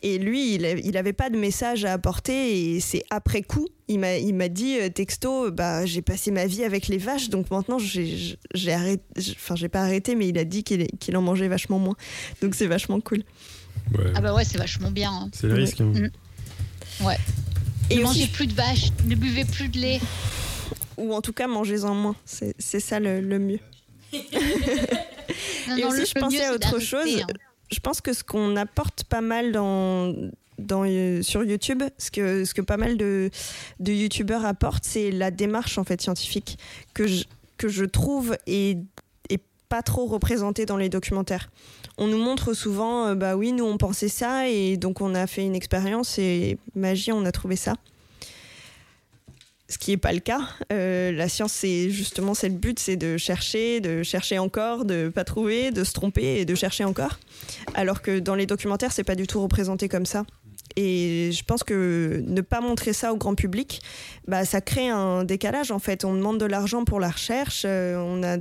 Et 0.02 0.18
lui, 0.18 0.56
il 0.56 0.92
n'avait 0.92 1.14
pas 1.14 1.30
de 1.30 1.38
message 1.38 1.86
à 1.86 1.94
apporter 1.94 2.76
et 2.76 2.80
c'est 2.80 3.04
après 3.10 3.42
coup. 3.42 3.68
Il 3.88 4.00
m'a 4.00 4.50
dit 4.50 4.78
euh, 4.80 4.90
texto, 4.90 5.52
bah, 5.52 5.86
j'ai 5.86 6.02
passé 6.02 6.32
ma 6.32 6.46
vie 6.46 6.64
avec 6.64 6.88
les 6.88 6.98
vaches, 6.98 7.30
donc 7.30 7.50
maintenant 7.50 7.80
j'ai 7.80 8.38
arrêté, 8.72 9.04
enfin 9.32 9.56
j'ai 9.56 9.70
pas 9.70 9.82
arrêté, 9.82 10.16
mais 10.16 10.28
il 10.28 10.38
a 10.38 10.44
dit 10.44 10.64
qu'il 10.64 11.18
en 11.18 11.22
mangeait 11.22 11.48
vachement 11.48 11.80
moins. 11.80 11.96
Donc 12.42 12.56
c'est 12.56 12.68
vachement 12.68 13.02
cool. 13.02 13.24
Ah 14.16 14.22
bah 14.22 14.34
ouais, 14.36 14.46
c'est 14.46 14.60
vachement 14.60 14.92
bien. 14.92 15.12
Hein. 15.12 15.30
C'est 15.34 15.48
le 15.48 15.56
risque. 15.56 15.82
Hein. 15.82 15.92
Mm. 15.96 17.06
Ouais. 17.06 17.18
Et 17.90 17.98
ne 17.98 18.04
mangez 18.04 18.28
plus 18.28 18.46
de 18.46 18.54
vaches, 18.54 18.92
ne 19.06 19.16
buvez 19.16 19.46
plus 19.46 19.70
de 19.70 19.80
lait. 19.80 20.00
Ou 20.98 21.14
en 21.14 21.22
tout 21.22 21.34
cas, 21.34 21.48
mangez-en 21.48 21.96
moins. 21.96 22.16
C'est 22.26 22.80
ça 22.80 23.00
le, 23.00 23.22
le 23.22 23.40
mieux. 23.40 23.60
et 25.78 25.84
aussi, 25.84 26.06
je 26.06 26.20
pensais 26.20 26.46
à 26.46 26.54
autre 26.54 26.80
chose. 26.80 27.22
Hein. 27.22 27.28
Je 27.72 27.80
pense 27.80 28.02
que 28.02 28.14
ce 28.14 28.24
qu'on 28.24 28.56
apporte 28.56 29.04
pas 29.04 29.22
mal 29.22 29.52
dans, 29.52 30.14
dans, 30.58 30.84
euh, 30.86 31.22
sur 31.22 31.44
YouTube, 31.44 31.84
ce 31.98 32.10
que, 32.12 32.46
ce 32.46 32.54
que 32.54 32.62
pas 32.62 32.78
mal 32.78 32.98
de, 32.98 33.30
de 33.80 33.94
YouTubeurs 33.94 34.46
apportent, 34.46 34.86
c'est 34.86 35.12
la 35.12 35.30
démarche 35.32 35.78
en 35.78 35.84
fait 35.84 36.02
scientifique 36.02 36.58
que 36.94 37.08
je, 37.08 37.26
que 37.58 37.68
je 37.68 37.86
trouve 37.86 38.36
est 38.48 38.80
pas 39.70 39.84
trop 39.84 40.08
représentée 40.08 40.66
dans 40.66 40.78
les 40.78 40.90
documentaires. 40.90 41.50
On 41.98 42.08
nous 42.08 42.18
montre 42.18 42.54
souvent, 42.54 43.06
euh, 43.06 43.16
bah 43.16 43.36
oui, 43.36 43.52
nous 43.54 43.66
on 43.66 43.78
pensait 43.78 44.10
ça 44.10 44.50
et 44.50 44.78
donc 44.78 45.00
on 45.00 45.14
a 45.16 45.28
fait 45.28 45.46
une 45.46 45.56
expérience 45.56 46.18
et 46.18 46.58
magie, 46.76 47.12
on 47.12 47.24
a 47.24 47.32
trouvé 47.32 47.56
ça. 47.56 47.76
Ce 49.70 49.78
qui 49.78 49.92
n'est 49.92 49.98
pas 49.98 50.14
le 50.14 50.20
cas. 50.20 50.42
la 50.70 51.30
science, 51.30 51.54
c'est 51.54 51.90
justement 51.90 52.34
c'est 52.34 52.50
le 52.50 52.56
but, 52.56 52.80
c'est 52.80 52.98
de 52.98 53.18
chercher, 53.18 53.80
de 53.80 54.04
chercher 54.04 54.40
encore, 54.40 54.84
de 54.84 55.10
pas 55.10 55.24
trouver, 55.24 55.72
de 55.72 55.84
se 55.84 55.94
tromper 55.94 56.40
et 56.42 56.46
de 56.46 56.56
chercher 56.56 56.84
encore. 56.84 57.20
Alors 57.76 58.02
que 58.02 58.20
dans 58.20 58.36
les 58.36 58.46
documentaires, 58.46 58.92
c'est 58.92 59.04
pas 59.04 59.16
du 59.16 59.28
tout 59.28 59.42
représenté 59.42 59.88
comme 59.88 60.06
ça. 60.06 60.26
Et 60.76 61.32
je 61.32 61.44
pense 61.44 61.64
que 61.64 62.24
ne 62.26 62.42
pas 62.42 62.62
montrer 62.62 62.94
ça 62.94 63.14
au 63.14 63.18
grand 63.18 63.36
public, 63.36 63.82
bah, 64.28 64.46
ça 64.46 64.62
crée 64.62 64.90
un 64.90 65.24
décalage 65.24 65.72
en 65.72 65.80
fait. 65.80 66.06
On 66.06 66.14
demande 66.14 66.40
de 66.40 66.46
l'argent 66.46 66.86
pour 66.86 67.00
la 67.00 67.10
recherche, 67.10 67.66
on 67.66 68.24
a 68.24 68.38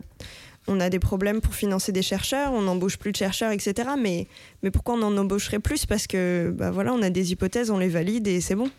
on 0.68 0.80
a 0.80 0.90
des 0.90 0.98
problèmes 0.98 1.40
pour 1.40 1.54
financer 1.54 1.92
des 1.92 2.02
chercheurs, 2.02 2.52
on 2.52 2.62
n'embauche 2.62 2.98
plus 2.98 3.10
de 3.10 3.16
chercheurs, 3.16 3.52
etc. 3.52 3.90
Mais, 3.98 4.26
mais 4.62 4.70
pourquoi 4.70 4.94
on 4.94 5.02
en 5.02 5.16
embaucherait 5.16 5.58
plus? 5.58 5.86
Parce 5.86 6.06
que 6.06 6.52
bah 6.54 6.70
voilà, 6.70 6.92
on 6.92 7.02
a 7.02 7.10
des 7.10 7.32
hypothèses, 7.32 7.70
on 7.70 7.78
les 7.78 7.88
valide 7.88 8.28
et 8.28 8.40
c'est 8.40 8.54
bon. 8.54 8.70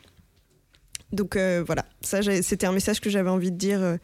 Donc 1.11 1.35
euh, 1.35 1.63
voilà, 1.65 1.85
ça 2.01 2.21
c'était 2.41 2.67
un 2.67 2.71
message 2.71 2.99
que 2.99 3.09
j'avais 3.09 3.29
envie 3.29 3.51
de 3.51 3.57
dire 3.57 3.81
euh, 3.81 3.97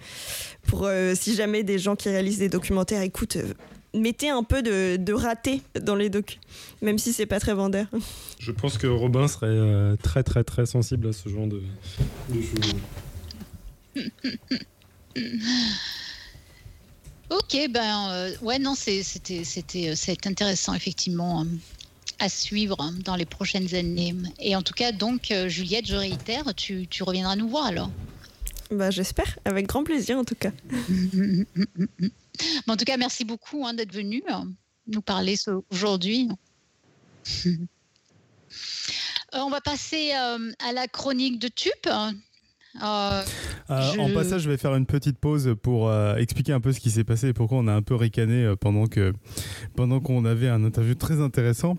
pour 0.67 0.85
euh, 0.85 1.13
si 1.15 1.35
jamais 1.35 1.63
des 1.63 1.77
gens 1.77 1.95
qui 1.95 2.09
réalisent 2.09 2.39
des 2.39 2.49
documentaires 2.49 3.01
écoutent, 3.01 3.37
mettez 3.93 4.29
un 4.29 4.43
peu 4.43 4.63
de, 4.63 4.97
de, 4.97 5.13
raté 5.13 5.61
dans 5.79 5.95
les 5.95 6.09
docs, 6.09 6.39
même 6.81 6.97
si 6.97 7.13
c'est 7.13 7.27
pas 7.27 7.39
très 7.39 7.53
vendeur. 7.53 7.85
Je 8.39 8.51
pense 8.51 8.77
que 8.77 8.87
Robin 8.87 9.27
serait 9.27 9.95
très 9.97 10.23
très 10.23 10.43
très 10.43 10.65
sensible 10.65 11.07
à 11.07 11.13
ce 11.13 11.29
genre 11.29 11.47
de, 11.47 11.61
de 12.29 12.41
choses. 12.41 12.75
Ok, 17.29 17.57
ben 17.71 18.09
euh, 18.09 18.35
ouais, 18.41 18.59
non, 18.59 18.75
c'était 18.75 19.41
intéressant 20.25 20.73
effectivement 20.75 21.41
euh, 21.41 21.45
à 22.20 22.30
suivre 22.30 22.80
hein, 22.80 22.93
dans 23.03 23.16
les 23.16 23.26
prochaines 23.26 23.76
années. 23.76 24.16
Et 24.39 24.55
en 24.55 24.61
tout 24.61 24.74
cas, 24.74 24.91
donc 24.91 25.34
Juliette, 25.47 25.88
je 25.88 25.95
réitère, 25.95 26.53
tu, 26.55 26.88
tu 26.88 27.03
reviendras 27.03 27.36
nous 27.36 27.49
voir 27.49 27.66
alors. 27.66 27.89
Bah, 28.72 28.89
j'espère, 28.91 29.38
avec 29.45 29.68
grand 29.68 29.84
plaisir 29.84 30.18
en 30.18 30.24
tout 30.24 30.36
cas. 30.36 30.51
en 32.68 32.78
tout 32.78 32.86
cas, 32.86 32.97
merci 32.97 33.26
beaucoup 33.26 33.66
hein, 33.66 33.74
d'être 33.74 33.93
venu 33.93 34.24
nous 34.88 35.01
parler 35.01 35.36
aujourd'hui. 35.72 36.30
On 39.34 39.49
va 39.49 39.59
passer 39.59 40.11
à 40.13 40.72
la 40.74 40.88
chronique 40.88 41.39
de 41.39 41.49
Tup. 41.49 41.89
Euh, 42.84 43.21
euh, 43.69 43.91
en 43.99 44.09
passage, 44.13 44.41
je 44.41 44.49
vais 44.49 44.57
faire 44.57 44.76
une 44.76 44.86
petite 44.86 45.17
pause 45.17 45.55
pour 45.61 45.89
euh, 45.89 46.17
expliquer 46.17 46.51
un 46.51 46.59
peu 46.59 46.73
ce 46.73 46.82
qui 46.82 46.91
s'est 46.91 47.05
passé 47.05 47.30
et 47.30 47.34
pourquoi 47.34 47.59
on 47.59 47.67
a 47.67 47.73
un 47.73 47.82
peu 47.82 47.95
ricané 47.95 48.53
pendant 48.59 48.88
que 48.88 49.13
pendant 49.76 50.01
qu'on 50.01 50.26
avait 50.26 50.49
un 50.49 50.63
interview 50.63 50.93
très 50.93 51.21
intéressant. 51.21 51.78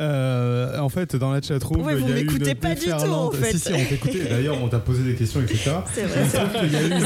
en 0.00 0.88
fait, 0.88 1.16
dans 1.16 1.32
la 1.32 1.42
chatroom, 1.42 1.82
ouais, 1.82 1.94
il 1.98 2.08
y 2.08 2.12
a 2.12 2.20
eu 2.20 2.26
une 2.26 2.54
pas 2.54 2.74
du 2.74 2.86
tout, 2.86 2.90
en 2.90 3.30
fait. 3.32 3.52
Si 3.52 3.58
si, 3.58 3.72
on 3.72 3.84
t'écoutait. 3.84 4.28
D'ailleurs, 4.28 4.62
on 4.62 4.68
t'a 4.68 4.78
posé 4.78 5.02
des 5.02 5.14
questions, 5.14 5.40
etc. 5.42 5.70
C'est 5.92 6.02
vrai. 6.02 6.24
Il 6.64 6.72
y 6.72 6.76
a 6.76 6.82
eu 6.82 6.86
une... 6.86 6.96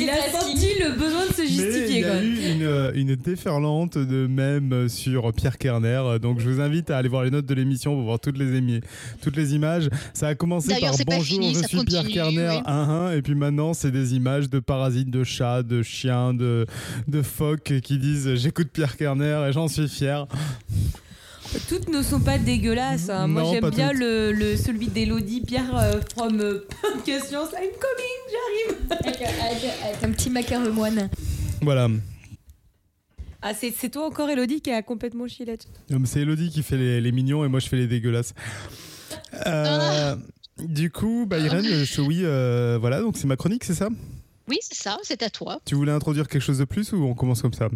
Il 0.00 0.10
a 0.10 0.30
senti 0.30 0.68
le 0.80 0.96
besoin 0.98 1.26
de 1.26 1.32
se 1.32 1.42
justifier. 1.42 1.98
il 1.98 2.00
y 2.00 2.04
a 2.04 2.22
eu 2.22 2.52
une, 2.52 2.92
une 2.94 3.16
déferlante 3.16 3.98
de 3.98 4.26
mèmes 4.26 4.88
sur 4.88 5.32
Pierre 5.32 5.58
Kerner. 5.58 6.18
Donc, 6.20 6.40
je 6.40 6.48
vous 6.48 6.60
invite 6.60 6.90
à 6.90 6.98
aller 6.98 7.08
voir 7.08 7.24
les 7.24 7.30
notes 7.30 7.46
de 7.46 7.54
l'émission 7.54 7.94
pour 7.94 8.04
voir 8.04 8.20
toutes 8.20 8.38
les, 8.38 8.80
toutes 9.20 9.36
les 9.36 9.54
images. 9.54 9.88
Ça 10.14 10.28
a 10.28 10.34
commencé 10.34 10.74
par 10.80 10.91
bonjour, 11.06 11.42
je 11.42 11.66
suis 11.66 11.84
Pierre 11.84 12.08
Kerner, 12.08 12.60
et 13.16 13.22
puis 13.22 13.34
maintenant 13.34 13.74
c'est 13.74 13.90
des 13.90 14.14
images 14.14 14.48
de 14.50 14.60
parasites, 14.60 15.10
de 15.10 15.24
chats, 15.24 15.62
de 15.62 15.82
chiens, 15.82 16.34
de, 16.34 16.66
de 17.08 17.22
phoques 17.22 17.80
qui 17.82 17.98
disent 17.98 18.34
j'écoute 18.34 18.68
Pierre 18.72 18.96
Kerner 18.96 19.46
et 19.48 19.52
j'en 19.52 19.68
suis 19.68 19.88
fier. 19.88 20.26
Toutes 21.68 21.88
ne 21.88 22.02
sont 22.02 22.20
pas 22.20 22.38
dégueulasses. 22.38 23.10
Hein. 23.10 23.26
Moi 23.26 23.44
j'aime 23.50 23.70
bien 23.70 23.92
le, 23.92 24.32
le, 24.32 24.56
celui 24.56 24.86
d'Elodie, 24.86 25.42
Pierre 25.42 25.76
euh, 25.76 26.00
from 26.14 26.40
euh, 26.40 26.66
Questions. 27.04 27.48
I'm 27.52 27.70
coming, 27.78 28.22
j'arrive. 28.30 28.78
avec, 28.90 30.02
un 30.02 30.10
petit 30.12 30.30
macaron 30.30 30.72
moine. 30.72 31.10
Voilà. 31.60 31.88
Ah, 33.42 33.52
c'est 33.54 33.90
toi 33.90 34.06
encore, 34.06 34.30
Elodie, 34.30 34.60
qui 34.60 34.70
a 34.70 34.82
complètement 34.82 35.26
chilette. 35.26 35.66
C'est 36.04 36.20
Elodie 36.20 36.48
qui 36.48 36.62
fait 36.62 36.76
les, 36.76 37.00
les, 37.00 37.12
mignons 37.12 37.44
et 37.44 37.48
moi 37.48 37.58
je 37.58 37.68
fais 37.68 37.76
les 37.76 37.88
dégueulasses. 37.88 38.34
Euh, 39.46 40.16
du 40.58 40.90
coup, 40.90 41.26
bah, 41.26 41.38
Irène, 41.38 41.64
je, 41.64 42.00
oui, 42.00 42.20
euh, 42.22 42.78
voilà, 42.80 43.00
donc 43.00 43.16
c'est 43.16 43.26
ma 43.26 43.36
chronique, 43.36 43.64
c'est 43.64 43.74
ça? 43.74 43.88
Oui, 44.48 44.58
c'est 44.60 44.76
ça, 44.76 44.98
c'est 45.02 45.22
à 45.22 45.30
toi. 45.30 45.60
Tu 45.64 45.74
voulais 45.74 45.92
introduire 45.92 46.28
quelque 46.28 46.42
chose 46.42 46.58
de 46.58 46.64
plus 46.64 46.92
ou 46.92 47.04
on 47.04 47.14
commence 47.14 47.42
comme 47.42 47.54
ça? 47.54 47.68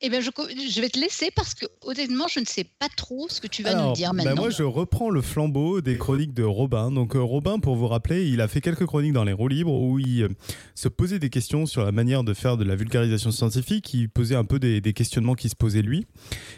Eh 0.00 0.10
bien, 0.10 0.20
je, 0.20 0.30
je, 0.30 0.80
vais 0.80 0.88
te 0.88 0.98
laisser 1.00 1.30
parce 1.34 1.54
que 1.54 1.66
honnêtement, 1.82 2.26
je 2.28 2.38
ne 2.38 2.44
sais 2.44 2.62
pas 2.62 2.86
trop 2.96 3.26
ce 3.28 3.40
que 3.40 3.48
tu 3.48 3.64
vas 3.64 3.74
nous 3.74 3.92
dire 3.94 4.10
bah, 4.10 4.22
maintenant. 4.22 4.42
moi, 4.42 4.50
je 4.50 4.62
reprends 4.62 5.10
le 5.10 5.22
flambeau 5.22 5.80
des 5.80 5.98
chroniques 5.98 6.34
de 6.34 6.44
Robin. 6.44 6.92
Donc, 6.92 7.16
euh, 7.16 7.20
Robin, 7.20 7.58
pour 7.58 7.74
vous 7.74 7.88
rappeler, 7.88 8.28
il 8.28 8.40
a 8.40 8.46
fait 8.46 8.60
quelques 8.60 8.86
chroniques 8.86 9.12
dans 9.12 9.24
les 9.24 9.32
roues 9.32 9.48
libres 9.48 9.72
où 9.72 9.98
il 9.98 10.22
euh, 10.22 10.28
se 10.76 10.86
posait 10.86 11.18
des 11.18 11.30
questions 11.30 11.66
sur 11.66 11.84
la 11.84 11.90
manière 11.90 12.22
de 12.22 12.32
faire 12.32 12.56
de 12.56 12.62
la 12.62 12.76
vulgarisation 12.76 13.32
scientifique. 13.32 13.92
Il 13.92 14.08
posait 14.08 14.36
un 14.36 14.44
peu 14.44 14.60
des, 14.60 14.80
questionnements 14.92 15.34
qui 15.34 15.48
se 15.48 15.56
posaient 15.56 15.82
lui 15.82 16.06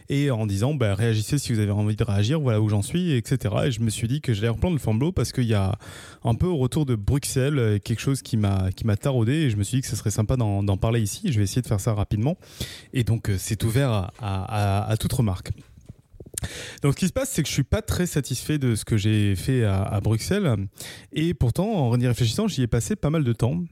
et 0.08 0.30
en 0.30 0.46
disant 0.46 0.74
bah, 0.74 0.94
réagissez 0.94 1.38
si 1.38 1.52
vous 1.52 1.60
avez 1.60 1.72
envie 1.72 1.96
de 1.96 2.04
réagir, 2.04 2.40
voilà 2.40 2.60
où 2.60 2.68
j'en 2.68 2.82
suis, 2.82 3.12
etc. 3.12 3.54
Et 3.64 3.70
je 3.72 3.80
me 3.80 3.88
suis 3.90 4.06
dit 4.06 4.20
que 4.20 4.34
j'allais 4.34 4.48
reprendre 4.48 4.74
le 4.74 4.80
flambeau 4.80 5.12
parce 5.12 5.32
qu'il 5.32 5.44
y 5.44 5.54
a 5.54 5.78
un 6.24 6.34
peu 6.34 6.46
au 6.46 6.58
retour 6.58 6.84
de 6.84 6.94
Bruxelles 6.94 7.58
euh, 7.58 7.78
quelque 7.78 8.00
chose 8.00 8.20
qui 8.20 8.36
m'a 8.36 8.70
taraudé 9.00 9.32
et 9.32 9.50
je 9.50 9.56
me 9.56 9.62
suis 9.62 9.78
dit 9.78 9.82
que 9.82 9.88
ce 9.88 9.96
serait 9.96 10.10
sympa 10.10 10.36
d'en 10.36 10.76
parler 10.76 11.00
ici. 11.00 11.32
Je 11.32 11.38
vais 11.38 11.44
essayer 11.44 11.62
de 11.62 11.66
faire 11.66 11.80
ça 11.80 11.94
rapidement. 11.94 12.36
Et 12.92 13.02
donc, 13.02 13.29
c'est 13.38 13.62
ouvert 13.64 14.12
à, 14.20 14.94
toute 14.98 15.12
remarque. 15.12 15.50
Donc, 16.82 16.94
ce 16.94 16.98
qui 16.98 17.06
se 17.06 17.12
passe, 17.12 17.30
c'est 17.30 17.42
que 17.42 17.48
je 17.48 17.52
suis 17.52 17.64
pas 17.64 17.82
très 17.82 18.06
satisfait 18.06 18.58
de 18.58 18.74
ce 18.74 18.84
que 18.84 18.96
j'ai 18.96 19.36
fait 19.36 19.64
à, 19.64 20.00
Bruxelles. 20.02 20.56
Et 21.12 21.34
pourtant, 21.34 21.88
en 21.88 22.00
y 22.00 22.06
réfléchissant, 22.06 22.48
j'y 22.48 22.62
ai 22.62 22.66
passé 22.66 22.96
pas 22.96 23.10
mal 23.10 23.24
de 23.24 23.32
temps. 23.32 23.62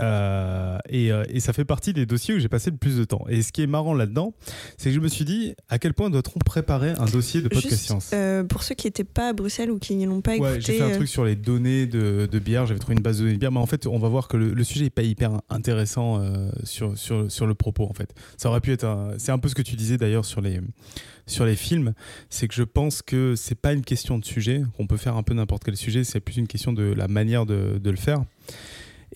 Euh, 0.00 0.78
euh, 0.92 1.24
et, 1.28 1.40
ça 1.40 1.52
fait 1.52 1.64
partie 1.64 1.92
des 1.92 2.06
dossiers 2.06 2.34
où 2.34 2.38
j'ai 2.38 2.48
passé 2.48 2.70
le 2.70 2.76
plus 2.76 2.96
de 2.96 3.04
temps. 3.04 3.24
Et 3.28 3.42
ce 3.42 3.52
qui 3.52 3.62
est 3.62 3.66
marrant 3.66 3.94
là-dedans, 3.94 4.34
c'est 4.76 4.90
que 4.90 4.94
je 4.94 5.00
me 5.00 5.08
suis 5.08 5.24
dit 5.24 5.54
à 5.68 5.78
quel 5.78 5.94
point 5.94 6.10
doit-on 6.10 6.38
préparer 6.38 6.90
un 6.90 7.06
dossier 7.06 7.40
de 7.42 7.48
podcast 7.48 7.82
science 7.82 8.10
euh, 8.12 8.44
Pour 8.44 8.62
ceux 8.62 8.74
qui 8.74 8.86
n'étaient 8.86 9.04
pas 9.04 9.30
à 9.30 9.32
Bruxelles 9.32 9.70
ou 9.70 9.78
qui 9.78 9.94
n'ont 9.96 10.20
pas 10.20 10.36
écouté. 10.36 10.50
Ouais, 10.50 10.60
j'ai 10.60 10.78
fait 10.78 10.84
un 10.84 10.94
truc 10.94 11.08
sur 11.08 11.24
les 11.24 11.36
données 11.36 11.86
de, 11.86 12.38
bière. 12.38 12.66
J'avais 12.66 12.80
trouvé 12.80 12.96
une 12.96 13.02
base 13.02 13.18
de 13.18 13.22
données 13.22 13.34
de 13.34 13.40
bière, 13.40 13.52
mais 13.52 13.58
en 13.58 13.66
fait, 13.66 13.86
on 13.86 13.98
va 13.98 14.08
voir 14.08 14.28
que 14.28 14.36
le, 14.36 14.64
sujet 14.64 14.84
n'est 14.84 14.90
pas 14.90 15.02
hyper 15.02 15.40
intéressant 15.48 16.22
sur, 16.64 16.96
sur, 16.96 17.30
sur 17.30 17.46
le 17.46 17.54
propos. 17.54 17.84
En 17.84 17.94
fait, 17.94 18.14
ça 18.36 18.48
aurait 18.48 18.60
pu 18.60 18.72
être. 18.72 19.14
C'est 19.18 19.32
un 19.32 19.38
peu 19.38 19.48
ce 19.48 19.54
que 19.54 19.62
tu 19.62 19.76
disais 19.76 19.96
d'ailleurs 19.96 20.24
sur 20.24 20.40
les 20.40 20.60
sur 21.26 21.44
les 21.44 21.56
films, 21.56 21.92
c'est 22.30 22.48
que 22.48 22.54
je 22.54 22.62
pense 22.62 23.02
que 23.02 23.34
c'est 23.36 23.54
pas 23.54 23.74
une 23.74 23.84
question 23.84 24.18
de 24.18 24.24
sujet, 24.24 24.62
qu'on 24.76 24.86
peut 24.86 24.96
faire 24.96 25.16
un 25.16 25.22
peu 25.22 25.34
n'importe 25.34 25.62
quel 25.62 25.76
sujet, 25.76 26.02
c'est 26.02 26.20
plus 26.20 26.38
une 26.38 26.48
question 26.48 26.72
de 26.72 26.82
la 26.82 27.06
manière 27.06 27.44
de, 27.44 27.78
de 27.78 27.90
le 27.90 27.96
faire. 27.96 28.24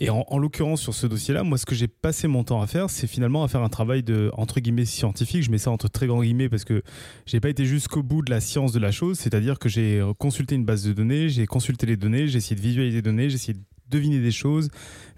Et 0.03 0.11
en, 0.11 0.37
l'occurrence, 0.37 0.81
sur 0.81 0.95
ce 0.95 1.07
dossier-là, 1.07 1.45
moi, 1.45 1.57
ce 1.57 1.65
que 1.65 1.77
j'ai 1.77 1.87
passé 1.87 2.27
mon 2.27 2.43
temps 2.43 2.61
à 2.61 2.67
faire, 2.67 2.91
c'est 2.91 3.07
finalement 3.07 3.45
à 3.45 3.49
faire 3.49 3.63
un 3.63 3.69
travail 3.69 4.03
de, 4.03 4.33
entre 4.35 4.59
guillemets, 4.59 4.85
scientifique. 4.85 5.45
Je 5.45 5.51
mets 5.53 5.59
ça 5.59 5.71
entre 5.71 5.87
très 5.87 6.09
grands 6.09 6.25
guillemets 6.25 6.49
parce 6.49 6.65
que 6.65 6.83
j'ai 7.25 7.39
pas 7.39 7.51
été 7.51 7.65
jusqu'au 7.65 8.03
bout 8.03 8.21
de 8.21 8.33
la 8.33 8.41
science 8.41 8.73
de 8.73 8.81
la 8.81 8.91
chose. 8.91 9.17
C'est-à-dire 9.17 9.61
que 9.61 9.69
j'ai 9.69 10.05
consulté 10.19 10.57
une 10.57 10.65
base 10.65 10.83
de 10.83 10.93
données, 10.93 11.29
j'ai 11.29 11.47
consulté 11.47 11.87
les 11.87 11.97
données, 11.97 12.27
j'ai 12.27 12.39
essayé 12.39 12.57
de 12.57 12.61
visualiser 12.61 12.97
les 12.97 13.03
données, 13.03 13.31
j'ai 13.31 13.37
essayé 13.37 13.55
de 13.55 13.63
deviner 13.91 14.19
des 14.19 14.33
choses, 14.33 14.71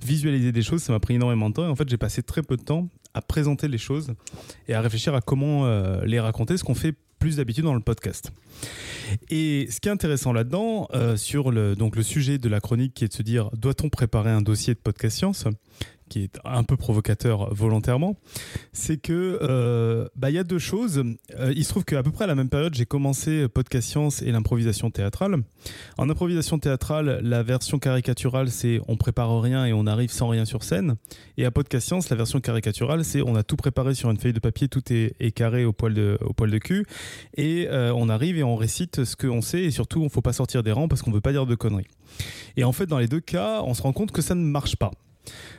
visualiser 0.04 0.52
des 0.52 0.60
choses. 0.60 0.82
Ça 0.82 0.92
m'a 0.92 1.00
pris 1.00 1.14
énormément 1.14 1.48
de 1.48 1.54
temps. 1.54 1.64
Et 1.64 1.70
en 1.70 1.76
fait, 1.76 1.88
j'ai 1.88 1.96
passé 1.96 2.22
très 2.22 2.42
peu 2.42 2.58
de 2.58 2.62
temps 2.62 2.90
à 3.14 3.22
présenter 3.22 3.68
les 3.68 3.78
choses 3.78 4.12
et 4.68 4.74
à 4.74 4.82
réfléchir 4.82 5.14
à 5.14 5.22
comment 5.22 5.64
euh, 5.64 6.04
les 6.04 6.20
raconter, 6.20 6.58
ce 6.58 6.64
qu'on 6.64 6.74
fait 6.74 6.94
plus 7.24 7.36
d'habitude 7.36 7.64
dans 7.64 7.74
le 7.74 7.80
podcast. 7.80 8.32
Et 9.30 9.66
ce 9.70 9.80
qui 9.80 9.88
est 9.88 9.90
intéressant 9.90 10.34
là-dedans, 10.34 10.88
euh, 10.92 11.16
sur 11.16 11.50
le, 11.50 11.74
donc 11.74 11.96
le 11.96 12.02
sujet 12.02 12.36
de 12.36 12.50
la 12.50 12.60
chronique 12.60 12.92
qui 12.92 13.02
est 13.06 13.08
de 13.08 13.14
se 13.14 13.22
dire 13.22 13.48
doit-on 13.56 13.88
préparer 13.88 14.30
un 14.30 14.42
dossier 14.42 14.74
de 14.74 14.78
podcast 14.78 15.16
science? 15.16 15.46
Qui 16.14 16.22
est 16.22 16.38
un 16.44 16.62
peu 16.62 16.76
provocateur 16.76 17.52
volontairement, 17.52 18.16
c'est 18.72 18.98
que 18.98 19.40
euh, 19.42 20.06
bah, 20.14 20.30
y 20.30 20.38
a 20.38 20.44
deux 20.44 20.60
choses. 20.60 21.02
Euh, 21.36 21.52
il 21.56 21.64
se 21.64 21.70
trouve 21.70 21.84
qu'à 21.84 22.04
peu 22.04 22.12
près 22.12 22.22
à 22.22 22.26
la 22.28 22.36
même 22.36 22.48
période, 22.48 22.72
j'ai 22.72 22.86
commencé 22.86 23.48
podcast 23.48 23.88
science 23.88 24.22
et 24.22 24.30
l'improvisation 24.30 24.92
théâtrale. 24.92 25.38
En 25.98 26.08
improvisation 26.08 26.60
théâtrale, 26.60 27.18
la 27.24 27.42
version 27.42 27.80
caricaturale, 27.80 28.50
c'est 28.50 28.80
on 28.86 28.96
prépare 28.96 29.40
rien 29.40 29.66
et 29.66 29.72
on 29.72 29.88
arrive 29.88 30.12
sans 30.12 30.28
rien 30.28 30.44
sur 30.44 30.62
scène. 30.62 30.94
Et 31.36 31.44
à 31.46 31.50
podcast 31.50 31.88
science, 31.88 32.10
la 32.10 32.16
version 32.16 32.40
caricaturale, 32.40 33.04
c'est 33.04 33.20
on 33.20 33.34
a 33.34 33.42
tout 33.42 33.56
préparé 33.56 33.94
sur 33.94 34.08
une 34.08 34.16
feuille 34.16 34.32
de 34.32 34.38
papier, 34.38 34.68
tout 34.68 34.84
est, 34.92 35.34
carré 35.34 35.64
au 35.64 35.72
poil 35.72 35.94
de, 35.94 36.16
au 36.20 36.32
poil 36.32 36.52
de 36.52 36.58
cul, 36.58 36.86
et 37.36 37.66
euh, 37.70 37.92
on 37.92 38.08
arrive 38.08 38.38
et 38.38 38.44
on 38.44 38.54
récite 38.54 39.04
ce 39.04 39.16
qu'on 39.16 39.42
sait 39.42 39.64
et 39.64 39.72
surtout 39.72 39.98
on 39.98 40.04
ne 40.04 40.08
faut 40.08 40.22
pas 40.22 40.32
sortir 40.32 40.62
des 40.62 40.70
rangs 40.70 40.86
parce 40.86 41.02
qu'on 41.02 41.10
veut 41.10 41.20
pas 41.20 41.32
dire 41.32 41.44
de 41.44 41.56
conneries. 41.56 41.88
Et 42.56 42.62
en 42.62 42.70
fait, 42.70 42.86
dans 42.86 43.00
les 43.00 43.08
deux 43.08 43.18
cas, 43.18 43.62
on 43.64 43.74
se 43.74 43.82
rend 43.82 43.92
compte 43.92 44.12
que 44.12 44.22
ça 44.22 44.36
ne 44.36 44.44
marche 44.44 44.76
pas. 44.76 44.92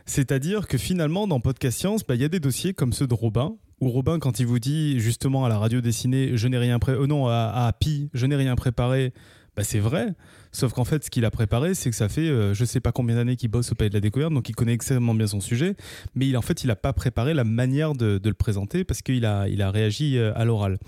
C'est-à-dire 0.05 0.67
que 0.67 0.77
finalement, 0.77 1.27
dans 1.27 1.39
Podcast 1.39 1.79
Science, 1.79 2.05
bah, 2.05 2.15
il 2.15 2.21
y 2.21 2.25
a 2.25 2.29
des 2.29 2.39
dossiers 2.39 2.73
comme 2.73 2.93
ceux 2.93 3.07
de 3.07 3.13
Robin, 3.13 3.55
où 3.81 3.89
Robin, 3.89 4.19
quand 4.19 4.39
il 4.39 4.45
vous 4.45 4.59
dit 4.59 4.99
justement 4.99 5.45
à 5.45 5.49
la 5.49 5.57
radio 5.57 5.81
dessinée, 5.81 6.37
je 6.37 6.47
n'ai 6.47 6.57
rien 6.57 6.79
préparé, 6.79 7.03
oh 7.03 7.07
non, 7.07 7.27
à, 7.27 7.65
à 7.67 7.73
Pi, 7.73 8.09
je 8.13 8.25
n'ai 8.25 8.35
rien 8.35 8.55
préparé, 8.55 9.13
bah, 9.55 9.63
c'est 9.63 9.79
vrai. 9.79 10.13
Sauf 10.51 10.73
qu'en 10.73 10.85
fait, 10.85 11.03
ce 11.03 11.09
qu'il 11.09 11.25
a 11.25 11.31
préparé, 11.31 11.73
c'est 11.73 11.89
que 11.89 11.95
ça 11.95 12.07
fait 12.07 12.27
je 12.27 12.53
je 12.53 12.63
sais 12.63 12.79
pas 12.79 12.91
combien 12.91 13.15
d'années 13.15 13.35
qu'il 13.35 13.49
bosse 13.49 13.71
au 13.71 13.75
Palais 13.75 13.89
de 13.89 13.93
la 13.93 13.99
Découverte, 13.99 14.33
donc 14.33 14.49
il 14.49 14.55
connaît 14.55 14.73
extrêmement 14.73 15.13
bien 15.13 15.27
son 15.27 15.39
sujet, 15.39 15.75
mais 16.15 16.27
il, 16.27 16.35
en 16.35 16.41
fait, 16.41 16.63
il 16.63 16.67
n'a 16.67 16.75
pas 16.75 16.93
préparé 16.93 17.33
la 17.33 17.43
manière 17.43 17.93
de, 17.93 18.19
le 18.23 18.33
présenter 18.33 18.83
parce 18.83 19.01
qu'il 19.01 19.25
a, 19.25 19.47
il 19.47 19.61
a 19.61 19.69
réagi 19.69 20.17
à 20.17 20.45
l'oral. 20.45 20.79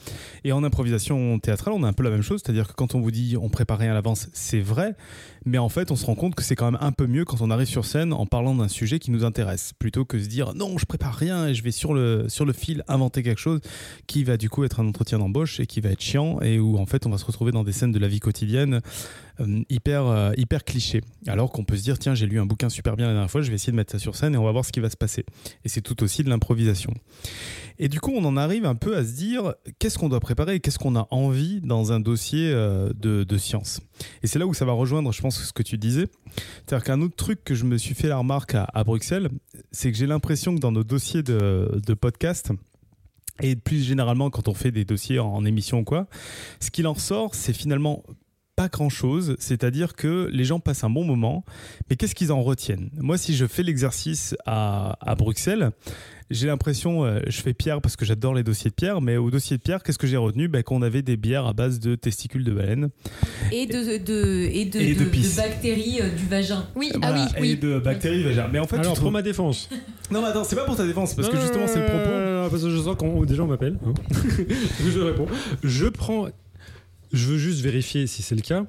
Et 0.43 0.51
en 0.53 0.63
improvisation 0.63 1.37
théâtrale, 1.39 1.73
on 1.75 1.83
a 1.83 1.87
un 1.87 1.93
peu 1.93 2.03
la 2.03 2.09
même 2.09 2.23
chose, 2.23 2.41
c'est-à-dire 2.43 2.67
que 2.69 2.73
quand 2.73 2.95
on 2.95 3.01
vous 3.01 3.11
dit 3.11 3.37
on 3.39 3.49
prépare 3.49 3.77
rien 3.77 3.91
à 3.91 3.93
l'avance, 3.93 4.29
c'est 4.33 4.61
vrai, 4.61 4.95
mais 5.47 5.57
en 5.57 5.69
fait, 5.69 5.91
on 5.91 5.95
se 5.95 6.05
rend 6.05 6.15
compte 6.15 6.35
que 6.35 6.43
c'est 6.43 6.55
quand 6.55 6.69
même 6.71 6.79
un 6.81 6.91
peu 6.91 7.07
mieux 7.07 7.25
quand 7.25 7.41
on 7.41 7.49
arrive 7.49 7.67
sur 7.67 7.85
scène 7.85 8.13
en 8.13 8.25
parlant 8.25 8.53
d'un 8.53 8.67
sujet 8.67 8.99
qui 8.99 9.11
nous 9.11 9.23
intéresse, 9.23 9.71
plutôt 9.79 10.05
que 10.05 10.19
se 10.19 10.27
dire 10.27 10.53
non, 10.53 10.77
je 10.77 10.85
prépare 10.85 11.15
rien 11.15 11.47
et 11.47 11.55
je 11.55 11.63
vais 11.63 11.71
sur 11.71 11.93
le, 11.93 12.25
sur 12.27 12.45
le 12.45 12.53
fil 12.53 12.83
inventer 12.87 13.23
quelque 13.23 13.39
chose 13.39 13.61
qui 14.07 14.23
va 14.23 14.37
du 14.37 14.49
coup 14.49 14.63
être 14.63 14.79
un 14.79 14.87
entretien 14.87 15.19
d'embauche 15.19 15.59
et 15.59 15.65
qui 15.65 15.81
va 15.81 15.89
être 15.89 16.01
chiant 16.01 16.41
et 16.41 16.59
où 16.59 16.77
en 16.77 16.85
fait 16.85 17.05
on 17.05 17.09
va 17.09 17.17
se 17.17 17.25
retrouver 17.25 17.51
dans 17.51 17.63
des 17.63 17.71
scènes 17.71 17.91
de 17.91 17.99
la 17.99 18.07
vie 18.07 18.19
quotidienne 18.19 18.81
euh, 19.39 19.63
hyper, 19.69 20.05
euh, 20.05 20.31
hyper. 20.37 20.61
Alors 21.27 21.51
qu'on 21.51 21.63
peut 21.63 21.77
se 21.77 21.83
dire 21.83 21.97
tiens, 21.99 22.15
j'ai 22.15 22.25
lu 22.25 22.39
un 22.39 22.45
bouquin 22.45 22.69
super 22.69 22.95
bien 22.95 23.07
la 23.07 23.13
dernière 23.13 23.31
fois, 23.31 23.41
je 23.41 23.49
vais 23.49 23.55
essayer 23.55 23.71
de 23.71 23.77
mettre 23.77 23.91
ça 23.91 23.99
sur 23.99 24.15
scène 24.15 24.33
et 24.33 24.37
on 24.37 24.43
va 24.43 24.51
voir 24.51 24.65
ce 24.65 24.71
qui 24.71 24.79
va 24.79 24.89
se 24.89 24.97
passer. 24.97 25.25
Et 25.63 25.69
c'est 25.69 25.81
tout 25.81 26.03
aussi 26.03 26.23
de 26.23 26.29
l'improvisation. 26.29 26.93
Et 27.79 27.89
du 27.89 27.99
coup, 27.99 28.11
on 28.15 28.25
en 28.25 28.37
arrive 28.37 28.65
un 28.65 28.75
peu 28.75 28.97
à 28.97 29.05
se 29.05 29.13
dire 29.13 29.53
qu'est-ce 29.79 29.97
qu'on 29.97 30.09
doit 30.09 30.19
préparer 30.19 30.55
et 30.55 30.59
qu'est-ce 30.59 30.79
qu'on 30.79 30.95
a 30.95 31.07
envie 31.11 31.61
dans 31.61 31.91
un 31.91 31.99
dossier 31.99 32.49
euh, 32.51 32.91
de, 32.95 33.23
de 33.23 33.37
science? 33.37 33.81
Et 34.23 34.27
c'est 34.27 34.39
là 34.39 34.47
où 34.47 34.53
ça 34.53 34.65
va 34.65 34.73
rejoindre, 34.73 35.11
je 35.11 35.21
pense, 35.21 35.41
ce 35.41 35.53
que 35.53 35.63
tu 35.63 35.77
disais. 35.77 36.07
C'est-à-dire 36.65 36.83
qu'un 36.85 37.01
autre 37.01 37.15
truc 37.15 37.43
que 37.43 37.55
je 37.55 37.65
me 37.65 37.77
suis 37.77 37.95
fait 37.95 38.07
la 38.07 38.17
remarque 38.17 38.55
à, 38.55 38.83
Bruxelles, 38.83 39.29
c'est 39.71 39.91
que 39.91 39.97
j'ai 39.97 40.07
l'impression 40.07 40.55
que 40.55 40.59
dans 40.59 40.71
nos 40.71 40.83
dossiers 40.83 41.23
de, 41.23 41.93
podcast, 41.99 42.51
et 43.41 43.55
plus 43.55 43.83
généralement 43.83 44.29
quand 44.29 44.47
on 44.47 44.53
fait 44.53 44.71
des 44.71 44.85
dossiers 44.85 45.19
en, 45.19 45.27
en 45.27 45.45
émission 45.45 45.79
ou 45.79 45.83
quoi, 45.83 46.07
ce 46.59 46.71
qu'il 46.71 46.87
en 46.87 46.93
ressort, 46.93 47.35
c'est 47.35 47.53
finalement 47.53 48.03
pas 48.57 48.69
grand-chose, 48.69 49.35
c'est-à-dire 49.37 49.93
que 49.93 50.29
les 50.33 50.43
gens 50.43 50.59
passent 50.59 50.83
un 50.83 50.89
bon 50.89 51.03
moment, 51.05 51.45
mais 51.89 51.95
qu'est-ce 51.95 52.15
qu'ils 52.15 52.31
en 52.31 52.41
retiennent? 52.41 52.89
Moi, 52.97 53.19
si 53.19 53.35
je 53.35 53.45
fais 53.45 53.61
l'exercice 53.61 54.35
à, 54.47 54.97
à 54.99 55.13
Bruxelles, 55.13 55.69
j'ai 56.31 56.47
l'impression, 56.47 57.05
euh, 57.05 57.19
je 57.27 57.39
fais 57.39 57.53
Pierre 57.53 57.81
parce 57.81 57.95
que 57.95 58.03
j'adore 58.03 58.33
les 58.33 58.41
dossiers 58.41 58.71
de 58.71 58.75
Pierre, 58.75 58.99
mais 58.99 59.15
au 59.15 59.29
dossier 59.29 59.57
de 59.57 59.61
Pierre, 59.61 59.83
qu'est-ce 59.83 59.99
que 59.99 60.07
j'ai 60.07 60.17
retenu? 60.17 60.47
Ben, 60.47 60.63
Qu'on 60.63 60.81
avait 60.81 61.03
des 61.03 61.17
bières 61.17 61.45
à 61.45 61.53
base 61.53 61.79
de 61.79 61.93
testicules 61.93 62.43
de 62.43 62.51
baleine. 62.51 62.89
Et 63.51 63.67
de, 63.67 64.03
de 64.03 64.49
et 64.51 64.65
de, 64.65 64.79
de, 64.79 65.35
bactéries 65.37 66.01
euh, 66.01 66.09
du 66.09 66.25
vagin. 66.25 66.65
Oui, 66.75 66.91
ah 67.03 67.13
oui, 67.13 67.21
oui. 67.39 67.51
Et 67.51 67.55
de 67.57 67.77
bactéries 67.77 68.17
du 68.17 68.23
vagin. 68.23 68.49
Mais 68.51 68.59
en 68.59 68.65
fait, 68.67 68.77
Alors, 68.77 68.99
pour 68.99 69.11
ma 69.11 69.21
défense. 69.21 69.69
non, 70.09 70.21
mais 70.21 70.29
attends, 70.29 70.43
c'est 70.43 70.55
pas 70.55 70.65
pour 70.65 70.75
ta 70.75 70.87
défense, 70.87 71.13
parce 71.13 71.29
que 71.29 71.39
justement, 71.39 71.67
c'est 71.67 71.79
le 71.79 71.85
propos. 71.85 72.49
parce 72.49 72.63
que 72.63 72.71
je 72.71 72.77
sens 72.81 72.95
qu'on 72.97 73.23
déjà 73.23 73.43
on 73.43 73.47
m'appelle. 73.47 73.77
Hein. 73.85 73.93
je 74.83 74.99
réponds. 74.99 75.27
Je 75.63 75.85
prends. 75.85 76.27
Je 77.13 77.25
veux 77.27 77.37
juste 77.37 77.61
vérifier 77.61 78.07
si 78.07 78.21
c'est 78.21 78.35
le 78.35 78.41
cas. 78.41 78.65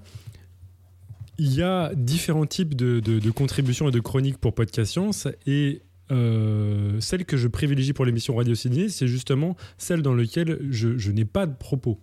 Il 1.38 1.54
y 1.54 1.62
a 1.62 1.94
différents 1.94 2.46
types 2.46 2.74
de, 2.74 2.98
de, 3.00 3.30
contributions 3.30 3.88
et 3.88 3.92
de 3.92 4.00
chroniques 4.00 4.38
pour 4.38 4.54
Podcast 4.54 4.90
Science 4.90 5.28
et 5.46 5.82
euh, 6.10 7.00
celle 7.00 7.24
que 7.24 7.36
je 7.36 7.46
privilégie 7.46 7.92
pour 7.92 8.04
l'émission 8.04 8.34
Radio 8.34 8.54
Ciné, 8.54 8.88
c'est 8.88 9.06
justement 9.06 9.56
celle 9.76 10.02
dans 10.02 10.14
laquelle 10.14 10.58
je, 10.70 11.10
n'ai 11.10 11.24
pas 11.24 11.46
de 11.46 11.54
propos. 11.54 12.00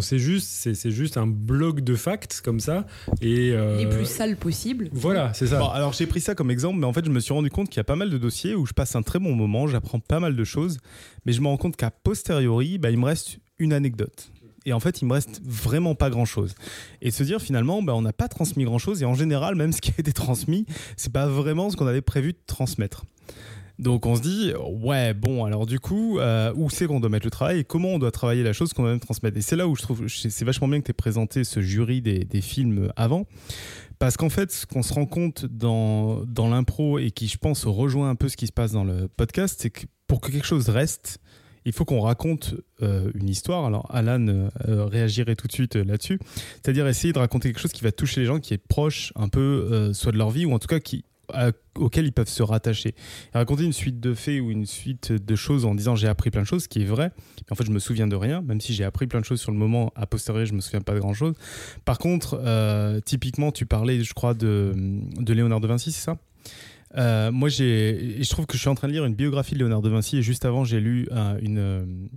C'est 0.00 0.18
juste, 0.18 0.48
c'est, 0.48 0.90
juste 0.90 1.16
un 1.16 1.28
bloc 1.28 1.82
de 1.82 1.94
facts 1.94 2.40
comme 2.44 2.58
ça. 2.58 2.84
Et 3.20 3.52
euh, 3.52 3.78
Les 3.78 3.88
plus 3.88 4.06
sales 4.06 4.36
possibles. 4.36 4.88
Voilà, 4.92 5.32
c'est 5.34 5.46
ça. 5.46 5.64
alors 5.66 5.92
j'ai 5.92 6.06
pris 6.06 6.20
ça 6.20 6.34
comme 6.34 6.50
exemple, 6.50 6.80
mais 6.80 6.86
en 6.86 6.92
fait 6.92 7.04
je 7.04 7.10
me 7.10 7.20
suis 7.20 7.32
rendu 7.32 7.48
compte 7.48 7.68
qu'il 7.68 7.76
y 7.76 7.80
a 7.80 7.84
pas 7.84 7.94
mal 7.94 8.10
de 8.10 8.18
dossiers 8.18 8.56
où 8.56 8.66
je 8.66 8.72
passe 8.72 8.96
un 8.96 9.02
très 9.02 9.20
bon 9.20 9.36
moment, 9.36 9.68
j'apprends 9.68 10.00
pas 10.00 10.18
mal 10.18 10.34
de 10.34 10.44
choses, 10.44 10.78
mais 11.26 11.32
je 11.32 11.40
me 11.40 11.46
rends 11.46 11.58
compte 11.58 11.76
qu'à 11.76 11.92
posteriori, 11.92 12.78
bah, 12.78 12.90
il 12.90 12.98
me 12.98 13.04
reste 13.04 13.38
une 13.60 13.72
anecdote 13.72 14.32
et 14.64 14.72
en 14.72 14.80
fait 14.80 15.02
il 15.02 15.06
me 15.06 15.12
reste 15.12 15.40
vraiment 15.44 15.94
pas 15.94 16.10
grand 16.10 16.24
chose 16.24 16.54
et 17.02 17.10
se 17.10 17.22
dire 17.22 17.40
finalement 17.40 17.82
bah, 17.82 17.94
on 17.94 18.02
n'a 18.02 18.12
pas 18.12 18.28
transmis 18.28 18.64
grand 18.64 18.78
chose 18.78 19.02
et 19.02 19.04
en 19.04 19.14
général 19.14 19.54
même 19.54 19.72
ce 19.74 19.80
qui 19.80 19.90
a 19.90 19.94
été 19.98 20.12
transmis 20.12 20.66
c'est 20.96 21.12
pas 21.12 21.26
vraiment 21.26 21.70
ce 21.70 21.76
qu'on 21.76 21.86
avait 21.86 22.02
prévu 22.02 22.32
de 22.32 22.38
transmettre 22.46 23.04
donc 23.78 24.06
on 24.06 24.14
se 24.14 24.22
dit, 24.22 24.52
ouais, 24.82 25.14
bon, 25.14 25.44
alors 25.44 25.66
du 25.66 25.80
coup, 25.80 26.18
euh, 26.18 26.52
où 26.54 26.70
c'est 26.70 26.86
qu'on 26.86 27.00
doit 27.00 27.10
mettre 27.10 27.26
le 27.26 27.30
travail 27.30 27.60
et 27.60 27.64
comment 27.64 27.88
on 27.88 27.98
doit 27.98 28.12
travailler 28.12 28.44
la 28.44 28.52
chose 28.52 28.72
qu'on 28.72 28.84
va 28.84 28.90
même 28.90 29.00
transmettre. 29.00 29.36
Et 29.36 29.40
c'est 29.40 29.56
là 29.56 29.66
où 29.66 29.74
je 29.74 29.82
trouve, 29.82 30.06
c'est 30.06 30.44
vachement 30.44 30.68
bien 30.68 30.78
que 30.78 30.84
tu 30.84 30.90
aies 30.90 30.94
présenté 30.94 31.42
ce 31.42 31.60
jury 31.60 32.00
des, 32.00 32.40
films 32.40 32.92
avant. 32.94 33.26
Parce 33.98 34.16
qu'en 34.16 34.28
fait, 34.28 34.52
ce 34.52 34.66
qu'on 34.66 34.82
se 34.82 34.92
rend 34.92 35.06
compte 35.06 35.46
dans 35.46 36.24
l'impro 36.36 36.98
et 36.98 37.10
qui, 37.10 37.26
je 37.26 37.38
pense, 37.38 37.64
rejoint 37.66 38.10
un 38.10 38.14
peu 38.14 38.28
ce 38.28 38.36
qui 38.36 38.46
se 38.46 38.52
passe 38.52 38.70
dans 38.70 38.84
le 38.84 39.08
podcast, 39.08 39.58
c'est 39.60 39.70
que 39.70 39.86
pour 40.06 40.20
que 40.20 40.30
quelque 40.30 40.46
chose 40.46 40.68
reste, 40.68 41.18
il 41.64 41.72
faut 41.72 41.84
qu'on 41.84 42.00
raconte 42.00 42.54
euh, 42.82 43.10
une 43.14 43.28
histoire. 43.28 43.64
Alors, 43.64 43.86
Alan 43.90 44.26
euh, 44.28 44.84
réagirait 44.84 45.36
tout 45.36 45.46
de 45.46 45.52
suite 45.52 45.76
là-dessus. 45.76 46.18
C'est-à-dire 46.62 46.86
essayer 46.86 47.12
de 47.12 47.18
raconter 47.18 47.50
quelque 47.50 47.60
chose 47.60 47.72
qui 47.72 47.84
va 47.84 47.92
toucher 47.92 48.20
les 48.20 48.26
gens, 48.26 48.40
qui 48.40 48.54
est 48.54 48.58
proche 48.58 49.12
un 49.16 49.28
peu, 49.28 49.92
soit 49.94 50.12
de 50.12 50.18
leur 50.18 50.30
vie, 50.30 50.44
ou 50.44 50.52
en 50.52 50.58
tout 50.58 50.68
cas 50.68 50.80
qui 50.80 51.04
auxquels 51.76 52.06
ils 52.06 52.12
peuvent 52.12 52.28
se 52.28 52.42
rattacher. 52.42 52.94
raconter 53.32 53.64
une 53.64 53.72
suite 53.72 54.00
de 54.00 54.14
faits 54.14 54.40
ou 54.40 54.50
une 54.50 54.66
suite 54.66 55.12
de 55.12 55.36
choses 55.36 55.64
en 55.64 55.74
disant 55.74 55.96
j'ai 55.96 56.08
appris 56.08 56.30
plein 56.30 56.42
de 56.42 56.46
choses, 56.46 56.64
ce 56.64 56.68
qui 56.68 56.82
est 56.82 56.86
vrai, 56.86 57.10
en 57.50 57.54
fait 57.54 57.64
je 57.64 57.70
me 57.70 57.78
souviens 57.78 58.06
de 58.06 58.16
rien, 58.16 58.42
même 58.42 58.60
si 58.60 58.74
j'ai 58.74 58.84
appris 58.84 59.06
plein 59.06 59.20
de 59.20 59.24
choses 59.24 59.40
sur 59.40 59.52
le 59.52 59.58
moment, 59.58 59.92
a 59.96 60.06
posteriori 60.06 60.46
je 60.46 60.54
me 60.54 60.60
souviens 60.60 60.80
pas 60.80 60.94
de 60.94 61.00
grand 61.00 61.14
chose. 61.14 61.34
Par 61.84 61.98
contre, 61.98 62.40
euh, 62.42 63.00
typiquement 63.00 63.52
tu 63.52 63.66
parlais 63.66 64.02
je 64.02 64.14
crois 64.14 64.34
de, 64.34 64.72
de 64.74 65.32
Léonard 65.32 65.60
de 65.60 65.66
Vinci, 65.66 65.92
c'est 65.92 66.04
ça? 66.04 66.16
Euh, 66.96 67.32
moi, 67.32 67.48
je 67.48 68.28
trouve 68.30 68.46
que 68.46 68.54
je 68.54 68.60
suis 68.60 68.68
en 68.68 68.74
train 68.74 68.88
de 68.88 68.92
lire 68.92 69.04
une 69.04 69.14
biographie 69.14 69.54
de 69.54 69.58
Léonard 69.58 69.82
de 69.82 69.88
Vinci 69.88 70.18
et 70.18 70.22
juste 70.22 70.44
avant, 70.44 70.64
j'ai 70.64 70.80
lu 70.80 71.08
une, 71.42 72.08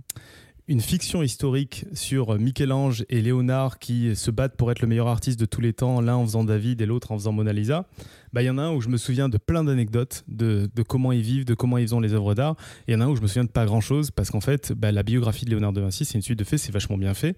une 0.68 0.82
fiction 0.82 1.22
historique 1.22 1.86
sur 1.94 2.38
Michel-Ange 2.38 3.04
et 3.08 3.22
Léonard 3.22 3.78
qui 3.78 4.14
se 4.14 4.30
battent 4.30 4.56
pour 4.56 4.70
être 4.70 4.80
le 4.80 4.86
meilleur 4.86 5.08
artiste 5.08 5.40
de 5.40 5.46
tous 5.46 5.62
les 5.62 5.72
temps, 5.72 6.02
l'un 6.02 6.16
en 6.16 6.24
faisant 6.24 6.44
David 6.44 6.82
et 6.82 6.86
l'autre 6.86 7.10
en 7.10 7.18
faisant 7.18 7.32
Mona 7.32 7.54
Lisa. 7.54 7.86
Bah, 8.34 8.42
il 8.42 8.46
y 8.46 8.50
en 8.50 8.58
a 8.58 8.62
un 8.62 8.72
où 8.72 8.82
je 8.82 8.90
me 8.90 8.98
souviens 8.98 9.30
de 9.30 9.38
plein 9.38 9.64
d'anecdotes 9.64 10.24
de, 10.28 10.68
comment 10.86 11.10
ils 11.10 11.22
vivent, 11.22 11.46
de 11.46 11.54
comment 11.54 11.78
ils 11.78 11.94
ont 11.94 12.00
les 12.00 12.12
œuvres 12.12 12.34
d'art. 12.34 12.54
Il 12.86 12.92
y 12.92 12.96
en 12.96 13.00
a 13.00 13.06
un 13.06 13.08
où 13.08 13.16
je 13.16 13.22
me 13.22 13.26
souviens 13.26 13.44
de 13.44 13.50
pas 13.50 13.64
grand 13.64 13.80
chose 13.80 14.10
parce 14.10 14.30
qu'en 14.30 14.42
fait, 14.42 14.72
bah, 14.74 14.92
la 14.92 15.02
biographie 15.02 15.46
de 15.46 15.50
Léonard 15.50 15.72
de 15.72 15.80
Vinci, 15.80 16.04
c'est 16.04 16.18
une 16.18 16.22
suite 16.22 16.38
de 16.38 16.44
faits, 16.44 16.58
c'est 16.58 16.72
vachement 16.72 16.98
bien 16.98 17.14
fait. 17.14 17.34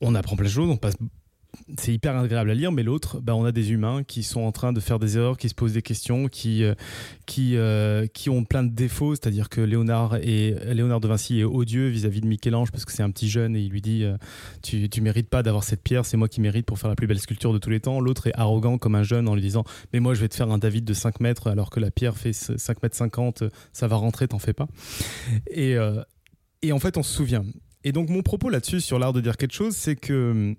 On 0.00 0.14
apprend 0.14 0.36
plein 0.36 0.46
de 0.46 0.52
choses, 0.52 0.70
on 0.70 0.76
passe 0.76 0.94
c'est 1.78 1.92
hyper 1.92 2.16
agréable 2.16 2.50
à 2.50 2.54
lire, 2.54 2.72
mais 2.72 2.82
l'autre, 2.82 3.20
bah, 3.20 3.34
on 3.34 3.44
a 3.44 3.52
des 3.52 3.72
humains 3.72 4.02
qui 4.04 4.22
sont 4.22 4.40
en 4.40 4.52
train 4.52 4.72
de 4.72 4.80
faire 4.80 4.98
des 4.98 5.16
erreurs, 5.16 5.36
qui 5.36 5.48
se 5.48 5.54
posent 5.54 5.74
des 5.74 5.82
questions, 5.82 6.28
qui, 6.28 6.64
euh, 6.64 6.74
qui, 7.26 7.56
euh, 7.56 8.06
qui 8.06 8.30
ont 8.30 8.44
plein 8.44 8.62
de 8.62 8.70
défauts. 8.70 9.14
C'est-à-dire 9.14 9.48
que 9.48 9.60
Léonard, 9.60 10.16
et, 10.16 10.54
Léonard 10.72 11.00
de 11.00 11.08
Vinci 11.08 11.40
est 11.40 11.44
odieux 11.44 11.88
vis-à-vis 11.88 12.20
de 12.20 12.26
Michel-Ange 12.26 12.70
parce 12.70 12.84
que 12.84 12.92
c'est 12.92 13.02
un 13.02 13.10
petit 13.10 13.28
jeune 13.28 13.54
et 13.54 13.60
il 13.60 13.70
lui 13.70 13.82
dit 13.82 14.04
euh, 14.04 14.16
Tu 14.62 14.88
ne 14.88 15.00
mérites 15.02 15.28
pas 15.28 15.42
d'avoir 15.42 15.64
cette 15.64 15.82
pierre, 15.82 16.06
c'est 16.06 16.16
moi 16.16 16.28
qui 16.28 16.40
mérite 16.40 16.66
pour 16.66 16.78
faire 16.78 16.88
la 16.88 16.96
plus 16.96 17.06
belle 17.06 17.20
sculpture 17.20 17.52
de 17.52 17.58
tous 17.58 17.70
les 17.70 17.80
temps. 17.80 18.00
L'autre 18.00 18.26
est 18.28 18.34
arrogant 18.34 18.78
comme 18.78 18.94
un 18.94 19.02
jeune 19.02 19.28
en 19.28 19.34
lui 19.34 19.42
disant 19.42 19.64
Mais 19.92 20.00
moi, 20.00 20.14
je 20.14 20.20
vais 20.20 20.28
te 20.28 20.34
faire 20.34 20.50
un 20.50 20.58
David 20.58 20.84
de 20.84 20.94
5 20.94 21.20
mètres 21.20 21.48
alors 21.48 21.70
que 21.70 21.80
la 21.80 21.90
pierre 21.90 22.16
fait 22.16 22.32
5 22.32 22.82
mètres 22.82 22.96
50, 22.96 23.44
ça 23.72 23.88
va 23.88 23.96
rentrer, 23.96 24.28
t'en 24.28 24.38
fais 24.38 24.54
pas. 24.54 24.68
Et, 25.50 25.76
et 26.62 26.72
en 26.72 26.78
fait, 26.78 26.96
on 26.96 27.02
se 27.02 27.14
souvient. 27.14 27.44
Et 27.84 27.92
donc, 27.92 28.08
mon 28.08 28.22
propos 28.22 28.48
là-dessus, 28.48 28.80
sur 28.80 28.98
l'art 28.98 29.12
de 29.12 29.20
dire 29.20 29.36
quelque 29.36 29.54
chose, 29.54 29.74
c'est 29.74 29.96
que 29.96 30.54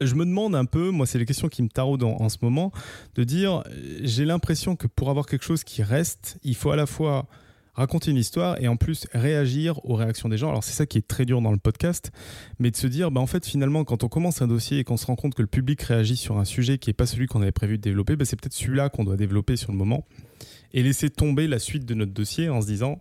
je 0.00 0.14
me 0.14 0.24
demande 0.24 0.54
un 0.54 0.64
peu, 0.64 0.90
moi 0.90 1.06
c'est 1.06 1.18
les 1.18 1.26
questions 1.26 1.48
qui 1.48 1.62
me 1.62 1.68
taraudent 1.68 2.16
en, 2.18 2.28
ce 2.28 2.38
moment, 2.42 2.72
de 3.14 3.24
dire, 3.24 3.62
j'ai 4.02 4.24
l'impression 4.24 4.76
que 4.76 4.86
pour 4.86 5.10
avoir 5.10 5.26
quelque 5.26 5.44
chose 5.44 5.64
qui 5.64 5.82
reste, 5.82 6.38
il 6.42 6.54
faut 6.54 6.70
à 6.70 6.76
la 6.76 6.86
fois 6.86 7.26
raconter 7.74 8.12
une 8.12 8.16
histoire 8.16 8.60
et 8.60 8.68
en 8.68 8.76
plus 8.76 9.06
réagir 9.12 9.84
aux 9.84 9.94
réactions 9.94 10.28
des 10.28 10.38
gens. 10.38 10.48
Alors 10.48 10.62
c'est 10.62 10.72
ça 10.72 10.86
qui 10.86 10.98
est 10.98 11.06
très 11.06 11.24
dur 11.24 11.40
dans 11.40 11.50
le 11.50 11.58
podcast, 11.58 12.12
mais 12.58 12.70
de 12.70 12.76
se 12.76 12.86
dire, 12.86 13.10
bah 13.10 13.20
en 13.20 13.26
fait 13.26 13.44
finalement 13.46 13.84
quand 13.84 14.04
on 14.04 14.08
commence 14.08 14.42
un 14.42 14.46
dossier 14.46 14.78
et 14.78 14.84
qu'on 14.84 14.96
se 14.96 15.06
rend 15.06 15.16
compte 15.16 15.34
que 15.34 15.42
le 15.42 15.48
public 15.48 15.82
réagit 15.82 16.16
sur 16.16 16.38
un 16.38 16.44
sujet 16.44 16.78
qui 16.78 16.90
n'est 16.90 16.94
pas 16.94 17.06
celui 17.06 17.26
qu'on 17.26 17.42
avait 17.42 17.52
prévu 17.52 17.76
de 17.78 17.82
développer, 17.82 18.16
bah, 18.16 18.24
c'est 18.24 18.40
peut-être 18.40 18.54
celui-là 18.54 18.88
qu'on 18.90 19.04
doit 19.04 19.16
développer 19.16 19.56
sur 19.56 19.72
le 19.72 19.78
moment 19.78 20.06
et 20.72 20.82
laisser 20.82 21.10
tomber 21.10 21.46
la 21.46 21.58
suite 21.58 21.84
de 21.84 21.94
notre 21.94 22.12
dossier 22.12 22.48
en 22.48 22.60
se 22.60 22.66
disant, 22.66 23.00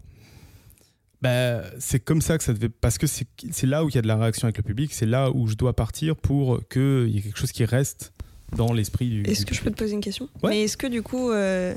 bah, 1.23 1.63
c'est 1.79 2.01
comme 2.01 2.21
ça 2.21 2.37
que 2.37 2.43
ça 2.43 2.51
devait. 2.51 2.67
Parce 2.67 2.97
que 2.97 3.07
c'est 3.07 3.65
là 3.65 3.85
où 3.85 3.89
il 3.89 3.95
y 3.95 3.97
a 3.97 4.01
de 4.01 4.07
la 4.07 4.17
réaction 4.17 4.45
avec 4.45 4.57
le 4.57 4.63
public, 4.63 4.93
c'est 4.93 5.05
là 5.05 5.31
où 5.31 5.47
je 5.47 5.55
dois 5.55 5.73
partir 5.73 6.17
pour 6.17 6.59
qu'il 6.67 7.07
y 7.07 7.17
ait 7.17 7.21
quelque 7.21 7.39
chose 7.39 7.53
qui 7.53 7.63
reste 7.63 8.11
dans 8.57 8.73
l'esprit 8.73 9.07
du. 9.09 9.23
Est-ce 9.23 9.45
que 9.45 9.55
je 9.55 9.61
peux 9.61 9.71
te 9.71 9.77
poser 9.77 9.93
une 9.93 10.01
question? 10.01 10.27
Mais 10.43 10.63
est-ce 10.63 10.75
que 10.75 10.85
du 10.85 11.01
coup, 11.01 11.31
euh, 11.31 11.73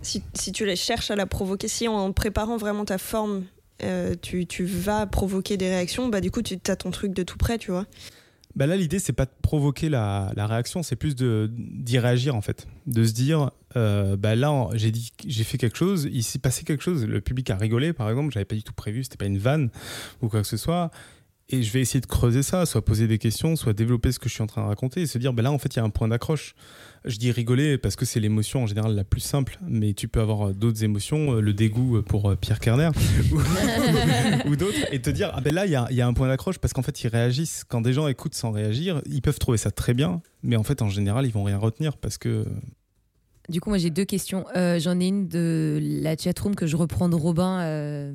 si, 0.00 0.22
si, 0.34 0.52
tu 0.52 0.64
les 0.64 0.76
cherches 0.76 1.10
à 1.10 1.16
la 1.16 1.26
provoquer, 1.26 1.66
si 1.66 1.88
en 1.88 2.12
préparant 2.12 2.56
vraiment 2.56 2.84
ta 2.84 2.98
forme, 2.98 3.42
euh, 3.82 4.14
tu, 4.22 4.46
tu, 4.46 4.64
vas 4.64 5.06
provoquer 5.06 5.56
des 5.56 5.68
réactions, 5.68 6.08
bah 6.08 6.20
du 6.20 6.30
coup, 6.30 6.42
tu 6.42 6.56
as 6.68 6.76
ton 6.76 6.92
truc 6.92 7.12
de 7.12 7.24
tout 7.24 7.36
près, 7.36 7.58
tu 7.58 7.72
vois? 7.72 7.86
Bah 8.56 8.66
là, 8.66 8.76
l'idée, 8.76 8.98
c'est 9.00 9.12
pas 9.12 9.24
de 9.24 9.32
provoquer 9.42 9.88
la, 9.88 10.32
réaction, 10.36 10.82
c'est 10.82 10.96
plus 10.96 11.16
d'y 11.16 11.98
réagir 11.98 12.36
en 12.36 12.40
fait. 12.40 12.66
De 12.86 13.04
se 13.04 13.12
dire, 13.12 13.50
euh, 13.76 14.16
bah 14.16 14.36
là, 14.36 14.68
j'ai 14.74 15.44
fait 15.44 15.58
quelque 15.58 15.76
chose, 15.76 16.08
il 16.12 16.22
s'est 16.22 16.38
passé 16.38 16.64
quelque 16.64 16.82
chose, 16.82 17.04
le 17.04 17.20
public 17.20 17.50
a 17.50 17.56
rigolé 17.56 17.92
par 17.92 18.08
exemple, 18.08 18.32
j'avais 18.32 18.44
pas 18.44 18.54
du 18.54 18.62
tout 18.62 18.72
prévu, 18.72 19.02
c'était 19.02 19.16
pas 19.16 19.26
une 19.26 19.38
vanne 19.38 19.70
ou 20.22 20.28
quoi 20.28 20.42
que 20.42 20.46
ce 20.46 20.56
soit. 20.56 20.90
et 21.48 21.62
je 21.62 21.72
vais 21.72 21.80
essayer 21.80 22.00
de 22.00 22.06
creuser 22.06 22.42
ça, 22.42 22.64
soit 22.64 22.84
poser 22.84 23.08
des 23.08 23.18
questions, 23.18 23.56
soit 23.56 23.72
développer 23.72 24.12
ce 24.12 24.18
que 24.18 24.28
je 24.28 24.34
suis 24.34 24.42
en 24.42 24.46
train 24.46 24.62
de 24.62 24.68
raconter 24.68 25.02
et 25.02 25.06
se 25.06 25.18
dire, 25.18 25.32
ben 25.32 25.42
là, 25.42 25.52
en 25.52 25.58
fait, 25.58 25.74
il 25.74 25.78
y 25.78 25.80
a 25.80 25.84
un 25.84 25.90
point 25.90 26.08
d'accroche. 26.08 26.54
Je 27.06 27.18
dis 27.18 27.30
rigoler 27.30 27.76
parce 27.76 27.96
que 27.96 28.06
c'est 28.06 28.18
l'émotion 28.18 28.62
en 28.62 28.66
général 28.66 28.94
la 28.94 29.04
plus 29.04 29.20
simple, 29.20 29.58
mais 29.68 29.92
tu 29.92 30.08
peux 30.08 30.22
avoir 30.22 30.48
euh, 30.48 30.52
d'autres 30.54 30.84
émotions, 30.84 31.34
euh, 31.34 31.40
le 31.40 31.52
dégoût 31.52 32.00
pour 32.00 32.30
euh, 32.30 32.34
Pierre 32.34 32.60
Kerner 32.60 32.88
ou, 34.46 34.56
d'autres, 34.56 34.78
et 34.90 35.02
te 35.02 35.10
dire, 35.10 35.30
ah 35.34 35.42
ben 35.42 35.52
là, 35.52 35.66
il 35.66 35.72
y 35.72 36.00
a, 36.00 36.06
un 36.06 36.14
point 36.14 36.28
d'accroche 36.28 36.58
parce 36.58 36.72
qu'en 36.72 36.80
fait, 36.80 37.02
ils 37.02 37.08
réagissent. 37.08 37.64
Quand 37.68 37.82
des 37.82 37.92
gens 37.92 38.08
écoutent 38.08 38.34
sans 38.34 38.52
réagir, 38.52 39.02
ils 39.04 39.20
peuvent 39.20 39.38
trouver 39.38 39.58
ça 39.58 39.70
très 39.70 39.92
bien, 39.92 40.22
mais 40.42 40.56
en 40.56 40.62
fait, 40.62 40.80
en 40.80 40.88
général, 40.88 41.26
ils 41.26 41.32
vont 41.32 41.44
rien 41.44 41.58
retenir 41.58 41.98
parce 41.98 42.16
que. 42.16 42.46
Du 43.50 43.60
coup, 43.60 43.68
moi, 43.68 43.76
j'ai 43.76 43.90
deux 43.90 44.06
questions. 44.06 44.46
J'en 44.54 44.98
ai 44.98 45.08
une 45.08 45.28
de 45.28 45.78
la 45.82 46.16
chatroom 46.16 46.54
que 46.54 46.66
je 46.66 46.76
reprends 46.76 47.10
de 47.10 47.16
Robin 47.16 48.14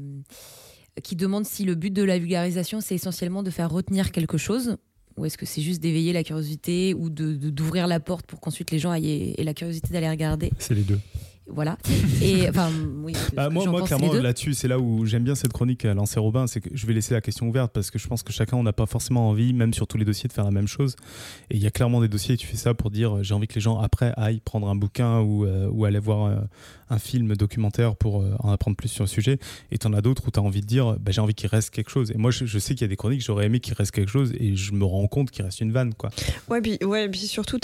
qui 1.04 1.16
demande 1.16 1.46
si 1.46 1.64
le 1.64 1.76
but 1.76 1.92
de 1.92 2.04
la 2.04 2.18
vulgarisation, 2.18 2.82
c'est 2.82 2.96
essentiellement 2.96 3.44
de 3.44 3.52
faire 3.52 3.70
retenir 3.70 4.12
quelque 4.12 4.38
chose, 4.38 4.78
ou 5.20 5.26
est-ce 5.26 5.38
que 5.38 5.46
c'est 5.46 5.62
juste 5.62 5.82
d'éveiller 5.82 6.14
la 6.14 6.24
curiosité 6.24 6.94
ou 6.94 7.10
d'ouvrir 7.10 7.88
la 7.88 8.00
porte 8.00 8.26
pour 8.26 8.40
qu'ensuite 8.40 8.72
les 8.72 8.80
gens 8.80 8.94
aient 8.94 9.36
la 9.38 9.54
curiosité 9.54 9.92
d'aller 9.92 10.10
regarder? 10.10 10.50
C'est 10.58 10.74
les 10.74 10.84
deux. 10.84 11.00
Voilà. 11.52 11.78
Et 12.22 12.50
enfin, 12.50 12.70
bah, 13.34 13.50
moi, 13.50 13.66
moi 13.66 13.82
clairement, 13.84 14.14
là-dessus, 14.14 14.54
c'est 14.54 14.68
là 14.68 14.80
où 14.80 15.06
j'aime 15.06 15.24
bien 15.24 15.36
cette 15.36 15.54
chronique 15.54 15.86
à 15.86 15.94
lancer 15.94 16.20
Robin, 16.20 16.48
c'est 16.48 16.62
que 16.62 16.70
je 16.74 16.86
vais 16.86 16.94
laisser 16.94 17.14
la 17.14 17.22
question 17.22 17.48
ouverte 17.48 17.72
parce 17.74 17.92
que 17.92 18.00
je 18.00 18.08
pense 18.08 18.24
que 18.24 18.32
chacun, 18.32 18.58
on 18.58 18.64
n'a 18.64 18.74
pas 18.74 18.86
forcément 18.86 19.30
envie, 19.30 19.54
même 19.54 19.74
sur 19.74 19.88
tous 19.88 19.98
les 19.98 20.06
dossiers, 20.06 20.28
de 20.28 20.34
faire 20.34 20.46
la 20.46 20.52
même 20.52 20.68
chose. 20.68 20.96
Et 21.50 21.56
il 21.58 21.64
y 21.64 21.68
a 21.68 21.72
clairement 21.72 22.02
des 22.02 22.08
dossiers, 22.08 22.38
tu 22.38 22.48
fais 22.48 22.58
ça 22.58 22.74
pour 22.74 22.92
dire 22.92 23.24
j'ai 23.24 23.34
envie 23.34 23.48
que 23.48 23.56
les 23.56 23.62
gens 23.62 23.80
après 23.80 24.14
aillent 24.18 24.40
prendre 24.40 24.68
un 24.68 24.76
bouquin 24.76 25.20
ou, 25.20 25.46
euh, 25.46 25.70
ou 25.72 25.86
aller 25.86 26.00
voir 26.00 26.26
euh, 26.26 26.36
un 26.90 27.00
film 27.00 27.36
documentaire 27.36 27.96
pour 27.96 28.22
euh, 28.22 28.36
en 28.40 28.52
apprendre 28.52 28.78
plus 28.78 28.90
sur 28.90 29.04
le 29.04 29.10
sujet. 29.10 29.40
Et 29.72 29.78
tu 29.78 29.88
en 29.88 29.94
as 29.94 30.02
d'autres 30.02 30.24
où 30.28 30.32
tu 30.32 30.40
as 30.40 30.44
envie 30.44 30.62
de 30.62 30.66
dire 30.66 30.98
bah, 31.00 31.12
j'ai 31.12 31.22
envie 31.22 31.34
qu'il 31.34 31.50
reste 31.50 31.72
quelque 31.72 31.92
chose. 31.92 32.12
Et 32.12 32.18
moi, 32.18 32.32
je, 32.32 32.46
sais 32.60 32.74
qu'il 32.74 32.82
y 32.82 32.86
a 32.86 32.88
des 32.88 32.96
chroniques, 32.96 33.22
j'aurais 33.22 33.46
aimé 33.46 33.60
qu'il 33.60 33.74
reste 33.74 33.92
quelque 33.92 34.10
chose 34.10 34.34
et 34.40 34.56
je 34.56 34.74
me 34.74 34.86
rends 34.86 35.08
compte 35.08 35.32
qu'il 35.32 35.46
reste 35.46 35.62
une 35.62 35.72
vanne. 35.72 35.94
Quoi. 35.94 36.10
Ouais, 36.50 36.62
puis, 36.62 36.78
ouais, 36.84 37.10
puis 37.10 37.22
surtout, 37.22 37.60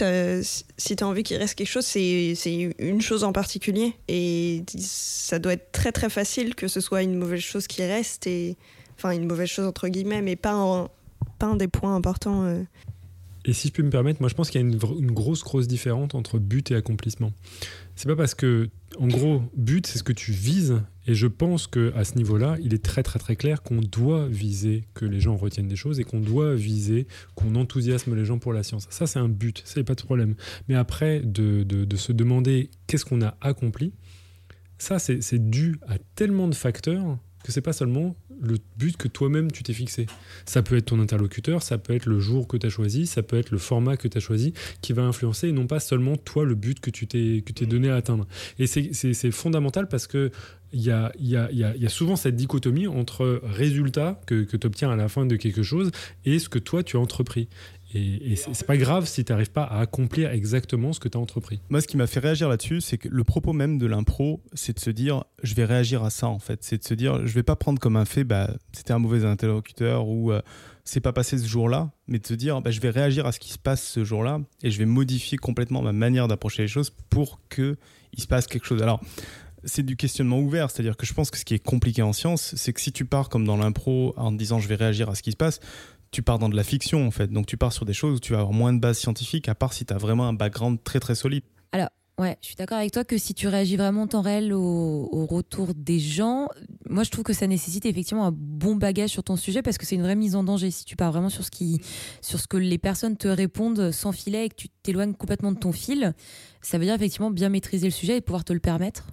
si 0.78 0.96
tu 0.96 1.04
as 1.04 1.08
envie 1.08 1.24
qu'il 1.24 1.38
reste 1.38 1.56
quelque 1.56 1.68
chose, 1.68 1.86
c'est 1.86 2.74
une 2.80 3.02
chose 3.02 3.24
en 3.24 3.32
particulier. 3.32 3.75
Et 4.08 4.64
ça 4.78 5.40
doit 5.40 5.54
être 5.54 5.72
très 5.72 5.92
très 5.92 6.10
facile 6.10 6.56
que 6.56 6.68
ce 6.68 6.82
soit 6.82 7.04
une 7.04 7.16
mauvaise 7.16 7.42
chose 7.42 7.68
qui 7.68 7.84
reste. 7.84 8.28
Et, 8.28 8.58
enfin, 8.98 9.12
une 9.12 9.26
mauvaise 9.26 9.50
chose 9.50 9.66
entre 9.66 9.88
guillemets, 9.88 10.22
mais 10.22 10.36
pas 10.36 10.54
un, 10.54 10.90
pas 11.40 11.48
un 11.48 11.56
des 11.56 11.68
points 11.68 11.96
importants. 11.96 12.44
Euh. 12.44 12.64
Et 13.46 13.54
si 13.54 13.68
je 13.68 13.74
peux 13.74 13.84
me 13.84 13.90
permettre, 13.90 14.22
moi 14.22 14.30
je 14.30 14.34
pense 14.34 14.50
qu'il 14.50 14.62
y 14.62 14.64
a 14.64 14.68
une, 14.68 14.80
une, 15.00 15.12
grosse, 15.12 15.44
grosse 15.44 15.68
différence 15.68 16.16
entre 16.16 16.40
but 16.40 16.72
et 16.72 16.76
accomplissement. 16.76 17.32
C'est 17.96 18.08
pas 18.08 18.16
parce 18.16 18.34
que, 18.34 18.70
en 19.00 19.08
gros, 19.08 19.44
but, 19.56 19.86
c'est 19.86 20.00
ce 20.00 20.04
que 20.04 20.14
tu 20.14 20.32
vises. 20.32 20.82
Et 21.08 21.14
je 21.14 21.28
pense 21.28 21.68
que 21.68 21.94
à 21.96 22.04
ce 22.04 22.16
niveau-là, 22.16 22.58
il 22.62 22.74
est 22.74 22.84
très 22.84 23.04
très 23.04 23.20
très 23.20 23.36
clair 23.36 23.62
qu'on 23.62 23.80
doit 23.80 24.28
viser 24.28 24.86
que 24.94 25.06
les 25.06 25.20
gens 25.20 25.36
retiennent 25.36 25.68
des 25.68 25.76
choses 25.76 26.00
et 26.00 26.04
qu'on 26.04 26.20
doit 26.20 26.56
viser 26.56 27.08
qu'on 27.36 27.56
enthousiasme 27.56 28.16
les 28.16 28.26
gens 28.26 28.40
pour 28.40 28.54
la 28.54 28.64
science. 28.64 28.88
Ça, 28.90 29.06
c'est 29.06 29.20
un 29.20 29.30
but, 29.30 29.62
ça 29.66 29.80
n'est 29.80 29.84
pas 29.84 29.96
de 29.96 30.02
problème. 30.02 30.36
Mais 30.68 30.76
après, 30.76 31.22
de 31.24 31.96
se 31.96 32.12
demander 32.12 32.72
qu'est-ce 32.88 33.06
qu'on 33.06 33.22
a 33.22 33.38
accompli, 33.42 33.94
ça, 34.78 35.00
c'est 35.00 35.50
dû 35.50 35.78
à 35.88 35.98
tellement 36.16 36.48
de 36.48 36.56
facteurs 36.56 37.18
que 37.44 37.52
c'est 37.52 37.62
pas 37.62 37.74
seulement 37.74 38.16
le 38.42 38.58
but 38.78 38.98
que 38.98 39.08
toi-même 39.08 39.52
tu 39.52 39.64
t'es 39.64 39.74
fixé. 39.74 40.06
Ça 40.46 40.62
peut 40.62 40.78
être 40.78 40.86
ton 40.86 41.00
interlocuteur, 41.00 41.64
ça 41.64 41.78
peut 41.78 41.94
être 41.94 42.06
le 42.06 42.20
jour 42.20 42.48
que 42.48 42.58
tu 42.58 42.68
as 42.68 42.70
choisi, 42.70 43.08
ça 43.08 43.24
peut 43.24 43.38
être 43.38 43.52
le 43.52 43.58
format 43.58 43.98
que 43.98 44.08
tu 44.08 44.18
as 44.18 44.22
choisi 44.22 44.54
qui 44.82 44.94
va 44.94 45.04
influencer 45.04 45.50
et 45.50 45.52
non 45.52 45.68
pas 45.68 45.80
seulement 45.80 46.16
toi 46.16 46.46
le 46.46 46.56
but 46.56 46.80
que 46.80 46.90
tu 46.90 47.08
t'es 47.08 47.66
donné 47.66 47.90
à 47.90 47.96
atteindre. 47.96 48.28
Et 48.60 48.68
c'est 48.68 49.32
fondamental 49.32 49.88
parce 49.88 50.08
que 50.08 50.32
il 50.74 50.82
y 50.82 50.92
a, 50.92 51.12
y, 51.18 51.38
a, 51.38 51.50
y 51.52 51.86
a, 51.86 51.90
souvent 51.90 52.18
cette 52.18 52.36
dichotomie 52.36 52.88
entre 52.88 53.40
résultat 53.44 54.20
que, 54.26 54.44
que 54.44 54.58
tu 54.58 54.68
obtiens 54.68 54.92
à 54.92 54.98
la 54.98 55.08
fin 55.08 55.26
de 55.26 55.38
quelque 55.38 55.64
chose 55.64 55.92
et 56.26 56.38
ce 56.38 56.50
que 56.50 56.60
toi 56.60 56.84
tu 56.84 56.98
as 56.98 57.00
entrepris. 57.00 57.48
Et, 57.96 58.34
et 58.34 58.36
c'est 58.36 58.68
pas 58.68 58.76
grave 58.76 59.08
si 59.08 59.24
tu 59.24 59.32
n'arrives 59.32 59.52
pas 59.52 59.64
à 59.64 59.80
accomplir 59.80 60.32
exactement 60.32 60.92
ce 60.92 61.00
que 61.00 61.08
tu 61.08 61.18
as 61.18 61.22
entrepris. 61.22 61.62
Moi, 61.70 61.80
ce 61.80 61.88
qui 61.88 61.96
m'a 61.96 62.08
fait 62.08 62.20
réagir 62.20 62.50
là-dessus, 62.50 62.82
c'est 62.82 62.98
que 62.98 63.08
le 63.08 63.24
propos 63.24 63.54
même 63.54 63.78
de 63.78 63.86
l'impro, 63.86 64.44
c'est 64.54 64.76
de 64.76 64.80
se 64.80 64.90
dire, 64.90 65.24
je 65.44 65.56
vais 65.56 65.64
réagir 65.64 66.04
à 66.04 66.10
ça 66.10 66.28
en 66.28 66.40
fait. 66.40 66.64
C'est 66.64 66.78
de 66.78 66.84
se 66.84 66.94
dire, 66.94 67.26
je 67.26 67.34
vais 67.34 67.44
pas 67.44 67.56
prendre 67.56 67.80
comme 67.80 67.96
un 67.96 68.06
fait, 68.06 68.26
bah, 68.26 68.54
c'était 68.74 68.92
un 68.92 69.00
mauvais 69.00 69.24
interlocuteur 69.24 70.08
ou 70.08 70.32
euh, 70.32 70.42
c'est 70.84 71.00
pas 71.00 71.14
passé 71.14 71.38
ce 71.38 71.48
jour-là, 71.48 71.92
mais 72.08 72.20
de 72.20 72.28
se 72.28 72.34
dire, 72.34 72.62
bah, 72.62 72.72
je 72.72 72.82
vais 72.82 72.90
réagir 72.90 73.26
à 73.26 73.32
ce 73.32 73.40
qui 73.40 73.50
se 73.50 73.58
passe 73.58 73.84
ce 73.88 74.04
jour-là 74.04 74.42
et 74.62 74.72
je 74.72 74.78
vais 74.78 74.86
modifier 74.86 75.38
complètement 75.38 75.82
ma 75.82 75.94
manière 75.94 76.28
d'approcher 76.28 76.64
les 76.64 76.68
choses 76.68 76.92
pour 77.10 77.40
que 77.48 77.78
il 78.14 78.22
se 78.22 78.28
passe 78.28 78.48
quelque 78.48 78.66
chose. 78.66 78.82
Alors, 78.82 79.02
c'est 79.66 79.84
du 79.84 79.96
questionnement 79.96 80.40
ouvert, 80.40 80.70
c'est-à-dire 80.70 80.96
que 80.96 81.06
je 81.06 81.14
pense 81.14 81.32
que 81.32 81.38
ce 81.38 81.46
qui 81.46 81.56
est 81.56 81.60
compliqué 81.60 82.02
en 82.02 82.14
science, 82.14 82.54
c'est 82.56 82.72
que 82.72 82.80
si 82.80 82.92
tu 82.92 83.06
pars 83.06 83.30
comme 83.30 83.46
dans 83.46 83.58
l'impro 83.58 84.14
en 84.16 84.32
disant 84.32 84.60
je 84.60 84.68
vais 84.68 84.76
réagir 84.76 85.10
à 85.10 85.16
ce 85.16 85.24
qui 85.24 85.32
se 85.32 85.38
passe, 85.38 85.60
tu 86.16 86.24
pars 86.24 86.40
dans 86.40 86.48
de 86.48 86.56
la 86.56 86.64
fiction 86.64 87.06
en 87.06 87.12
fait. 87.12 87.28
Donc 87.28 87.46
tu 87.46 87.58
pars 87.58 87.74
sur 87.74 87.84
des 87.84 87.92
choses 87.92 88.16
où 88.16 88.20
tu 88.22 88.32
vas 88.32 88.40
avoir 88.40 88.54
moins 88.54 88.72
de 88.72 88.80
base 88.80 88.98
scientifique, 88.98 89.50
à 89.50 89.56
part 89.56 89.74
si 89.74 89.86
tu 89.86 89.94
as 89.94 89.98
vraiment 89.98 90.26
un 90.26 90.34
background 90.34 90.82
très 90.82 91.02
très 91.02 91.14
solide. 91.14 91.44
Alors, 91.74 91.90
ouais, 92.18 92.38
je 92.42 92.48
suis 92.48 92.56
d'accord 92.56 92.78
avec 92.78 92.94
toi 92.94 93.04
que 93.04 93.18
si 93.18 93.34
tu 93.34 93.50
réagis 93.50 93.76
vraiment 93.76 94.04
en 94.04 94.08
temps 94.08 94.22
réel 94.22 94.54
au, 94.54 95.26
retour 95.30 95.74
des 95.76 96.00
gens, 96.00 96.48
moi 96.90 97.04
je 97.04 97.12
trouve 97.12 97.26
que 97.26 97.34
ça 97.34 97.48
nécessite 97.48 97.86
effectivement 97.86 98.26
un 98.26 98.32
bon 98.34 98.78
bagage 98.78 99.10
sur 99.10 99.24
ton 99.24 99.36
sujet 99.36 99.62
parce 99.62 99.78
que 99.78 99.86
c'est 99.86 99.96
une 99.96 100.04
vraie 100.04 100.16
mise 100.16 100.38
en 100.38 100.46
danger. 100.46 100.72
Si 100.72 100.86
tu 100.86 100.96
pars 100.96 101.12
vraiment 101.12 101.30
sur 101.30 101.44
ce, 101.44 101.52
qui, 101.52 101.82
sur 102.22 102.40
ce 102.40 102.48
que 102.48 102.56
les 102.56 102.78
personnes 102.78 103.18
te 103.18 103.28
répondent 103.28 103.92
sans 103.92 104.14
filet 104.14 104.46
et 104.46 104.50
que 104.50 104.56
tu 104.56 104.70
t'éloignes 104.70 105.16
complètement 105.16 105.52
de 105.52 105.60
ton 105.60 105.74
fil, 105.74 106.14
ça 106.62 106.78
veut 106.78 106.86
dire 106.86 106.94
effectivement 106.94 107.30
bien 107.30 107.50
maîtriser 107.50 107.88
le 107.88 107.92
sujet 107.92 108.16
et 108.16 108.22
pouvoir 108.22 108.46
te 108.46 108.54
le 108.54 108.62
permettre. 108.62 109.08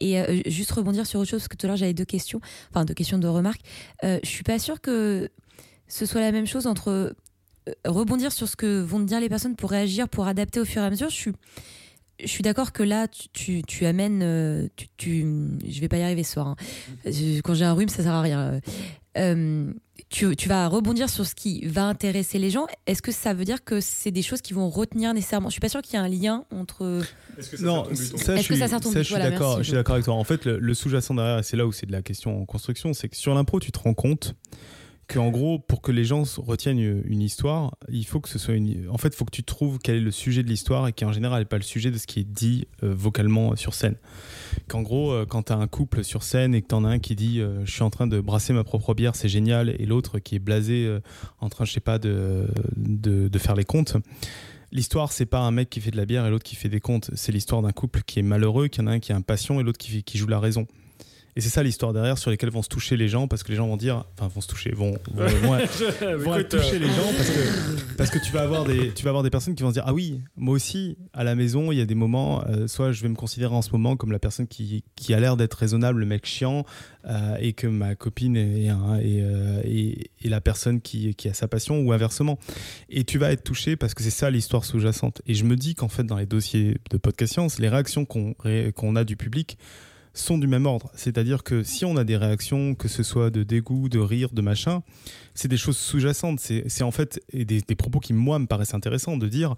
Et 0.00 0.20
euh, 0.20 0.40
juste 0.46 0.70
rebondir 0.72 1.06
sur 1.06 1.20
autre 1.20 1.30
chose, 1.30 1.40
parce 1.40 1.48
que 1.48 1.56
tout 1.56 1.66
à 1.66 1.68
l'heure 1.68 1.76
j'avais 1.76 1.94
deux 1.94 2.04
questions, 2.04 2.40
enfin 2.70 2.84
deux 2.84 2.94
questions 2.94 3.18
de 3.18 3.28
remarques. 3.28 3.62
Euh, 4.04 4.18
je 4.22 4.28
suis 4.28 4.42
pas 4.42 4.58
sûre 4.58 4.80
que 4.80 5.30
ce 5.88 6.06
soit 6.06 6.20
la 6.20 6.32
même 6.32 6.46
chose 6.46 6.66
entre 6.66 7.14
euh, 7.68 7.72
rebondir 7.84 8.32
sur 8.32 8.48
ce 8.48 8.56
que 8.56 8.82
vont 8.82 9.00
dire 9.00 9.20
les 9.20 9.28
personnes 9.28 9.56
pour 9.56 9.70
réagir, 9.70 10.08
pour 10.08 10.26
adapter 10.26 10.60
au 10.60 10.64
fur 10.64 10.82
et 10.82 10.84
à 10.84 10.90
mesure. 10.90 11.08
Je 11.08 11.14
suis, 11.14 11.32
je 12.20 12.26
suis 12.28 12.42
d'accord 12.42 12.72
que 12.72 12.82
là, 12.82 13.08
tu, 13.32 13.62
tu, 13.62 13.86
amènes. 13.86 14.22
Euh, 14.22 14.68
tu, 14.76 14.86
tu, 14.96 15.26
je 15.66 15.80
vais 15.80 15.88
pas 15.88 15.98
y 15.98 16.02
arriver 16.02 16.24
ce 16.24 16.34
soir. 16.34 16.48
Hein. 16.48 16.56
Quand 17.42 17.54
j'ai 17.54 17.64
un 17.64 17.72
rhume, 17.72 17.88
ça 17.88 18.02
sert 18.02 18.12
à 18.12 18.22
rien. 18.22 18.60
Euh, 19.16 19.72
tu, 20.10 20.36
tu, 20.36 20.48
vas 20.48 20.68
rebondir 20.68 21.08
sur 21.08 21.24
ce 21.24 21.34
qui 21.34 21.66
va 21.66 21.86
intéresser 21.86 22.38
les 22.38 22.50
gens. 22.50 22.66
Est-ce 22.86 23.00
que 23.00 23.12
ça 23.12 23.32
veut 23.32 23.44
dire 23.44 23.64
que 23.64 23.80
c'est 23.80 24.10
des 24.10 24.22
choses 24.22 24.42
qui 24.42 24.52
vont 24.52 24.68
retenir 24.68 25.14
nécessairement? 25.14 25.48
Je 25.48 25.54
suis 25.54 25.60
pas 25.60 25.68
sûre 25.68 25.82
qu'il 25.82 25.94
y 25.94 25.96
a 25.96 26.02
un 26.02 26.08
lien 26.08 26.44
entre. 26.50 27.02
Est-ce 27.38 27.50
que 27.50 27.56
ça 27.56 27.64
non, 27.64 27.84
ça, 27.94 28.36
je 28.36 28.42
suis 28.42 28.58
d'accord. 29.14 29.58
Je 29.58 29.62
suis 29.62 29.72
d'accord 29.72 29.94
avec 29.94 30.04
toi. 30.04 30.14
En 30.14 30.24
fait, 30.24 30.44
le, 30.44 30.58
le 30.58 30.74
sous-jacent 30.74 31.14
derrière, 31.14 31.44
c'est 31.44 31.56
là 31.56 31.66
où 31.66 31.72
c'est 31.72 31.86
de 31.86 31.92
la 31.92 32.02
question 32.02 32.42
en 32.42 32.44
construction, 32.44 32.92
c'est 32.92 33.08
que 33.08 33.16
sur 33.16 33.34
l'impro, 33.34 33.58
tu 33.58 33.72
te 33.72 33.78
rends 33.78 33.94
compte 33.94 34.34
qu'en 35.08 35.30
gros, 35.30 35.58
pour 35.58 35.82
que 35.82 35.92
les 35.92 36.04
gens 36.04 36.22
retiennent 36.38 37.02
une 37.04 37.20
histoire, 37.20 37.76
il 37.88 38.06
faut 38.06 38.20
que 38.20 38.28
ce 38.28 38.38
soit 38.38 38.54
une. 38.54 38.88
En 38.90 38.98
fait, 38.98 39.14
faut 39.14 39.24
que 39.24 39.30
tu 39.30 39.42
trouves 39.42 39.78
quel 39.82 39.96
est 39.96 40.00
le 40.00 40.10
sujet 40.10 40.42
de 40.42 40.48
l'histoire 40.48 40.88
et 40.88 40.92
qui 40.92 41.04
en 41.04 41.12
général 41.12 41.40
n'est 41.40 41.46
pas 41.46 41.56
le 41.56 41.62
sujet 41.62 41.90
de 41.90 41.98
ce 41.98 42.06
qui 42.06 42.20
est 42.20 42.24
dit 42.24 42.66
euh, 42.82 42.94
vocalement 42.94 43.54
sur 43.56 43.74
scène. 43.74 43.96
Qu'en 44.68 44.82
gros, 44.82 45.12
euh, 45.12 45.26
quand 45.26 45.44
tu 45.44 45.52
as 45.52 45.56
un 45.56 45.66
couple 45.66 46.04
sur 46.04 46.22
scène 46.22 46.54
et 46.54 46.62
que 46.62 46.68
tu 46.68 46.74
en 46.74 46.84
as 46.84 46.88
un 46.88 46.98
qui 46.98 47.16
dit 47.16 47.40
euh, 47.40 47.64
Je 47.64 47.72
suis 47.72 47.82
en 47.82 47.90
train 47.90 48.06
de 48.06 48.20
brasser 48.20 48.52
ma 48.52 48.64
propre 48.64 48.94
bière, 48.94 49.14
c'est 49.16 49.28
génial, 49.28 49.74
et 49.78 49.86
l'autre 49.86 50.18
qui 50.18 50.36
est 50.36 50.40
blasé 50.40 50.98
en 51.40 51.48
train, 51.48 51.64
je 51.64 51.72
sais 51.72 51.80
pas, 51.80 51.98
de, 51.98 52.48
de, 52.76 53.38
faire 53.38 53.54
les 53.54 53.64
comptes. 53.64 53.96
L'histoire, 54.72 55.12
c'est 55.12 55.26
pas 55.26 55.40
un 55.40 55.50
mec 55.50 55.70
qui 55.70 55.80
fait 55.80 55.90
de 55.90 55.96
la 55.96 56.06
bière 56.06 56.26
et 56.26 56.30
l'autre 56.30 56.44
qui 56.44 56.56
fait 56.56 56.68
des 56.68 56.80
comptes. 56.80 57.10
C'est 57.14 57.32
l'histoire 57.32 57.62
d'un 57.62 57.72
couple 57.72 58.02
qui 58.02 58.18
est 58.18 58.22
malheureux, 58.22 58.68
qu'il 58.68 58.82
y 58.82 58.84
en 58.84 58.88
a 58.88 58.92
un 58.92 59.00
qui 59.00 59.12
a 59.12 59.16
impatient 59.16 59.60
et 59.60 59.62
l'autre 59.62 59.78
qui 59.78 60.18
joue 60.18 60.26
la 60.26 60.40
raison. 60.40 60.66
Et 61.36 61.40
c'est 61.40 61.48
ça 61.48 61.62
l'histoire 61.64 61.92
derrière 61.92 62.16
sur 62.16 62.30
lesquelles 62.30 62.50
vont 62.50 62.62
se 62.62 62.68
toucher 62.68 62.96
les 62.96 63.08
gens 63.08 63.26
parce 63.26 63.42
que 63.42 63.50
les 63.50 63.56
gens 63.56 63.66
vont 63.66 63.76
dire, 63.76 64.04
enfin 64.14 64.28
vont 64.32 64.40
se 64.40 64.46
toucher, 64.46 64.70
vont, 64.70 64.96
vont, 65.12 65.26
vont, 66.18 66.44
toucher 66.44 66.78
les 66.78 66.86
gens 66.86 67.12
parce 67.16 67.30
que, 67.30 67.94
parce 67.96 68.10
que 68.10 68.18
tu, 68.20 68.30
vas 68.30 68.42
avoir 68.42 68.64
des, 68.64 68.92
tu 68.92 69.02
vas 69.02 69.10
avoir 69.10 69.24
des 69.24 69.30
personnes 69.30 69.56
qui 69.56 69.64
vont 69.64 69.70
se 69.70 69.74
dire, 69.74 69.82
ah 69.86 69.92
oui, 69.92 70.20
moi 70.36 70.54
aussi, 70.54 70.96
à 71.12 71.24
la 71.24 71.34
maison, 71.34 71.72
il 71.72 71.78
y 71.78 71.80
a 71.80 71.86
des 71.86 71.96
moments, 71.96 72.44
euh, 72.46 72.68
soit 72.68 72.92
je 72.92 73.02
vais 73.02 73.08
me 73.08 73.16
considérer 73.16 73.52
en 73.52 73.62
ce 73.62 73.70
moment 73.72 73.96
comme 73.96 74.12
la 74.12 74.20
personne 74.20 74.46
qui, 74.46 74.84
qui 74.94 75.12
a 75.12 75.18
l'air 75.18 75.36
d'être 75.36 75.54
raisonnable, 75.54 75.98
le 75.98 76.06
mec 76.06 76.24
chiant, 76.24 76.64
euh, 77.06 77.36
et 77.40 77.52
que 77.52 77.66
ma 77.66 77.96
copine 77.96 78.36
est, 78.36 78.70
euh, 78.70 79.60
est, 79.64 80.10
est, 80.24 80.28
la 80.28 80.40
personne 80.40 80.80
qui, 80.80 81.16
qui, 81.16 81.28
a 81.28 81.34
sa 81.34 81.48
passion 81.48 81.80
ou 81.80 81.92
inversement. 81.92 82.38
Et 82.88 83.02
tu 83.02 83.18
vas 83.18 83.32
être 83.32 83.42
touché 83.42 83.74
parce 83.76 83.94
que 83.94 84.04
c'est 84.04 84.10
ça 84.10 84.30
l'histoire 84.30 84.64
sous-jacente. 84.64 85.20
Et 85.26 85.34
je 85.34 85.44
me 85.44 85.56
dis 85.56 85.74
qu'en 85.74 85.88
fait, 85.88 86.04
dans 86.04 86.16
les 86.16 86.26
dossiers 86.26 86.76
de 86.90 86.96
podcast 86.96 87.32
science, 87.32 87.58
les 87.58 87.68
réactions 87.68 88.04
qu'on 88.04 88.34
qu'on 88.74 88.96
a 88.96 89.04
du 89.04 89.16
public, 89.16 89.58
sont 90.14 90.38
du 90.38 90.46
même 90.46 90.64
ordre. 90.64 90.90
C'est-à-dire 90.94 91.42
que 91.42 91.62
si 91.64 91.84
on 91.84 91.96
a 91.96 92.04
des 92.04 92.16
réactions, 92.16 92.74
que 92.74 92.88
ce 92.88 93.02
soit 93.02 93.30
de 93.30 93.42
dégoût, 93.42 93.88
de 93.88 93.98
rire, 93.98 94.30
de 94.32 94.40
machin, 94.40 94.82
c'est 95.34 95.48
des 95.48 95.56
choses 95.56 95.76
sous-jacentes. 95.76 96.40
C'est 96.40 96.82
en 96.82 96.92
fait 96.92 97.20
des, 97.32 97.62
propos 97.76 97.98
qui, 97.98 98.12
moi, 98.12 98.38
me 98.38 98.46
paraissent 98.46 98.74
intéressants 98.74 99.16
de 99.16 99.28
dire 99.28 99.56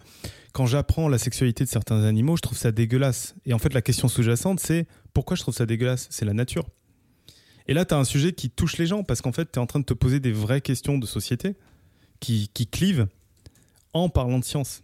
quand 0.53 0.67
j'apprends 0.67 1.09
la 1.09 1.19
sexualité 1.19 1.65
de 1.65 1.69
certains 1.69 2.03
animaux, 2.03 2.37
je 2.37 2.43
trouve 2.43 2.59
ça 2.59 2.73
dégueulasse. 2.73 3.35
Et 3.45 3.53
en 3.53 3.59
fait, 3.59 3.75
la 3.75 3.83
question 3.83 4.09
sous-jacente, 4.09 4.59
c'est 4.59 4.87
pourquoi 5.13 5.37
je 5.37 5.43
trouve 5.43 5.55
ça 5.55 5.67
dégueulasse? 5.67 6.09
C'est 6.11 6.25
la 6.25 6.33
nature. 6.33 6.67
Et 7.69 7.75
là, 7.75 7.85
tu 7.85 7.95
as 7.95 7.99
un 7.99 8.05
sujet 8.05 8.33
qui 8.33 8.49
touche 8.49 8.79
les 8.79 8.87
gens 8.87 9.05
parce 9.05 9.21
qu'en 9.21 9.33
fait, 9.33 9.53
tu 9.53 9.59
es 9.59 9.63
en 9.63 9.67
train 9.67 9.81
de 9.81 9.85
te 9.85 9.95
poser 9.95 10.21
des 10.21 10.33
vraies 10.33 10.63
questions 10.63 10.99
de 10.99 11.07
société 11.07 11.57
qui, 12.21 12.49
qui 12.55 12.67
clivent 12.67 13.09
en 13.93 14.09
parlant 14.09 14.39
de 14.39 14.45
science. 14.45 14.83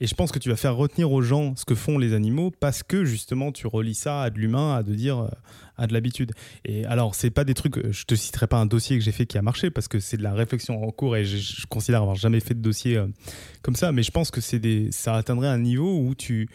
Et 0.00 0.06
je 0.06 0.14
pense 0.14 0.32
que 0.32 0.38
tu 0.38 0.48
vas 0.48 0.56
faire 0.56 0.76
retenir 0.76 1.12
aux 1.12 1.20
gens 1.20 1.54
ce 1.56 1.64
que 1.64 1.74
font 1.74 1.98
les 1.98 2.14
animaux 2.14 2.50
parce 2.58 2.82
que 2.82 3.04
justement 3.04 3.52
tu 3.52 3.66
relis 3.66 3.94
ça 3.94 4.22
à 4.22 4.30
de 4.30 4.38
l'humain, 4.38 4.74
à 4.74 4.82
de 4.82 4.94
dire 4.94 5.18
euh, 5.18 5.28
à 5.76 5.86
de 5.86 5.92
l'habitude. 5.92 6.32
Et 6.64 6.84
alors, 6.86 7.14
c'est 7.14 7.30
pas 7.30 7.44
des 7.44 7.54
trucs, 7.54 7.78
euh, 7.78 7.92
je 7.92 8.04
te 8.04 8.14
citerai 8.14 8.46
pas 8.46 8.58
un 8.58 8.66
dossier 8.66 8.98
que 8.98 9.04
j'ai 9.04 9.12
fait 9.12 9.26
qui 9.26 9.36
a 9.36 9.42
marché 9.42 9.70
parce 9.70 9.88
que 9.88 10.00
c'est 10.00 10.16
de 10.16 10.22
la 10.22 10.32
réflexion 10.32 10.82
en 10.82 10.90
cours 10.90 11.16
et 11.16 11.24
je, 11.24 11.66
considère 11.66 12.02
avoir 12.02 12.16
jamais 12.16 12.40
fait 12.40 12.54
de 12.54 12.62
dossier 12.62 12.96
euh, 12.96 13.06
comme 13.62 13.76
ça, 13.76 13.92
mais 13.92 14.02
je 14.02 14.10
pense 14.10 14.30
que 14.30 14.40
c'est 14.40 14.58
des, 14.58 14.90
ça 14.90 15.14
atteindrait 15.16 15.48
un 15.48 15.58
niveau 15.58 15.98
où 15.98 16.14
tu, 16.14 16.48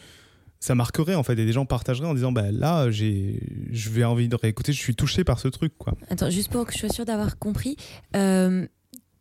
ça 0.59 0.73
marquerait 0.73 1.15
en 1.15 1.23
fait 1.23 1.33
et 1.33 1.45
des 1.45 1.51
gens 1.51 1.65
partageraient 1.65 2.07
en 2.07 2.15
disant 2.15 2.31
bah 2.31 2.51
là 2.51 2.89
j'ai 2.89 3.39
je 3.71 3.89
vais 3.89 4.03
envie 4.03 4.27
de 4.27 4.35
réécouter 4.35 4.73
je 4.73 4.79
suis 4.79 4.95
touché 4.95 5.23
par 5.23 5.37
ce 5.39 5.47
truc 5.47 5.73
quoi 5.77 5.93
attends 6.09 6.29
juste 6.29 6.49
pour 6.49 6.65
que 6.65 6.73
je 6.73 6.79
sois 6.79 6.89
sûr 6.89 7.05
d'avoir 7.05 7.37
compris 7.37 7.75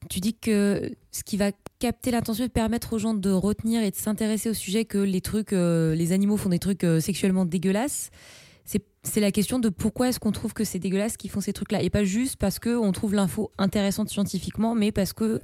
tu 0.08 0.20
dis 0.20 0.34
que 0.34 0.90
ce 1.12 1.22
qui 1.22 1.36
va 1.36 1.50
capter 1.78 2.10
l'attention 2.10 2.44
et 2.44 2.48
permettre 2.48 2.94
aux 2.94 2.98
gens 2.98 3.14
de 3.14 3.30
retenir 3.30 3.82
et 3.82 3.90
de 3.90 3.96
s'intéresser 3.96 4.50
au 4.50 4.54
sujet 4.54 4.84
que 4.84 4.98
les 4.98 5.20
trucs, 5.20 5.52
euh, 5.52 5.94
les 5.94 6.12
animaux 6.12 6.36
font 6.36 6.48
des 6.48 6.58
trucs 6.58 6.84
euh, 6.84 7.00
sexuellement 7.00 7.44
dégueulasses, 7.44 8.10
c'est 9.04 9.20
la 9.20 9.30
question 9.30 9.58
de 9.58 9.68
pourquoi 9.68 10.08
est-ce 10.08 10.18
qu'on 10.18 10.32
trouve 10.32 10.54
que 10.54 10.64
c'est 10.64 10.78
dégueulasse 10.78 11.16
qu'ils 11.16 11.30
font 11.30 11.40
ces 11.40 11.52
trucs-là. 11.52 11.82
Et 11.82 11.90
pas 11.90 12.04
juste 12.04 12.36
parce 12.36 12.58
qu'on 12.58 12.90
trouve 12.92 13.14
l'info 13.14 13.52
intéressante 13.58 14.08
scientifiquement, 14.08 14.74
mais 14.74 14.92
parce 14.92 15.12
que 15.12 15.40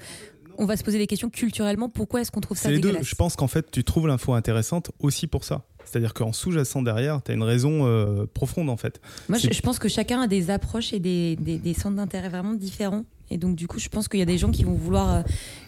on 0.58 0.66
va 0.66 0.76
se 0.76 0.84
poser 0.84 0.98
des 0.98 1.06
questions 1.06 1.30
culturellement. 1.30 1.88
Pourquoi 1.88 2.20
est-ce 2.20 2.30
qu'on 2.30 2.40
trouve 2.40 2.58
ça 2.58 2.70
dégueulasse? 2.70 3.06
Je 3.06 3.14
pense 3.14 3.36
qu'en 3.36 3.48
fait, 3.48 3.70
tu 3.70 3.84
trouves 3.84 4.06
l'info 4.06 4.32
intéressante 4.34 4.90
aussi 4.98 5.26
pour 5.26 5.44
ça. 5.44 5.64
C'est-à-dire 5.84 6.12
qu'en 6.14 6.32
sous-jacent 6.32 6.82
derrière, 6.82 7.22
tu 7.22 7.32
as 7.32 7.34
une 7.34 7.42
raison 7.42 7.86
euh, 7.86 8.26
profonde 8.32 8.68
en 8.68 8.76
fait. 8.76 9.00
Moi, 9.28 9.38
je, 9.38 9.60
pense 9.60 9.78
que 9.78 9.88
chacun 9.88 10.20
a 10.20 10.26
des 10.26 10.50
approches 10.50 10.92
et 10.92 11.00
des, 11.00 11.36
des 11.36 11.74
centres 11.74 11.96
d'intérêt 11.96 12.28
vraiment 12.28 12.54
différents. 12.54 13.04
Et 13.30 13.38
donc, 13.38 13.56
du 13.56 13.66
coup, 13.66 13.78
je 13.78 13.88
pense 13.88 14.08
qu'il 14.08 14.18
y 14.18 14.22
a 14.22 14.26
des 14.26 14.38
gens 14.38 14.50
qui 14.50 14.64
vont 14.64 14.74
vouloir, 14.74 15.14
euh, 15.14 15.22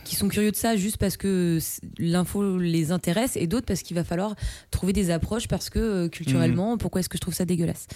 qui 0.04 0.16
sont 0.16 0.28
curieux 0.28 0.50
de 0.50 0.56
ça 0.56 0.76
juste 0.76 0.96
parce 0.96 1.16
que 1.16 1.58
l'info 1.98 2.58
les 2.58 2.90
intéresse 2.90 3.36
et 3.36 3.46
d'autres 3.46 3.66
parce 3.66 3.82
qu'il 3.82 3.94
va 3.94 4.04
falloir 4.04 4.34
trouver 4.70 4.92
des 4.92 5.10
approches 5.10 5.48
parce 5.48 5.70
que 5.70 5.78
euh, 5.78 6.08
culturellement, 6.08 6.74
mmh. 6.74 6.78
pourquoi 6.78 7.00
est-ce 7.00 7.08
que 7.08 7.16
je 7.16 7.22
trouve 7.22 7.34
ça 7.34 7.44
dégueulasse 7.44 7.86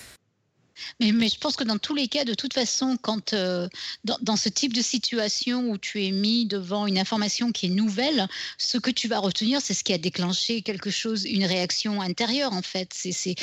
mais, 1.01 1.13
mais, 1.13 1.29
je 1.29 1.39
pense 1.39 1.57
que 1.57 1.65
dans 1.65 1.79
tous 1.79 1.95
les 1.95 2.09
cas, 2.09 2.25
de 2.25 2.35
toute 2.35 2.55
façon, 2.55 2.97
quand 3.01 3.33
euh, 3.33 3.69
dans, 4.05 4.37
ce 4.37 4.49
type 4.49 4.73
de 4.73 4.83
situation 4.83 5.71
où 5.71 5.79
tu 5.79 6.05
es 6.05 6.11
mis 6.11 6.47
devant 6.47 6.87
une 6.87 6.99
information 6.99 7.53
qui 7.53 7.67
est 7.67 7.71
nouvelle, 7.71 8.29
ce 8.59 8.79
que 8.79 8.91
tu 8.91 9.09
vas 9.09 9.19
retenir, 9.19 9.61
c'est 9.61 9.75
ce 9.75 9.85
qui 9.85 9.93
a 9.93 9.99
déclenché 9.99 10.63
quelque 10.63 10.91
chose, 10.91 11.25
une 11.25 11.45
réaction 11.45 12.01
intérieure 12.01 12.53
en 12.53 12.63
fait. 12.63 12.93
C'est, 12.95 13.37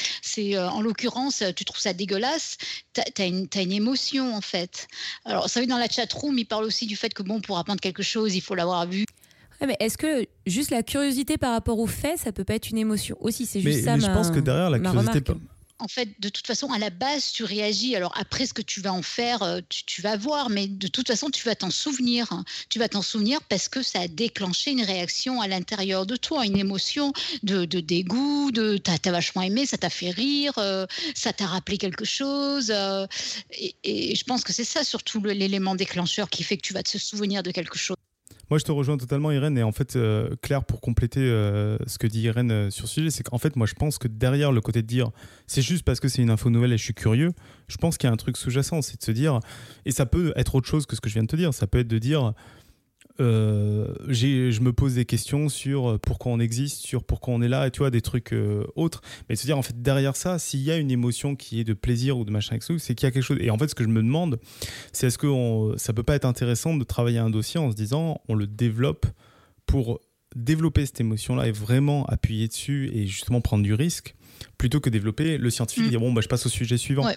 euh, 0.56 0.70
en 0.70 0.82
l'occurrence, 0.82 1.44
tu 1.56 1.66
trouves 1.66 1.80
ça 1.80 1.94
dégueulasse, 1.94 2.58
tu 2.94 3.22
as, 3.22 3.26
une, 3.26 3.48
une 3.56 3.72
émotion 3.72 4.36
en 4.36 4.42
fait. 4.42 4.88
Alors, 5.26 5.50
ça 5.50 5.60
veut 5.60 5.68
dans 5.68 5.78
la 5.78 5.90
chat-room, 5.90 6.38
il 6.38 6.46
parle 6.46 6.66
aussi 6.66 6.86
du 6.86 6.96
fait 6.96 7.14
que 7.14 7.24
bon, 7.24 7.42
pour 7.42 7.58
apprendre 7.58 7.82
quelque 7.82 8.04
chose, 8.04 8.36
il 8.36 8.42
faut 8.42 8.56
l'avoir 8.56 8.88
vu. 8.88 9.06
mais 9.62 9.78
est-ce 9.80 9.98
que 9.98 10.26
juste 10.46 10.72
la 10.72 10.84
curiosité 10.84 11.38
par 11.38 11.52
rapport 11.52 11.80
au 11.80 11.88
fait, 11.88 12.18
ça 12.18 12.32
peut 12.32 12.44
pas 12.44 12.56
être 12.56 12.70
une 12.70 12.78
émotion 12.78 13.18
aussi? 13.20 13.46
C'est 13.46 13.62
juste 13.62 13.86
ça. 13.86 13.96
Mais 13.96 14.02
je 14.02 14.08
pense 14.08 14.32
que 14.32 14.40
derrière 14.40 14.70
la 14.70 14.80
curiosité, 14.80 15.22
en 15.84 15.88
fait, 15.90 16.10
de 16.20 16.30
toute 16.30 16.48
façon, 16.48 16.72
à 16.72 16.80
la 16.80 16.90
base, 16.90 17.34
tu 17.34 17.44
réagis. 17.44 17.94
Alors 17.96 18.14
après, 18.18 18.46
ce 18.46 18.54
que 18.54 18.62
tu 18.62 18.80
vas 18.80 18.94
en 18.94 19.02
faire, 19.02 19.44
euh, 19.44 19.60
tu, 19.68 20.02
vas 20.02 20.16
voir, 20.16 20.50
mais 20.50 20.68
de 20.68 20.88
toute 20.88 21.08
façon, 21.08 21.30
tu 21.30 21.44
vas 21.46 21.56
t'en 21.56 21.72
souvenir. 21.72 22.30
Tu 22.70 22.80
vas 22.80 22.88
t'en 22.88 23.02
souvenir 23.02 23.42
parce 23.50 23.68
que 23.68 23.84
ça 23.84 24.00
a 24.00 24.08
déclenché 24.08 24.72
une 24.72 24.84
réaction 24.84 25.42
à 25.42 25.48
l'intérieur 25.48 26.06
de 26.06 26.16
toi, 26.16 26.46
une 26.46 26.58
émotion 26.58 27.12
de, 27.44 27.66
dégoût, 27.66 28.52
de 28.52 28.78
t'as 28.78 28.98
as 29.04 29.12
vachement 29.12 29.42
aimé, 29.42 29.66
ça 29.66 29.78
t'a 29.78 29.90
fait 29.90 30.12
rire, 30.12 30.54
euh, 30.58 30.86
ça 31.16 31.34
t'a 31.34 31.48
rappelé 31.48 31.78
quelque 31.78 32.06
chose. 32.06 32.72
Euh, 32.74 33.06
et, 33.52 33.76
et, 33.84 34.16
je 34.16 34.24
pense 34.24 34.44
que 34.46 34.54
c'est 34.54 34.64
ça 34.64 34.86
surtout 34.86 35.22
l'élément 35.22 35.76
déclencheur 35.76 36.30
qui 36.30 36.44
fait 36.44 36.56
que 36.56 36.62
tu 36.62 36.74
vas 36.74 36.84
te 36.84 36.98
souvenir 36.98 37.44
de 37.44 37.52
quelque 37.52 37.78
chose. 37.78 37.98
Moi, 38.54 38.60
je 38.60 38.66
te 38.66 38.72
rejoins 38.72 38.98
totalement, 38.98 39.32
Irène. 39.32 39.58
Et 39.58 39.64
en 39.64 39.72
fait, 39.72 39.96
euh, 39.96 40.30
Claire, 40.44 40.64
pour 40.64 40.80
compléter 40.80 41.22
euh, 41.22 41.76
ce 41.88 41.98
que 41.98 42.06
dit 42.06 42.22
Irène 42.22 42.52
euh, 42.52 42.70
sur 42.70 42.88
ce 42.88 42.94
sujet, 42.94 43.10
c'est 43.10 43.24
qu'en 43.24 43.40
fait, 43.40 43.56
moi, 43.56 43.66
je 43.66 43.74
pense 43.74 43.98
que 43.98 44.08
derrière 44.08 44.52
le 44.52 44.62
côté 44.62 44.84
de 44.84 44.88
dire 44.88 45.10
c'est 45.48 45.64
juste 45.64 45.84
parce 45.84 46.00
que 46.00 46.08
c'est 46.08 46.22
une 46.22 46.30
info 46.30 46.52
nouvelle 46.52 46.72
et 46.72 46.78
je 46.78 46.84
suis 46.84 46.94
curieux, 46.94 47.32
je 47.68 47.78
pense 47.78 47.98
qu'il 47.98 48.08
y 48.08 48.12
a 48.12 48.14
un 48.14 48.16
truc 48.16 48.38
sous-jacent. 48.38 48.84
C'est 48.84 49.00
de 49.00 49.04
se 49.04 49.10
dire, 49.10 49.40
et 49.88 49.92
ça 49.92 50.06
peut 50.06 50.34
être 50.36 50.54
autre 50.54 50.68
chose 50.68 50.86
que 50.86 50.96
ce 50.96 51.02
que 51.02 51.10
je 51.10 51.16
viens 51.16 51.24
de 51.24 51.28
te 51.28 51.36
dire, 51.36 51.52
ça 51.52 51.66
peut 51.66 51.80
être 51.80 51.88
de 51.88 51.98
dire 51.98 52.34
euh, 53.20 53.94
je 54.08 54.60
me 54.62 54.74
pose 54.74 54.96
des 54.96 55.06
questions 55.06 55.50
sur 55.50 56.00
pourquoi 56.00 56.32
on 56.32 56.40
existe, 56.40 56.86
sur 56.86 57.04
pourquoi 57.04 57.34
on 57.34 57.42
est 57.42 57.48
là, 57.48 57.68
et 57.68 57.72
tu 57.72 57.80
vois, 57.80 57.92
des 57.92 58.02
trucs 58.02 58.34
euh, 58.34 58.66
autres. 58.76 59.02
Mais 59.30 59.36
se 59.36 59.46
dire, 59.46 59.58
en 59.58 59.62
fait, 59.62 59.82
derrière 59.82 60.16
ça, 60.16 60.40
s'il 60.40 60.62
y 60.62 60.72
a 60.72 60.78
une 60.78 60.92
émotion 60.92 61.36
qui 61.36 61.60
est 61.60 61.64
de 61.64 61.74
plaisir 61.74 62.18
ou 62.18 62.26
de 62.26 62.32
machin, 62.32 62.58
c'est 62.60 62.96
qu'il 62.96 63.06
y 63.06 63.10
a 63.10 63.12
quelque 63.12 63.24
chose. 63.24 63.38
Et 63.40 63.50
en 63.50 63.58
fait, 63.58 63.68
ce 63.68 63.76
que 63.76 63.84
je 63.84 63.90
me 63.90 64.02
demande, 64.02 64.40
c'est 64.92 65.08
est-ce 65.08 65.18
que 65.18 65.74
ça 65.78 65.94
peut 65.94 66.04
pas 66.04 66.16
être 66.16 66.26
intéressant 66.26 66.76
de 66.76 66.84
travailler 66.84 67.20
un 67.20 67.30
dossier 67.30 67.60
en 67.60 67.72
se 67.72 67.76
disant, 67.76 68.22
on 68.28 68.36
le 68.36 68.48
développe 68.48 69.06
pour 69.66 70.00
développer 70.36 70.86
cette 70.86 71.00
émotion-là 71.00 71.48
et 71.48 71.52
vraiment 71.52 72.06
appuyer 72.08 72.48
dessus 72.48 72.90
et 72.94 73.06
justement 73.06 73.42
prendre 73.42 73.64
du 73.64 73.74
risque, 73.74 74.16
plutôt 74.58 74.80
que 74.80 74.90
développer 74.90 75.38
le 75.38 75.50
scientifique 75.50 75.86
et 75.86 75.88
mm. 75.88 75.92
dire, 75.92 76.00
bon, 76.00 76.12
bah, 76.12 76.22
je 76.22 76.28
passe 76.28 76.46
au 76.46 76.50
sujet 76.50 76.78
suivant. 76.78 77.08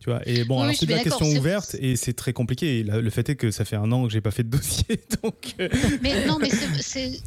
Tu 0.00 0.10
vois, 0.10 0.20
et 0.26 0.44
bon, 0.44 0.62
alors 0.62 0.74
c'est 0.76 0.86
la 0.86 1.02
question 1.02 1.26
ouverte 1.26 1.74
et 1.80 1.96
c'est 1.96 2.12
très 2.12 2.32
compliqué. 2.32 2.78
Et 2.78 2.82
le 2.84 3.10
fait 3.10 3.30
est 3.30 3.34
que 3.34 3.50
ça 3.50 3.64
fait 3.64 3.74
un 3.74 3.90
an 3.90 4.06
que 4.06 4.12
j'ai 4.12 4.20
pas 4.20 4.30
fait 4.30 4.44
de 4.44 4.56
dossier, 4.56 5.00
donc. 5.22 5.54
Euh. 5.58 5.68
Mais 6.02 6.24
non, 6.24 6.38
mais, 6.40 6.50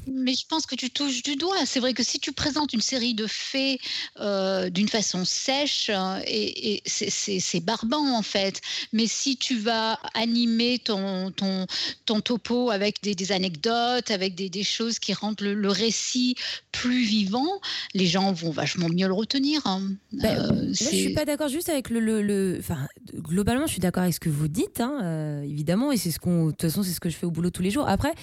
mais 0.07 0.33
je 0.33 0.45
pense 0.47 0.65
que 0.65 0.75
tu 0.75 0.89
touches 0.89 1.21
du 1.21 1.35
doigt. 1.35 1.65
C'est 1.65 1.81
vrai 1.81 1.93
que 1.93 2.03
si 2.03 2.19
tu 2.19 2.31
présentes 2.31 2.71
une 2.71 2.81
série 2.81 3.13
de 3.13 3.27
faits 3.27 3.77
euh, 4.21 4.69
d'une 4.69 4.87
façon 4.87 5.25
sèche, 5.25 5.89
euh, 5.89 6.19
et, 6.25 6.81
c'est 6.85 7.59
barbant 7.59 8.15
en 8.15 8.21
fait. 8.21 8.61
Mais 8.93 9.05
si 9.05 9.35
tu 9.35 9.57
vas 9.57 9.99
animer 10.13 10.79
ton, 10.79 11.31
ton, 11.31 11.67
ton 12.05 12.21
topo 12.21 12.69
avec 12.69 13.01
des, 13.03 13.31
anecdotes, 13.33 14.11
avec 14.11 14.33
des, 14.35 14.49
des, 14.49 14.63
choses 14.63 14.97
qui 14.97 15.13
rendent 15.13 15.41
le, 15.41 15.69
récit 15.69 16.35
plus 16.71 17.03
vivant, 17.03 17.59
les 17.93 18.07
gens 18.07 18.31
vont 18.31 18.51
vachement 18.51 18.87
mieux 18.87 19.07
le 19.07 19.13
retenir. 19.13 19.61
Hein. 19.65 19.89
Ben, 20.13 20.69
je 20.69 20.85
suis 20.85 21.13
pas 21.13 21.25
d'accord 21.25 21.49
juste 21.49 21.67
avec 21.67 21.89
le, 21.89 21.99
le 22.21 22.60
enfin, 22.61 22.87
globalement, 23.13 23.65
je 23.65 23.73
suis 23.73 23.81
d'accord 23.81 24.03
avec 24.03 24.13
ce 24.13 24.19
que 24.19 24.29
vous 24.29 24.47
dites, 24.47 24.79
hein, 24.79 24.99
euh, 25.03 25.41
évidemment, 25.41 25.91
et 25.91 25.97
c'est 25.97 26.11
ce 26.11 26.19
de 26.19 26.51
toute 26.51 26.61
façon, 26.61 26.83
c'est 26.83 26.91
ce 26.91 26.99
que 26.99 27.09
je 27.09 27.15
fais 27.15 27.25
au 27.25 27.31
boulot 27.31 27.49
tous 27.49 27.61
les 27.61 27.71
jours. 27.71 27.87
Après, 27.87 28.13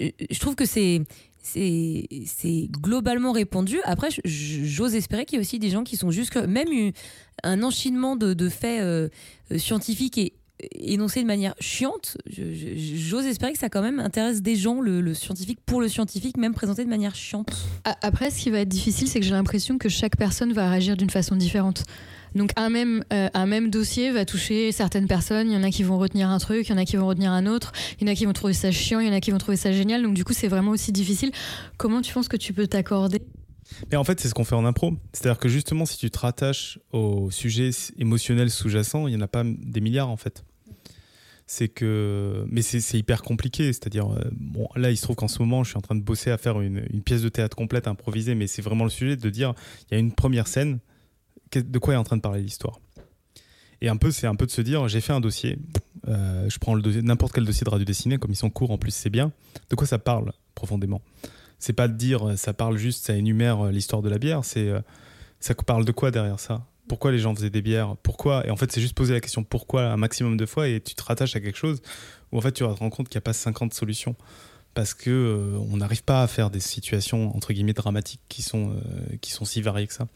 euh, 0.00 0.10
je 0.30 0.38
trouve 0.40 0.54
que 0.54 0.66
c'est 0.66 1.02
c'est 1.46 2.68
globalement 2.70 3.32
répandu. 3.32 3.78
Après, 3.84 4.08
j'ose 4.24 4.94
espérer 4.94 5.26
qu'il 5.26 5.36
y 5.36 5.38
a 5.38 5.42
aussi 5.42 5.58
des 5.58 5.68
gens 5.68 5.84
qui 5.84 5.98
sont 5.98 6.10
juste 6.10 6.34
même 6.36 6.92
un 7.42 7.62
enchaînement 7.62 8.16
de, 8.16 8.48
faits 8.48 8.80
euh, 8.80 9.10
scientifiques 9.58 10.16
et 10.16 10.32
énoncés 10.72 11.20
de 11.20 11.26
manière 11.26 11.54
chiante. 11.60 12.16
J'ose 12.26 13.26
espérer 13.26 13.52
que 13.52 13.58
ça 13.58 13.68
quand 13.68 13.82
même 13.82 14.00
intéresse 14.00 14.40
des 14.40 14.56
gens 14.56 14.80
le, 14.80 15.12
scientifique 15.12 15.58
pour 15.66 15.82
le 15.82 15.88
scientifique, 15.88 16.36
même 16.36 16.54
présenté 16.54 16.84
de 16.84 16.90
manière 16.90 17.14
chiante. 17.14 17.54
Après, 18.02 18.30
ce 18.30 18.40
qui 18.40 18.50
va 18.50 18.60
être 18.60 18.68
difficile, 18.68 19.08
c'est 19.08 19.20
que 19.20 19.26
j'ai 19.26 19.32
l'impression 19.32 19.76
que 19.76 19.88
chaque 19.88 20.16
personne 20.16 20.52
va 20.52 20.70
réagir 20.70 20.96
d'une 20.96 21.10
façon 21.10 21.36
différente. 21.36 21.84
Donc 22.34 22.50
un 22.56 22.68
même, 22.68 23.04
euh, 23.12 23.28
un 23.32 23.46
même 23.46 23.70
dossier 23.70 24.10
va 24.10 24.24
toucher 24.24 24.72
certaines 24.72 25.06
personnes. 25.06 25.50
Il 25.50 25.54
y 25.54 25.56
en 25.56 25.62
a 25.62 25.70
qui 25.70 25.82
vont 25.82 25.98
retenir 25.98 26.28
un 26.28 26.38
truc, 26.38 26.68
il 26.68 26.72
y 26.72 26.74
en 26.74 26.78
a 26.78 26.84
qui 26.84 26.96
vont 26.96 27.06
retenir 27.06 27.32
un 27.32 27.46
autre. 27.46 27.72
Il 28.00 28.06
y 28.06 28.10
en 28.10 28.12
a 28.12 28.16
qui 28.16 28.26
vont 28.26 28.32
trouver 28.32 28.52
ça 28.54 28.70
chiant, 28.70 29.00
il 29.00 29.06
y 29.06 29.10
en 29.10 29.14
a 29.14 29.20
qui 29.20 29.30
vont 29.30 29.38
trouver 29.38 29.56
ça 29.56 29.72
génial. 29.72 30.02
Donc 30.02 30.14
du 30.14 30.24
coup, 30.24 30.32
c'est 30.32 30.48
vraiment 30.48 30.72
aussi 30.72 30.92
difficile. 30.92 31.30
Comment 31.76 32.02
tu 32.02 32.12
penses 32.12 32.28
que 32.28 32.36
tu 32.36 32.52
peux 32.52 32.66
t'accorder? 32.66 33.22
Mais 33.90 33.96
en 33.96 34.04
fait, 34.04 34.20
c'est 34.20 34.28
ce 34.28 34.34
qu'on 34.34 34.44
fait 34.44 34.54
en 34.54 34.64
impro. 34.64 34.94
C'est-à-dire 35.12 35.38
que 35.38 35.48
justement, 35.48 35.86
si 35.86 35.96
tu 35.96 36.10
te 36.10 36.18
rattaches 36.18 36.78
au 36.92 37.30
sujet 37.30 37.70
émotionnel 37.98 38.50
sous-jacent, 38.50 39.06
il 39.06 39.10
n'y 39.10 39.16
en 39.16 39.24
a 39.24 39.28
pas 39.28 39.44
des 39.44 39.80
milliards 39.80 40.10
en 40.10 40.16
fait. 40.16 40.44
C'est 41.46 41.68
que. 41.68 42.44
Mais 42.48 42.62
c'est 42.62 42.98
hyper 42.98 43.22
compliqué. 43.22 43.72
C'est-à-dire, 43.72 44.10
euh, 44.10 44.22
bon, 44.32 44.66
là, 44.76 44.90
il 44.90 44.96
se 44.96 45.02
trouve 45.02 45.16
qu'en 45.16 45.28
ce 45.28 45.40
moment, 45.40 45.62
je 45.62 45.70
suis 45.70 45.78
en 45.78 45.82
train 45.82 45.94
de 45.94 46.02
bosser 46.02 46.30
à 46.30 46.38
faire 46.38 46.60
une, 46.60 46.86
une 46.90 47.02
pièce 47.02 47.22
de 47.22 47.28
théâtre 47.28 47.56
complète 47.56 47.86
improvisée, 47.86 48.34
mais 48.34 48.46
c'est 48.46 48.62
vraiment 48.62 48.84
le 48.84 48.90
sujet 48.90 49.16
de 49.16 49.30
dire 49.30 49.54
il 49.90 49.94
y 49.94 49.96
a 49.96 50.00
une 50.00 50.12
première 50.12 50.46
scène, 50.46 50.78
de 51.62 51.78
quoi 51.78 51.94
est 51.94 51.96
en 51.96 52.04
train 52.04 52.16
de 52.16 52.22
parler 52.22 52.42
l'histoire. 52.42 52.80
Et 53.80 53.88
un 53.88 53.96
peu, 53.96 54.10
c'est 54.10 54.26
un 54.26 54.34
peu 54.34 54.46
de 54.46 54.50
se 54.50 54.62
dire, 54.62 54.88
j'ai 54.88 55.00
fait 55.00 55.12
un 55.12 55.20
dossier, 55.20 55.58
euh, 56.08 56.48
je 56.48 56.58
prends 56.58 56.76
n'importe 56.76 57.34
quel 57.34 57.44
dossier 57.44 57.64
de 57.64 57.70
radio 57.70 57.84
dessinée, 57.84 58.16
comme 58.18 58.30
ils 58.30 58.36
sont 58.36 58.50
courts 58.50 58.70
en 58.70 58.78
plus, 58.78 58.94
c'est 58.94 59.10
bien. 59.10 59.32
De 59.68 59.76
quoi 59.76 59.86
ça 59.86 59.98
parle 59.98 60.32
profondément? 60.54 61.02
C'est 61.58 61.72
pas 61.72 61.88
de 61.88 61.94
dire, 61.94 62.38
ça 62.38 62.52
parle 62.52 62.76
juste, 62.76 63.04
ça 63.06 63.14
énumère 63.14 63.66
l'histoire 63.66 64.02
de 64.02 64.08
la 64.08 64.18
bière. 64.18 64.44
C'est, 64.44 64.68
euh, 64.68 64.80
ça 65.40 65.54
parle 65.54 65.84
de 65.84 65.92
quoi 65.92 66.10
derrière 66.10 66.40
ça? 66.40 66.66
Pourquoi 66.88 67.12
les 67.12 67.18
gens 67.18 67.34
faisaient 67.34 67.50
des 67.50 67.62
bières? 67.62 67.96
Pourquoi? 68.02 68.46
Et 68.46 68.50
en 68.50 68.56
fait, 68.56 68.70
c'est 68.70 68.80
juste 68.80 68.94
poser 68.94 69.14
la 69.14 69.20
question 69.20 69.44
pourquoi 69.44 69.84
un 69.84 69.96
maximum 69.96 70.36
de 70.36 70.46
fois 70.46 70.68
et 70.68 70.80
tu 70.80 70.94
te 70.94 71.02
rattaches 71.02 71.36
à 71.36 71.40
quelque 71.40 71.58
chose 71.58 71.80
où 72.32 72.38
en 72.38 72.40
fait 72.40 72.52
tu 72.52 72.64
te 72.64 72.64
rendre 72.64 72.94
compte 72.94 73.08
qu'il 73.08 73.16
n'y 73.16 73.22
a 73.22 73.28
pas 73.28 73.32
50 73.32 73.72
solutions 73.72 74.16
parce 74.74 74.92
que 74.92 75.10
euh, 75.10 75.58
on 75.70 75.78
n'arrive 75.78 76.04
pas 76.04 76.22
à 76.22 76.26
faire 76.26 76.50
des 76.50 76.60
situations 76.60 77.34
entre 77.34 77.52
guillemets 77.52 77.72
dramatiques 77.72 78.20
qui 78.28 78.42
sont 78.42 78.76
qui 79.22 79.32
sont 79.32 79.44
si 79.44 79.62
variées 79.62 79.86
que 79.86 79.94
ça 79.94 80.08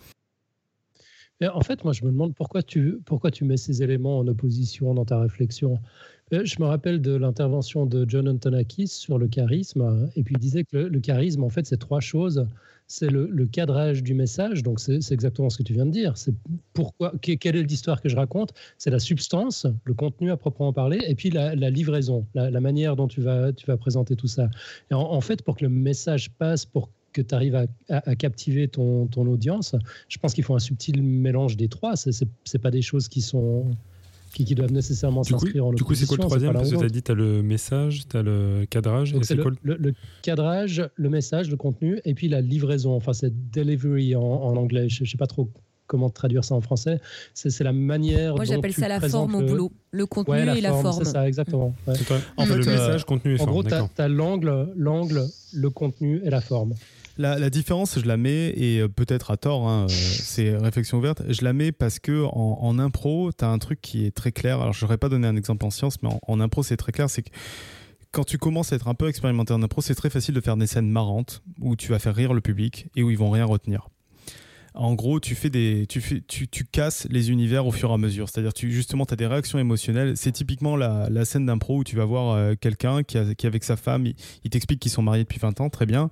en 1.47 1.61
fait, 1.61 1.85
moi, 1.85 1.93
je 1.93 2.05
me 2.05 2.11
demande 2.11 2.35
pourquoi 2.35 2.63
tu, 2.63 2.99
pourquoi 3.05 3.31
tu 3.31 3.45
mets 3.45 3.57
ces 3.57 3.83
éléments 3.83 4.19
en 4.19 4.27
opposition 4.27 4.93
dans 4.95 5.05
ta 5.05 5.21
réflexion. 5.21 5.79
Euh, 6.33 6.45
je 6.45 6.61
me 6.61 6.67
rappelle 6.67 7.01
de 7.01 7.15
l'intervention 7.15 7.87
de 7.87 8.05
John 8.09 8.29
Antonakis 8.29 8.89
sur 8.89 9.19
le 9.19 9.29
charisme, 9.29 10.11
et 10.17 10.23
puis 10.23 10.35
il 10.35 10.41
disait 10.41 10.65
que 10.65 10.77
le, 10.77 11.01
charisme, 11.01 11.45
en 11.45 11.49
fait, 11.49 11.67
c'est 11.67 11.79
trois 11.79 12.01
choses. 12.01 12.47
C'est 12.91 13.11
le, 13.11 13.47
cadrage 13.47 14.03
du 14.03 14.15
message, 14.15 14.63
donc 14.63 14.81
c'est 14.81 15.13
exactement 15.13 15.51
ce 15.51 15.59
que 15.59 15.63
tu 15.63 15.75
viens 15.75 15.85
de 15.85 15.91
dire. 15.91 16.17
C'est 16.17 16.35
pourquoi, 16.73 17.13
quelle 17.21 17.57
est 17.57 17.63
l'histoire 17.63 18.01
que 18.01 18.09
je 18.09 18.17
raconte? 18.17 18.55
C'est 18.79 18.89
la 18.89 18.99
substance, 18.99 19.67
le 19.85 19.93
contenu 19.93 20.31
à 20.31 20.39
proprement 20.39 20.73
parler, 20.73 20.99
et 21.07 21.15
puis 21.15 21.29
la, 21.29 21.55
livraison, 21.55 22.27
la, 22.35 22.61
manière 22.61 22.97
dont 22.97 23.07
tu 23.07 23.21
vas, 23.21 23.53
tu 23.53 23.67
vas 23.67 23.77
présenter 23.77 24.17
tout 24.17 24.27
ça. 24.27 24.49
Et 24.91 24.95
en, 24.95 25.21
fait, 25.21 25.43
pour 25.43 25.57
que 25.57 25.65
le 25.65 25.71
message 25.71 26.31
passe, 26.31 26.65
pour 26.65 26.89
que 27.13 27.23
tu 27.23 27.35
arrives 27.35 27.67
à, 27.89 28.17
captiver 28.17 28.69
ton, 28.69 29.07
ton, 29.07 29.27
audience. 29.27 29.75
Je 30.09 30.19
pense 30.19 30.35
qu'il 30.35 30.45
faut 30.45 30.55
un 30.55 30.61
subtil 30.61 31.03
mélange 31.03 31.57
des 31.57 31.69
trois. 31.69 31.97
Ce 31.97 32.11
n'est 32.11 32.61
pas 32.61 32.71
des 32.71 32.83
choses 32.83 33.09
qui 33.09 33.23
sont 33.23 33.67
qui, 34.33 34.45
qui 34.45 34.55
doivent 34.55 34.73
nécessairement 34.73 35.25
s'inscrire 35.25 35.67
en 35.67 35.73
Du 35.73 35.85
coup, 35.85 35.95
c'est 35.95 36.07
quoi 36.07 36.17
le 36.17 36.25
troisième 36.25 36.53
Parce 36.53 36.71
que 36.71 36.77
tu 36.77 36.85
as 36.85 36.89
dit, 36.89 37.03
tu 37.03 37.13
as 37.13 37.15
le 37.15 37.43
message, 37.43 38.03
tu 38.09 38.17
as 38.17 38.23
le 38.23 38.67
cadrage. 38.69 39.15
c'est 39.23 39.35
le, 39.35 39.57
le, 39.63 39.95
cadrage, 40.23 40.89
le 40.95 41.09
message, 41.09 41.51
le 41.51 41.57
contenu, 41.57 42.01
et 42.05 42.15
puis 42.15 42.29
la 42.29 42.41
livraison. 42.41 42.95
Enfin, 42.95 43.13
c'est 43.13 43.51
delivery 43.51 44.15
en, 44.15 44.23
anglais. 44.23 44.89
Je 44.89 45.03
ne 45.03 45.09
sais 45.09 45.17
pas 45.17 45.27
trop 45.27 45.51
comment 45.87 46.11
traduire 46.11 46.45
ça 46.45 46.55
en 46.55 46.61
français. 46.61 47.01
C'est 47.35 47.65
la 47.65 47.73
manière. 47.73 48.37
Moi, 48.37 48.45
j'appelle 48.45 48.75
ça 48.75 48.89
la 48.89 49.01
forme 49.01 49.37
au 49.37 49.43
boulot. 49.43 49.73
Le 49.91 50.07
contenu 50.07 50.57
et 50.57 50.61
la 50.61 50.73
forme. 50.73 51.05
C'est 51.05 51.11
ça, 51.11 51.27
exactement. 51.27 51.75
En 52.37 52.45
fait, 52.45 52.57
le 52.57 52.69
euh, 52.69 52.73
message, 52.73 53.05
contenu 53.05 53.35
et 53.35 53.39
forme. 53.39 53.49
En 53.49 53.53
gros, 53.53 53.63
tu 53.63 53.73
as, 53.75 54.09
l'angle, 54.09 54.67
le 55.55 55.71
contenu 55.71 56.21
et 56.25 56.31
la 56.31 56.41
forme. 56.41 56.75
La, 57.19 57.51
différence, 57.51 57.99
je 57.99 58.07
la 58.07 58.17
mets, 58.17 58.53
et 58.57 58.79
euh, 58.79 58.89
peut-être 58.89 59.33
à 59.33 59.37
tort, 59.37 59.69
hein, 59.69 59.87
euh, 59.87 59.89
c'est 59.89 60.57
réflexion 60.57 60.99
ouverte, 60.99 61.23
je 61.29 61.43
la 61.43 61.53
mets 61.53 61.73
parce 61.73 61.99
que 61.99 62.25
en, 62.25 62.79
impro, 62.79 63.33
tu 63.37 63.45
as 63.45 63.49
un 63.49 63.59
truc 63.59 63.81
qui 63.81 64.07
est 64.07 64.13
très 64.13 64.31
clair. 64.31 64.61
Alors, 64.61 64.73
je 64.73 64.85
n'aurais 64.85 64.99
pas 64.99 65.09
donné 65.09 65.27
un 65.27 65.35
exemple 65.35 65.67
en 65.67 65.71
science, 65.71 66.01
mais 66.03 66.11
en, 66.27 66.41
impro, 66.41 66.63
c'est 66.63 66.77
très 66.77 66.93
clair. 66.93 67.11
C'est 67.11 67.23
que 67.23 67.31
quand 68.13 68.23
tu 68.23 68.39
commences 68.39 68.73
à 68.73 68.77
être 68.77 68.87
un 68.87 68.95
peu 68.95 69.09
expérimenté 69.09 69.53
en 69.53 69.63
impro, 69.65 69.83
c'est 69.83 69.97
très 69.97 70.11
facile 70.11 70.35
de 70.35 70.41
faire 70.41 70.57
des 70.57 70.69
scènes 70.69 70.89
marrantes 70.89 71.43
où 71.61 71.75
tu 71.75 71.91
vas 71.91 71.99
faire 71.99 72.15
rire 72.15 72.35
le 72.35 72.41
public 72.41 72.87
et 72.95 73.03
où 73.03 73.11
ils 73.11 73.19
vont 73.19 73.31
rien 73.31 73.45
retenir. 73.45 73.89
En 74.79 74.95
gros, 74.95 75.19
tu 75.21 75.35
fais 75.35 75.51
des, 75.51 75.87
tu, 75.89 76.01
fais, 76.01 76.23
tu, 76.27 76.49
tu 76.49 76.65
casses 76.65 77.07
les 77.11 77.31
univers 77.31 77.67
au 77.67 77.73
fur 77.73 77.91
et 77.91 77.95
à 77.95 77.99
mesure. 77.99 78.29
C'est-à-dire, 78.29 78.55
tu 78.55 78.71
justement, 78.71 79.05
tu 79.05 79.13
as 79.13 79.17
des 79.17 79.27
réactions 79.27 79.59
émotionnelles. 79.59 80.17
C'est 80.17 80.33
typiquement 80.33 80.77
la, 80.77 81.09
la 81.11 81.25
scène 81.25 81.47
d'impro 81.47 81.79
où 81.79 81.85
tu 81.85 81.97
vas 81.97 82.05
voir 82.05 82.35
euh, 82.35 82.55
quelqu'un 82.59 83.03
qui, 83.03 83.19
qui, 83.35 83.47
avec 83.47 83.65
sa 83.65 83.77
femme, 83.77 84.07
il, 84.07 84.51
t'explique 84.51 84.81
qu'ils 84.81 84.93
sont 84.93 85.03
mariés 85.03 85.25
depuis 85.25 85.39
20 85.39 85.61
ans, 85.61 85.69
très 85.69 85.87
bien 85.87 86.11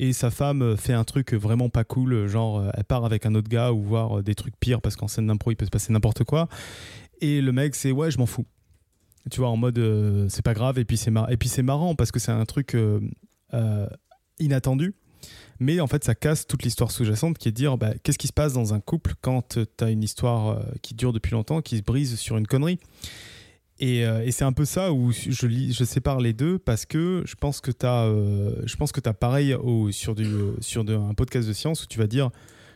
et 0.00 0.12
sa 0.12 0.30
femme 0.30 0.76
fait 0.76 0.92
un 0.92 1.02
truc 1.02 1.34
vraiment 1.34 1.70
pas 1.70 1.82
cool, 1.82 2.28
genre 2.28 2.70
elle 2.74 2.84
part 2.84 3.04
avec 3.04 3.26
un 3.26 3.34
autre 3.34 3.48
gars 3.48 3.72
ou 3.72 3.82
voir 3.82 4.22
des 4.22 4.36
trucs 4.36 4.54
pires 4.60 4.80
parce 4.80 4.94
qu'en 4.94 5.08
scène 5.08 5.26
d'impro 5.26 5.50
il 5.50 5.56
peut 5.56 5.64
se 5.64 5.70
passer 5.70 5.92
n'importe 5.92 6.22
quoi. 6.22 6.46
Et 7.20 7.40
le 7.40 7.50
mec 7.50 7.74
c'est 7.74 7.90
ouais 7.90 8.12
je 8.12 8.18
m'en 8.18 8.26
fous. 8.26 8.46
Tu 9.30 9.40
vois 9.40 9.50
en 9.50 9.56
mode 9.56 9.78
euh, 9.78 10.26
c'est 10.28 10.44
pas 10.44 10.54
grave 10.54 10.78
et 10.78 10.84
puis 10.84 10.96
c'est 10.96 11.62
marrant 11.62 11.94
parce 11.94 12.10
que 12.10 12.18
c'est 12.18 12.32
un 12.32 12.44
truc 12.44 12.74
euh, 12.74 13.00
euh, 13.54 13.86
inattendu. 14.38 14.94
Mais 15.60 15.80
en 15.80 15.86
fait, 15.86 16.04
ça 16.04 16.14
casse 16.14 16.46
toute 16.46 16.62
l'histoire 16.62 16.90
sous-jacente 16.90 17.38
qui 17.38 17.48
est 17.48 17.52
de 17.52 17.56
dire 17.56 17.78
bah, 17.78 17.92
qu'est-ce 18.02 18.18
qui 18.18 18.28
se 18.28 18.32
passe 18.32 18.52
dans 18.52 18.74
un 18.74 18.80
couple 18.80 19.14
quand 19.20 19.56
tu 19.56 19.84
as 19.84 19.90
une 19.90 20.04
histoire 20.04 20.62
qui 20.82 20.94
dure 20.94 21.12
depuis 21.12 21.32
longtemps, 21.32 21.62
qui 21.62 21.78
se 21.78 21.82
brise 21.82 22.16
sur 22.18 22.36
une 22.36 22.46
connerie. 22.46 22.78
Euh, 23.80 24.22
et, 24.22 24.32
c'est 24.32 24.44
un 24.44 24.52
peu 24.52 24.64
ça 24.64 24.92
où 24.92 25.12
je, 25.12 25.30
je 25.30 25.84
sépare 25.84 26.20
les 26.20 26.32
deux 26.32 26.58
parce 26.58 26.84
que 26.84 27.22
je 27.24 27.34
pense 27.36 27.60
que 27.60 27.70
tu 27.70 27.86
as, 27.86 28.06
euh, 28.06 28.54
je 28.66 28.76
pense 28.76 28.90
que 28.90 29.00
as 29.08 29.14
pareil 29.14 29.54
au, 29.54 29.92
sur, 29.92 30.14
du, 30.14 30.26
sur 30.60 30.82
un 30.88 31.14
podcast 31.14 31.46
de 31.46 31.52
science 31.52 31.84
où 31.84 31.86
tu 31.86 31.98
vas 31.98 32.06
dire 32.06 32.30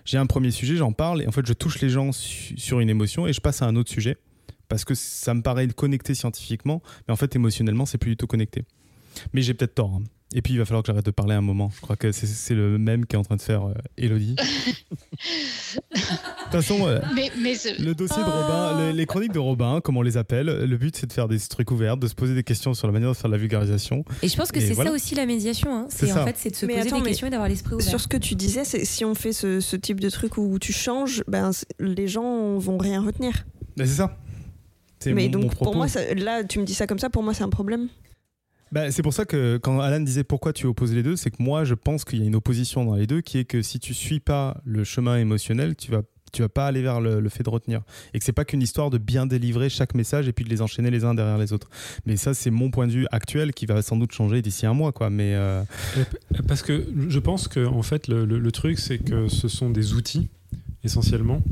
j'ai 0.04 0.18
un 0.18 0.26
premier 0.26 0.50
sujet, 0.50 0.76
j'en 0.76 0.92
parle 0.92 1.22
et 1.22 1.26
en 1.26 1.32
fait 1.32 1.46
je 1.46 1.52
touche 1.52 1.80
les 1.80 1.88
gens 1.88 2.12
sur 2.12 2.80
une 2.80 2.88
émotion 2.88 3.26
et 3.26 3.32
je 3.32 3.40
passe 3.40 3.62
à 3.62 3.66
un 3.66 3.76
autre 3.76 3.90
sujet 3.90 4.16
parce 4.68 4.84
que 4.84 4.94
ça 4.94 5.34
me 5.34 5.42
paraît 5.42 5.66
connecté 5.68 6.14
scientifiquement, 6.14 6.82
mais 7.06 7.12
en 7.12 7.16
fait 7.16 7.34
émotionnellement 7.34 7.86
c'est 7.86 7.98
plus 7.98 8.10
du 8.10 8.16
tout 8.16 8.26
connecté. 8.26 8.64
Mais 9.32 9.42
j'ai 9.42 9.54
peut-être 9.54 9.74
tort. 9.74 9.94
Hein. 9.96 10.04
Et 10.34 10.42
puis 10.42 10.54
il 10.54 10.59
va 10.59 10.64
falloir 10.64 10.82
que 10.82 10.86
j'arrête 10.86 11.04
de 11.04 11.10
parler 11.10 11.34
un 11.34 11.40
moment. 11.40 11.70
Je 11.74 11.80
crois 11.80 11.96
que 11.96 12.12
c'est 12.12 12.54
le 12.54 12.78
même 12.78 13.06
qu'est 13.06 13.16
en 13.16 13.22
train 13.22 13.36
de 13.36 13.42
faire 13.42 13.68
euh, 13.68 13.74
Elodie. 13.96 14.34
de 14.36 14.42
toute 15.94 16.52
façon, 16.52 16.86
euh, 16.86 17.00
le 17.78 17.92
dossier 17.92 18.22
de 18.22 18.28
Robin, 18.28 18.92
les, 18.92 19.06
chroniques 19.06 19.32
de 19.32 19.38
Robin, 19.38 19.80
comme 19.80 19.96
on 19.96 20.02
les 20.02 20.16
appelle, 20.16 20.46
le 20.46 20.76
but 20.76 20.96
c'est 20.96 21.06
de 21.06 21.12
faire 21.12 21.28
des 21.28 21.38
trucs 21.38 21.70
ouverts, 21.70 21.96
de 21.96 22.06
se 22.06 22.14
poser 22.14 22.34
des 22.34 22.44
questions 22.44 22.74
sur 22.74 22.86
la 22.86 22.92
manière 22.92 23.10
de 23.10 23.14
faire 23.14 23.28
de 23.28 23.34
la 23.34 23.38
vulgarisation. 23.38 24.04
Et 24.22 24.28
je 24.28 24.36
pense 24.36 24.52
que 24.52 24.60
c'est 24.60 24.74
ça 24.74 24.90
aussi 24.90 25.14
la 25.14 25.26
médiation. 25.26 25.74
Hein. 25.74 25.86
C'est 25.88 26.12
en 26.12 26.24
fait 26.24 26.36
c'est 26.36 26.50
de 26.50 26.56
se 26.56 26.66
poser 26.66 26.90
des 26.90 27.02
questions 27.02 27.26
et 27.26 27.30
d'avoir 27.30 27.48
l'esprit 27.48 27.74
ouvert. 27.74 27.86
Sur 27.88 28.00
ce 28.00 28.09
que 28.09 28.16
tu 28.16 28.34
disais, 28.34 28.64
si 28.64 29.04
on 29.04 29.14
fait 29.14 29.32
ce, 29.32 29.76
type 29.76 30.00
de 30.00 30.10
truc 30.10 30.36
où 30.36 30.59
tu 30.59 30.72
changes, 30.72 31.24
ben, 31.26 31.50
les 31.80 32.06
gens 32.06 32.56
vont 32.59 32.78
rien 32.78 33.02
retenir. 33.02 33.44
Ben, 33.76 33.86
c'est 33.86 33.96
ça. 33.96 34.16
Mais 35.06 35.28
donc 35.28 35.56
pour 35.56 35.74
moi, 35.74 35.86
là 36.16 36.44
tu 36.44 36.59
me 36.60 36.64
dis 36.64 36.74
ça 36.74 36.86
comme 36.86 36.98
ça, 36.98 37.10
pour 37.10 37.22
moi 37.22 37.34
c'est 37.34 37.44
un 37.44 37.48
problème. 37.48 37.88
Bah, 38.73 38.90
c'est 38.90 39.03
pour 39.03 39.12
ça 39.12 39.27
que 39.27 39.59
quand 39.59 39.81
Alan 39.81 40.01
disait 40.01 40.24
pourquoi 40.24 40.55
tu 40.55 40.66
opposes 40.66 40.94
les 40.94 41.03
deux, 41.03 41.15
c'est 41.15 41.31
que 41.31 41.43
moi 41.43 41.65
je 41.65 41.74
pense 41.74 42.07
qu'il 42.07 42.20
y 42.20 42.23
a 42.23 42.27
une 42.27 42.35
opposition 42.35 42.86
dans 42.86 42.94
les 42.94 43.07
deux 43.07 43.20
qui 43.20 43.36
est 43.36 43.44
que 43.44 43.61
si 43.61 43.78
tu 43.78 43.93
suis 43.93 44.19
pas 44.19 44.62
le 44.65 44.82
chemin 44.82 45.19
émotionnel, 45.19 45.77
tu 45.77 45.90
vas 45.90 46.03
tu 46.32 46.40
vas 46.40 46.49
pas 46.49 46.66
aller 46.66 46.81
vers 46.81 46.99
le, 47.03 47.28
fait 47.28 47.43
de 47.43 47.51
retenir 47.51 47.82
et 48.15 48.19
que 48.19 48.24
c'est 48.24 48.32
pas 48.32 48.47
qu'une 48.47 48.62
histoire 48.62 48.89
de 48.89 48.97
bien 48.97 49.27
délivrer 49.27 49.69
chaque 49.69 49.94
message 49.94 50.28
et 50.28 50.32
puis 50.32 50.47
de 50.47 50.49
les 50.49 50.62
enchaîner 50.62 50.90
les 50.90 51.05
uns 51.05 51.12
derrière 51.12 51.36
les 51.36 51.53
autres. 51.53 51.69
Mais 52.07 52.16
ça 52.16 52.32
c'est 52.32 52.51
mon 52.51 52.70
point 52.70 52.86
de 52.86 52.93
vue 52.93 53.07
actuel 53.12 53.53
qui 53.53 53.66
va 53.66 53.82
sans 53.82 53.97
doute 53.97 54.12
changer 54.12 54.40
d'ici 54.40 54.65
un 54.65 54.73
mois 54.73 54.93
quoi. 54.93 55.11
Mais 55.11 55.35
euh, 55.35 55.62
parce 56.49 56.62
que 56.62 56.86
je 57.09 57.19
pense 57.19 57.49
que 57.49 57.66
en 57.66 57.82
fait 57.82 58.09
le, 58.09 58.24
le 58.24 58.53
truc 58.53 58.78
c'est 58.78 58.97
que 58.97 59.28
ce 59.28 59.49
sont 59.49 59.69
des 59.69 59.93
outils 59.93 60.31
essentiellement 60.82 61.43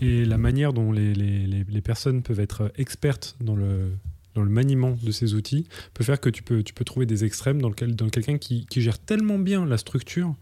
et 0.00 0.24
la 0.24 0.38
manière 0.38 0.72
dont 0.72 0.92
les, 0.92 1.12
les, 1.12 1.46
les 1.46 1.80
personnes 1.80 2.22
peuvent 2.22 2.40
être 2.40 2.72
expertes 2.76 3.34
dans 3.40 3.56
le 3.56 3.90
dans 4.34 4.42
le 4.42 4.50
maniement 4.50 4.96
de 5.02 5.10
ces 5.10 5.34
outils 5.34 5.66
peut 5.94 6.04
faire 6.04 6.20
que 6.20 6.30
tu 6.30 6.42
peux, 6.42 6.62
tu 6.62 6.74
peux 6.74 6.84
trouver 6.84 7.06
des 7.06 7.24
extrêmes 7.24 7.60
dans, 7.60 7.68
lequel, 7.68 7.96
dans 7.96 8.08
quelqu'un 8.08 8.38
qui, 8.38 8.66
qui, 8.66 8.80
gère 8.80 8.98
tellement 8.98 9.38
bien 9.38 9.64
la 9.66 9.78
structure 9.78 10.34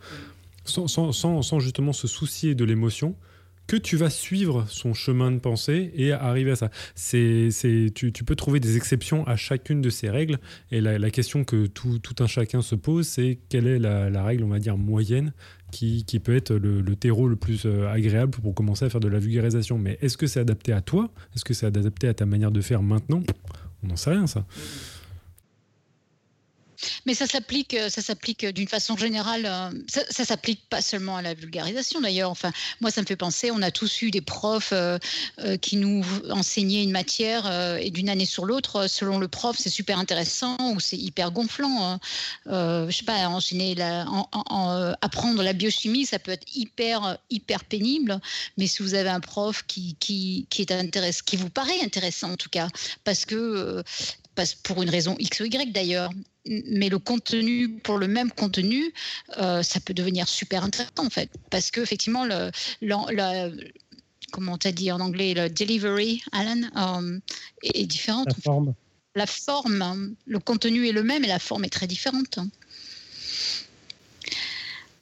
sans, 0.64 0.86
sans, 0.86 1.12
sans, 1.12 1.60
justement 1.60 1.92
se 1.92 2.06
soucier 2.06 2.54
de 2.54 2.64
l'émotion 2.64 3.16
que 3.66 3.76
tu 3.76 3.96
vas 3.96 4.08
suivre 4.08 4.64
son 4.68 4.94
chemin 4.94 5.30
de 5.30 5.38
pensée 5.38 5.92
et 5.94 6.12
arriver 6.12 6.52
à 6.52 6.56
ça. 6.56 6.70
C'est, 6.94 7.50
c'est, 7.50 7.90
tu, 7.94 8.12
tu, 8.12 8.24
peux 8.24 8.34
trouver 8.34 8.60
des 8.60 8.78
exceptions 8.78 9.26
à 9.26 9.36
chacune 9.36 9.82
de 9.82 9.90
ces 9.90 10.08
règles. 10.08 10.38
Et 10.70 10.80
la, 10.80 11.10
question 11.10 11.44
que 11.44 11.66
tout, 11.66 11.98
tout, 11.98 12.14
un 12.20 12.26
chacun 12.26 12.62
se 12.62 12.74
pose, 12.74 13.06
c'est 13.06 13.38
quelle 13.50 13.66
est 13.66 13.78
la, 13.78 14.08
la, 14.08 14.24
règle, 14.24 14.44
on 14.44 14.48
va 14.48 14.58
dire, 14.58 14.78
moyenne 14.78 15.34
qui, 15.70 16.04
qui 16.06 16.18
peut 16.18 16.34
être 16.34 16.54
le, 16.54 16.80
le, 16.80 16.96
terreau 16.96 17.28
le 17.28 17.36
plus 17.36 17.66
euh, 17.66 17.86
agréable 17.92 18.30
pour 18.30 18.54
commencer 18.54 18.86
à 18.86 18.90
faire 18.90 19.00
de 19.00 19.08
la 19.08 19.18
vulgarisation. 19.18 19.76
Mais 19.76 19.98
est-ce 20.00 20.16
que 20.16 20.26
c'est 20.26 20.40
adapté 20.40 20.72
à 20.72 20.80
toi? 20.80 21.10
Est-ce 21.36 21.44
que 21.44 21.52
c'est 21.52 21.66
adapté 21.66 22.08
à 22.08 22.14
ta 22.14 22.24
manière 22.24 22.50
de 22.50 22.62
faire 22.62 22.82
maintenant? 22.82 23.22
On 23.82 23.88
n'en 23.88 23.96
sait 23.96 24.10
rien, 24.10 24.26
ça. 24.26 24.44
Mais 27.06 27.14
ça 27.14 27.26
s'applique, 27.26 27.74
euh, 27.74 27.88
ça 27.88 28.02
s'applique 28.02 28.46
d'une 28.46 28.68
façon 28.68 28.96
générale. 28.96 29.46
Euh, 29.46 29.70
ça, 29.88 30.02
ça 30.10 30.24
s'applique 30.24 30.60
pas 30.68 30.82
seulement 30.82 31.16
à 31.16 31.22
la 31.22 31.34
vulgarisation 31.34 32.00
d'ailleurs. 32.00 32.30
Enfin, 32.30 32.52
moi, 32.80 32.90
ça 32.90 33.00
me 33.00 33.06
fait 33.06 33.16
penser. 33.16 33.50
On 33.50 33.62
a 33.62 33.70
tous 33.70 34.02
eu 34.02 34.10
des 34.10 34.20
profs 34.20 34.72
euh, 34.72 34.98
qui 35.60 35.76
nous 35.76 36.04
enseignaient 36.30 36.82
une 36.82 36.90
matière 36.90 37.50
et 37.80 37.90
d'une 37.90 38.08
année 38.08 38.26
sur 38.26 38.44
l'autre, 38.44 38.86
selon 38.88 39.18
le 39.18 39.28
prof, 39.28 39.56
c'est 39.58 39.70
super 39.70 39.98
intéressant 39.98 40.56
ou 40.72 40.80
c'est 40.80 40.96
hyper 40.96 41.30
gonflant. 41.30 41.84
Hein. 41.84 42.00
je 42.46 42.94
sais 42.94 43.04
pas, 43.04 43.28
enseigner 43.28 43.74
la, 43.74 44.06
apprendre 45.00 45.42
la 45.42 45.52
biochimie, 45.52 46.06
ça 46.06 46.18
peut 46.18 46.32
être 46.32 46.46
hyper 46.54 47.18
hyper 47.30 47.64
pénible. 47.64 48.20
Mais 48.56 48.66
si 48.66 48.82
vous 48.82 48.94
avez 48.94 49.10
un 49.10 49.20
prof 49.20 49.64
qui 49.66 49.96
qui, 49.98 50.46
qui 50.50 50.62
est 50.62 50.72
intéressant, 50.72 51.22
qui 51.24 51.36
vous 51.36 51.50
paraît 51.50 51.80
intéressant 51.82 52.32
en 52.32 52.36
tout 52.36 52.50
cas, 52.50 52.68
parce 53.04 53.24
que 53.24 53.82
pour 54.62 54.82
une 54.82 54.90
raison 54.90 55.16
X 55.18 55.40
ou 55.40 55.44
Y 55.44 55.72
d'ailleurs, 55.72 56.10
mais 56.48 56.88
le 56.88 56.98
contenu, 56.98 57.68
pour 57.68 57.98
le 57.98 58.08
même 58.08 58.30
contenu, 58.30 58.92
euh, 59.38 59.62
ça 59.62 59.80
peut 59.80 59.94
devenir 59.94 60.28
super 60.28 60.64
intéressant 60.64 61.06
en 61.06 61.10
fait, 61.10 61.30
parce 61.50 61.70
que 61.70 61.80
effectivement, 61.80 62.24
le, 62.24 62.50
comment 64.32 64.58
t'as 64.58 64.72
dit 64.72 64.90
en 64.90 65.00
anglais, 65.00 65.34
le 65.34 65.48
delivery, 65.48 66.22
Alan, 66.32 66.60
euh, 66.76 67.18
est, 67.62 67.86
différente. 67.86 68.28
La 68.28 68.42
forme. 68.42 68.74
La 69.14 69.26
forme, 69.26 69.82
hein. 69.82 69.96
le 70.26 70.38
contenu 70.38 70.88
est 70.88 70.92
le 70.92 71.02
même 71.02 71.24
et 71.24 71.28
la 71.28 71.38
forme 71.38 71.64
est 71.64 71.72
très 71.72 71.86
différente. 71.86 72.38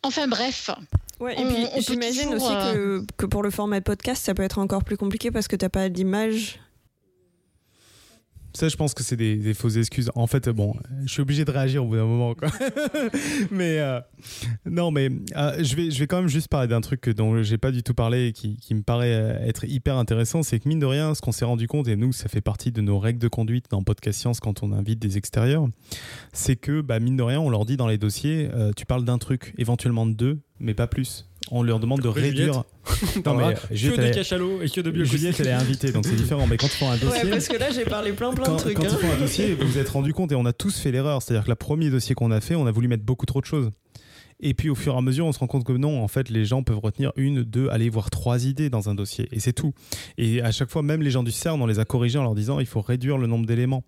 Enfin 0.02 0.28
bref. 0.28 0.70
Ouais, 1.18 1.32
et 1.32 1.44
puis 1.44 1.66
j'imagine 1.82 2.34
aussi 2.34 2.46
que, 2.46 2.76
euh, 2.76 3.06
que, 3.16 3.26
pour 3.26 3.42
le 3.42 3.50
format 3.50 3.80
podcast, 3.80 4.24
ça 4.24 4.34
peut 4.34 4.42
être 4.42 4.58
encore 4.58 4.84
plus 4.84 4.96
compliqué 4.96 5.30
parce 5.30 5.48
que 5.48 5.56
tu 5.56 5.64
n'as 5.64 5.70
pas 5.70 5.88
d'image 5.88 6.60
ça, 8.56 8.68
je 8.68 8.76
pense 8.76 8.94
que 8.94 9.02
c'est 9.02 9.16
des, 9.16 9.54
fausses 9.54 9.76
excuses. 9.76 10.10
En 10.14 10.26
fait, 10.26 10.48
bon, 10.48 10.74
je 11.04 11.12
suis 11.12 11.20
obligé 11.20 11.44
de 11.44 11.50
réagir 11.50 11.84
au 11.84 11.88
bout 11.88 11.96
d'un 11.96 12.06
moment, 12.06 12.34
quoi. 12.34 12.48
mais 13.50 13.78
euh, 13.78 14.00
non, 14.64 14.90
mais 14.90 15.10
euh, 15.36 15.62
je, 15.62 15.76
vais, 15.76 15.90
je 15.90 15.98
vais 15.98 16.06
quand 16.06 16.16
même 16.16 16.28
juste 16.28 16.48
parler 16.48 16.66
d'un 16.66 16.80
truc 16.80 17.08
dont 17.10 17.42
j'ai 17.42 17.58
pas 17.58 17.70
du 17.70 17.82
tout 17.82 17.92
parlé 17.94 18.28
et 18.28 18.32
qui, 18.32 18.74
me 18.74 18.82
paraît 18.82 19.14
euh, 19.14 19.46
être 19.46 19.64
hyper 19.64 19.96
intéressant. 19.96 20.42
C'est 20.42 20.58
que 20.58 20.68
mine 20.68 20.78
de 20.78 20.86
rien, 20.86 21.14
ce 21.14 21.20
qu'on 21.20 21.32
s'est 21.32 21.44
rendu 21.44 21.68
compte, 21.68 21.86
et 21.88 21.96
nous, 21.96 22.12
ça 22.12 22.28
fait 22.28 22.40
partie 22.40 22.72
de 22.72 22.80
nos 22.80 22.98
règles 22.98 23.18
de 23.18 23.28
conduite 23.28 23.66
dans 23.70 23.82
Podcast 23.82 24.20
Science 24.20 24.40
quand 24.40 24.62
on 24.62 24.72
invite 24.72 24.98
des 24.98 25.18
extérieurs, 25.18 25.68
c'est 26.32 26.56
que, 26.56 26.80
bah, 26.80 26.98
mine 26.98 27.16
de 27.16 27.22
rien, 27.22 27.40
on 27.40 27.50
leur 27.50 27.66
dit 27.66 27.76
dans 27.76 27.88
les 27.88 27.98
dossiers, 27.98 28.48
tu 28.74 28.86
parles 28.86 29.04
d'un 29.04 29.18
truc, 29.18 29.54
éventuellement 29.58 30.06
de 30.06 30.14
deux, 30.14 30.38
mais 30.60 30.72
pas 30.74 30.86
plus 30.86 31.26
on 31.50 31.62
leur 31.62 31.78
demande 31.80 32.00
de 32.00 32.08
réduire. 32.08 32.64
non, 33.24 33.34
mais 33.34 33.54
que 33.54 34.00
de 34.00 34.14
cachalot 34.14 34.62
et 34.62 34.68
que 34.68 34.80
de. 34.80 35.04
Juliette, 35.04 35.40
elle 35.40 35.48
est 35.48 35.52
invitée, 35.52 35.92
donc 35.92 36.04
c'est 36.06 36.16
différent. 36.16 36.46
Mais 36.46 36.56
quand 36.56 36.68
tu 36.68 36.76
prends 36.76 36.90
un 36.90 36.96
dossier. 36.96 37.24
Ouais, 37.24 37.30
parce 37.30 37.48
que 37.48 37.56
là, 37.56 37.70
j'ai 37.70 37.84
parlé 37.84 38.12
plein, 38.12 38.32
plein 38.32 38.52
de 38.52 38.58
trucs. 38.58 38.76
Quand 38.76 38.82
tu 38.82 38.88
hein. 38.88 38.98
prends 39.00 39.12
un 39.12 39.18
dossier, 39.18 39.54
vous 39.54 39.66
vous 39.66 39.78
êtes 39.78 39.88
rendu 39.88 40.12
compte, 40.12 40.32
et 40.32 40.34
on 40.34 40.46
a 40.46 40.52
tous 40.52 40.78
fait 40.78 40.92
l'erreur. 40.92 41.22
C'est-à-dire 41.22 41.44
que 41.44 41.50
le 41.50 41.56
premier 41.56 41.90
dossier 41.90 42.14
qu'on 42.14 42.30
a 42.30 42.40
fait, 42.40 42.54
on 42.54 42.66
a 42.66 42.70
voulu 42.70 42.88
mettre 42.88 43.04
beaucoup 43.04 43.26
trop 43.26 43.40
de 43.40 43.46
choses. 43.46 43.70
Et 44.40 44.54
puis 44.54 44.68
au 44.68 44.74
fur 44.74 44.94
et 44.94 44.98
à 44.98 45.00
mesure, 45.00 45.26
on 45.26 45.32
se 45.32 45.38
rend 45.38 45.46
compte 45.46 45.64
que 45.64 45.72
non, 45.72 46.02
en 46.02 46.08
fait, 46.08 46.28
les 46.28 46.44
gens 46.44 46.62
peuvent 46.62 46.78
retenir 46.78 47.12
une, 47.16 47.42
deux, 47.42 47.68
aller 47.70 47.88
voir 47.88 48.10
trois 48.10 48.44
idées 48.44 48.68
dans 48.68 48.88
un 48.88 48.94
dossier. 48.94 49.28
Et 49.32 49.40
c'est 49.40 49.52
tout. 49.52 49.72
Et 50.18 50.42
à 50.42 50.52
chaque 50.52 50.70
fois, 50.70 50.82
même 50.82 51.02
les 51.02 51.10
gens 51.10 51.22
du 51.22 51.30
CERN, 51.30 51.60
on 51.60 51.66
les 51.66 51.78
a 51.78 51.84
corrigés 51.84 52.18
en 52.18 52.22
leur 52.22 52.34
disant 52.34 52.60
il 52.60 52.66
faut 52.66 52.80
réduire 52.80 53.18
le 53.18 53.26
nombre 53.26 53.46
d'éléments. 53.46 53.84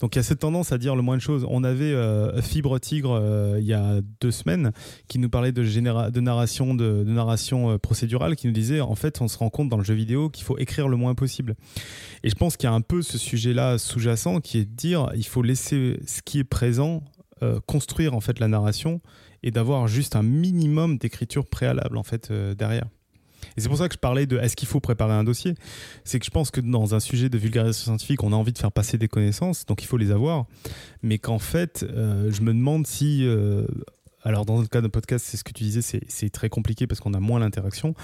Donc 0.00 0.14
il 0.14 0.18
y 0.18 0.20
a 0.20 0.22
cette 0.22 0.40
tendance 0.40 0.72
à 0.72 0.78
dire 0.78 0.94
le 0.94 1.02
moins 1.02 1.16
de 1.16 1.22
choses. 1.22 1.44
On 1.48 1.64
avait 1.64 1.92
euh, 1.92 2.40
Fibre 2.42 2.78
Tigre 2.78 3.18
euh, 3.20 3.56
il 3.58 3.66
y 3.66 3.72
a 3.72 4.00
deux 4.20 4.30
semaines 4.30 4.72
qui 5.08 5.18
nous 5.18 5.28
parlait 5.28 5.52
de, 5.52 5.62
de 5.62 6.20
narration, 6.20 6.74
de, 6.74 7.04
narration 7.04 7.70
euh, 7.70 7.78
procédurale, 7.78 8.36
qui 8.36 8.46
nous 8.46 8.52
disait 8.52 8.80
en 8.80 8.94
fait, 8.94 9.20
on 9.20 9.28
se 9.28 9.38
rend 9.38 9.50
compte 9.50 9.68
dans 9.68 9.78
le 9.78 9.84
jeu 9.84 9.94
vidéo 9.94 10.28
qu'il 10.28 10.44
faut 10.44 10.58
écrire 10.58 10.88
le 10.88 10.96
moins 10.96 11.14
possible. 11.14 11.56
Et 12.22 12.30
je 12.30 12.34
pense 12.34 12.56
qu'il 12.56 12.68
y 12.68 12.72
a 12.72 12.74
un 12.74 12.80
peu 12.80 13.02
ce 13.02 13.18
sujet-là 13.18 13.78
sous-jacent 13.78 14.40
qui 14.40 14.58
est 14.58 14.64
de 14.64 14.74
dire 14.74 15.10
il 15.16 15.26
faut 15.26 15.42
laisser 15.42 15.98
ce 16.06 16.22
qui 16.22 16.38
est 16.38 16.44
présent 16.44 17.02
construire 17.66 18.14
en 18.14 18.20
fait 18.20 18.40
la 18.40 18.48
narration 18.48 19.00
et 19.42 19.50
d'avoir 19.50 19.88
juste 19.88 20.16
un 20.16 20.22
minimum 20.22 20.98
d'écriture 20.98 21.46
préalable 21.46 21.96
en 21.96 22.02
fait 22.02 22.30
euh, 22.30 22.54
derrière. 22.54 22.86
Et 23.56 23.60
c'est 23.60 23.68
pour 23.68 23.78
ça 23.78 23.88
que 23.88 23.94
je 23.94 23.98
parlais 23.98 24.26
de 24.26 24.38
est-ce 24.38 24.56
qu'il 24.56 24.68
faut 24.68 24.80
préparer 24.80 25.12
un 25.12 25.24
dossier 25.24 25.54
C'est 26.04 26.18
que 26.18 26.24
je 26.24 26.30
pense 26.30 26.50
que 26.50 26.60
dans 26.60 26.94
un 26.94 27.00
sujet 27.00 27.28
de 27.28 27.38
vulgarisation 27.38 27.84
scientifique, 27.84 28.22
on 28.22 28.32
a 28.32 28.36
envie 28.36 28.52
de 28.52 28.58
faire 28.58 28.72
passer 28.72 28.98
des 28.98 29.08
connaissances, 29.08 29.66
donc 29.66 29.82
il 29.82 29.86
faut 29.86 29.96
les 29.96 30.10
avoir. 30.10 30.46
Mais 31.02 31.18
qu'en 31.18 31.38
fait, 31.38 31.84
euh, 31.88 32.30
je 32.30 32.42
me 32.42 32.52
demande 32.52 32.86
si. 32.86 33.24
Euh, 33.24 33.66
alors, 34.24 34.44
dans 34.44 34.60
le 34.60 34.66
cas 34.66 34.80
d'un 34.80 34.88
podcast, 34.88 35.24
c'est 35.26 35.36
ce 35.36 35.44
que 35.44 35.52
tu 35.52 35.62
disais, 35.62 35.80
c'est 35.80 36.30
très 36.30 36.48
compliqué 36.48 36.86
parce 36.86 37.00
qu'on 37.00 37.14
a 37.14 37.20
moins 37.20 37.38
l'interaction. 37.38 37.94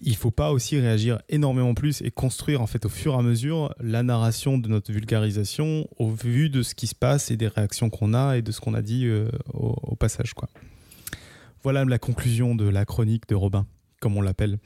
Il 0.00 0.16
faut 0.16 0.30
pas 0.30 0.52
aussi 0.52 0.78
réagir 0.78 1.20
énormément 1.28 1.74
plus 1.74 2.02
et 2.02 2.10
construire, 2.12 2.62
en 2.62 2.66
fait, 2.66 2.86
au 2.86 2.88
fur 2.88 3.14
et 3.14 3.18
à 3.18 3.22
mesure, 3.22 3.74
la 3.80 4.04
narration 4.04 4.58
de 4.58 4.68
notre 4.68 4.92
vulgarisation 4.92 5.88
au 5.98 6.10
vu 6.10 6.50
de 6.50 6.62
ce 6.62 6.74
qui 6.74 6.86
se 6.86 6.94
passe 6.94 7.32
et 7.32 7.36
des 7.36 7.48
réactions 7.48 7.90
qu'on 7.90 8.14
a 8.14 8.36
et 8.38 8.42
de 8.42 8.52
ce 8.52 8.60
qu'on 8.60 8.74
a 8.74 8.80
dit 8.80 9.10
au, 9.52 9.76
au 9.82 9.96
passage, 9.96 10.34
quoi. 10.34 10.48
Voilà 11.66 11.84
la 11.84 11.98
conclusion 11.98 12.54
de 12.54 12.68
la 12.68 12.84
chronique 12.84 13.26
de 13.26 13.34
Robin, 13.34 13.66
comme 13.98 14.16
on 14.16 14.20
l'appelle. 14.20 14.60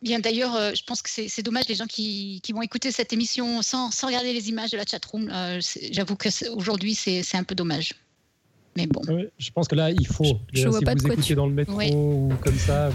Bien, 0.00 0.18
d'ailleurs, 0.18 0.54
euh, 0.56 0.72
je 0.74 0.82
pense 0.84 1.02
que 1.02 1.10
c'est 1.10 1.42
dommage 1.42 1.68
les 1.68 1.74
gens 1.74 1.84
qui, 1.84 2.40
vont 2.54 2.62
écouter 2.62 2.90
cette 2.90 3.12
émission 3.12 3.60
sans, 3.60 3.90
regarder 4.06 4.32
les 4.32 4.48
images 4.48 4.70
de 4.70 4.78
la 4.78 4.86
chatroom. 4.86 5.28
Euh, 5.30 5.60
J'avoue 5.90 6.16
qu'aujourd'hui, 6.16 6.94
c'est 6.94 7.36
un 7.36 7.44
peu 7.44 7.54
dommage. 7.54 7.92
Mais 8.74 8.86
bon. 8.86 9.02
je 9.36 9.50
pense 9.50 9.68
que 9.68 9.74
là, 9.74 9.90
il 9.90 10.06
faut. 10.06 10.24
Je, 10.54 10.60
si 10.60 10.64
vous 10.64 10.78
écoutez 10.78 11.34
dans 11.34 11.46
le 11.46 11.52
métro 11.52 11.78
ou 11.78 12.32
comme 12.40 12.56
ça, 12.56 12.90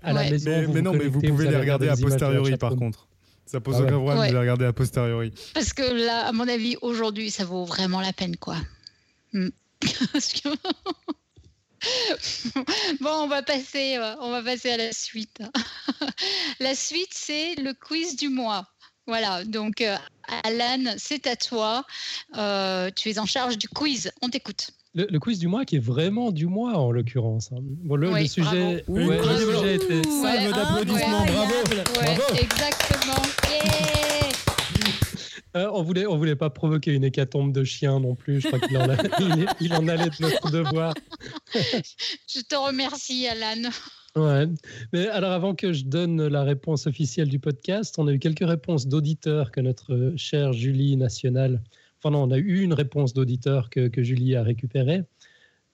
à 0.00 0.14
la 0.14 0.30
maison. 0.30 0.72
Mais, 0.72 0.80
non, 0.80 0.94
mais 0.94 1.08
vous 1.08 1.20
pouvez 1.20 1.50
les 1.50 1.58
regarder 1.58 1.88
a 1.88 1.96
posteriori, 1.98 2.56
par 2.56 2.74
contre. 2.74 3.06
Ça 3.44 3.60
pose 3.60 3.74
ah 3.76 3.82
aucun 3.82 3.98
problème 3.98 4.28
de 4.28 4.32
les 4.32 4.38
regarder 4.38 4.64
a 4.64 4.72
posteriori. 4.72 5.34
Parce 5.52 5.74
que 5.74 5.82
là, 5.82 6.28
à 6.28 6.32
mon 6.32 6.48
avis, 6.48 6.74
aujourd'hui, 6.80 7.30
ça 7.30 7.44
vaut 7.44 7.66
vraiment 7.66 8.00
la 8.00 8.14
peine, 8.14 8.38
quoi. 8.38 8.56
Hmm. 9.34 9.50
bon, 13.00 13.10
on 13.10 13.28
va 13.28 13.42
passer, 13.42 13.96
euh, 13.96 14.14
on 14.20 14.30
va 14.30 14.42
passer 14.42 14.70
à 14.70 14.76
la 14.76 14.92
suite. 14.92 15.42
la 16.60 16.74
suite, 16.74 17.12
c'est 17.12 17.54
le 17.56 17.72
quiz 17.74 18.16
du 18.16 18.28
mois. 18.28 18.66
Voilà, 19.06 19.44
donc 19.44 19.80
euh, 19.80 19.96
Alan, 20.44 20.94
c'est 20.96 21.26
à 21.26 21.36
toi. 21.36 21.84
Euh, 22.36 22.90
tu 22.94 23.10
es 23.10 23.18
en 23.18 23.26
charge 23.26 23.58
du 23.58 23.68
quiz. 23.68 24.12
On 24.22 24.28
t'écoute. 24.28 24.70
Le, 24.94 25.18
quiz 25.18 25.38
du 25.38 25.48
mois 25.48 25.64
qui 25.64 25.76
est 25.76 25.84
vraiment 25.84 26.30
du 26.30 26.46
mois 26.46 26.74
en 26.74 26.92
l'occurrence. 26.92 27.50
Hein. 27.52 27.60
Bon, 27.62 27.96
le, 27.96 28.08
sujet, 28.26 28.84
ouais, 28.88 29.06
le 29.06 29.38
sujet 29.38 29.74
était 29.76 30.02
salve 30.08 30.52
d'applaudissements, 30.52 31.24
bravo. 31.24 31.54
bravo. 31.94 32.22
Exactement. 32.34 34.01
Euh, 35.54 35.68
on 35.72 35.82
voulait, 35.82 36.06
on 36.06 36.16
voulait 36.16 36.36
pas 36.36 36.50
provoquer 36.50 36.92
une 36.92 37.04
hécatombe 37.04 37.52
de 37.52 37.62
chiens 37.62 38.00
non 38.00 38.14
plus. 38.14 38.40
Je 38.40 38.48
crois 38.48 38.58
qu'il 38.58 38.76
en, 38.78 38.86
il, 39.60 39.74
en 39.74 39.86
allait 39.86 40.08
de 40.08 40.22
notre 40.22 40.50
devoir. 40.50 40.94
je 41.54 42.40
te 42.40 42.54
remercie, 42.54 43.26
Alan. 43.26 43.68
Ouais. 44.16 44.46
Mais 44.92 45.08
alors, 45.08 45.32
avant 45.32 45.54
que 45.54 45.72
je 45.72 45.84
donne 45.84 46.26
la 46.26 46.42
réponse 46.42 46.86
officielle 46.86 47.28
du 47.28 47.38
podcast, 47.38 47.98
on 47.98 48.08
a 48.08 48.12
eu 48.12 48.18
quelques 48.18 48.46
réponses 48.46 48.86
d'auditeurs 48.86 49.50
que 49.50 49.60
notre 49.60 50.14
chère 50.16 50.54
Julie 50.54 50.96
Nationale. 50.96 51.62
Enfin, 51.98 52.10
non, 52.10 52.22
on 52.22 52.30
a 52.30 52.38
eu 52.38 52.62
une 52.62 52.72
réponse 52.72 53.12
d'auditeur 53.12 53.68
que, 53.68 53.88
que, 53.88 54.02
Julie 54.02 54.36
a 54.36 54.42
récupérée. 54.42 55.02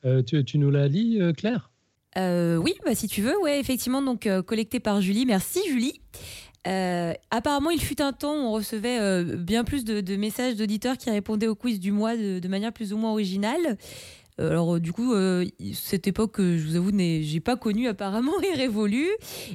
Euh, 0.05 0.23
tu, 0.23 0.45
tu, 0.45 0.59
nous 0.59 0.71
la 0.71 0.89
lis, 0.89 1.21
euh, 1.21 1.33
Claire? 1.33 1.71
Oui, 2.17 2.75
bah, 2.85 2.97
si 2.97 3.07
tu 3.07 3.23
veux. 3.23 3.39
Ouais, 3.43 3.61
effectivement, 3.61 4.03
donc 4.03 4.29
collecté 4.45 4.81
par 4.81 5.01
Julie. 5.01 5.25
Merci, 5.25 5.61
Julie. 5.69 6.01
Euh, 6.67 7.15
apparemment, 7.31 7.71
il 7.71 7.81
fut 7.81 8.03
un 8.03 8.13
temps 8.13 8.35
où 8.35 8.49
on 8.49 8.53
recevait 8.53 8.99
euh, 8.99 9.37
bien 9.37 9.65
plus 9.65 9.85
de, 9.85 10.17
messages 10.17 10.57
d'auditeurs 10.57 10.97
qui 10.97 11.11
répondaient 11.11 11.47
au 11.47 11.55
quiz 11.55 11.81
du 11.81 11.93
mois 11.93 12.17
de, 12.17 12.49
manière 12.49 12.73
plus 12.73 12.93
ou 12.93 12.97
moins 12.97 13.13
originale. 13.13 13.79
Euh, 14.41 14.51
alors 14.51 14.79
du 14.79 14.93
coup, 14.93 15.15
cette 15.73 16.07
époque, 16.07 16.37
je 16.39 16.65
vous 16.65 16.77
avoue, 16.77 16.93
j'ai 16.97 17.41
pas 17.41 17.57
connu 17.57 17.89
apparemment 17.89 18.39
est 18.43 18.57
révolue. 18.57 19.09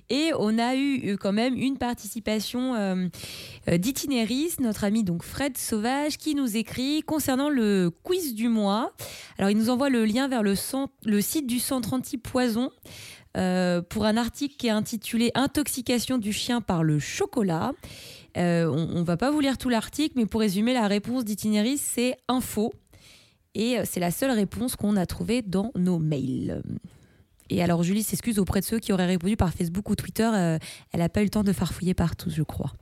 Et 0.10 0.32
on 0.38 0.58
a 0.58 0.76
eu 0.76 1.18
quand 1.18 1.34
même 1.34 1.56
une 1.56 1.78
participation 1.78 3.10
d'itinéris, 3.68 4.56
notre 4.60 4.84
ami 4.84 5.04
donc 5.04 5.24
Fred 5.24 5.58
Sauvage, 5.58 6.18
qui 6.18 6.36
nous 6.36 6.58
écrit 6.58 7.02
concernant 7.02 7.50
le 7.50 7.92
quiz 8.04 8.34
du 8.34 8.50
mois. 8.50 8.94
Alors 9.38 9.52
il 9.52 9.58
nous 9.58 9.70
envoie 9.70 9.90
le 9.90 10.06
lien 10.06 10.28
vers 10.28 10.44
le, 10.44 10.56
le 11.06 11.22
site 11.22 11.48
du 11.48 11.60
centre 11.60 11.94
anti-poison. 11.94 12.72
Euh, 13.36 13.82
pour 13.82 14.06
un 14.06 14.18
article 14.18 14.56
qui 14.58 14.68
est 14.68 14.72
intitulé 14.72 15.32
Intoxication 15.34 16.18
du 16.18 16.32
chien 16.32 16.62
par 16.62 16.84
le 16.84 17.00
chocolat. 17.00 17.74
Euh, 18.38 18.68
on 18.68 19.00
ne 19.00 19.04
va 19.04 19.18
pas 19.18 19.32
vous 19.32 19.40
lire 19.40 19.58
tout 19.58 19.70
l'article, 19.70 20.14
mais 20.18 20.26
pour 20.26 20.42
résumer, 20.42 20.74
la 20.74 20.88
réponse 20.88 21.26
d'Itinéris, 21.26 21.80
c'est 21.80 22.18
info. 22.28 22.74
Et 23.56 23.80
euh, 23.80 23.84
c'est 23.86 24.00
la 24.00 24.12
seule 24.12 24.32
réponse 24.32 24.76
qu'on 24.76 24.96
a 24.96 25.06
trouvée 25.06 25.42
dans 25.42 25.72
nos 25.76 26.00
mails. 26.00 26.62
Et 27.50 27.62
alors 27.62 27.84
Julie 27.84 28.04
s'excuse 28.04 28.40
auprès 28.40 28.62
de 28.62 28.66
ceux 28.66 28.80
qui 28.80 28.94
auraient 28.94 29.06
répondu 29.06 29.36
par 29.36 29.52
Facebook 29.54 29.90
ou 29.90 29.96
Twitter. 29.96 30.30
elle 30.92 31.00
n'a 31.00 31.10
pas 31.10 31.22
eu 31.22 31.26
le 31.26 31.30
temps 31.30 31.44
de 31.44 31.54
farfouiller 31.54 31.94
partout, 31.94 32.30
je 32.32 32.42
crois. 32.42 32.74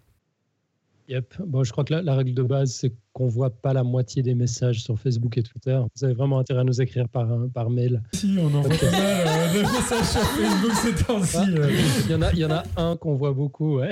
Yep. 1.11 1.41
Bon, 1.45 1.65
je 1.65 1.73
crois 1.73 1.83
que 1.83 1.93
la, 1.93 2.15
règle 2.15 2.33
de 2.33 2.41
base, 2.41 2.71
c'est 2.71 2.93
qu'on 3.11 3.25
ne 3.25 3.31
voit 3.31 3.49
pas 3.49 3.73
la 3.73 3.83
moitié 3.83 4.23
des 4.23 4.33
messages 4.33 4.81
sur 4.81 4.97
Facebook 4.97 5.37
et 5.37 5.43
Twitter. 5.43 5.77
Vous 5.93 6.05
avez 6.05 6.13
vraiment 6.13 6.39
intérêt 6.39 6.61
à 6.61 6.63
nous 6.63 6.81
écrire 6.81 7.09
par, 7.09 7.27
par 7.53 7.69
mail. 7.69 8.01
Si, 8.13 8.37
on 8.39 8.45
envoie 8.45 8.69
pas 8.69 8.91
mal 8.91 9.27
euh, 9.27 9.53
de 9.53 9.59
messages 9.59 10.05
sur 10.05 10.21
Facebook 10.21 10.71
ces 10.73 11.03
temps-ci. 11.03 11.37
Ah, 11.37 11.45
euh. 11.49 11.69
Il, 12.05 12.11
y 12.11 12.15
en 12.15 12.21
a, 12.21 12.31
il 12.31 12.39
y 12.39 12.45
en 12.45 12.51
a 12.51 12.63
un 12.77 12.95
qu'on 12.95 13.15
voit 13.15 13.33
beaucoup, 13.33 13.79
ouais. 13.79 13.91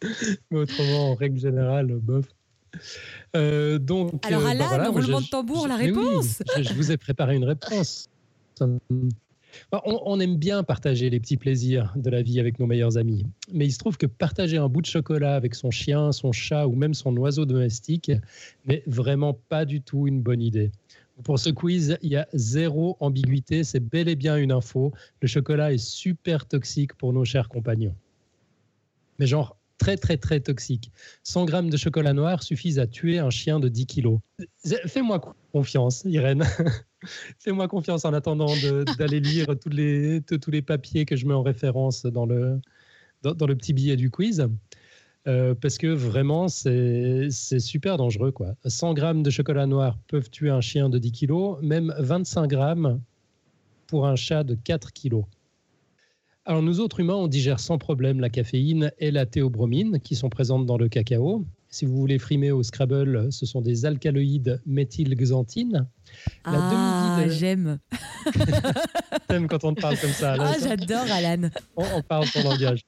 Mais 0.50 0.58
autrement, 0.58 1.10
en 1.10 1.14
règle 1.14 1.38
générale, 1.38 1.98
bof. 2.00 2.24
Euh, 3.36 3.78
donc, 3.78 4.24
Alors, 4.24 4.46
Alain, 4.46 4.70
bah 4.70 4.84
le 4.84 4.88
roulement 4.88 5.20
de 5.20 5.26
tambour, 5.26 5.68
la 5.68 5.76
réponse. 5.76 6.42
je, 6.58 6.72
vous 6.72 6.92
ai 6.92 6.96
préparé 6.96 7.36
une 7.36 7.44
réponse. 7.44 8.08
Bah, 9.70 9.82
on, 9.84 10.18
aime 10.18 10.36
bien 10.36 10.62
partager 10.62 11.10
les 11.10 11.20
petits 11.20 11.36
plaisirs 11.36 11.92
de 11.94 12.08
la 12.08 12.22
vie 12.22 12.40
avec 12.40 12.58
nos 12.58 12.66
meilleurs 12.66 12.96
amis. 12.96 13.26
Mais 13.52 13.66
il 13.66 13.72
se 13.72 13.78
trouve 13.78 13.98
que 13.98 14.06
partager 14.06 14.56
un 14.56 14.68
bout 14.70 14.80
de 14.80 14.86
chocolat 14.86 15.34
avec 15.34 15.54
son 15.54 15.70
chien, 15.70 16.10
son 16.10 16.32
chat 16.32 16.66
ou 16.66 16.74
même 16.74 16.94
son 16.94 17.14
oiseau 17.18 17.44
domestique 17.44 18.10
n'est 18.64 18.82
vraiment 18.86 19.34
pas 19.34 19.66
du 19.66 19.82
tout 19.82 20.06
une 20.06 20.22
bonne 20.22 20.40
idée. 20.40 20.70
Pour 21.22 21.38
ce 21.38 21.50
quiz, 21.50 21.98
il 22.00 22.10
y 22.10 22.16
a 22.16 22.26
zéro 22.32 22.96
ambiguïté, 23.00 23.62
c'est 23.62 23.80
bel 23.80 24.08
et 24.08 24.16
bien 24.16 24.38
une 24.38 24.52
info. 24.52 24.92
Le 25.20 25.28
chocolat 25.28 25.74
est 25.74 25.84
super 25.84 26.46
toxique 26.46 26.94
pour 26.94 27.12
nos 27.12 27.26
chers 27.26 27.50
compagnons. 27.50 27.94
Mais 29.18 29.26
genre 29.26 29.57
très 29.78 29.96
très 29.96 30.16
très 30.16 30.40
toxique. 30.40 30.92
100 31.22 31.44
grammes 31.46 31.70
de 31.70 31.76
chocolat 31.76 32.12
noir 32.12 32.42
suffisent 32.42 32.78
à 32.78 32.86
tuer 32.86 33.18
un 33.18 33.30
chien 33.30 33.60
de 33.60 33.68
10 33.68 33.86
kilos. 33.86 34.18
Fais-moi 34.86 35.20
confiance, 35.52 36.02
Irène. 36.04 36.44
Fais-moi 37.38 37.68
confiance 37.68 38.04
en 38.04 38.12
attendant 38.12 38.52
d'aller 38.98 39.20
lire 39.20 39.46
tous 39.60 39.70
les, 39.70 40.20
tous 40.20 40.50
les 40.50 40.62
papiers 40.62 41.06
que 41.06 41.16
je 41.16 41.26
mets 41.26 41.34
en 41.34 41.42
référence 41.42 42.04
dans 42.04 42.26
le, 42.26 42.60
petit 43.22 43.72
billet 43.72 43.96
du 43.96 44.10
quiz. 44.10 44.48
Euh, 45.26 45.54
parce 45.54 45.78
que 45.78 45.88
vraiment, 45.88 46.48
c'est 46.48 47.30
super 47.30 47.96
dangereux. 47.96 48.32
Quoi. 48.32 48.54
100 48.64 48.94
grammes 48.94 49.22
de 49.22 49.30
chocolat 49.30 49.66
noir 49.66 49.98
peuvent 50.08 50.30
tuer 50.30 50.50
un 50.50 50.60
chien 50.60 50.88
de 50.88 50.98
10 50.98 51.12
kilos, 51.12 51.58
même 51.62 51.94
25 51.98 52.48
grammes 52.48 53.00
pour 53.86 54.06
un 54.06 54.16
chat 54.16 54.44
de 54.44 54.54
4 54.54 54.92
kilos. 54.92 55.24
Alors 56.48 56.62
nous 56.62 56.80
autres 56.80 57.00
humains, 57.00 57.12
on 57.12 57.28
digère 57.28 57.60
sans 57.60 57.76
problème 57.76 58.20
la 58.20 58.30
caféine 58.30 58.90
et 58.98 59.10
la 59.10 59.26
théobromine 59.26 60.00
qui 60.00 60.16
sont 60.16 60.30
présentes 60.30 60.64
dans 60.64 60.78
le 60.78 60.88
cacao. 60.88 61.44
Si 61.68 61.84
vous 61.84 61.94
voulez 61.94 62.18
frimer 62.18 62.52
au 62.52 62.62
Scrabble, 62.62 63.30
ce 63.30 63.44
sont 63.44 63.60
des 63.60 63.84
alcaloïdes 63.84 64.58
méthylxanthine. 64.64 65.86
Ah, 66.44 67.22
j'aime. 67.28 67.80
T'aimes 69.28 69.46
quand 69.46 69.62
on 69.64 69.74
te 69.74 69.82
parle 69.82 69.98
comme 69.98 70.08
ça. 70.08 70.36
ah, 70.40 70.54
j'adore, 70.58 71.04
Alan. 71.10 71.50
On, 71.76 72.00
parle 72.00 72.26
ton 72.30 72.42
langage. 72.42 72.80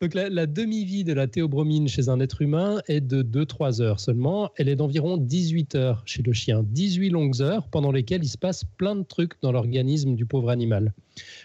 Donc 0.00 0.14
la, 0.14 0.46
demi-vie 0.46 1.04
de 1.04 1.12
la 1.12 1.26
théobromine 1.26 1.88
chez 1.88 2.08
un 2.08 2.20
être 2.20 2.42
humain 2.42 2.80
est 2.88 3.00
de 3.00 3.22
2-3 3.22 3.82
heures 3.82 4.00
seulement. 4.00 4.50
Elle 4.56 4.68
est 4.68 4.76
d'environ 4.76 5.16
18 5.16 5.74
heures 5.74 6.02
chez 6.06 6.22
le 6.22 6.32
chien. 6.32 6.62
18 6.64 7.10
longues 7.10 7.42
heures 7.42 7.68
pendant 7.68 7.92
lesquelles 7.92 8.24
il 8.24 8.28
se 8.28 8.38
passe 8.38 8.64
plein 8.64 8.96
de 8.96 9.02
trucs 9.02 9.40
dans 9.42 9.52
l'organisme 9.52 10.14
du 10.14 10.26
pauvre 10.26 10.50
animal. 10.50 10.92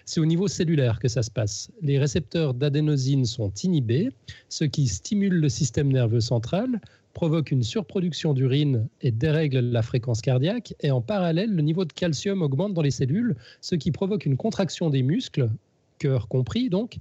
C'est 0.05 0.19
au 0.19 0.25
niveau 0.25 0.47
cellulaire 0.47 0.99
que 0.99 1.07
ça 1.07 1.23
se 1.23 1.31
passe. 1.31 1.71
Les 1.81 1.97
récepteurs 1.97 2.53
d'adénosine 2.53 3.25
sont 3.25 3.51
inhibés, 3.63 4.09
ce 4.49 4.63
qui 4.63 4.87
stimule 4.87 5.35
le 5.35 5.49
système 5.49 5.91
nerveux 5.91 6.21
central, 6.21 6.79
provoque 7.13 7.51
une 7.51 7.63
surproduction 7.63 8.33
d'urine 8.33 8.87
et 9.01 9.11
dérègle 9.11 9.59
la 9.59 9.81
fréquence 9.81 10.21
cardiaque. 10.21 10.75
Et 10.81 10.91
en 10.91 11.01
parallèle, 11.01 11.53
le 11.53 11.61
niveau 11.61 11.85
de 11.85 11.93
calcium 11.93 12.41
augmente 12.41 12.73
dans 12.73 12.81
les 12.81 12.91
cellules, 12.91 13.35
ce 13.61 13.75
qui 13.75 13.91
provoque 13.91 14.25
une 14.25 14.37
contraction 14.37 14.89
des 14.89 15.01
muscles, 15.01 15.49
cœur 15.97 16.27
compris 16.27 16.69
donc. 16.69 16.97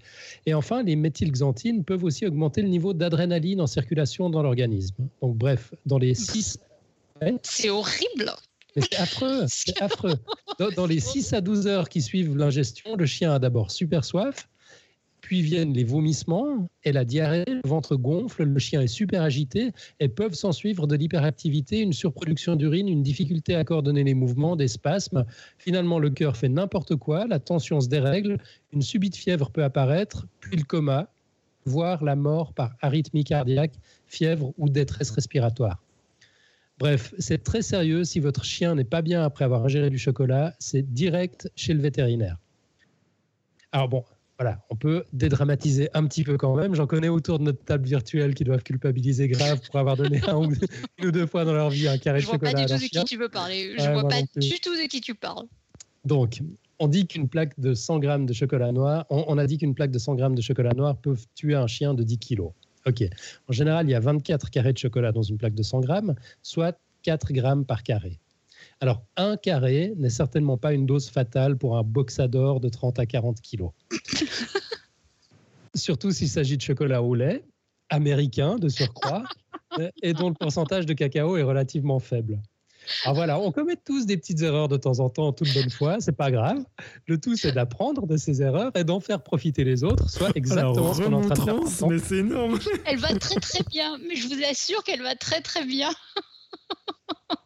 Et 0.47 0.55
enfin, 0.55 0.83
les 0.83 0.97
méthylxanthines 0.97 1.85
peuvent 1.85 2.05
aussi 2.05 2.27
augmenter 2.27 2.63
le 2.63 2.69
niveau 2.69 2.95
d'adrénaline 2.95 3.61
en 3.61 3.67
circulation 3.67 4.31
dans 4.31 4.43
l'organisme. 4.43 4.97
Donc 5.23 5.37
bref, 5.37 5.75
dans 5.87 5.99
les 5.99 6.15
six... 6.15 6.59
C'est 7.43 7.71
horrible 7.71 8.33
c'est 8.77 8.97
affreux, 8.97 9.45
c'est 9.49 9.81
affreux. 9.83 10.19
Dans, 10.77 10.87
les 10.87 11.01
6 11.01 11.33
à 11.33 11.41
12 11.41 11.67
heures 11.67 11.89
qui 11.89 12.03
suivent 12.03 12.37
l'ingestion, 12.37 12.97
le 12.97 13.07
chien 13.07 13.33
a 13.33 13.39
d'abord 13.39 13.71
super 13.71 14.05
soif, 14.05 14.49
puis 15.25 15.41
viennent 15.41 15.73
les 15.73 15.85
vomissements 15.85 16.69
et 16.83 16.93
la 16.93 17.07
diarrhée, 17.07 17.47
le 17.47 17.67
ventre 17.67 17.97
gonfle, 17.97 18.43
le 18.43 18.59
chien 18.59 18.83
est 18.83 18.89
super 18.89 19.23
agité 19.23 19.73
et 19.99 20.11
peuvent 20.11 20.35
s'en 20.35 20.53
suivre 20.53 20.87
de 20.87 20.95
l'hyperactivité, 20.97 21.81
une 21.81 21.95
surproduction 21.95 22.57
d'urine, 22.57 22.89
une 22.89 23.03
difficulté 23.03 23.55
à 23.55 23.65
coordonner 23.65 24.05
les 24.05 24.13
mouvements, 24.13 24.55
des 24.55 24.69
spasmes. 24.69 25.25
Finalement, 25.57 25.99
le 25.99 26.11
cœur 26.11 26.37
fait 26.37 26.51
n'importe 26.51 26.97
quoi, 26.97 27.27
la 27.27 27.39
tension 27.39 27.81
se 27.81 27.89
dérègle, 27.89 28.37
une 28.75 28.83
subite 28.83 29.17
fièvre 29.17 29.51
peut 29.51 29.65
apparaître, 29.65 30.27
puis 30.41 30.59
le 30.59 30.65
coma, 30.65 31.09
voire 31.65 32.05
la 32.05 32.17
mort 32.17 32.53
par 32.53 32.75
arythmie 32.83 33.25
cardiaque, 33.25 33.79
fièvre 34.07 34.53
ou 34.59 34.69
détresse 34.69 35.11
respiratoire. 35.11 35.83
Bref, 36.79 37.15
c'est 37.19 37.43
très 37.43 37.63
sérieux. 37.63 38.05
Si 38.05 38.21
votre 38.21 38.45
chien 38.45 38.75
n'est 38.75 38.85
pas 38.85 39.01
bien 39.01 39.25
après 39.25 39.47
avoir 39.47 39.65
ingéré 39.65 39.89
du 39.89 39.99
chocolat, 39.99 40.55
c'est 40.59 40.83
direct 40.93 41.51
chez 41.57 41.73
le 41.73 41.81
vétérinaire. 41.81 42.37
Alors 43.73 43.89
bon, 43.89 44.05
voilà, 44.39 44.59
on 44.69 44.77
peut 44.77 45.05
dédramatiser 45.13 45.89
un 45.95 46.07
petit 46.07 46.25
peu 46.25 46.37
quand 46.37 46.57
même. 46.57 46.75
J'en 46.75 46.87
connais 46.87 47.09
autour 47.09 47.39
de 47.39 47.45
notre 47.45 47.65
table 47.65 47.87
virtuelle 47.87 48.35
qui 48.35 48.43
doivent 48.43 48.63
culpabiliser 48.65 49.29
grave 49.29 49.61
pour 49.67 49.79
avoir 49.79 49.97
donné 49.97 50.21
un 50.27 50.37
ou 50.37 50.49
deux, 50.49 50.57
une 50.99 51.07
ou 51.07 51.11
deux 51.13 51.27
fois 51.27 51.45
dans 51.45 51.53
leur 51.53 51.71
vie 51.71 51.87
un 51.87 51.99
carré 51.99 52.19
de 52.19 52.25
chocolat. 52.25 52.51
Je 52.51 52.57
vois 52.57 52.67
pas 52.67 52.67
du 52.67 52.73
tout 52.75 52.83
de 52.83 53.01
qui 53.01 53.05
tu 53.05 53.17
veux 53.17 53.29
parler. 53.29 53.75
Je 53.79 53.91
vois 53.91 54.09
pas 54.09 54.23
du 54.37 54.61
tout 54.61 54.75
de 54.75 54.89
qui 54.89 55.01
tu 55.01 55.15
parles. 55.15 55.47
Donc, 56.05 56.41
on 56.79 56.89
dit 56.89 57.07
qu'une 57.07 57.29
plaque 57.29 57.59
de 57.59 57.75
100 57.75 58.01
grammes 58.01 58.27
de 58.27 58.33
chocolat 58.33 58.73
noir, 58.73 59.07
on, 59.09 59.39
a 59.39 59.47
dit 59.47 59.59
qu'une 59.59 59.75
plaque 59.75 59.93
de 59.93 59.99
100 59.99 60.17
grammes 60.17 60.35
de 60.35 60.43
chocolat 60.43 60.75
noir 60.75 60.97
peut 60.97 61.17
tuer 61.35 61.55
un 61.55 61.67
chien 61.67 61.95
de 61.95 62.03
10 62.03 62.19
kilos. 62.19 62.53
OK. 62.87 63.05
En 63.49 63.53
général, 63.53 63.87
il 63.89 63.93
y 63.93 63.95
a 63.95 64.01
24 64.01 64.51
carrés 64.51 64.73
de 64.73 64.79
chocolat 64.79 65.13
dans 65.13 65.23
une 65.23 65.39
plaque 65.39 65.55
de 65.55 65.63
100 65.63 65.81
grammes, 65.81 66.15
soit 66.43 66.79
4 67.03 67.33
grammes 67.33 67.65
par 67.65 67.83
carré. 67.83 68.19
Alors, 68.81 69.05
un 69.17 69.37
carré 69.37 69.95
n'est 69.97 70.11
certainement 70.11 70.59
pas 70.59 70.73
une 70.73 70.87
dose 70.87 71.09
fatale 71.09 71.57
pour 71.57 71.77
un 71.77 71.83
boxador 71.83 72.61
de 72.61 72.69
30 72.69 72.99
à 72.99 73.07
40 73.07 73.41
kilos. 73.41 73.71
Surtout 75.75 76.13
s'il 76.13 76.29
s'agit 76.29 76.57
de 76.57 76.63
chocolat 76.63 77.03
au 77.03 77.15
lait, 77.15 77.45
américain 77.91 78.57
de 78.57 78.69
surcroît, 78.69 79.25
et 80.03 80.13
dont 80.13 80.29
le 80.29 80.35
pourcentage 80.35 80.87
de 80.87 80.93
cacao 80.93 81.37
est 81.37 81.43
relativement 81.43 81.99
faible. 81.99 82.41
Alors 83.05 83.15
voilà, 83.15 83.39
on 83.39 83.51
commet 83.51 83.77
tous 83.77 84.07
des 84.07 84.17
petites 84.17 84.43
erreurs 84.43 84.69
de 84.69 84.77
temps 84.77 85.01
en 85.01 85.09
temps, 85.09 85.29
en 85.29 85.33
toute 85.33 85.53
bonne 85.55 85.71
foi, 85.71 85.97
c'est 86.01 86.17
pas 86.17 86.31
grave. 86.31 86.65
Le 87.07 87.19
tout, 87.19 87.37
c'est 87.37 87.53
d'apprendre 87.53 88.07
de 88.07 88.17
ces 88.17 88.43
erreurs 88.43 88.73
et 88.77 88.85
d'en 88.85 89.01
faire 89.01 89.23
profiter 89.23 89.65
les 89.65 89.85
autres, 89.85 90.09
soit 90.11 90.31
exactement 90.35 90.93
ce 90.93 91.03
qu'on 91.03 91.13
est 91.13 91.15
en 91.15 91.21
train 91.23 91.63
de 91.63 91.69
faire. 91.69 91.89
Mais 91.89 91.99
c'est 91.99 92.19
énorme. 92.19 92.59
Elle 92.85 92.99
va 92.99 93.15
très 93.19 93.41
très 93.41 93.63
bien, 93.71 93.97
mais 94.07 94.17
je 94.17 94.29
vous 94.29 94.43
assure 94.49 94.83
qu'elle 94.85 95.03
va 95.03 95.15
très 95.15 95.41
très 95.41 95.65
bien. 95.65 95.91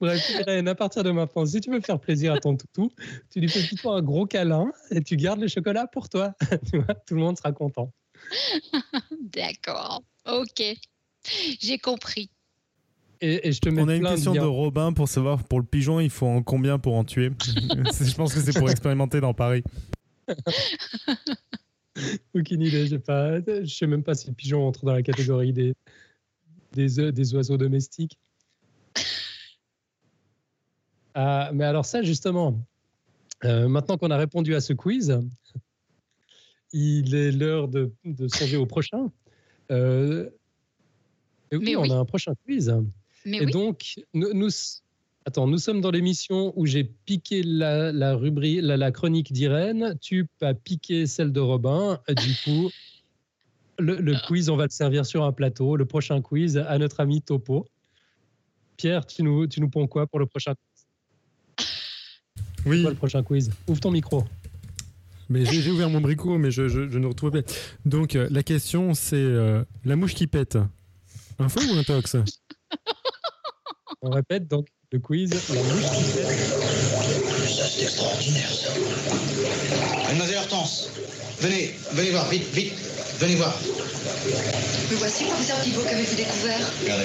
Bref, 0.00 0.30
Irène, 0.30 0.68
à 0.68 0.74
partir 0.74 1.02
de 1.02 1.10
maintenant, 1.10 1.46
si 1.46 1.60
tu 1.60 1.70
veux 1.70 1.80
faire 1.80 2.00
plaisir 2.00 2.32
à 2.32 2.38
ton 2.38 2.56
toutou, 2.56 2.90
tu 3.30 3.40
lui 3.40 3.48
fais 3.48 3.66
plutôt 3.66 3.90
un 3.90 4.02
gros 4.02 4.26
câlin 4.26 4.70
et 4.90 5.02
tu 5.02 5.16
gardes 5.16 5.40
le 5.40 5.48
chocolat 5.48 5.86
pour 5.86 6.08
toi. 6.08 6.34
tu 6.70 6.78
vois, 6.78 6.94
tout 6.94 7.14
le 7.14 7.20
monde 7.20 7.36
sera 7.36 7.52
content. 7.52 7.92
D'accord, 9.32 10.02
ok, 10.26 10.62
j'ai 11.60 11.78
compris. 11.78 12.30
Et, 13.20 13.50
je 13.50 13.58
te 13.58 13.68
mets 13.68 13.82
On 13.82 13.88
a 13.88 13.96
une 13.96 14.04
question 14.04 14.32
de, 14.32 14.40
Robin 14.40 14.92
pour 14.92 15.08
savoir 15.08 15.42
pour 15.42 15.58
le 15.58 15.66
pigeon, 15.66 15.98
il 15.98 16.10
faut 16.10 16.26
en 16.26 16.42
combien 16.42 16.78
pour 16.78 16.94
en 16.94 17.02
tuer? 17.02 17.32
Je 17.44 18.14
pense 18.14 18.32
que 18.32 18.40
c'est 18.40 18.56
pour 18.56 18.70
expérimenter 18.70 19.20
dans 19.20 19.34
Paris. 19.34 19.64
Aucune 22.32 22.62
idée, 22.62 22.86
je 22.86 22.94
ne 22.94 23.66
sais 23.66 23.86
même 23.88 24.04
pas 24.04 24.14
si 24.14 24.28
le 24.28 24.34
pigeon 24.34 24.68
entre 24.68 24.84
dans 24.84 24.92
la 24.92 25.02
catégorie 25.02 25.52
des, 25.52 25.74
des, 26.72 27.10
des 27.10 27.34
oiseaux 27.34 27.56
domestiques. 27.56 28.16
Ah, 31.14 31.50
mais 31.52 31.64
alors 31.64 31.84
ça, 31.84 32.02
justement, 32.02 32.60
euh, 33.44 33.68
maintenant 33.68 33.96
qu'on 33.96 34.10
a 34.10 34.16
répondu 34.16 34.54
à 34.54 34.60
ce 34.60 34.72
quiz, 34.72 35.18
il 36.72 37.14
est 37.14 37.32
l'heure 37.32 37.68
de, 37.68 37.92
de 38.04 38.28
songer 38.28 38.56
au 38.56 38.66
prochain. 38.66 39.10
Euh, 39.70 40.28
oui, 41.52 41.76
on 41.76 41.90
a 41.90 41.94
un 41.94 42.04
prochain 42.04 42.34
quiz 42.44 42.72
et 43.24 43.46
donc, 43.46 44.00
nous, 44.14 44.48
attends, 45.24 45.46
nous 45.46 45.58
sommes 45.58 45.80
dans 45.80 45.90
l'émission 45.90 46.52
où 46.56 46.66
j'ai 46.66 46.84
piqué 46.84 47.42
la, 47.42 48.14
rubrique, 48.14 48.60
la, 48.62 48.90
chronique 48.90 49.32
d'Irène, 49.32 49.96
tu 50.00 50.28
as 50.40 50.54
piqué 50.54 51.06
celle 51.06 51.32
de 51.32 51.40
Robin. 51.40 52.00
Du 52.08 52.34
coup, 52.44 52.70
le, 53.78 54.14
ah. 54.14 54.22
quiz, 54.26 54.48
on 54.48 54.56
va 54.56 54.64
le 54.64 54.70
servir 54.70 55.04
sur 55.06 55.24
un 55.24 55.32
plateau. 55.32 55.76
Le 55.76 55.84
prochain 55.84 56.20
quiz 56.22 56.56
à 56.56 56.78
notre 56.78 57.00
ami 57.00 57.22
Topo. 57.22 57.66
Pierre, 58.76 59.06
tu 59.06 59.22
nous, 59.22 59.46
tu 59.46 59.60
nous 59.60 59.68
quoi 59.68 60.06
pour 60.06 60.18
le 60.18 60.26
prochain 60.26 60.54
quiz 60.54 60.67
Oui. 62.68 62.82
Quoi, 62.82 62.90
le 62.90 62.96
prochain 62.96 63.22
quiz 63.22 63.50
Ouvre 63.66 63.80
ton 63.80 63.90
micro. 63.90 64.24
Mais 65.28 65.44
j'ai 65.44 65.70
ouvert 65.70 65.90
mon 65.90 66.00
bricot, 66.00 66.38
mais 66.38 66.50
je, 66.50 66.68
je, 66.68 66.80
ne 66.80 67.06
retrouve 67.06 67.30
pas. 67.30 67.40
Donc, 67.84 68.16
euh, 68.16 68.28
la 68.30 68.42
question, 68.42 68.94
c'est 68.94 69.16
euh, 69.16 69.62
la 69.84 69.94
mouche 69.94 70.14
qui 70.14 70.26
pète. 70.26 70.56
Un 71.38 71.48
feu 71.48 71.60
ou 71.70 71.78
un 71.78 71.82
tox 71.82 72.16
On 74.02 74.10
répète 74.10 74.48
donc 74.48 74.66
le 74.90 74.98
quiz. 75.00 75.30
La 75.30 75.62
mouche 75.62 75.90
qui 75.90 76.04
pète. 76.16 76.28
Ça, 77.48 77.64
c'est 77.68 77.82
extraordinaire, 77.82 78.50
ça. 78.50 78.70
Mademoiselle 80.08 80.38
Hortense, 80.38 80.88
venez, 81.40 81.74
venez 81.92 82.10
voir, 82.10 82.28
vite, 82.30 82.48
vite, 82.54 82.72
venez 83.18 83.34
voir. 83.34 83.54
Me 84.90 84.96
voici, 84.96 85.24
professeur 85.24 85.60
Thibault, 85.60 85.82
qu'avez-vous 85.82 86.16
découvert? 86.16 86.72
Regardez. 86.80 87.04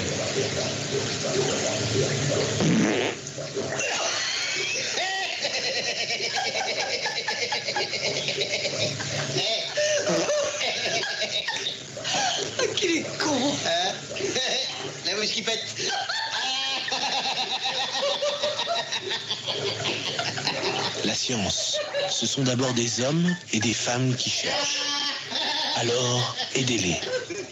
Qu'il 12.75 12.97
est 12.97 13.17
con 13.17 13.55
hein 13.65 13.91
La 15.05 15.15
mouche 15.15 15.31
qui 15.31 15.41
pète 15.41 15.59
La 21.05 21.13
science, 21.13 21.79
ce 22.09 22.25
sont 22.25 22.43
d'abord 22.43 22.73
des 22.73 23.01
hommes 23.01 23.35
et 23.51 23.59
des 23.59 23.73
femmes 23.73 24.15
qui 24.15 24.29
cherchent. 24.29 24.79
Alors, 25.75 26.35
aidez-les. 26.55 26.99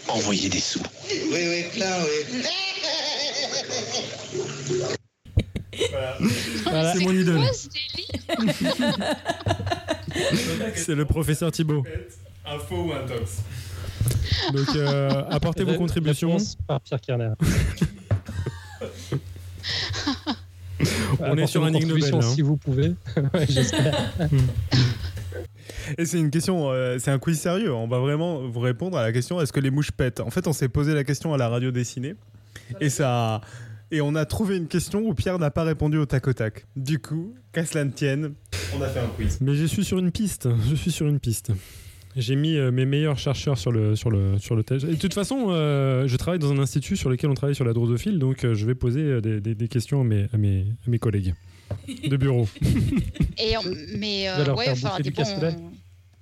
Envoyez 0.08 0.48
des 0.48 0.60
sous. 0.60 0.82
Oui, 1.10 1.20
oui, 1.32 1.64
plein, 1.74 2.04
oui. 2.04 2.42
Voilà. 6.64 6.92
C'est 6.92 7.00
mon 7.00 7.12
idole. 7.12 7.50
C'est 10.74 10.94
le 10.94 11.04
professeur 11.04 11.52
Thibault. 11.52 11.84
Un 12.44 12.58
faux 12.58 12.84
ou 12.84 12.92
un 12.92 13.06
tox 13.06 13.42
Donc, 14.52 14.76
euh, 14.76 15.22
apportez 15.30 15.64
vos 15.64 15.74
contributions. 15.74 16.36
Par 16.66 16.80
Pierre 16.80 17.00
Kerner. 17.00 17.32
On 21.20 21.36
est 21.36 21.46
sur 21.46 21.64
un 21.64 21.72
Ig 21.72 21.86
Nobel. 21.86 22.14
Hein. 22.14 22.20
Si 22.20 22.42
vous 22.42 22.56
pouvez. 22.56 22.94
Et 25.98 26.04
c'est 26.04 26.18
une 26.18 26.30
question, 26.30 26.70
euh, 26.70 26.98
c'est 26.98 27.10
un 27.10 27.18
quiz 27.18 27.38
sérieux. 27.38 27.74
On 27.74 27.86
va 27.86 27.98
vraiment 27.98 28.46
vous 28.48 28.60
répondre 28.60 28.96
à 28.96 29.02
la 29.02 29.12
question 29.12 29.40
est-ce 29.40 29.52
que 29.52 29.60
les 29.60 29.70
mouches 29.70 29.92
pètent? 29.92 30.20
En 30.20 30.30
fait, 30.30 30.46
on 30.46 30.52
s'est 30.52 30.68
posé 30.68 30.94
la 30.94 31.04
question 31.04 31.34
à 31.34 31.36
la 31.36 31.48
radio 31.48 31.70
dessinée 31.70 32.14
et 32.80 32.88
ça, 32.88 33.40
et 33.92 34.00
on 34.00 34.14
a 34.14 34.24
trouvé 34.24 34.56
une 34.56 34.66
question 34.66 35.06
où 35.06 35.14
Pierre 35.14 35.38
n'a 35.38 35.50
pas 35.50 35.64
répondu 35.64 35.98
au 35.98 36.06
tac 36.06 36.26
au 36.26 36.32
tac. 36.32 36.64
Du 36.74 36.98
coup, 36.98 37.34
qu'à 37.52 37.64
cela 37.66 37.84
ne 37.84 37.90
tienne, 37.90 38.32
on 38.74 38.80
a 38.80 38.88
fait 38.88 39.00
un 39.00 39.08
quiz. 39.08 39.38
Mais 39.42 39.54
je 39.54 39.66
suis 39.66 39.84
sur 39.84 39.98
une 39.98 40.10
piste. 40.10 40.48
Je 40.68 40.74
suis 40.74 40.90
sur 40.90 41.06
une 41.06 41.20
piste. 41.20 41.52
J'ai 42.16 42.34
mis 42.34 42.56
euh, 42.56 42.70
mes 42.70 42.86
meilleurs 42.86 43.18
chercheurs 43.18 43.58
sur 43.58 43.70
le, 43.70 43.94
sur 43.94 44.10
le, 44.10 44.38
sur 44.38 44.56
le 44.56 44.64
test. 44.64 44.84
Et 44.84 44.92
de 44.92 44.96
toute 44.96 45.14
façon, 45.14 45.46
euh, 45.50 46.08
je 46.08 46.16
travaille 46.16 46.38
dans 46.38 46.52
un 46.52 46.58
institut 46.58 46.96
sur 46.96 47.10
lequel 47.10 47.30
on 47.30 47.34
travaille 47.34 47.54
sur 47.54 47.64
la 47.64 47.74
drosophile, 47.74 48.18
donc 48.18 48.44
euh, 48.44 48.54
je 48.54 48.66
vais 48.66 48.74
poser 48.74 49.20
des, 49.20 49.40
des, 49.40 49.68
questions 49.68 50.00
à 50.00 50.04
mes, 50.04 50.26
à 50.32 50.36
mes, 50.36 50.66
à 50.86 50.90
mes 50.90 50.98
collègues 50.98 51.34
de 52.06 52.16
bureau. 52.16 52.48
Et 53.38 53.54
mais 53.96 54.28
ouais, 54.56 54.74
faudra 54.74 55.00
des. 55.00 55.12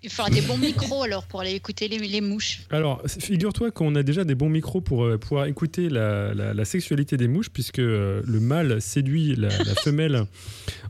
Il 0.03 0.11
faudra 0.11 0.31
des 0.31 0.41
bons 0.41 0.57
micros 0.57 1.03
alors 1.03 1.25
pour 1.27 1.41
aller 1.41 1.53
écouter 1.53 1.89
les, 1.89 1.99
les 1.99 2.21
mouches. 2.21 2.63
Alors, 2.71 3.03
figure-toi 3.07 3.71
qu'on 3.71 3.95
a 3.95 4.03
déjà 4.03 4.25
des 4.25 4.35
bons 4.35 4.49
micros 4.49 4.81
pour 4.81 5.07
pouvoir 5.19 5.47
écouter 5.47 5.89
la, 5.89 6.33
la, 6.35 6.65
sexualité 6.65 7.17
des 7.17 7.29
mouches, 7.29 7.51
puisque 7.51 7.79
le 7.79 8.39
mâle 8.41 8.81
séduit 8.81 9.35
la, 9.37 9.51
femelle 9.85 10.25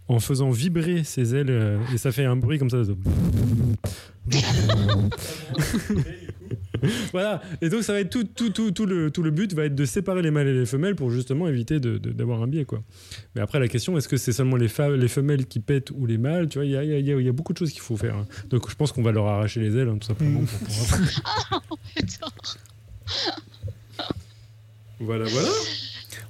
en 0.08 0.20
faisant 0.20 0.50
vibrer 0.50 1.04
ses 1.04 1.34
ailes 1.34 1.80
et 1.92 1.98
ça 1.98 2.12
fait 2.12 2.24
un 2.24 2.36
bruit 2.36 2.58
comme 2.58 2.70
ça. 2.70 2.82
voilà. 7.12 7.42
Et 7.60 7.68
donc, 7.68 7.82
ça 7.82 7.92
va 7.92 8.00
être 8.00 8.10
tout, 8.10 8.24
tout, 8.24 8.50
tout, 8.50 8.70
tout, 8.70 8.86
le, 8.86 9.10
tout 9.10 9.22
le 9.22 9.30
but 9.30 9.52
va 9.54 9.64
être 9.64 9.74
de 9.74 9.84
séparer 9.84 10.22
les 10.22 10.30
mâles 10.30 10.48
et 10.48 10.54
les 10.54 10.66
femelles 10.66 10.96
pour 10.96 11.10
justement 11.10 11.48
éviter 11.48 11.80
d'avoir 11.80 12.42
un 12.42 12.46
biais, 12.46 12.64
quoi. 12.64 12.82
Mais 13.34 13.40
après, 13.40 13.58
la 13.58 13.68
question, 13.68 13.96
est-ce 13.98 14.08
que 14.08 14.16
c'est 14.16 14.32
seulement 14.32 14.56
les, 14.56 14.68
les 14.96 15.08
femelles 15.08 15.46
qui 15.46 15.60
pètent 15.60 15.90
ou 15.90 16.06
les 16.06 16.18
mâles 16.18 16.48
Tu 16.48 16.58
vois, 16.58 16.64
il 16.64 16.70
y 16.70 16.76
a, 16.76 16.84
y, 16.84 17.04
y 17.04 17.28
a, 17.28 17.32
beaucoup 17.32 17.52
de 17.52 17.58
choses 17.58 17.72
qu'il 17.72 17.82
faut 17.82 17.96
faire. 17.96 18.16
Hein. 18.16 18.26
Donc, 18.48 18.68
je 18.70 18.74
pense 18.74 18.92
qu'on 18.92 19.02
va 19.02 19.12
leur 19.12 19.26
arracher 19.26 19.60
les 19.60 19.76
ailes, 19.76 19.88
hein, 19.88 19.98
tout 20.00 20.06
simplement. 20.08 20.40
Pour 20.40 20.58
pouvoir... 20.58 21.62
voilà, 25.00 25.24
voilà. 25.26 25.48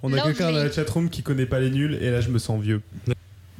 On 0.02 0.12
a 0.12 0.20
quelqu'un 0.20 0.50
dans 0.50 0.58
la 0.58 0.70
chatroom 0.70 1.10
qui 1.10 1.22
connaît 1.22 1.46
pas 1.46 1.60
les 1.60 1.70
nuls, 1.70 1.98
et 2.00 2.10
là, 2.10 2.20
je 2.20 2.30
me 2.30 2.38
sens 2.38 2.60
vieux. 2.60 2.80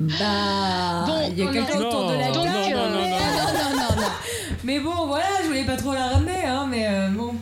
Bah, 0.00 1.26
il 1.28 1.38
y 1.38 1.42
a 1.42 1.52
quelqu'un 1.52 1.78
autour 1.78 2.10
de 2.10 2.14
la 2.16 2.32
table. 2.32 2.36
Non, 2.36 2.44
non, 2.44 2.70
non, 2.70 2.90
non, 2.90 3.10
non, 3.10 3.69
non, 3.69 3.69
Mais 4.64 4.80
bon, 4.80 5.06
voilà, 5.06 5.26
je 5.42 5.48
voulais 5.48 5.64
pas 5.64 5.76
trop 5.76 5.92
la 5.92 6.08
ramener, 6.08 6.44
hein, 6.44 6.66
mais 6.70 6.86
euh, 6.86 7.08
bon. 7.08 7.34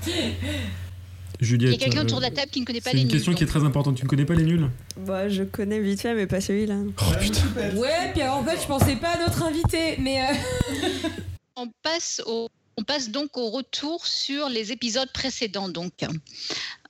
Juliette, 1.41 1.75
il 1.75 1.81
y 1.81 1.83
a 1.83 1.85
quelqu'un 1.85 2.03
autour 2.03 2.19
de 2.19 2.25
la 2.25 2.31
table 2.31 2.51
qui 2.51 2.61
ne 2.61 2.65
connaît 2.65 2.81
pas 2.81 2.93
les 2.93 3.01
nuls. 3.01 3.11
C'est 3.11 3.13
une 3.13 3.19
question 3.19 3.35
qui 3.35 3.45
est 3.45 3.47
très 3.47 3.65
importante. 3.65 3.97
Tu 3.97 4.05
ne 4.05 4.09
connais 4.09 4.25
pas 4.25 4.35
les 4.35 4.45
nuls? 4.45 4.69
Bah, 4.97 5.29
je 5.29 5.45
connais 5.45 5.81
vite 5.81 6.01
fait, 6.01 6.15
mais 6.15 6.27
pas 6.27 6.41
celui-là. 6.41 6.77
Oh 7.01 7.05
putain. 7.21 7.43
Ouais, 7.77 8.13
puis 8.13 8.23
en 8.25 8.43
fait, 8.45 8.61
je 8.61 8.67
pensais 8.67 8.97
pas 8.97 9.11
à 9.11 9.19
notre 9.19 9.43
invité, 9.43 9.97
mais. 9.99 10.23
Euh... 10.23 11.09
On 11.57 11.69
passe 11.83 12.23
au 12.25 12.49
on 12.79 12.85
passe 12.85 13.11
donc 13.11 13.37
au 13.37 13.51
retour 13.51 14.07
sur 14.07 14.49
les 14.49 14.71
épisodes 14.71 15.11
précédents. 15.13 15.69
Donc, 15.69 16.05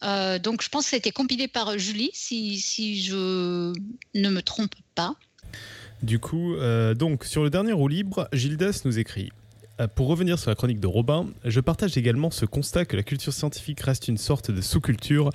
euh, 0.02 0.38
donc 0.38 0.62
je 0.62 0.68
pense 0.68 0.84
que 0.84 0.90
ça 0.90 0.96
a 0.96 0.98
été 0.98 1.12
compilé 1.12 1.48
par 1.48 1.78
Julie, 1.78 2.10
si, 2.12 2.58
si 2.58 3.02
je 3.02 3.72
ne 4.14 4.28
me 4.28 4.42
trompe 4.42 4.74
pas. 4.94 5.14
Du 6.02 6.18
coup, 6.18 6.54
euh, 6.56 6.92
donc 6.92 7.24
sur 7.24 7.42
le 7.42 7.48
dernier 7.48 7.72
roue 7.72 7.88
libre, 7.88 8.28
Gildas 8.34 8.82
nous 8.84 8.98
écrit 8.98 9.30
euh, 9.30 9.37
pour 9.94 10.08
revenir 10.08 10.38
sur 10.38 10.50
la 10.50 10.54
chronique 10.54 10.80
de 10.80 10.86
Robin, 10.86 11.26
je 11.44 11.60
partage 11.60 11.96
également 11.96 12.30
ce 12.30 12.44
constat 12.44 12.84
que 12.84 12.96
la 12.96 13.02
culture 13.02 13.32
scientifique 13.32 13.80
reste 13.80 14.08
une 14.08 14.18
sorte 14.18 14.50
de 14.50 14.60
sous-culture. 14.60 15.30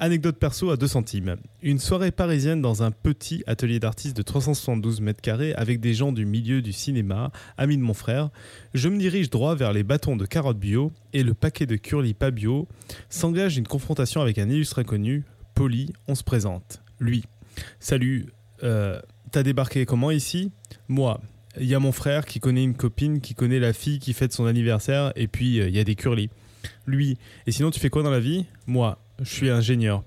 Anecdote 0.00 0.36
perso 0.38 0.70
à 0.70 0.76
2 0.76 0.86
centimes. 0.86 1.36
Une 1.60 1.80
soirée 1.80 2.12
parisienne 2.12 2.62
dans 2.62 2.84
un 2.84 2.92
petit 2.92 3.42
atelier 3.48 3.80
d'artistes 3.80 4.16
de 4.16 4.22
372 4.22 5.00
mètres 5.00 5.20
carrés 5.20 5.54
avec 5.54 5.80
des 5.80 5.92
gens 5.92 6.12
du 6.12 6.24
milieu 6.24 6.62
du 6.62 6.72
cinéma, 6.72 7.32
amis 7.56 7.76
de 7.76 7.82
mon 7.82 7.94
frère. 7.94 8.30
Je 8.74 8.88
me 8.88 8.96
dirige 8.96 9.28
droit 9.28 9.56
vers 9.56 9.72
les 9.72 9.82
bâtons 9.82 10.14
de 10.14 10.24
carottes 10.24 10.60
bio 10.60 10.92
et 11.12 11.24
le 11.24 11.34
paquet 11.34 11.66
de 11.66 11.74
curly 11.74 12.14
pas 12.14 12.30
bio. 12.30 12.68
S'engage 13.08 13.58
une 13.58 13.66
confrontation 13.66 14.20
avec 14.20 14.38
un 14.38 14.48
illustre 14.48 14.78
inconnu. 14.78 15.24
Poli, 15.54 15.92
on 16.06 16.14
se 16.14 16.22
présente. 16.22 16.80
Lui. 17.00 17.24
Salut, 17.80 18.26
euh, 18.62 19.00
T'as 19.30 19.42
débarqué 19.42 19.84
comment 19.84 20.10
ici? 20.10 20.52
Moi. 20.86 21.20
Il 21.60 21.66
y 21.66 21.74
a 21.74 21.80
mon 21.80 21.92
frère 21.92 22.24
qui 22.24 22.40
connaît 22.40 22.62
une 22.62 22.74
copine 22.74 23.20
qui 23.20 23.34
connaît 23.34 23.58
la 23.58 23.72
fille 23.72 23.98
qui 23.98 24.12
fête 24.12 24.32
son 24.32 24.46
anniversaire 24.46 25.12
et 25.16 25.28
puis 25.28 25.60
euh, 25.60 25.68
il 25.68 25.76
y 25.76 25.80
a 25.80 25.84
des 25.84 25.94
curly. 25.94 26.30
Lui. 26.86 27.16
Et 27.46 27.52
sinon 27.52 27.70
tu 27.70 27.80
fais 27.80 27.90
quoi 27.90 28.02
dans 28.02 28.10
la 28.10 28.20
vie? 28.20 28.46
Moi. 28.66 28.98
Je 29.20 29.28
suis 29.28 29.50
ingénieur. 29.50 30.04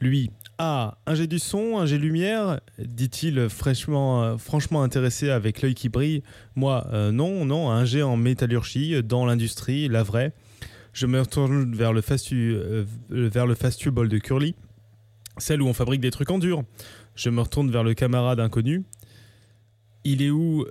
Lui. 0.00 0.30
Ah, 0.58 0.98
jet 1.12 1.26
du 1.26 1.40
son, 1.40 1.84
jet 1.84 1.98
lumière 1.98 2.60
dit-il 2.78 3.48
fraîchement, 3.48 4.22
euh, 4.22 4.36
franchement 4.36 4.84
intéressé 4.84 5.28
avec 5.30 5.60
l'œil 5.62 5.74
qui 5.74 5.88
brille. 5.88 6.22
Moi, 6.54 6.86
euh, 6.92 7.10
non, 7.10 7.44
non, 7.44 7.84
jet 7.84 8.02
en 8.02 8.16
métallurgie, 8.16 9.02
dans 9.02 9.26
l'industrie, 9.26 9.88
la 9.88 10.04
vraie. 10.04 10.32
Je 10.92 11.06
me 11.06 11.18
retourne 11.18 11.74
vers 11.74 11.92
le 11.92 12.02
fastueux 12.02 12.86
bol 13.90 14.08
de 14.08 14.18
curly, 14.18 14.54
celle 15.38 15.60
où 15.60 15.66
on 15.66 15.74
fabrique 15.74 16.00
des 16.00 16.12
trucs 16.12 16.30
en 16.30 16.38
dur. 16.38 16.62
Je 17.16 17.30
me 17.30 17.40
retourne 17.40 17.68
vers 17.72 17.82
le 17.82 17.94
camarade 17.94 18.38
inconnu. 18.38 18.84
Il 20.04 20.22
est 20.22 20.30
où? 20.30 20.66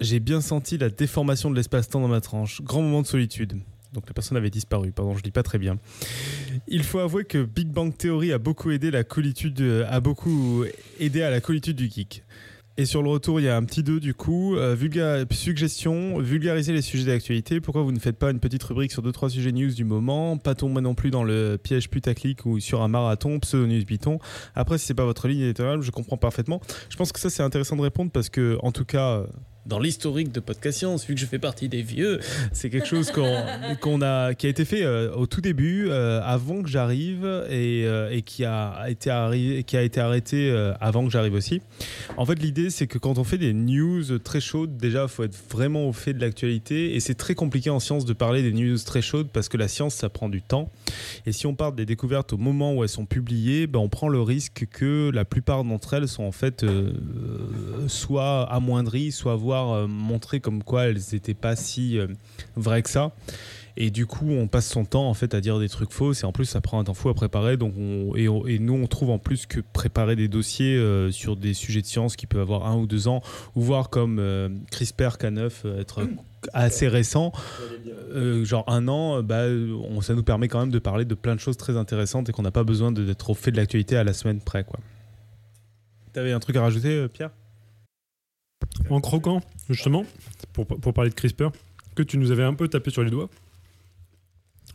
J'ai 0.00 0.18
bien 0.18 0.40
senti 0.40 0.78
la 0.78 0.90
déformation 0.90 1.50
de 1.50 1.54
l'espace-temps 1.54 2.00
dans 2.00 2.08
ma 2.08 2.20
tranche. 2.20 2.60
Grand 2.62 2.82
moment 2.82 3.02
de 3.02 3.06
solitude. 3.06 3.54
Donc 3.92 4.08
la 4.08 4.14
personne 4.14 4.36
avait 4.36 4.50
disparu, 4.50 4.90
pardon, 4.90 5.16
je 5.16 5.22
dis 5.22 5.30
pas 5.30 5.42
très 5.42 5.58
bien. 5.58 5.78
Il 6.66 6.82
faut 6.82 6.98
avouer 6.98 7.24
que 7.24 7.44
Big 7.44 7.68
Bang 7.68 7.96
Theory 7.96 8.32
a 8.32 8.38
beaucoup 8.38 8.70
aidé 8.70 8.90
la 8.90 9.04
beaucoup 10.00 10.64
aidé 10.98 11.22
à 11.22 11.30
la 11.30 11.40
colitude 11.40 11.76
du 11.76 11.90
geek. 11.90 12.24
Et 12.78 12.86
sur 12.86 13.02
le 13.02 13.10
retour, 13.10 13.38
il 13.38 13.44
y 13.44 13.48
a 13.48 13.56
un 13.56 13.64
petit 13.64 13.82
2 13.82 14.00
du 14.00 14.14
coup. 14.14 14.56
Euh, 14.56 14.76
suggestion, 15.30 16.18
vulgariser 16.20 16.72
les 16.72 16.80
sujets 16.80 17.04
d'actualité. 17.04 17.60
Pourquoi 17.60 17.82
vous 17.82 17.92
ne 17.92 17.98
faites 17.98 18.18
pas 18.18 18.30
une 18.30 18.40
petite 18.40 18.62
rubrique 18.62 18.92
sur 18.92 19.02
2-3 19.02 19.28
sujets 19.28 19.52
news 19.52 19.72
du 19.72 19.84
moment? 19.84 20.38
Pas 20.38 20.54
tomber 20.54 20.80
non 20.80 20.94
plus 20.94 21.10
dans 21.10 21.22
le 21.22 21.58
piège 21.62 21.90
putaclic 21.90 22.46
ou 22.46 22.60
sur 22.60 22.80
un 22.80 22.88
marathon, 22.88 23.38
pseudo 23.40 23.66
news 23.66 23.84
Python. 23.84 24.18
Après, 24.54 24.78
si 24.78 24.86
c'est 24.86 24.94
pas 24.94 25.04
votre 25.04 25.28
ligne 25.28 25.40
éditoriale, 25.40 25.82
je 25.82 25.90
comprends 25.90 26.16
parfaitement. 26.16 26.62
Je 26.88 26.96
pense 26.96 27.12
que 27.12 27.20
ça, 27.20 27.28
c'est 27.28 27.42
intéressant 27.42 27.76
de 27.76 27.82
répondre 27.82 28.10
parce 28.10 28.30
que, 28.30 28.56
en 28.62 28.72
tout 28.72 28.86
cas, 28.86 29.24
dans 29.66 29.78
l'historique 29.78 30.32
de 30.32 30.40
Podcast 30.40 30.78
Science, 30.78 31.06
vu 31.06 31.14
que 31.14 31.20
je 31.20 31.26
fais 31.26 31.38
partie 31.38 31.68
des 31.68 31.82
vieux, 31.82 32.18
c'est 32.52 32.68
quelque 32.68 32.86
chose 32.86 33.12
qu'on 33.80 34.02
a, 34.02 34.34
qui 34.34 34.46
a 34.46 34.50
été 34.50 34.64
fait 34.64 34.82
euh, 34.82 35.12
au 35.14 35.26
tout 35.26 35.40
début, 35.40 35.88
euh, 35.88 36.20
avant 36.24 36.62
que 36.62 36.68
j'arrive, 36.68 37.24
et, 37.48 37.84
euh, 37.86 38.10
et, 38.10 38.22
qui, 38.22 38.44
a 38.44 38.86
été 38.88 39.10
arrivé, 39.10 39.62
qui 39.62 39.76
a 39.76 39.82
été 39.82 40.00
arrêté 40.00 40.50
avant 40.80 41.04
que 41.04 41.10
j'arrive 41.10 41.34
aussi. 41.34 41.60
En 42.16 42.26
fait, 42.26 42.34
l'idée, 42.36 42.70
c'est 42.70 42.86
que 42.86 42.98
quand 42.98 43.18
on 43.18 43.24
fait 43.24 43.38
des 43.38 43.52
news 43.52 44.18
très 44.18 44.40
chaudes, 44.40 44.76
déjà, 44.76 45.04
il 45.04 45.08
faut 45.08 45.22
être 45.22 45.38
vraiment 45.50 45.88
au 45.88 45.92
fait 45.92 46.12
de 46.12 46.20
l'actualité, 46.20 46.94
et 46.94 47.00
c'est 47.00 47.14
très 47.14 47.34
compliqué 47.34 47.70
en 47.70 47.80
science 47.80 48.04
de 48.04 48.12
parler 48.12 48.42
des 48.42 48.52
news 48.52 48.78
très 48.78 49.02
chaudes, 49.02 49.28
parce 49.32 49.48
que 49.48 49.56
la 49.56 49.68
science, 49.68 49.94
ça 49.94 50.08
prend 50.08 50.28
du 50.28 50.42
temps. 50.42 50.70
Et 51.26 51.32
si 51.32 51.46
on 51.46 51.54
parle 51.54 51.76
des 51.76 51.86
découvertes 51.86 52.32
au 52.32 52.38
moment 52.38 52.74
où 52.74 52.82
elles 52.82 52.88
sont 52.88 53.06
publiées, 53.06 53.66
ben, 53.66 53.78
on 53.78 53.88
prend 53.88 54.08
le 54.08 54.20
risque 54.20 54.66
que 54.70 55.10
la 55.14 55.24
plupart 55.24 55.64
d'entre 55.64 55.94
elles 55.94 56.08
sont 56.08 56.24
en 56.24 56.32
fait 56.32 56.64
soit 57.88 58.42
amoindries, 58.50 59.12
soit 59.12 59.36
voire 59.36 59.72
euh, 59.72 59.86
montrer 59.86 60.40
comme 60.40 60.62
quoi 60.62 60.84
elles 60.84 61.00
n'étaient 61.12 61.34
pas 61.34 61.56
si 61.56 61.98
euh, 61.98 62.06
vraies 62.56 62.82
que 62.82 62.90
ça. 62.90 63.12
Et 63.76 63.90
du 63.90 64.04
coup, 64.04 64.28
on 64.30 64.48
passe 64.48 64.68
son 64.68 64.84
temps 64.84 65.08
en 65.08 65.14
fait 65.14 65.34
à 65.34 65.40
dire 65.40 65.58
des 65.58 65.68
trucs 65.68 65.92
faux. 65.92 66.12
Et 66.12 66.24
en 66.24 66.32
plus, 66.32 66.44
ça 66.44 66.60
prend 66.60 66.78
un 66.78 66.84
temps 66.84 66.94
fou 66.94 67.08
à 67.08 67.14
préparer. 67.14 67.56
Donc, 67.56 67.74
et, 68.16 68.58
nous, 68.58 68.74
on 68.74 68.86
trouve 68.86 69.10
en 69.10 69.18
plus 69.18 69.46
que 69.46 69.60
préparer 69.60 70.14
des 70.14 70.28
dossiers 70.28 70.76
euh, 70.76 71.10
sur 71.10 71.36
des 71.36 71.54
sujets 71.54 71.80
de 71.80 71.86
science 71.86 72.16
qui 72.16 72.26
peuvent 72.26 72.42
avoir 72.42 72.66
un 72.66 72.76
ou 72.76 72.86
deux 72.86 73.08
ans, 73.08 73.22
ou 73.54 73.62
voir 73.62 73.88
comme 73.88 74.20
CRISPR 74.70 75.16
Cas9 75.18 75.80
être 75.80 76.06
assez 76.52 76.86
récent, 76.86 77.32
genre 78.42 78.64
un 78.66 78.88
an, 78.88 79.22
bah, 79.22 79.44
on, 79.46 80.02
ça 80.02 80.14
nous 80.14 80.22
permet 80.22 80.48
quand 80.48 80.60
même 80.60 80.72
de 80.72 80.78
parler 80.78 81.06
de 81.06 81.14
plein 81.14 81.34
de 81.34 81.40
choses 81.40 81.56
très 81.56 81.76
intéressantes 81.78 82.28
et 82.28 82.32
qu'on 82.32 82.42
n'a 82.42 82.50
pas 82.50 82.64
besoin 82.64 82.92
d'être 82.92 83.30
au 83.30 83.34
fait 83.34 83.52
de 83.52 83.56
l'actualité 83.56 83.96
à 83.96 84.04
la 84.04 84.12
semaine 84.12 84.40
près. 84.40 84.64
Quoi. 84.64 84.80
T'avais 86.12 86.32
un 86.32 86.40
truc 86.40 86.56
à 86.56 86.60
rajouter, 86.60 87.08
Pierre? 87.08 87.30
En 88.90 89.00
croquant, 89.00 89.40
justement, 89.68 90.04
pour, 90.52 90.66
parler 90.66 91.10
de 91.10 91.14
CRISPR, 91.14 91.50
que 91.94 92.02
tu 92.02 92.18
nous 92.18 92.30
avais 92.30 92.44
un 92.44 92.54
peu 92.54 92.68
tapé 92.68 92.90
sur 92.90 93.02
les 93.02 93.10
doigts, 93.10 93.28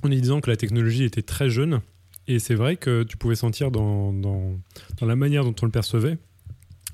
en 0.04 0.10
disant 0.10 0.42
que 0.42 0.50
la 0.50 0.58
technologie 0.58 1.04
était 1.04 1.22
très 1.22 1.50
jeune. 1.50 1.82
Et 2.28 2.40
c'est 2.40 2.56
vrai 2.56 2.76
que 2.76 3.04
tu 3.04 3.18
pouvais 3.18 3.36
sentir 3.36 3.72
dans, 3.72 4.12
dans, 4.12 4.58
la 5.02 5.16
manière 5.16 5.44
dont 5.44 5.56
on 5.62 5.66
le 5.66 5.72
percevait 5.72 6.18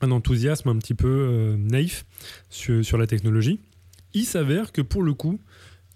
un 0.02 0.12
enthousiasme 0.12 0.70
un 0.70 0.78
petit 0.78 0.94
peu 0.94 1.08
euh, 1.08 1.58
naïf 1.58 2.06
sur, 2.50 2.84
sur, 2.84 2.98
la 2.98 3.08
technologie. 3.08 3.60
Il 4.14 4.26
s'avère 4.26 4.72
que 4.72 4.82
pour 4.82 5.02
le 5.02 5.14
coup, 5.14 5.40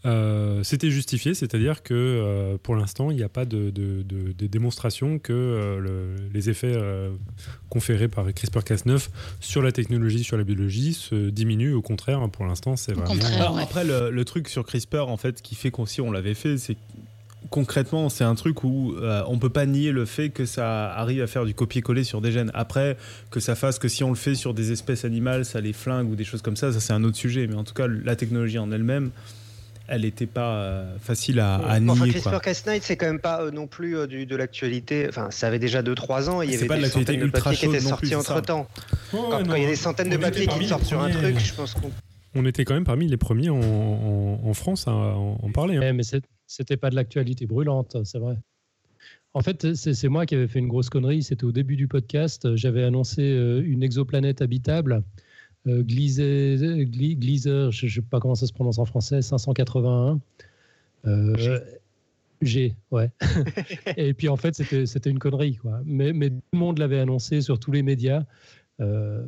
euh, 0.05 0.63
c'était 0.63 0.91
justifié, 0.91 1.33
c'est-à-dire 1.33 1.81
que 1.81 1.93
euh, 1.93 2.57
pour 2.61 2.75
l'instant, 2.75 3.09
il 3.09 3.17
n'y 3.17 3.23
a 3.23 3.29
pas 3.29 3.45
de, 3.45 3.71
démonstration 4.47 5.19
que 5.19 5.33
euh, 5.33 6.15
les 6.33 6.49
effets 6.49 6.75
conférés 7.69 8.07
par 8.07 8.27
CRISPR-Cas9 8.27 9.09
sur 9.39 9.61
la 9.61 9.71
technologie, 9.71 10.23
sur 10.23 10.37
la 10.37 10.43
biologie, 10.43 10.93
se 10.93 11.29
diminuent. 11.29 11.73
Au 11.73 11.81
contraire, 11.81 12.21
hein, 12.21 12.29
pour 12.29 12.45
l'instant, 12.45 12.75
c'est 12.75 12.93
vraiment. 12.93 13.57
Après, 13.57 13.83
le, 13.83 14.25
truc 14.25 14.49
sur 14.49 14.65
CRISPR, 14.65 15.07
en 15.07 15.17
fait, 15.17 15.41
qui 15.41 15.55
fait 15.55 15.71
qu'on 15.71 15.85
si 15.85 16.01
on 16.01 16.11
l'avait 16.11 16.33
fait, 16.33 16.57
c'est 16.57 16.77
concrètement, 17.49 18.09
c'est 18.09 18.25
un 18.25 18.35
truc 18.35 18.63
où 18.63 18.93
on 18.97 19.23
on 19.27 19.39
peut 19.39 19.49
pas 19.49 19.65
nier 19.65 19.91
le 19.91 20.05
fait 20.05 20.29
que 20.29 20.45
ça 20.45 20.91
arrive 20.91 21.21
à 21.21 21.27
faire 21.27 21.45
du 21.45 21.53
copier-coller 21.53 22.03
sur 22.03 22.21
des 22.21 22.31
gènes. 22.31 22.51
Après, 22.53 22.97
que 23.31 23.39
ça 23.39 23.55
fasse 23.55 23.79
que 23.79 23.87
si 23.87 24.03
on 24.03 24.09
le 24.09 24.15
fait 24.15 24.35
sur 24.35 24.53
des 24.53 24.71
espèces 24.71 25.05
animales, 25.05 25.45
ça 25.45 25.61
les 25.61 25.73
flingue 25.73 26.09
ou 26.09 26.15
des 26.15 26.25
choses 26.25 26.41
comme 26.41 26.55
ça, 26.55 26.71
ça 26.71 26.79
c'est 26.79 26.93
un 26.93 27.03
autre 27.03 27.17
sujet. 27.17 27.47
Mais 27.47 27.55
en 27.55 27.63
tout 27.63 27.73
cas, 27.73 27.87
la 27.87 28.15
technologie 28.15 28.57
en 28.57 28.71
elle-même, 28.71 29.11
elle 29.87 30.01
n'était 30.01 30.25
pas 30.25 30.55
euh, 30.55 30.97
facile 30.99 31.39
à, 31.39 31.55
à 31.55 31.79
nier. 31.79 31.91
Enfin, 31.91 32.05
CRISPR-Cas9, 32.05 32.79
c'est 32.81 32.97
quand 32.97 33.05
même 33.05 33.19
pas 33.19 33.41
euh, 33.41 33.51
non 33.51 33.67
plus 33.67 33.97
euh, 33.97 34.07
du, 34.07 34.25
de 34.25 34.35
l'actualité. 34.35 35.05
Enfin, 35.07 35.31
ça 35.31 35.47
avait 35.47 35.59
déjà 35.59 35.81
2-3 35.81 36.29
ans. 36.29 36.41
Il 36.41 36.51
y 36.51 36.55
avait 36.55 36.67
pas 36.67 36.77
des 36.77 36.89
centaines 36.89 37.21
de 37.21 37.27
papiers 37.27 37.55
qui 37.55 37.65
étaient 37.65 37.79
sortis 37.79 38.15
entre 38.15 38.41
temps. 38.41 38.67
quand, 39.11 39.43
il 39.55 39.61
y 39.61 39.65
a 39.65 39.69
des 39.69 39.75
centaines 39.75 40.09
de 40.09 40.17
papiers 40.17 40.47
qui 40.47 40.67
sortent 40.67 40.85
sur 40.85 41.01
un 41.01 41.09
truc, 41.09 41.39
je 41.39 41.53
pense 41.53 41.73
qu'on. 41.73 41.91
On 42.35 42.45
était 42.45 42.65
quand 42.65 42.75
même 42.75 42.83
parmi 42.83 43.07
les 43.07 43.17
premiers 43.17 43.49
en, 43.49 43.59
en, 43.59 44.53
France 44.53 44.87
à 44.87 44.91
en, 44.91 45.51
parler. 45.51 45.77
Hein. 45.77 45.93
mais 45.93 46.03
c'était 46.45 46.77
pas 46.77 46.91
de 46.91 46.95
l'actualité 46.95 47.47
brûlante, 47.47 47.97
c'est 48.03 48.19
vrai. 48.19 48.35
En 49.33 49.41
fait, 49.41 49.73
c'est 49.73 50.07
moi 50.07 50.25
qui 50.25 50.35
avais 50.35 50.47
fait 50.47 50.59
une 50.59 50.67
grosse 50.67 50.89
connerie. 50.89 51.23
C'était 51.23 51.45
au 51.45 51.51
début 51.51 51.77
du 51.77 51.87
podcast. 51.87 52.55
J'avais 52.55 52.83
annoncé 52.83 53.23
une 53.23 53.81
exoplanète 53.81 54.41
habitable 54.41 55.03
euh, 55.67 55.83
Glizer, 55.83 57.71
je 57.71 57.85
ne 57.85 57.91
sais 57.91 58.01
pas 58.01 58.19
comment 58.19 58.35
ça 58.35 58.47
se 58.47 58.53
prononce 58.53 58.79
en 58.79 58.85
français, 58.85 59.21
581. 59.21 60.19
Euh, 61.05 61.59
G, 62.41 62.75
ouais. 62.91 63.09
et 63.97 64.13
puis 64.13 64.29
en 64.29 64.37
fait, 64.37 64.53
c'était 64.53 65.09
une 65.09 65.19
connerie, 65.19 65.55
quoi. 65.55 65.81
Mais, 65.85 66.13
mais, 66.13 66.29
tout 66.29 66.41
le 66.53 66.59
monde 66.59 66.77
l'avait 66.77 66.99
annoncé 66.99 67.41
sur 67.41 67.59
tous 67.59 67.71
les 67.71 67.81
médias. 67.81 68.23
Euh, 68.79 69.23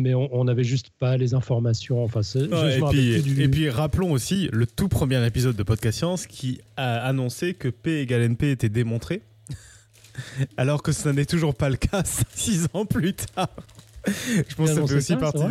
mais 0.00 0.14
on 0.14 0.44
n'avait 0.44 0.64
juste 0.64 0.90
pas 0.98 1.16
les 1.16 1.34
informations. 1.34 2.02
Enfin, 2.02 2.20
et, 2.22 2.80
puis, 2.90 3.42
et 3.42 3.48
puis 3.48 3.68
rappelons 3.68 4.12
aussi 4.12 4.48
le 4.52 4.66
tout 4.66 4.88
premier 4.88 5.24
épisode 5.26 5.56
de 5.56 5.62
Podcast 5.62 5.98
Science 5.98 6.26
qui 6.26 6.60
a 6.76 7.00
annoncé 7.00 7.54
que 7.54 7.68
P 7.68 8.00
égale 8.00 8.22
NP 8.22 8.44
était 8.44 8.68
démontré, 8.68 9.20
alors 10.56 10.82
que 10.82 10.92
ce 10.92 11.08
n'est 11.08 11.26
toujours 11.26 11.54
pas 11.54 11.68
le 11.68 11.76
cas 11.76 12.02
six 12.34 12.68
ans 12.72 12.86
plus 12.86 13.14
tard. 13.14 13.50
je 14.48 14.54
pense 14.54 14.70
que 14.70 14.74
ça 14.74 14.86
fait 14.86 14.94
aussi 14.94 15.16
partie 15.16 15.42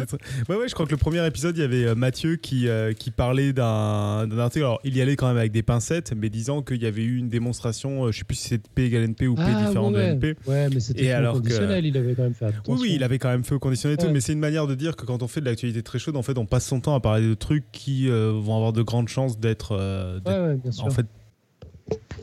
Ouais, 0.50 0.56
ouais, 0.56 0.68
je 0.68 0.74
crois 0.74 0.86
que 0.86 0.92
le 0.92 0.98
premier 0.98 1.26
épisode, 1.26 1.58
il 1.58 1.62
y 1.62 1.64
avait 1.64 1.86
euh, 1.86 1.96
Mathieu 1.96 2.36
qui, 2.36 2.68
euh, 2.68 2.94
qui 2.94 3.12
parlait 3.12 3.54
d'un 3.54 4.30
article. 4.38 4.66
Alors, 4.66 4.82
il 4.84 4.96
y 4.96 5.02
allait 5.02 5.16
quand 5.16 5.28
même 5.28 5.38
avec 5.38 5.52
des 5.52 5.64
pincettes, 5.64 6.14
mais 6.16 6.30
disant 6.30 6.62
qu'il 6.62 6.82
y 6.82 6.86
avait 6.86 7.04
eu 7.04 7.18
une 7.18 7.30
démonstration, 7.30 8.06
euh, 8.06 8.12
je 8.12 8.20
sais 8.20 8.24
plus 8.26 8.36
si 8.36 8.50
c'est 8.50 8.68
P 8.68 8.86
égale 8.86 9.04
NP 9.04 9.28
ou 9.28 9.36
P 9.36 9.44
ah, 9.46 9.66
différent 9.66 9.92
de 9.92 10.00
NP. 10.00 10.38
Ouais, 10.48 10.70
mais 10.70 10.80
c'était 10.80 11.14
conditionnel, 11.32 11.86
il 11.86 11.98
avait 11.98 12.14
quand 12.14 12.24
même 12.24 12.34
fait 12.34 12.46
attention. 12.46 12.74
Oui, 12.74 12.80
oui, 12.82 12.92
il 12.96 13.04
avait 13.04 13.20
quand 13.20 13.30
même 13.30 13.44
fait 13.44 13.56
au 13.56 13.60
conditionnel 13.60 13.98
et 14.00 14.04
tout, 14.04 14.12
mais 14.12 14.22
c'est 14.22 14.34
une 14.34 14.40
manière 14.40 14.68
de 14.68 14.76
dire 14.76 14.96
que 14.96 15.06
quand 15.06 15.24
on 15.24 15.28
fait 15.28 15.42
de 15.42 15.46
l'actualité 15.46 15.82
très 15.82 16.00
chaude, 16.00 16.18
en 16.18 16.24
fait, 16.24 16.38
on 16.38 16.46
passe 16.46 16.66
son 16.66 16.82
temps 16.82 16.96
à 16.96 17.00
parler 17.00 17.28
de 17.28 17.34
trucs 17.34 17.72
qui 17.72 18.08
vont 18.10 18.56
avoir 18.56 18.74
de 18.74 18.82
grandes 18.82 19.08
chances 19.08 19.40
d'être. 19.40 19.76
ouais, 20.26 20.56
bien 20.58 20.72
sûr. 20.72 20.86
En 20.86 20.90
fait, 20.90 21.06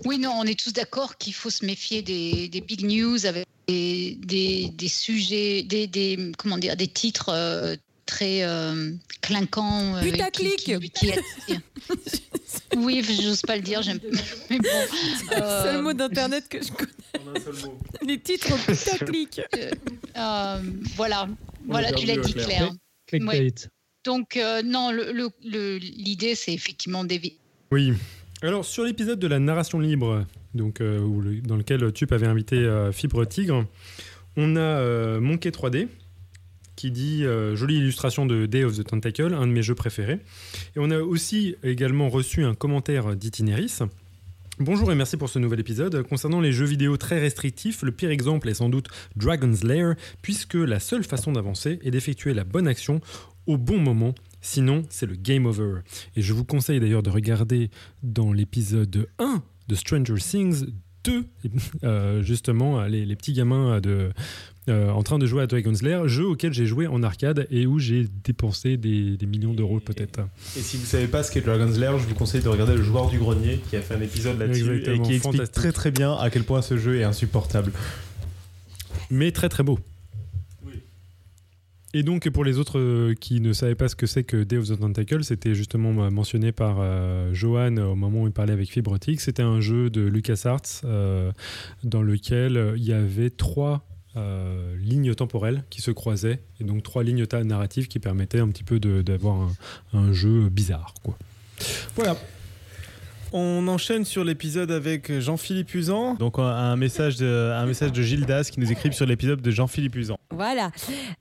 oui, 0.05 0.19
non, 0.19 0.33
on 0.37 0.45
est 0.45 0.59
tous 0.59 0.73
d'accord 0.73 1.17
qu'il 1.19 1.35
faut 1.35 1.51
se 1.51 1.65
méfier 1.65 2.03
des, 2.03 2.49
des 2.49 2.61
big 2.61 2.85
news 2.85 3.27
avec 3.27 3.47
des, 3.69 4.71
des, 4.73 4.89
sujets, 4.89 5.63
des, 5.63 5.87
des, 5.87 6.33
comment 6.39 6.59
dire, 6.59 6.77
des 6.77 6.87
titres 6.87 7.29
euh, 7.31 7.77
très 8.07 8.43
euh, 8.43 8.93
clinquants. 9.21 9.97
Euh, 9.97 10.03
Putaclic 10.03 10.73
Oui, 12.77 13.05
j'ose 13.05 13.43
pas 13.43 13.57
le 13.57 13.63
dire, 13.63 13.83
j'aime. 13.83 14.01
Mais 14.51 14.59
bon. 14.59 14.69
C'est 15.29 15.35
le 15.35 15.63
seul 15.63 15.83
mot 15.83 15.93
d'internet 15.93 16.49
que 16.49 16.63
je 16.63 16.73
connais. 16.73 16.91
Les 18.03 18.21
titres 18.21 18.55
putaclic. 18.65 19.41
voilà, 20.97 21.29
voilà, 21.67 21.93
tu 21.93 22.07
l'as 22.07 22.17
dit, 22.17 22.35
Claire. 22.35 22.73
Donc, 24.05 24.39
non, 24.65 24.91
l'idée, 25.43 26.35
c'est 26.35 26.55
effectivement 26.55 27.05
d'éviter. 27.05 27.39
Oui. 27.71 27.93
Alors, 28.41 28.65
sur 28.65 28.85
l'épisode 28.85 29.19
de 29.19 29.27
la 29.27 29.41
narration 29.41 29.81
libre, 29.81 30.25
donc, 30.55 30.81
euh, 30.81 31.01
dans 31.43 31.57
lequel 31.57 31.93
Tup 31.93 32.13
avait 32.13 32.29
invité 32.29 32.57
euh, 32.57 32.93
Fibre 32.93 33.25
Tigre. 33.25 33.67
On 34.37 34.55
a 34.55 34.61
euh, 34.61 35.21
Monkey 35.21 35.51
3D, 35.51 35.89
qui 36.77 36.93
dit 36.93 37.25
jolie 37.55 37.79
illustration 37.79 38.27
de 38.27 38.47
Day 38.47 38.63
of 38.63 38.77
the 38.77 38.85
Tentacle, 38.85 39.35
un 39.35 39.49
de 39.49 39.53
mes 39.53 39.63
jeux 39.63 39.75
préférés. 39.75 40.21
Et 40.77 40.79
on 40.79 40.93
a 40.93 41.01
aussi 41.01 41.57
également 41.65 42.09
reçu 42.09 42.45
un 42.45 42.55
commentaire 42.55 43.17
d'Itineris. 43.17 43.81
Bonjour 44.61 44.93
et 44.93 44.95
merci 44.95 45.17
pour 45.17 45.29
ce 45.29 45.41
nouvel 45.41 45.59
épisode. 45.59 46.05
Concernant 46.05 46.41
les 46.41 46.53
jeux 46.53 46.67
vidéo 46.67 46.97
très 46.97 47.19
restrictifs, 47.19 47.83
le 47.83 47.91
pire 47.91 48.11
exemple 48.11 48.49
est 48.49 48.55
sans 48.55 48.69
doute 48.69 48.87
Dragon's 49.17 49.65
Lair, 49.65 49.97
puisque 50.23 50.55
la 50.55 50.79
seule 50.79 51.03
façon 51.03 51.33
d'avancer 51.33 51.81
est 51.83 51.91
d'effectuer 51.91 52.33
la 52.33 52.45
bonne 52.45 52.69
action 52.69 53.01
au 53.49 53.57
bon 53.57 53.79
moment 53.79 54.15
Sinon, 54.51 54.83
c'est 54.89 55.05
le 55.05 55.15
game 55.15 55.45
over. 55.45 55.81
Et 56.17 56.23
je 56.23 56.33
vous 56.33 56.43
conseille 56.43 56.81
d'ailleurs 56.81 57.03
de 57.03 57.11
regarder 57.11 57.69
dans 58.03 58.33
l'épisode 58.33 59.07
1 59.19 59.43
de 59.69 59.75
Stranger 59.75 60.15
Things 60.15 60.65
2, 61.05 61.25
euh, 61.85 62.23
justement, 62.23 62.83
les, 62.85 63.15
petits 63.15 63.35
gamins 63.35 63.79
de, 63.83 64.09
euh, 64.71 64.89
en 64.89 65.03
train 65.03 65.19
de 65.19 65.27
jouer 65.27 65.43
à 65.43 65.47
Dragon's 65.47 65.83
Lair, 65.83 66.09
jeu 66.09 66.25
auquel 66.25 66.55
j'ai 66.55 66.65
joué 66.65 66.87
en 66.87 67.03
arcade 67.03 67.47
et 67.51 67.67
où 67.67 67.79
j'ai 67.79 68.07
dépensé 68.25 68.79
des, 68.79 69.19
millions 69.27 69.53
d'euros 69.53 69.81
peut-être. 69.81 70.21
Et 70.57 70.61
si 70.61 70.79
vous 70.79 70.87
savez 70.87 71.09
pas 71.09 71.23
ce 71.23 71.31
qu'est 71.31 71.43
Dragon's 71.43 71.77
Lair, 71.77 71.99
je 71.99 72.07
vous 72.07 72.15
conseille 72.15 72.41
de 72.41 72.49
regarder 72.49 72.75
Le 72.75 72.83
Joueur 72.83 73.11
du 73.11 73.19
Grenier 73.19 73.61
qui 73.69 73.77
a 73.77 73.83
fait 73.83 73.97
un 73.97 74.01
épisode 74.01 74.39
là-dessus 74.39 74.83
et 74.87 74.99
qui 75.03 75.13
explique 75.13 75.53
très 75.53 75.73
très 75.73 75.91
bien 75.91 76.15
à 76.15 76.31
quel 76.31 76.45
point 76.45 76.63
ce 76.63 76.79
jeu 76.79 76.99
est 76.99 77.05
insupportable. 77.05 77.71
Mais 79.11 79.31
très 79.31 79.51
très 79.51 79.63
beau. 79.63 79.79
Et 81.95 82.03
donc, 82.03 82.29
pour 82.29 82.45
les 82.45 82.59
autres 82.59 82.79
euh, 82.79 83.15
qui 83.15 83.41
ne 83.41 83.53
savaient 83.55 83.75
pas 83.75 83.89
ce 83.89 83.97
que 83.97 84.07
c'est 84.07 84.23
que 84.23 84.37
Day 84.37 84.59
of 84.59 84.69
the 84.69 84.79
Tentacle, 84.79 85.25
c'était 85.25 85.55
justement 85.55 86.05
euh, 86.05 86.11
mentionné 86.11 86.53
par 86.53 86.77
euh, 86.81 87.33
Johan 87.33 87.79
au 87.79 87.95
moment 87.95 88.23
où 88.23 88.27
il 88.27 88.33
parlait 88.33 88.53
avec 88.53 88.71
Fibrotic. 88.71 89.21
C'était 89.21 89.43
un 89.43 89.61
jeu 89.61 89.89
de 89.89 90.03
LucasArts 90.03 90.83
dans 91.85 92.03
lequel 92.03 92.75
il 92.77 92.85
y 92.85 92.93
avait 92.93 93.31
trois 93.31 93.85
lignes 94.81 95.15
temporelles 95.15 95.63
qui 95.71 95.81
se 95.81 95.93
croisaient 95.93 96.41
et 96.61 96.65
donc 96.65 96.83
trois 96.83 97.05
lignes 97.05 97.25
narratives 97.45 97.87
qui 97.87 98.01
permettaient 98.01 98.41
un 98.41 98.49
petit 98.49 98.65
peu 98.65 98.81
d'avoir 98.81 99.49
un, 99.93 100.13
jeu 100.13 100.49
bizarre. 100.49 100.93
Voilà. 101.95 102.17
On 103.33 103.69
enchaîne 103.69 104.05
sur 104.07 104.25
l'épisode 104.25 104.71
avec 104.71 105.13
Jean-Philippe 105.21 105.75
Usan. 105.75 106.15
Donc 106.15 106.39
un 106.39 106.77
message 106.77 107.17
de, 107.17 107.53
un 107.55 107.67
message 107.67 107.93
de 107.93 108.03
Gilles 108.03 108.25
Das 108.25 108.45
qui 108.51 108.59
nous 108.59 108.73
écrit 108.73 108.93
sur 108.93 109.05
l'épisode 109.05 109.43
de 109.43 109.51
Jean-Philippe 109.51 109.97
Usan. 109.97 110.19
Voilà, 110.31 110.71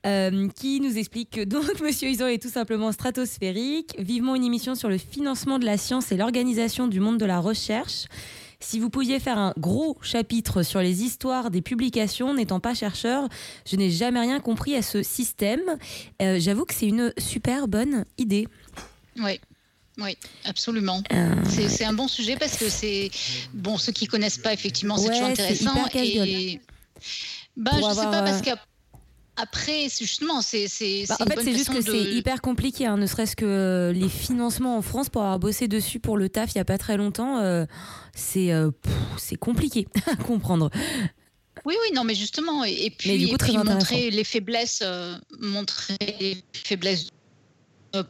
euh, 0.06 0.48
qui 0.56 0.80
nous 0.80 0.98
explique 0.98 1.32
que 1.32 1.44
donc 1.44 1.82
Monsieur 1.82 2.10
Usan 2.10 2.28
est 2.28 2.42
tout 2.42 2.50
simplement 2.50 2.92
stratosphérique. 2.92 3.96
Vivement 4.00 4.36
une 4.36 4.46
émission 4.46 4.76
sur 4.76 4.88
le 4.88 4.98
financement 4.98 5.60
de 5.60 5.66
la 5.66 5.78
science 5.78 6.12
et 6.12 6.18
l'organisation 6.18 6.88
du 6.88 7.00
monde 7.02 7.18
de 7.18 7.26
la 7.26 7.40
recherche. 7.40 8.06
Si 8.60 8.80
vous 8.80 8.90
pouviez 8.90 9.20
faire 9.20 9.38
un 9.38 9.54
gros 9.58 9.98
chapitre 10.02 10.64
sur 10.64 10.80
les 10.82 11.04
histoires 11.04 11.52
des 11.52 11.62
publications, 11.62 12.34
n'étant 12.34 12.60
pas 12.60 12.74
chercheur, 12.74 13.28
je 13.70 13.76
n'ai 13.76 13.92
jamais 13.92 14.20
rien 14.20 14.40
compris 14.40 14.76
à 14.76 14.82
ce 14.82 15.04
système. 15.04 15.78
Euh, 16.22 16.38
j'avoue 16.40 16.66
que 16.66 16.74
c'est 16.74 16.88
une 16.88 17.14
super 17.18 17.68
bonne 17.68 18.06
idée. 18.18 18.48
Oui. 19.18 19.40
Oui, 20.00 20.16
absolument. 20.46 21.02
Euh, 21.12 21.34
c'est 21.50 21.86
un 21.86 21.94
bon 21.94 22.08
sujet 22.08 22.36
parce 22.38 22.58
que 22.58 22.70
c'est 22.70 23.10
bon 23.54 23.78
ceux 23.78 23.92
qui 23.92 24.06
connaissent 24.06 24.38
pas 24.38 24.54
effectivement 24.54 24.98
c'est 24.98 25.10
toujours 25.10 25.26
intéressant 25.26 25.74
et 25.96 26.60
bah 27.56 27.72
je 27.76 27.96
sais 27.96 28.04
pas 28.04 28.22
parce 28.22 28.42
qu'après 28.42 29.88
justement 29.90 30.42
c'est 30.42 30.68
c'est 30.68 31.06
bah, 31.10 31.16
en 31.20 31.26
fait 31.26 31.44
c'est 31.44 31.54
juste 31.54 31.74
que 31.74 31.82
c'est 31.82 32.04
hyper 32.04 32.42
compliqué 32.42 32.86
hein, 32.86 32.98
ne 32.98 33.08
serait-ce 33.08 33.36
que 33.36 33.92
les 33.96 34.10
financements 34.10 34.78
en 34.78 34.84
France 34.84 35.10
pour 35.10 35.24
avoir 35.24 35.40
bossé 35.40 35.68
dessus 35.68 36.00
pour 36.00 36.18
le 36.18 36.30
taf 36.30 36.52
il 36.54 36.60
y 36.60 36.62
a 36.62 36.66
pas 36.66 36.78
très 36.78 36.98
longtemps 36.98 37.40
euh, 37.40 37.66
c'est 38.14 38.52
euh, 38.52 38.70
c'est 39.18 39.38
compliqué 39.38 39.88
à 40.06 40.16
comprendre. 40.16 40.70
Oui, 41.66 41.76
oui, 41.82 41.94
non, 41.94 42.04
mais 42.04 42.16
justement, 42.16 42.64
et, 42.64 42.92
puis, 42.92 43.34
montrer 43.58 44.12
les 44.12 44.24
faiblesses, 44.24 44.84
montrer 45.40 45.98
les 46.00 46.38
faiblesses 46.54 47.08
euh, 47.08 47.17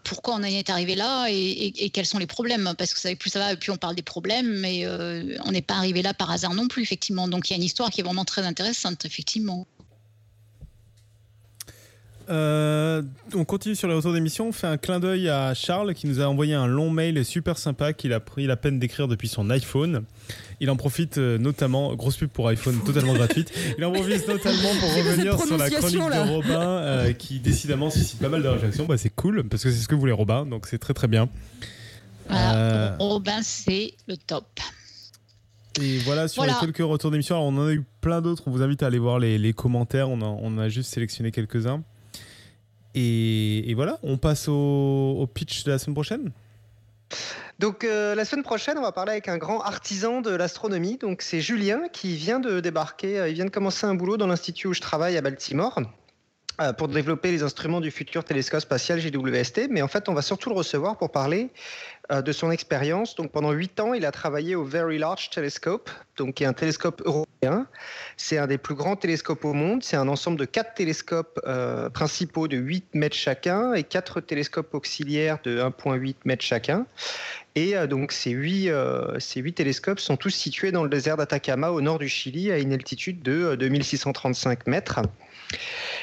pourquoi 0.03 0.35
on 0.35 0.43
est 0.43 0.69
arrivé 0.69 0.95
là 0.95 1.27
et, 1.29 1.89
quels 1.91 2.05
sont 2.05 2.19
les 2.19 2.27
problèmes? 2.27 2.73
Parce 2.77 2.93
que 2.93 3.15
plus 3.15 3.29
ça 3.29 3.39
va, 3.39 3.55
plus 3.55 3.71
on 3.71 3.77
parle 3.77 3.95
des 3.95 4.01
problèmes, 4.01 4.59
mais 4.59 4.85
euh, 4.85 5.37
on 5.45 5.51
n'est 5.51 5.61
pas 5.61 5.75
arrivé 5.75 6.01
là 6.01 6.13
par 6.13 6.31
hasard 6.31 6.53
non 6.53 6.67
plus, 6.67 6.83
effectivement. 6.83 7.27
Donc 7.27 7.49
il 7.49 7.53
y 7.53 7.55
a 7.55 7.57
une 7.57 7.63
histoire 7.63 7.89
qui 7.89 8.01
est 8.01 8.03
vraiment 8.03 8.25
très 8.25 8.43
intéressante, 8.43 9.05
effectivement. 9.05 9.65
Euh, 12.29 13.01
on 13.33 13.45
continue 13.45 13.75
sur 13.75 13.87
les 13.87 13.93
retours 13.93 14.13
d'émission. 14.13 14.49
On 14.49 14.51
fait 14.51 14.67
un 14.67 14.77
clin 14.77 14.99
d'œil 14.99 15.29
à 15.29 15.53
Charles 15.53 15.93
qui 15.93 16.07
nous 16.07 16.19
a 16.19 16.25
envoyé 16.25 16.53
un 16.53 16.67
long 16.67 16.89
mail 16.89 17.23
super 17.23 17.57
sympa 17.57 17.93
qu'il 17.93 18.11
a 18.11 18.19
pris 18.19 18.47
la 18.47 18.57
peine 18.57 18.79
d'écrire 18.79 19.07
depuis 19.07 19.29
son 19.29 19.49
iPhone. 19.49 20.03
Il 20.59 20.69
en 20.69 20.75
profite 20.75 21.17
euh, 21.17 21.37
notamment, 21.37 21.95
grosse 21.95 22.17
pub 22.17 22.29
pour 22.29 22.47
iPhone 22.47 22.79
totalement 22.83 23.13
gratuite, 23.13 23.51
il 23.77 23.85
en 23.85 23.91
profite 23.91 24.27
notamment 24.27 24.69
pour 24.79 24.89
revenir 24.95 25.39
sur 25.39 25.57
la 25.57 25.69
chronique 25.69 25.99
de 25.99 26.29
Robin 26.29 26.61
euh, 26.61 27.13
qui 27.13 27.39
décidément 27.39 27.89
suscite 27.89 28.19
pas 28.19 28.29
mal 28.29 28.41
de 28.41 28.47
réflexions. 28.47 28.85
Bah, 28.85 28.97
c'est 28.97 29.13
cool 29.13 29.47
parce 29.47 29.63
que 29.63 29.71
c'est 29.71 29.77
ce 29.77 29.87
que 29.87 29.95
voulait 29.95 30.11
Robin, 30.11 30.45
donc 30.45 30.65
c'est 30.65 30.79
très 30.79 30.93
très 30.93 31.07
bien. 31.07 31.29
Robin, 32.99 33.39
c'est 33.43 33.93
le 34.07 34.17
top. 34.17 34.47
Et 35.79 35.99
voilà 35.99 36.27
sur 36.27 36.43
les 36.43 36.53
quelques 36.59 36.77
retours 36.79 37.11
d'émission. 37.11 37.37
On 37.37 37.55
en 37.57 37.67
a 37.67 37.71
eu 37.71 37.83
plein 38.01 38.21
d'autres. 38.21 38.43
On 38.47 38.51
vous 38.51 38.63
invite 38.63 38.81
à 38.81 38.87
aller 38.87 38.97
voir 38.97 39.19
les, 39.19 39.53
commentaires. 39.53 40.09
On 40.09 40.21
on 40.21 40.57
a 40.57 40.69
juste 40.69 40.91
sélectionné 40.91 41.31
quelques-uns. 41.31 41.83
Et, 42.99 43.73
voilà, 43.75 43.99
on 44.01 44.17
passe 44.17 44.47
au, 44.47 45.29
pitch 45.33 45.63
de 45.63 45.71
la 45.71 45.77
semaine 45.77 45.93
prochaine. 45.93 46.31
Donc 47.59 47.83
euh, 47.83 48.13
la 48.13 48.25
semaine 48.25 48.43
prochaine, 48.43 48.77
on 48.77 48.81
va 48.81 48.91
parler 48.91 49.11
avec 49.11 49.27
un 49.27 49.37
grand 49.37 49.61
artisan 49.61 50.21
de 50.21 50.31
l'astronomie. 50.31 50.97
Donc 50.97 51.21
c'est 51.21 51.41
Julien 51.41 51.87
qui 51.91 52.15
vient 52.15 52.39
de 52.39 52.59
débarquer. 52.59 53.19
Euh, 53.19 53.29
il 53.29 53.33
vient 53.33 53.45
de 53.45 53.49
commencer 53.49 53.85
un 53.85 53.95
boulot 53.95 54.17
dans 54.17 54.27
l'institut 54.27 54.67
où 54.67 54.73
je 54.73 54.81
travaille 54.81 55.17
à 55.17 55.21
Baltimore 55.21 55.79
euh, 56.61 56.73
pour 56.73 56.87
développer 56.87 57.31
les 57.31 57.41
instruments 57.41 57.81
du 57.81 57.89
futur 57.89 58.23
télescope 58.23 58.61
spatial 58.61 58.99
JWST. 58.99 59.69
Mais 59.71 59.81
en 59.81 59.87
fait, 59.87 60.07
on 60.07 60.13
va 60.13 60.21
surtout 60.21 60.49
le 60.49 60.55
recevoir 60.55 60.97
pour 60.97 61.11
parler 61.11 61.49
de 62.09 62.31
son 62.31 62.51
expérience. 62.51 63.15
Donc 63.15 63.31
pendant 63.31 63.51
huit 63.51 63.79
ans, 63.79 63.93
il 63.93 64.05
a 64.05 64.11
travaillé 64.11 64.55
au 64.55 64.63
Very 64.63 64.97
Large 64.97 65.29
Telescope, 65.29 65.89
donc 66.17 66.35
qui 66.35 66.43
est 66.43 66.47
un 66.47 66.53
télescope 66.53 67.01
européen. 67.05 67.67
C'est 68.15 68.37
un 68.37 68.47
des 68.47 68.57
plus 68.57 68.75
grands 68.75 68.95
télescopes 68.95 69.43
au 69.45 69.53
monde. 69.53 69.83
C'est 69.83 69.97
un 69.97 70.07
ensemble 70.07 70.37
de 70.37 70.45
quatre 70.45 70.73
télescopes 70.73 71.39
euh, 71.45 71.89
principaux 71.89 72.47
de 72.47 72.57
8 72.57 72.85
mètres 72.93 73.15
chacun 73.15 73.73
et 73.73 73.83
quatre 73.83 74.21
télescopes 74.21 74.73
auxiliaires 74.73 75.39
de 75.43 75.59
1,8 75.59 76.15
mètres 76.25 76.43
chacun. 76.43 76.85
Et 77.55 77.75
euh, 77.75 77.87
donc 77.87 78.11
ces 78.11 78.31
huit, 78.31 78.71
ces 79.19 79.41
huit 79.41 79.53
télescopes 79.53 79.99
sont 79.99 80.17
tous 80.17 80.29
situés 80.29 80.71
dans 80.71 80.83
le 80.83 80.89
désert 80.89 81.17
d'Atacama 81.17 81.71
au 81.71 81.81
nord 81.81 81.99
du 81.99 82.07
Chili 82.07 82.51
à 82.51 82.59
une 82.59 82.73
altitude 82.73 83.21
de 83.21 83.55
2635 83.55 84.67
mètres. 84.67 85.01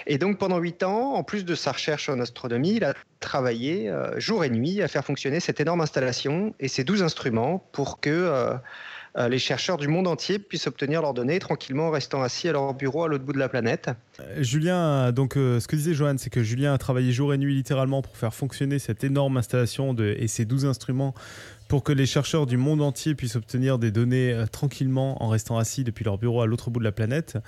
Et 0.07 0.19
donc 0.19 0.39
pendant 0.39 0.59
huit 0.59 0.83
ans, 0.83 1.15
en 1.15 1.23
plus 1.23 1.45
de 1.45 1.55
sa 1.55 1.73
recherche 1.73 2.09
en 2.09 2.21
astronomie, 2.21 2.75
il 2.77 2.85
a 2.85 2.95
travaillé 3.21 3.89
euh, 3.89 4.19
jour 4.21 4.45
et 4.45 4.51
nuit 4.51 4.83
à 4.83 4.89
faire 4.89 5.05
fonctionner 5.05 5.41
cette 5.41 5.61
énorme 5.61 5.81
installation 5.81 6.55
et 6.61 6.69
ces 6.69 6.85
douze 6.85 7.03
instruments 7.03 7.67
pour 7.73 8.01
que 8.01 8.11
euh, 8.11 9.29
les 9.29 9.39
chercheurs 9.39 9.77
du 9.77 9.87
monde 9.87 10.09
entier 10.09 10.39
puissent 10.41 10.67
obtenir 10.67 11.01
leurs 11.01 11.15
données 11.15 11.39
tranquillement 11.39 11.87
en 11.87 11.91
restant 11.91 12.23
assis 12.23 12.49
à 12.49 12.53
leur 12.53 12.75
bureau 12.75 13.05
à 13.05 13.09
l'autre 13.09 13.25
bout 13.25 13.33
de 13.33 13.39
la 13.39 13.49
planète. 13.49 13.91
Julien, 14.39 15.13
donc 15.13 15.35
ce 15.35 15.65
que 15.69 15.77
disait 15.77 15.95
Johan, 15.95 16.17
c'est 16.19 16.31
que 16.31 16.43
Julien 16.43 16.75
a 16.75 16.79
travaillé 16.79 17.13
jour 17.13 17.33
et 17.33 17.39
nuit 17.39 17.55
littéralement 17.55 18.03
pour 18.03 18.17
faire 18.17 18.35
fonctionner 18.35 18.81
cette 18.81 19.05
énorme 19.05 19.37
installation 19.37 19.95
et 19.97 20.27
ces 20.27 20.45
12 20.45 20.67
instruments 20.67 21.15
pour 21.69 21.85
que 21.85 21.93
les 21.93 22.07
chercheurs 22.07 22.47
du 22.47 22.57
monde 22.57 22.83
entier 22.83 23.15
puissent 23.15 23.37
obtenir 23.37 23.79
des 23.79 23.93
données 23.93 24.37
tranquillement 24.51 25.23
en 25.23 25.29
restant 25.29 25.59
assis 25.59 25.85
depuis 25.85 26.05
leur 26.05 26.19
bureau 26.19 26.43
à 26.43 26.47
l'autre 26.47 26.71
bout 26.71 26.81
de 26.81 26.85
la 26.85 26.93
planète. 26.93 27.39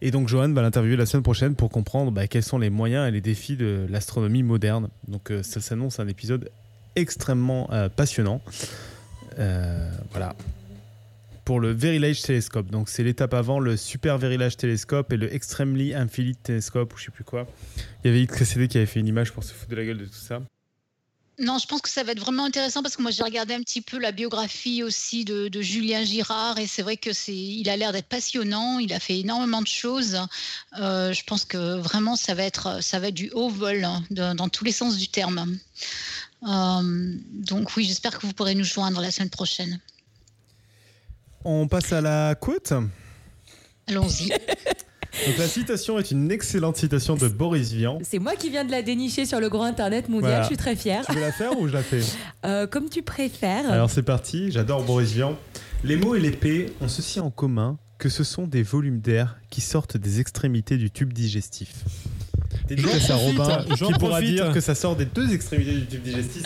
Et 0.00 0.10
donc 0.10 0.28
Johan 0.28 0.52
va 0.52 0.62
l'interviewer 0.62 0.96
la 0.96 1.06
semaine 1.06 1.24
prochaine 1.24 1.54
pour 1.54 1.70
comprendre 1.70 2.12
bah, 2.12 2.28
quels 2.28 2.44
sont 2.44 2.58
les 2.58 2.70
moyens 2.70 3.08
et 3.08 3.10
les 3.10 3.20
défis 3.20 3.56
de 3.56 3.86
l'astronomie 3.88 4.44
moderne. 4.44 4.88
Donc 5.08 5.30
euh, 5.30 5.42
ça 5.42 5.60
s'annonce 5.60 5.98
un 5.98 6.06
épisode 6.06 6.50
extrêmement 6.94 7.68
euh, 7.72 7.88
passionnant. 7.88 8.40
Euh, 9.38 9.90
voilà. 10.12 10.36
Pour 11.44 11.60
le 11.60 11.72
Very 11.72 11.98
Large 11.98 12.22
Telescope. 12.22 12.70
Donc 12.70 12.88
c'est 12.88 13.02
l'étape 13.02 13.34
avant 13.34 13.58
le 13.58 13.76
Super 13.76 14.18
Very 14.18 14.36
Large 14.36 14.56
Telescope 14.56 15.12
et 15.12 15.16
le 15.16 15.32
Extremely 15.32 15.94
Infinite 15.94 16.42
Telescope 16.44 16.94
ou 16.94 16.98
je 16.98 17.06
sais 17.06 17.10
plus 17.10 17.24
quoi. 17.24 17.46
Il 18.04 18.12
y 18.12 18.14
avait 18.14 18.44
CD 18.44 18.68
qui 18.68 18.76
avait 18.76 18.86
fait 18.86 19.00
une 19.00 19.08
image 19.08 19.32
pour 19.32 19.42
se 19.42 19.52
foutre 19.52 19.70
de 19.70 19.76
la 19.76 19.84
gueule 19.84 19.98
de 19.98 20.04
tout 20.04 20.12
ça. 20.12 20.42
Non, 21.40 21.58
je 21.58 21.68
pense 21.68 21.80
que 21.80 21.88
ça 21.88 22.02
va 22.02 22.12
être 22.12 22.20
vraiment 22.20 22.44
intéressant 22.44 22.82
parce 22.82 22.96
que 22.96 23.02
moi 23.02 23.12
j'ai 23.12 23.22
regardé 23.22 23.54
un 23.54 23.60
petit 23.60 23.80
peu 23.80 23.98
la 23.98 24.10
biographie 24.10 24.82
aussi 24.82 25.24
de, 25.24 25.48
Julien 25.60 26.02
Girard 26.02 26.58
et 26.58 26.66
c'est 26.66 26.82
vrai 26.82 26.96
que 26.96 27.12
c'est, 27.12 27.34
il 27.34 27.68
a 27.70 27.76
l'air 27.76 27.92
d'être 27.92 28.08
passionnant. 28.08 28.80
Il 28.80 28.92
a 28.92 28.98
fait 28.98 29.20
énormément 29.20 29.62
de 29.62 29.68
choses. 29.68 30.18
Euh, 30.80 31.12
je 31.12 31.22
pense 31.24 31.44
que 31.44 31.78
vraiment 31.78 32.16
ça 32.16 32.34
va 32.34 32.42
être, 32.42 32.82
ça 32.82 32.98
va 32.98 33.08
être 33.08 33.14
du 33.14 33.30
haut 33.30 33.48
vol 33.48 33.84
hein, 33.84 34.02
dans 34.10 34.48
tous 34.48 34.64
les 34.64 34.72
sens 34.72 34.96
du 34.96 35.08
terme. 35.08 35.58
Euh, 36.42 37.14
donc 37.30 37.76
oui, 37.76 37.84
j'espère 37.84 38.18
que 38.18 38.26
vous 38.26 38.32
pourrez 38.32 38.56
nous 38.56 38.64
joindre 38.64 39.00
la 39.00 39.12
semaine 39.12 39.30
prochaine. 39.30 39.80
On 41.44 41.68
passe 41.68 41.92
à 41.92 42.00
la 42.00 42.34
côte. 42.34 42.72
Allons-y. 43.86 44.32
Donc 45.26 45.36
la 45.38 45.46
citation 45.46 45.98
est 45.98 46.10
une 46.10 46.30
excellente 46.30 46.76
citation 46.76 47.16
de 47.16 47.28
Boris 47.28 47.72
Vian. 47.72 47.98
C'est 48.02 48.18
moi 48.18 48.34
qui 48.36 48.50
viens 48.50 48.64
de 48.64 48.70
la 48.70 48.82
dénicher 48.82 49.26
sur 49.26 49.40
le 49.40 49.48
grand 49.48 49.64
internet 49.64 50.08
mondial, 50.08 50.42
je 50.42 50.48
suis 50.48 50.56
très 50.56 50.76
fière. 50.76 51.04
Tu 51.06 51.14
veux 51.14 51.20
la 51.20 51.32
faire 51.32 51.58
ou 51.58 51.68
je 51.68 51.72
la 51.72 51.82
fais 51.82 52.00
euh, 52.46 52.66
Comme 52.66 52.88
tu 52.88 53.02
préfères. 53.02 53.70
Alors 53.70 53.90
c'est 53.90 54.02
parti, 54.02 54.50
j'adore 54.50 54.84
Boris 54.84 55.12
Vian. 55.12 55.36
Les 55.84 55.96
mots 55.96 56.14
et 56.14 56.20
l'épée 56.20 56.72
ont 56.80 56.88
ceci 56.88 57.20
en 57.20 57.30
commun 57.30 57.78
que 57.98 58.08
ce 58.08 58.24
sont 58.24 58.46
des 58.46 58.62
volumes 58.62 59.00
d'air 59.00 59.38
qui 59.50 59.60
sortent 59.60 59.96
des 59.96 60.20
extrémités 60.20 60.76
du 60.76 60.90
tube 60.90 61.12
digestif. 61.12 61.84
Dédicace 62.68 63.10
à 63.10 63.16
Robin 63.16 63.64
qui 63.64 63.92
pourra 63.94 64.20
dire 64.20 64.52
que 64.52 64.60
ça 64.60 64.74
sort 64.74 64.96
des 64.96 65.06
deux 65.06 65.32
extrémités 65.32 65.72
du 65.72 65.86
tube 65.86 66.02
digestif. 66.02 66.42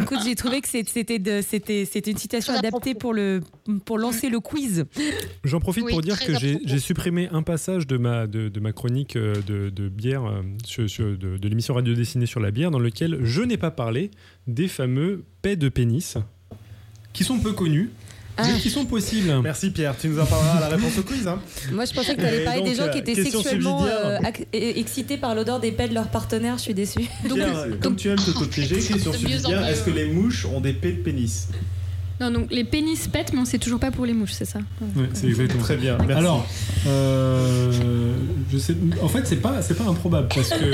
Écoute, 0.00 0.18
j'ai 0.24 0.34
trouvé 0.34 0.60
que 0.60 0.68
c'était 0.68 1.42
c'était 1.42 2.10
une 2.10 2.16
citation 2.18 2.54
adaptée 2.54 2.94
pour 2.94 3.12
le 3.12 3.40
pour 3.84 3.98
lancer 3.98 4.28
le 4.30 4.40
quiz. 4.40 4.84
J'en 5.44 5.60
profite 5.60 5.86
pour 5.88 6.00
dire 6.00 6.18
que 6.18 6.32
j'ai 6.38 6.78
supprimé 6.78 7.28
un 7.32 7.42
passage 7.42 7.86
de 7.86 7.96
ma 7.96 8.26
de, 8.26 8.60
ma 8.60 8.72
chronique 8.72 9.16
euh, 9.16 9.34
de, 9.46 9.70
de 9.70 9.88
bière 9.88 10.24
euh, 10.24 10.42
de, 10.78 11.36
de 11.36 11.48
l'émission 11.48 11.74
radio 11.74 11.94
dessinée 11.94 12.26
sur 12.26 12.40
la 12.40 12.50
bière 12.50 12.70
dans 12.70 12.78
lequel 12.78 13.18
je 13.22 13.42
n'ai 13.42 13.56
pas 13.56 13.70
parlé 13.70 14.10
des 14.46 14.68
fameux 14.68 15.24
paix 15.42 15.56
de 15.56 15.68
pénis 15.68 16.16
qui 17.12 17.24
sont 17.24 17.38
peu 17.38 17.52
connus 17.52 17.90
qui 18.60 18.70
sont 18.70 18.84
possibles. 18.84 19.40
Merci 19.42 19.70
Pierre, 19.70 19.94
tu 19.98 20.08
nous 20.08 20.20
en 20.20 20.26
parleras 20.26 20.58
à 20.58 20.60
la 20.60 20.68
réponse 20.68 20.98
au 20.98 21.02
quiz. 21.02 21.26
Hein. 21.26 21.40
Moi 21.72 21.84
je 21.84 21.92
pensais 21.92 22.14
que 22.14 22.20
tu 22.20 22.26
allais 22.26 22.44
parler 22.44 22.62
des 22.62 22.74
gens 22.74 22.90
qui 22.90 22.98
étaient 22.98 23.14
sexuellement 23.14 23.84
euh, 23.86 24.18
excités 24.52 25.16
par 25.16 25.34
l'odeur 25.34 25.60
des 25.60 25.72
pets 25.72 25.88
de 25.88 25.94
leur 25.94 26.08
partenaire, 26.08 26.56
je 26.56 26.62
suis 26.62 26.74
déçu. 26.74 27.00
donc, 27.28 27.80
comme 27.80 27.96
tu 27.96 28.08
aimes 28.08 28.16
te 28.16 28.44
piéger, 28.44 28.76
question 28.80 29.12
subsidiaire, 29.12 29.66
est-ce 29.66 29.82
que 29.82 29.90
les 29.90 30.06
mouches 30.06 30.46
ont 30.46 30.60
des 30.60 30.72
pets 30.72 30.98
de 30.98 31.02
pénis? 31.02 31.48
Non, 32.20 32.32
donc 32.32 32.48
les 32.50 32.64
pénis 32.64 33.06
pètent, 33.06 33.32
mais 33.32 33.38
on 33.38 33.44
sait 33.44 33.58
toujours 33.58 33.78
pas 33.78 33.92
pour 33.92 34.04
les 34.04 34.12
mouches, 34.12 34.32
c'est 34.32 34.44
ça? 34.44 34.58
Oui, 34.80 35.04
c'est 35.12 35.28
exactement. 35.28 35.62
Très 35.62 35.76
bien. 35.76 35.96
Merci. 35.98 36.14
Alors, 36.14 36.44
euh, 36.88 38.12
je 38.50 38.58
sais, 38.58 38.74
en 39.00 39.08
fait, 39.08 39.24
c'est 39.24 39.36
pas, 39.36 39.62
c'est 39.62 39.74
pas 39.74 39.84
improbable 39.84 40.26
parce 40.34 40.48
que 40.48 40.56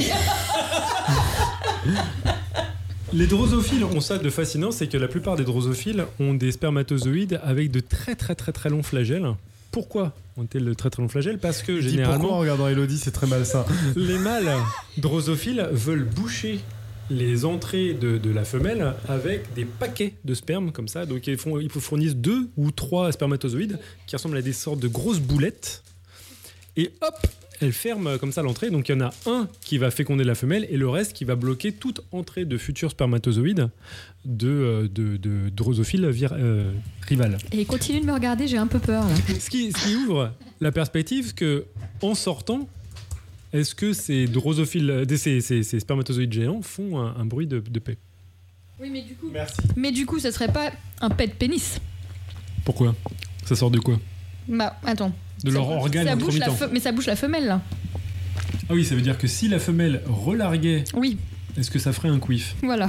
Les 3.14 3.28
drosophiles 3.28 3.84
ont 3.84 4.00
ça 4.00 4.18
de 4.18 4.28
fascinant, 4.28 4.72
c'est 4.72 4.88
que 4.88 4.96
la 4.96 5.06
plupart 5.06 5.36
des 5.36 5.44
drosophiles 5.44 6.04
ont 6.18 6.34
des 6.34 6.50
spermatozoïdes 6.50 7.38
avec 7.44 7.70
de 7.70 7.78
très 7.78 8.16
très 8.16 8.34
très 8.34 8.50
très 8.50 8.70
longs 8.70 8.82
flagelles. 8.82 9.36
Pourquoi 9.70 10.12
ont-ils 10.36 10.64
de 10.64 10.74
très 10.74 10.90
très 10.90 11.00
longs 11.00 11.08
flagelles? 11.08 11.38
Parce 11.38 11.62
que 11.62 11.80
généralement. 11.80 12.18
Pourquoi 12.18 12.36
en 12.36 12.40
regardant 12.40 12.66
Elodie, 12.66 12.98
c'est 12.98 13.12
très 13.12 13.28
malsain. 13.28 13.64
Les 13.96 14.18
mâles 14.18 14.52
drosophiles 14.98 15.68
veulent 15.70 16.02
boucher 16.02 16.58
les 17.08 17.44
entrées 17.44 17.94
de, 17.94 18.30
la 18.30 18.44
femelle 18.44 18.94
avec 19.08 19.54
des 19.54 19.64
paquets 19.64 20.14
de 20.24 20.34
sperme 20.34 20.72
comme 20.72 20.88
ça. 20.88 21.06
Donc 21.06 21.28
ils, 21.28 21.38
font, 21.38 21.60
ils 21.60 21.70
fournissent 21.70 22.16
deux 22.16 22.48
ou 22.56 22.72
trois 22.72 23.12
spermatozoïdes 23.12 23.78
qui 24.08 24.16
ressemblent 24.16 24.38
à 24.38 24.42
des 24.42 24.52
sortes 24.52 24.80
de 24.80 24.88
grosses 24.88 25.20
boulettes. 25.20 25.84
Et 26.76 26.90
hop, 27.00 27.14
elle 27.64 27.72
ferme 27.72 28.18
comme 28.18 28.32
ça 28.32 28.42
l'entrée. 28.42 28.70
Donc 28.70 28.88
il 28.88 28.92
y 28.92 28.94
en 28.94 29.00
a 29.00 29.10
un 29.26 29.48
qui 29.60 29.78
va 29.78 29.90
féconder 29.90 30.24
la 30.24 30.34
femelle 30.34 30.66
et 30.70 30.76
le 30.76 30.88
reste 30.88 31.12
qui 31.12 31.24
va 31.24 31.34
bloquer 31.34 31.72
toute 31.72 32.00
entrée 32.12 32.44
de 32.44 32.56
futurs 32.58 32.90
spermatozoïdes 32.90 33.70
de, 34.24 34.48
euh, 34.48 34.88
de, 34.88 35.16
de 35.16 35.48
drosophiles 35.50 36.04
euh, 36.04 36.72
rivales. 37.02 37.38
Et 37.52 37.64
continue 37.64 38.00
de 38.00 38.06
me 38.06 38.12
regarder, 38.12 38.46
j'ai 38.46 38.56
un 38.56 38.66
peu 38.66 38.78
peur. 38.78 39.04
Ce, 39.28 39.50
qui, 39.50 39.72
ouvre 39.96 40.32
la 40.60 40.72
perspective 40.72 41.34
que 41.34 41.64
en 42.02 42.14
sortant, 42.14 42.68
est-ce 43.52 43.74
que 43.74 43.92
ces 43.92 44.26
drosophiles, 44.26 45.04
ces, 45.16 45.40
ces, 45.40 45.62
ces, 45.62 45.80
spermatozoïdes 45.80 46.32
géants 46.32 46.62
font 46.62 46.98
un, 46.98 47.24
bruit 47.24 47.46
de, 47.46 47.60
paix? 47.78 47.98
Oui, 48.80 48.90
mais 48.90 49.02
du 49.02 49.14
coup. 49.14 49.28
Merci. 49.32 49.60
Mais 49.76 49.92
du 49.92 50.04
coup, 50.04 50.18
ça 50.18 50.32
serait 50.32 50.52
pas 50.52 50.72
un 51.00 51.10
pet 51.10 51.28
de 51.28 51.34
pénis? 51.34 51.80
Pourquoi? 52.64 52.94
Ça 53.44 53.54
sort 53.54 53.70
de 53.70 53.78
quoi? 53.78 53.98
Bah, 54.48 54.76
attends 54.84 55.12
de 55.44 55.52
leur 55.52 55.68
organe 55.68 56.06
ça 56.06 56.16
bouge 56.16 56.40
Mais 56.72 56.80
ça 56.80 56.92
bouge 56.92 57.06
la 57.06 57.16
femelle 57.16 57.46
là. 57.46 57.60
Ah 58.68 58.72
oui, 58.72 58.84
ça 58.84 58.94
veut 58.94 59.02
dire 59.02 59.18
que 59.18 59.26
si 59.26 59.48
la 59.48 59.58
femelle 59.58 60.02
relarguait. 60.06 60.84
Oui. 60.94 61.18
Est-ce 61.56 61.70
que 61.70 61.78
ça 61.78 61.92
ferait 61.92 62.08
un 62.08 62.18
quiff? 62.18 62.56
Voilà, 62.62 62.88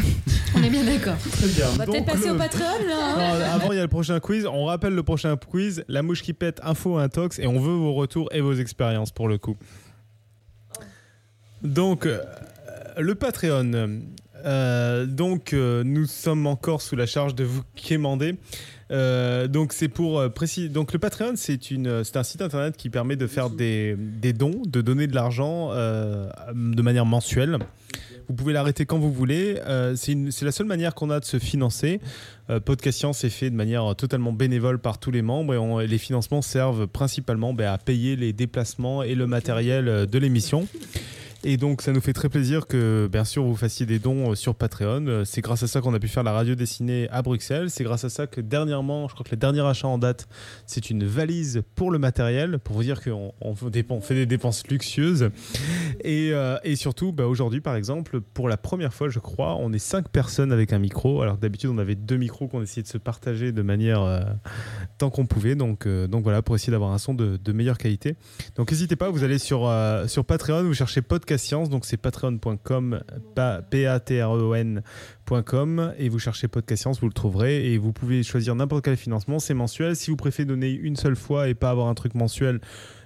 on 0.56 0.64
est 0.64 0.70
bien 0.72 0.84
d'accord. 0.84 1.18
Très 1.32 1.48
bien. 1.48 1.68
On 1.72 1.76
va 1.76 1.86
peut-être 1.86 2.06
passer 2.06 2.32
au 2.32 2.36
Patreon 2.36 2.88
là. 2.88 3.54
avant, 3.54 3.72
il 3.72 3.76
y 3.76 3.80
a 3.80 3.84
le 3.84 3.88
prochain 3.88 4.20
quiz. 4.20 4.48
On 4.48 4.66
rappelle 4.66 4.96
le 4.96 5.04
prochain 5.04 5.36
quiz 5.38 5.84
la 5.88 6.02
mouche 6.02 6.24
qui 6.24 6.34
pète, 6.34 6.60
info 6.64 6.98
intox, 6.98 7.38
et 7.38 7.46
on 7.46 7.60
veut 7.60 7.74
vos 7.74 7.94
retours 7.94 8.28
et 8.32 8.42
vos 8.42 8.54
expériences 8.54 9.12
pour 9.12 9.28
le 9.28 9.38
coup. 9.38 9.56
Donc, 11.62 12.08
euh, 12.08 12.22
le 12.98 13.14
Patreon. 13.14 14.02
Euh, 14.46 15.06
donc, 15.06 15.54
euh, 15.54 15.84
nous 15.84 16.06
sommes 16.06 16.46
encore 16.48 16.82
sous 16.82 16.96
la 16.96 17.06
charge 17.06 17.36
de 17.36 17.44
vous 17.44 17.64
quémander. 17.76 18.36
Euh, 18.92 19.48
donc 19.48 19.74
c'est 19.74 19.88
pour 19.88 20.20
euh, 20.20 20.30
préciser. 20.30 20.70
Donc 20.70 20.94
le 20.94 21.00
Patreon, 21.00 21.34
c'est 21.36 21.60
un 22.16 22.24
site 22.24 22.42
internet 22.42 22.78
qui 22.78 22.90
permet 22.90 23.16
de 23.16 23.28
faire 23.28 23.50
des, 23.50 23.96
dons, 24.34 24.62
de 24.66 24.82
donner 24.82 25.08
de 25.08 25.16
l'argent 25.16 25.70
euh, 25.72 26.30
de 26.54 26.82
manière 26.82 27.06
mensuelle. 27.06 27.58
Vous 28.28 28.34
pouvez 28.34 28.54
l'arrêter 28.54 28.86
quand 28.88 28.98
vous 28.98 29.12
voulez. 29.12 29.62
c'est, 29.96 30.18
c'est 30.32 30.46
la 30.46 30.52
seule 30.52 30.66
manière 30.66 30.96
qu'on 30.96 31.12
a 31.12 31.20
de 31.20 31.26
se 31.26 31.38
financer. 31.38 32.02
Podcast 32.66 32.98
Science 32.98 33.24
est 33.24 33.30
fait 33.30 33.52
de 33.52 33.56
manière 33.56 33.96
totalement 33.96 34.34
bénévole 34.34 34.80
par 34.80 34.98
tous 34.98 35.12
les 35.12 35.22
membres 35.22 35.82
et, 35.82 35.88
les 35.88 35.98
financements 36.00 36.42
servent 36.42 36.88
principalement 36.88 37.54
ben, 37.54 37.72
à 37.72 37.78
payer 37.78 38.16
les 38.16 38.34
déplacements 38.34 39.04
et 39.04 39.14
le 39.14 39.28
matériel 39.28 40.08
de 40.08 40.18
l'émission. 40.18 40.68
Et 41.48 41.58
donc, 41.58 41.84
ça 41.84 41.92
nous 41.92 42.02
fait 42.02 42.12
très 42.12 42.28
plaisir 42.28 42.66
que, 42.66 43.08
bien 43.12 43.24
sûr, 43.24 43.44
vous 43.44 43.56
fassiez 43.56 43.86
des 43.86 44.00
dons 44.00 44.32
euh, 44.32 44.36
sur 44.36 44.56
Patreon. 44.56 45.06
Euh, 45.06 45.26
c'est 45.26 45.42
grâce 45.42 45.62
à 45.62 45.68
ça 45.68 45.80
qu'on 45.80 45.94
a 45.94 46.00
pu 46.00 46.08
faire 46.08 46.24
la 46.24 46.32
radio 46.32 46.56
dessinée 46.56 47.08
à 47.12 47.22
Bruxelles. 47.22 47.70
C'est 47.70 47.84
grâce 47.84 48.04
à 48.04 48.10
ça 48.10 48.26
que, 48.26 48.42
dernièrement, 48.42 49.08
je 49.08 49.14
crois 49.14 49.24
que 49.24 49.30
le 49.30 49.38
dernier 49.38 49.62
achat 49.62 49.88
en 49.88 50.00
date, 50.00 50.28
c'est 50.66 50.90
une 50.90 51.06
valise 51.06 51.62
pour 51.76 51.92
le 51.92 52.00
matériel, 52.00 52.58
pour 52.58 52.78
vous 52.78 52.82
dire 52.82 53.00
qu'on 53.00 53.32
on 53.42 53.54
fait 54.02 54.16
des 54.16 54.26
dépenses 54.26 54.66
luxueuses. 54.68 55.30
Et, 56.04 56.34
euh, 56.34 56.58
surtout, 56.74 57.12
bah, 57.12 57.28
aujourd'hui, 57.28 57.62
par 57.62 57.76
exemple, 57.76 58.22
pour 58.22 58.50
la 58.50 58.58
première 58.58 58.96
fois, 58.96 59.10
je 59.10 59.20
crois, 59.20 59.56
on 59.56 59.72
est 59.72 59.78
cinq 59.78 60.10
personnes 60.10 60.52
avec 60.52 60.74
un 60.74 60.80
micro, 60.80 61.22
alors 61.22 61.38
d'habitude, 61.38 61.70
on 61.70 61.78
avait 61.78 61.94
deux 61.94 62.18
micros 62.18 62.48
qu'on 62.48 62.64
essayait 62.64 62.82
de 62.82 62.88
se 62.88 62.98
partager 62.98 63.52
de 63.52 63.62
manière 63.62 64.26
tant 64.98 65.12
qu'on 65.12 65.28
pouvait. 65.28 65.54
Donc, 65.54 65.86
voilà, 65.86 66.42
pour 66.42 66.56
essayer 66.56 66.72
d'avoir 66.72 66.92
un 66.92 66.98
son 66.98 67.14
de, 67.14 67.52
meilleure 67.52 67.78
qualité. 67.78 68.16
Donc, 68.56 68.72
n'hésitez 68.72 68.96
pas, 68.96 69.12
vous 69.12 69.24
allez 69.24 69.38
sur 69.38 69.70
Patreon, 70.28 70.64
vous 70.64 70.74
cherchez 70.74 71.04
podcast 71.04 71.35
Science, 71.44 71.70
donc 71.70 71.86
c'est 71.86 71.98
patreon.com, 71.98 73.02
P-A-T-R-E-O-N.com, 73.70 74.84
et 75.98 76.10
vous 76.10 76.20
cherchez 76.20 76.48
Podcast 76.48 76.82
Science, 76.82 77.00
vous 77.00 77.08
le 77.08 77.14
trouverez, 77.14 77.72
et 77.72 77.78
vous 77.78 77.94
pouvez 77.94 78.24
choisir 78.24 78.56
n'importe 78.56 78.86
quel 78.86 78.98
financement, 78.98 79.40
c'est 79.40 79.54
mensuel. 79.54 79.96
Si 79.96 80.12
vous 80.12 80.18
préférez 80.18 80.46
donner 80.46 80.72
une 80.72 80.96
seule 80.96 81.16
fois 81.16 81.50
et 81.50 81.54
pas 81.54 81.70
avoir 81.70 81.88
un 81.88 81.94
truc 81.94 82.16
mensuel, 82.16 82.60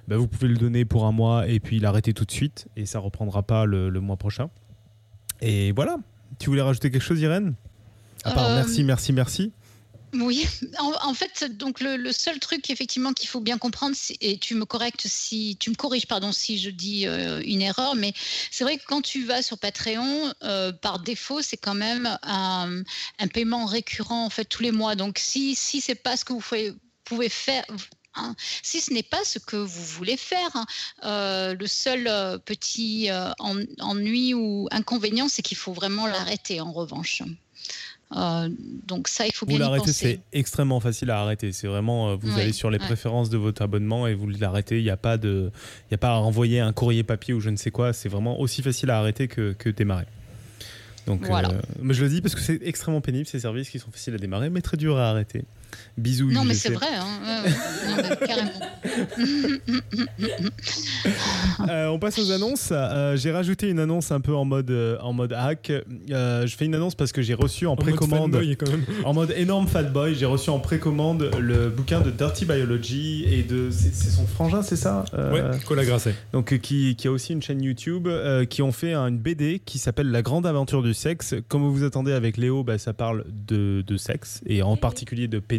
bah, 0.07 0.17
vous 0.17 0.27
pouvez 0.27 0.47
le 0.47 0.57
donner 0.57 0.85
pour 0.85 1.05
un 1.05 1.11
mois 1.11 1.47
et 1.47 1.59
puis 1.59 1.79
l'arrêter 1.79 2.13
tout 2.13 2.25
de 2.25 2.31
suite, 2.31 2.67
et 2.75 2.85
ça 2.85 2.99
reprendra 2.99 3.43
pas 3.43 3.65
le, 3.65 3.91
mois 3.99 4.17
prochain. 4.17 4.49
Et 5.41 5.71
voilà. 5.71 5.97
Tu 6.39 6.49
voulais 6.49 6.61
rajouter 6.61 6.91
quelque 6.91 7.03
chose, 7.03 7.21
Irène? 7.21 7.55
À 8.23 8.31
part 8.31 8.49
euh, 8.49 8.55
merci, 8.55 8.83
merci, 8.83 9.13
merci. 9.13 9.53
Oui, 10.13 10.47
en, 10.79 11.13
fait, 11.13 11.43
donc 11.55 11.81
le, 11.81 12.11
seul 12.11 12.39
truc 12.39 12.69
effectivement 12.71 13.13
qu'il 13.13 13.29
faut 13.29 13.41
bien 13.41 13.59
comprendre, 13.59 13.95
et 14.21 14.37
tu 14.39 14.55
me 14.55 14.65
correctes 14.65 15.05
si 15.05 15.55
tu 15.59 15.69
me 15.69 15.75
corriges 15.75 16.07
pardon 16.07 16.31
si 16.31 16.57
je 16.57 16.71
dis 16.71 17.05
euh, 17.05 17.41
une 17.45 17.61
erreur, 17.61 17.95
mais 17.95 18.13
c'est 18.49 18.63
vrai 18.63 18.77
que 18.77 18.85
quand 18.85 19.01
tu 19.01 19.23
vas 19.23 19.43
sur 19.43 19.59
Patreon, 19.59 20.33
euh, 20.43 20.71
par 20.71 20.99
défaut, 20.99 21.41
c'est 21.41 21.57
quand 21.57 21.75
même 21.75 22.17
un, 22.23 22.83
paiement 23.33 23.65
récurrent 23.65 24.25
en 24.25 24.29
fait 24.31 24.45
tous 24.45 24.63
les 24.63 24.71
mois. 24.71 24.95
Donc 24.95 25.19
si 25.19 25.53
si 25.53 25.79
c'est 25.79 25.95
pas 25.95 26.17
ce 26.17 26.25
que 26.25 26.33
vous 26.33 26.43
pouvez 27.03 27.29
faire. 27.29 27.65
Hein, 28.15 28.35
si 28.63 28.81
ce 28.81 28.91
n'est 28.91 29.03
pas 29.03 29.23
ce 29.23 29.37
que 29.37 29.55
vous 29.55 29.83
voulez 29.85 30.17
faire, 30.17 30.49
hein. 30.55 30.65
euh, 31.03 31.53
le 31.53 31.67
seul 31.67 32.05
petit 32.45 33.09
ennui 33.37 34.33
ou 34.33 34.67
inconvénient, 34.71 35.29
c'est 35.29 35.43
qu'il 35.43 35.57
faut 35.57 35.73
vraiment 35.73 36.07
l'arrêter 36.07 36.59
en 36.59 36.71
revanche. 36.71 37.21
Donc 38.11 39.07
ça, 39.07 39.27
il 39.27 39.33
faut 39.33 39.45
bien 39.45 39.57
vous 39.57 39.63
l'arrêter, 39.63 39.93
c'est 39.93 40.21
extrêmement 40.33 40.79
facile 40.79 41.11
à 41.11 41.19
arrêter. 41.19 41.51
C'est 41.51 41.67
vraiment, 41.67 42.15
vous 42.15 42.37
allez 42.37 42.53
sur 42.53 42.71
les 42.71 42.79
préférences 42.79 43.29
de 43.29 43.37
votre 43.37 43.61
abonnement 43.61 44.07
et 44.07 44.13
vous 44.13 44.27
l'arrêtez. 44.27 44.79
Il 44.79 44.83
n'y 44.83 44.89
a 44.89 44.97
pas 44.97 45.17
de, 45.17 45.51
il 45.89 45.95
a 45.95 45.97
pas 45.97 46.15
à 46.15 46.17
envoyer 46.17 46.59
un 46.59 46.73
courrier 46.73 47.03
papier 47.03 47.33
ou 47.33 47.39
je 47.39 47.49
ne 47.49 47.55
sais 47.55 47.71
quoi. 47.71 47.93
C'est 47.93 48.09
vraiment 48.09 48.39
aussi 48.39 48.61
facile 48.61 48.89
à 48.89 48.99
arrêter 48.99 49.27
que, 49.27 49.53
que 49.53 49.69
démarrer. 49.69 50.05
Donc, 51.05 51.25
voilà. 51.25 51.51
mais 51.81 51.93
je 51.93 52.03
le 52.03 52.09
dis 52.09 52.21
parce 52.21 52.35
que 52.35 52.41
c'est 52.41 52.59
extrêmement 52.63 53.01
pénible 53.01 53.25
ces 53.25 53.39
services 53.39 53.69
qui 53.69 53.79
sont 53.79 53.89
faciles 53.89 54.13
à 54.13 54.17
démarrer, 54.17 54.49
mais 54.49 54.61
très 54.61 54.77
durs 54.77 54.97
à 54.97 55.09
arrêter. 55.09 55.43
Bisous. 55.97 56.31
Non, 56.31 56.45
mais 56.45 56.53
c'est 56.53 56.71
vrai, 56.71 56.87
hein. 56.95 57.07
carrément. 58.25 58.51
Euh, 61.67 61.87
on 61.87 61.99
passe 61.99 62.17
aux 62.19 62.31
annonces. 62.31 62.69
Euh, 62.71 63.15
j'ai 63.15 63.31
rajouté 63.31 63.69
une 63.69 63.79
annonce 63.79 64.11
un 64.11 64.21
peu 64.21 64.33
en 64.33 64.45
mode, 64.45 64.71
euh, 64.71 64.97
en 65.01 65.13
mode 65.13 65.33
hack. 65.33 65.71
je 66.07 66.55
fais 66.57 66.65
une 66.65 66.75
annonce 66.75 66.95
parce 66.95 67.11
que 67.11 67.21
j'ai 67.21 67.33
reçu 67.33 67.67
en, 67.67 67.75
précommande. 67.75 68.39
En 69.03 69.13
mode 69.13 69.33
énorme 69.35 69.67
fat 69.67 69.83
boy, 69.83 70.15
j'ai 70.15 70.25
reçu 70.25 70.49
en 70.49 70.59
précommande 70.59 71.29
le 71.39 71.69
bouquin 71.69 72.01
de 72.01 72.11
Dirty 72.11 72.45
Biology 72.45 73.25
et 73.25 73.43
de. 73.43 73.69
C'est 73.71 74.09
son 74.09 74.25
frangin, 74.25 74.61
c'est 74.61 74.75
ça 74.75 75.05
Ouais, 75.13 75.41
Cola 75.65 75.85
Grasset. 75.85 76.15
Donc, 76.33 76.57
qui, 76.59 76.95
qui, 76.95 77.07
a 77.07 77.11
aussi 77.11 77.33
une 77.33 77.41
chaîne 77.41 77.61
YouTube, 77.61 78.07
qui 78.49 78.61
ont 78.61 78.71
fait 78.71 78.93
une 78.93 79.17
BD 79.17 79.61
qui 79.63 79.77
s'appelle 79.77 80.09
La 80.11 80.21
grande 80.21 80.45
aventure 80.45 80.81
du 80.81 80.93
sexe. 80.93 81.35
Comme 81.47 81.61
vous 81.61 81.73
vous 81.73 81.83
attendez 81.83 82.13
avec 82.13 82.37
Léo, 82.37 82.63
bah, 82.63 82.77
ça 82.77 82.93
parle 82.93 83.25
de, 83.47 83.83
de 83.85 83.97
sexe 83.97 84.41
et 84.45 84.61
en 84.61 84.77
particulier 84.77 85.27
de 85.27 85.39
pénis 85.39 85.58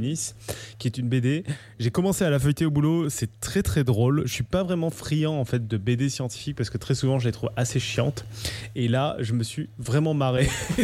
qui 0.78 0.88
est 0.88 0.98
une 0.98 1.08
BD. 1.08 1.44
J'ai 1.78 1.90
commencé 1.90 2.24
à 2.24 2.30
la 2.30 2.38
feuilleter 2.38 2.64
au 2.64 2.70
boulot, 2.70 3.08
c'est 3.08 3.40
très 3.40 3.62
très 3.62 3.84
drôle. 3.84 4.22
Je 4.26 4.32
suis 4.32 4.44
pas 4.44 4.62
vraiment 4.62 4.90
friand 4.90 5.38
en 5.38 5.44
fait 5.44 5.66
de 5.66 5.76
BD 5.76 6.08
scientifiques 6.08 6.56
parce 6.56 6.70
que 6.70 6.78
très 6.78 6.94
souvent 6.94 7.18
je 7.18 7.26
les 7.26 7.32
trouve 7.32 7.50
assez 7.56 7.80
chiantes. 7.80 8.24
Et 8.74 8.88
là, 8.88 9.16
je 9.20 9.32
me 9.32 9.42
suis 9.42 9.68
vraiment 9.78 10.14
marré. 10.14 10.48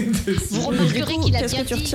Vous 0.50 0.62
remarquerez 0.62 1.18
qu'il 1.18 1.36
a 1.36 1.46
bien 1.46 1.64
dit, 1.64 1.94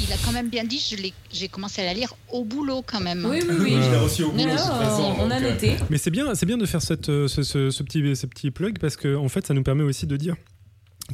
il 0.00 0.12
a, 0.12 0.16
quand 0.24 0.32
même 0.32 0.48
bien 0.48 0.64
dit, 0.64 0.96
j'ai 1.32 1.48
commencé 1.48 1.82
à 1.82 1.84
la 1.84 1.94
lire 1.94 2.14
au 2.30 2.44
boulot 2.44 2.82
quand 2.84 3.00
même. 3.00 3.24
Oui, 3.28 3.40
oui, 3.48 3.56
oui. 3.60 3.72
Je 3.82 3.90
l'ai 3.90 3.96
reçu 3.96 4.22
au 4.24 4.32
boulot. 4.32 4.44
on 4.44 5.30
a 5.30 5.36
euh, 5.36 5.52
noté. 5.52 5.76
Mais 5.90 5.98
c'est 5.98 6.10
bien, 6.10 6.34
c'est 6.34 6.46
bien 6.46 6.58
de 6.58 6.66
faire 6.66 6.82
cette, 6.82 7.08
euh, 7.08 7.28
ce, 7.28 7.42
ce, 7.42 7.82
petit, 7.82 8.16
ce 8.16 8.26
petit 8.26 8.50
plug 8.50 8.78
parce 8.78 8.96
que 8.96 9.16
en 9.16 9.28
fait, 9.28 9.46
ça 9.46 9.54
nous 9.54 9.62
permet 9.62 9.84
aussi 9.84 10.06
de 10.06 10.16
dire 10.16 10.34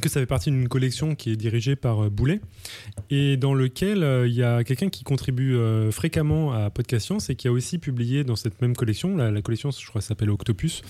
que 0.01 0.09
ça 0.09 0.19
fait 0.19 0.25
partie 0.25 0.51
d'une 0.51 0.67
collection 0.67 1.15
qui 1.15 1.31
est 1.31 1.35
dirigée 1.35 1.75
par 1.75 2.03
euh, 2.03 2.09
Boulet 2.09 2.41
et 3.09 3.37
dans 3.37 3.53
lequel 3.53 4.03
euh, 4.03 4.27
il 4.27 4.33
y 4.33 4.43
a 4.43 4.63
quelqu'un 4.63 4.89
qui 4.89 5.03
contribue 5.03 5.55
euh, 5.55 5.91
fréquemment 5.91 6.51
à 6.53 6.69
Podcast 6.69 7.05
Science 7.05 7.29
et 7.29 7.35
qui 7.35 7.47
a 7.47 7.51
aussi 7.51 7.77
publié 7.77 8.23
dans 8.23 8.35
cette 8.35 8.61
même 8.61 8.75
collection, 8.75 9.15
la, 9.15 9.41
collection 9.41 9.71
je 9.71 9.87
crois 9.87 10.01
s'appelle 10.01 10.29
Octopus 10.29 10.81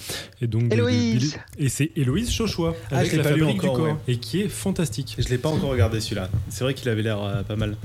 et 0.41 0.48
donc 0.48 0.73
Héloïse 0.73 1.38
et 1.57 1.69
c'est 1.69 1.91
Héloïse 1.95 2.32
Chauchois 2.32 2.76
ah, 2.91 2.99
avec 2.99 3.14
la 3.14 3.23
fabrique 3.23 3.61
du 3.61 3.68
corps 3.68 3.98
et 4.07 4.18
qui 4.18 4.41
est 4.41 4.49
fantastique. 4.49 5.15
Je 5.19 5.30
l'ai 5.30 5.38
pas 5.38 5.49
encore 5.49 5.69
regardé 5.69 5.99
celui-là. 5.99 6.30
C'est 6.49 6.64
vrai 6.64 6.73
qu'il 6.73 6.90
avait 6.90 7.03
l'air 7.03 7.44
pas 7.48 7.56
mal. 7.56 7.76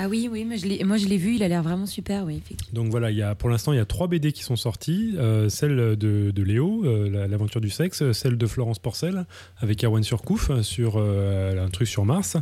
Ah 0.00 0.06
oui, 0.08 0.28
oui, 0.30 0.44
moi 0.44 0.56
je 0.56 1.08
l'ai 1.08 1.16
vu, 1.16 1.34
il 1.34 1.42
a 1.42 1.48
l'air 1.48 1.64
vraiment 1.64 1.84
super, 1.84 2.24
oui. 2.24 2.40
Donc 2.72 2.88
voilà, 2.88 3.10
il 3.10 3.16
y 3.16 3.22
a, 3.22 3.34
pour 3.34 3.50
l'instant, 3.50 3.72
il 3.72 3.76
y 3.76 3.80
a 3.80 3.84
trois 3.84 4.06
BD 4.06 4.30
qui 4.30 4.44
sont 4.44 4.54
sorties. 4.54 5.16
Euh, 5.18 5.48
celle 5.48 5.96
de, 5.96 6.30
de 6.30 6.42
Léo, 6.44 6.84
euh, 6.84 7.26
L'aventure 7.26 7.60
du 7.60 7.68
sexe, 7.68 8.12
celle 8.12 8.38
de 8.38 8.46
Florence 8.46 8.78
Porcel, 8.78 9.26
avec 9.58 9.82
Erwan 9.82 10.04
Surcouf, 10.04 10.52
sur 10.62 10.98
euh, 10.98 11.66
un 11.66 11.68
truc 11.68 11.88
sur 11.88 12.04
Mars, 12.04 12.36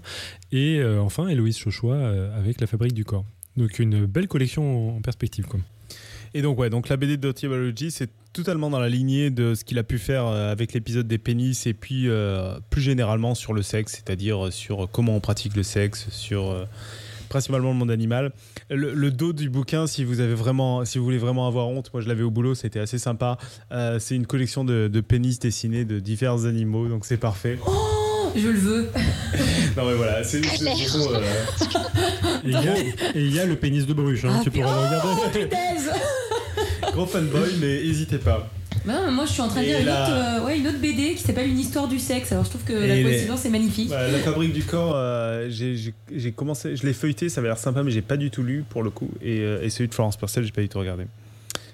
et 0.52 0.84
enfin 1.00 1.28
Héloïse 1.28 1.56
Chauchois 1.56 1.96
avec 2.36 2.60
La 2.60 2.66
fabrique 2.66 2.92
du 2.92 3.06
corps. 3.06 3.24
Donc 3.56 3.78
une 3.78 4.04
belle 4.04 4.28
collection 4.28 4.98
en 4.98 5.00
perspective. 5.00 5.46
Quoi. 5.46 5.60
Et 6.34 6.42
donc, 6.42 6.58
ouais, 6.58 6.68
donc 6.68 6.90
la 6.90 6.98
BD 6.98 7.16
de 7.16 7.32
Biology, 7.32 7.90
c'est 7.90 8.10
totalement 8.34 8.68
dans 8.68 8.80
la 8.80 8.90
lignée 8.90 9.30
de 9.30 9.54
ce 9.54 9.64
qu'il 9.64 9.78
a 9.78 9.82
pu 9.82 9.98
faire 9.98 10.26
avec 10.26 10.74
l'épisode 10.74 11.08
des 11.08 11.16
pénis 11.16 11.66
et 11.66 11.72
puis 11.72 12.06
plus 12.68 12.82
généralement 12.82 13.34
sur 13.34 13.54
le 13.54 13.62
sexe, 13.62 13.92
c'est-à-dire 13.92 14.52
sur 14.52 14.90
comment 14.92 15.16
on 15.16 15.20
pratique 15.20 15.56
le 15.56 15.62
sexe, 15.62 16.10
sur 16.10 16.54
principalement 17.36 17.68
le 17.68 17.74
monde 17.74 17.90
animal. 17.90 18.32
Le, 18.70 19.10
dos 19.10 19.34
du 19.34 19.50
bouquin, 19.50 19.86
si 19.86 20.04
vous 20.04 20.20
avez 20.20 20.32
vraiment, 20.32 20.86
si 20.86 20.96
vous 20.96 21.04
voulez 21.04 21.18
vraiment 21.18 21.46
avoir 21.46 21.68
honte, 21.68 21.92
moi 21.92 22.00
je 22.00 22.08
l'avais 22.08 22.22
au 22.22 22.30
boulot, 22.30 22.54
c'était 22.54 22.80
assez 22.80 22.98
sympa. 22.98 23.36
Euh, 23.72 23.98
c'est 23.98 24.14
une 24.14 24.26
collection 24.26 24.64
de, 24.64 24.88
pénis 25.06 25.38
dessinés 25.38 25.84
de 25.84 26.00
divers 26.00 26.46
animaux, 26.46 26.88
donc 26.88 27.04
c'est 27.04 27.18
parfait. 27.18 27.58
Oh, 27.66 28.30
je 28.34 28.48
le 28.48 28.58
veux. 28.58 28.88
non 29.76 29.84
mais 29.84 29.94
voilà, 29.96 30.24
c'est 30.24 30.38
euh, 30.38 31.20
et 33.14 33.20
il 33.20 33.34
y, 33.34 33.38
a 33.38 33.44
le 33.44 33.56
pénis 33.56 33.86
de 33.86 33.92
Bruche, 33.92 34.24
hein, 34.24 34.36
ah, 34.38 34.40
tu 34.42 34.50
pourras 34.50 34.72
le 34.72 34.86
regarder. 34.86 35.48
Oh, 35.52 36.90
Gros 36.92 37.06
fanboy, 37.06 37.50
mais 37.60 37.82
n'hésitez 37.82 38.18
pas. 38.18 38.48
Bah 38.86 39.10
moi, 39.10 39.24
je 39.24 39.32
suis 39.32 39.40
en 39.40 39.48
train 39.48 39.62
de 39.62 39.66
lire 39.66 39.80
une 39.80 39.88
autre, 39.88 40.12
euh, 40.12 40.44
ouais, 40.44 40.58
une 40.58 40.68
autre, 40.68 40.78
BD 40.78 41.14
qui 41.14 41.22
s'appelle 41.22 41.50
Une 41.50 41.58
histoire 41.58 41.88
du 41.88 41.98
sexe. 41.98 42.30
Alors, 42.30 42.44
je 42.44 42.50
trouve 42.50 42.62
que 42.62 42.72
la 42.72 43.02
coïncidence 43.02 43.44
est 43.44 43.50
magnifique. 43.50 43.90
la 43.90 44.18
fabrique 44.20 44.52
du 44.52 44.64
corps, 44.64 44.92
euh, 44.94 45.50
j'ai 45.50 46.32
commencé, 46.32 46.76
je 46.76 46.86
l'ai 46.86 46.92
feuilleté, 46.92 47.28
ça 47.28 47.40
avait 47.40 47.48
l'air 47.48 47.58
sympa, 47.58 47.82
mais 47.82 47.90
j'ai 47.90 48.02
pas 48.02 48.16
du 48.16 48.30
tout 48.30 48.44
lu 48.44 48.64
pour 48.68 48.84
le 48.84 48.90
coup. 48.90 49.10
Et, 49.20 49.40
euh, 49.40 49.62
et 49.62 49.70
celui 49.70 49.88
de 49.88 49.94
Florence 49.94 50.16
Purcell, 50.16 50.44
j'ai 50.44 50.52
pas 50.52 50.62
du 50.62 50.68
tout 50.68 50.78
regardé. 50.78 51.06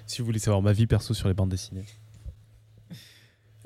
Si 0.07 0.19
vous 0.19 0.25
voulez 0.25 0.39
savoir 0.39 0.61
ma 0.61 0.73
vie 0.73 0.87
perso 0.87 1.13
sur 1.13 1.27
les 1.27 1.35
bandes 1.35 1.49
dessinées. 1.49 1.85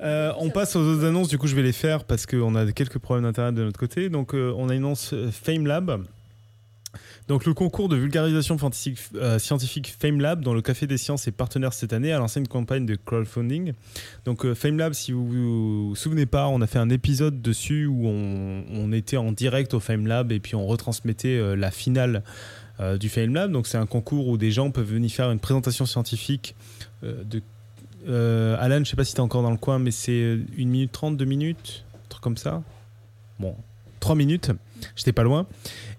on 0.00 0.50
passe 0.50 0.76
aux 0.76 0.80
autres 0.80 1.06
annonces, 1.06 1.28
du 1.28 1.38
coup 1.38 1.46
je 1.46 1.56
vais 1.56 1.62
les 1.62 1.72
faire 1.72 2.04
parce 2.04 2.26
qu'on 2.26 2.54
a 2.54 2.70
quelques 2.70 2.98
problèmes 2.98 3.24
d'internet 3.24 3.54
de 3.54 3.64
notre 3.64 3.80
côté. 3.80 4.10
Donc 4.10 4.34
on 4.34 4.68
a 4.68 4.74
une 4.74 4.84
annonce 4.84 5.14
Fame 5.32 5.66
Lab 5.66 6.04
donc 7.28 7.44
le 7.44 7.52
concours 7.52 7.90
de 7.90 7.96
vulgarisation 7.96 8.56
euh, 9.16 9.38
scientifique 9.38 9.94
FameLab, 10.00 10.42
dont 10.42 10.54
le 10.54 10.62
Café 10.62 10.86
des 10.86 10.96
Sciences 10.96 11.28
est 11.28 11.32
partenaire 11.32 11.74
cette 11.74 11.92
année, 11.92 12.10
a 12.10 12.18
lancé 12.18 12.40
une 12.40 12.48
campagne 12.48 12.86
de 12.86 12.96
crowdfunding. 12.96 13.74
Donc 14.24 14.46
euh, 14.46 14.54
FameLab, 14.54 14.94
si 14.94 15.12
vous 15.12 15.26
vous 15.26 15.94
souvenez 15.94 16.24
pas, 16.24 16.48
on 16.48 16.62
a 16.62 16.66
fait 16.66 16.78
un 16.78 16.88
épisode 16.88 17.42
dessus 17.42 17.84
où 17.84 18.08
on, 18.08 18.92
était 18.92 19.18
en 19.18 19.32
direct 19.32 19.74
au 19.74 19.80
FameLab 19.80 20.32
et 20.32 20.40
puis 20.40 20.54
on 20.54 20.66
retransmettait 20.66 21.36
euh, 21.36 21.54
la 21.54 21.70
finale 21.70 22.22
du 23.00 23.08
FameLab. 23.08 23.50
Donc 23.50 23.66
c'est 23.66 23.76
un 23.76 23.86
concours 23.86 24.28
où 24.28 24.38
des 24.38 24.52
gens 24.52 24.70
peuvent 24.70 24.88
venir 24.88 25.10
faire 25.10 25.32
une 25.32 25.40
présentation 25.40 25.84
scientifique 25.84 26.54
de 27.02 27.42
Alan, 28.56 28.84
je 28.84 28.90
sais 28.90 28.96
pas 28.96 29.02
si 29.02 29.14
tu 29.14 29.18
es 29.18 29.20
encore 29.20 29.42
dans 29.42 29.50
le 29.50 29.56
coin, 29.56 29.80
mais 29.80 29.90
c'est 29.90 30.38
une 30.56 30.68
minute 30.68 30.92
trente, 30.92 31.16
deux 31.16 31.24
minutes, 31.24 31.84
un 31.92 32.08
truc 32.08 32.22
comme 32.22 32.36
ça? 32.36 32.62
Bon, 33.40 33.56
trois 33.98 34.14
minutes, 34.14 34.52
j'étais 34.94 35.12
pas 35.12 35.24
loin. 35.24 35.46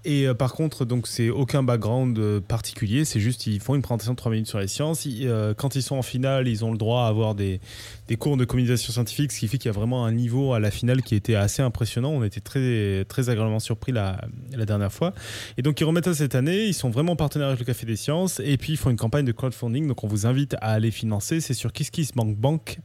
Et 0.06 0.28
euh, 0.28 0.34
par 0.34 0.54
contre, 0.54 0.86
donc 0.86 1.08
c'est 1.08 1.30
aucun 1.30 1.62
background 1.62 2.18
euh, 2.20 2.40
particulier, 2.40 3.04
c'est 3.04 3.20
juste 3.20 3.48
ils 3.48 3.60
font 3.60 3.76
une 3.76 3.82
présentation 3.82 4.14
de 4.14 4.18
3 4.18 4.32
minutes 4.32 4.48
sur 4.48 4.60
les 4.60 4.70
sciences. 4.70 5.06
Euh, 5.06 5.54
quand 5.54 5.76
ils 5.76 5.84
sont 5.84 5.98
en 5.98 6.02
finale, 6.02 6.48
ils 6.48 6.64
ont 6.64 6.72
le 6.72 6.78
droit 6.78 7.04
à 7.04 7.08
avoir 7.08 7.36
des, 7.36 7.60
des 8.08 8.16
cours 8.16 8.38
de 8.38 8.46
communication 8.46 8.94
scientifique, 8.94 9.34
ce 9.34 9.40
qui 9.40 9.48
fait 9.50 9.58
qu'il 9.58 9.68
y 9.68 9.74
a 9.76 9.78
vraiment 9.78 10.06
un 10.06 10.14
niveau 10.14 10.54
à 10.54 10.60
la 10.62 10.72
finale 10.72 11.02
qui 11.02 11.16
était 11.16 11.36
assez 11.36 11.62
impressionnant. 11.62 12.12
On 12.12 12.24
était 12.24 12.40
très, 12.40 13.04
très 13.06 13.30
agréablement 13.30 13.60
surpris 13.60 13.92
la, 13.92 14.22
dernière 14.66 14.94
fois. 14.94 15.14
Et 15.58 15.62
donc 15.62 15.82
ils 15.82 15.84
remettent 15.84 16.06
ça 16.06 16.14
cette 16.14 16.36
année, 16.36 16.66
ils 16.66 16.74
sont 16.74 16.90
vraiment 16.90 17.18
partenaires 17.18 17.48
avec 17.48 17.60
le 17.60 17.66
Café 17.66 17.86
des 17.86 17.98
Sciences, 17.98 18.40
et 18.40 18.56
puis 18.56 18.74
ils 18.74 18.78
font 18.78 18.92
une 18.92 18.98
campagne 18.98 19.26
de 19.26 19.32
crowdfunding, 19.34 19.88
donc 19.88 20.04
on 20.04 20.08
vous 20.08 20.26
invite 20.26 20.56
à 20.62 20.72
aller 20.72 20.92
financer, 20.92 21.42
c'est 21.42 21.54
sur 21.54 21.74
KissKissBankBank. 21.74 22.80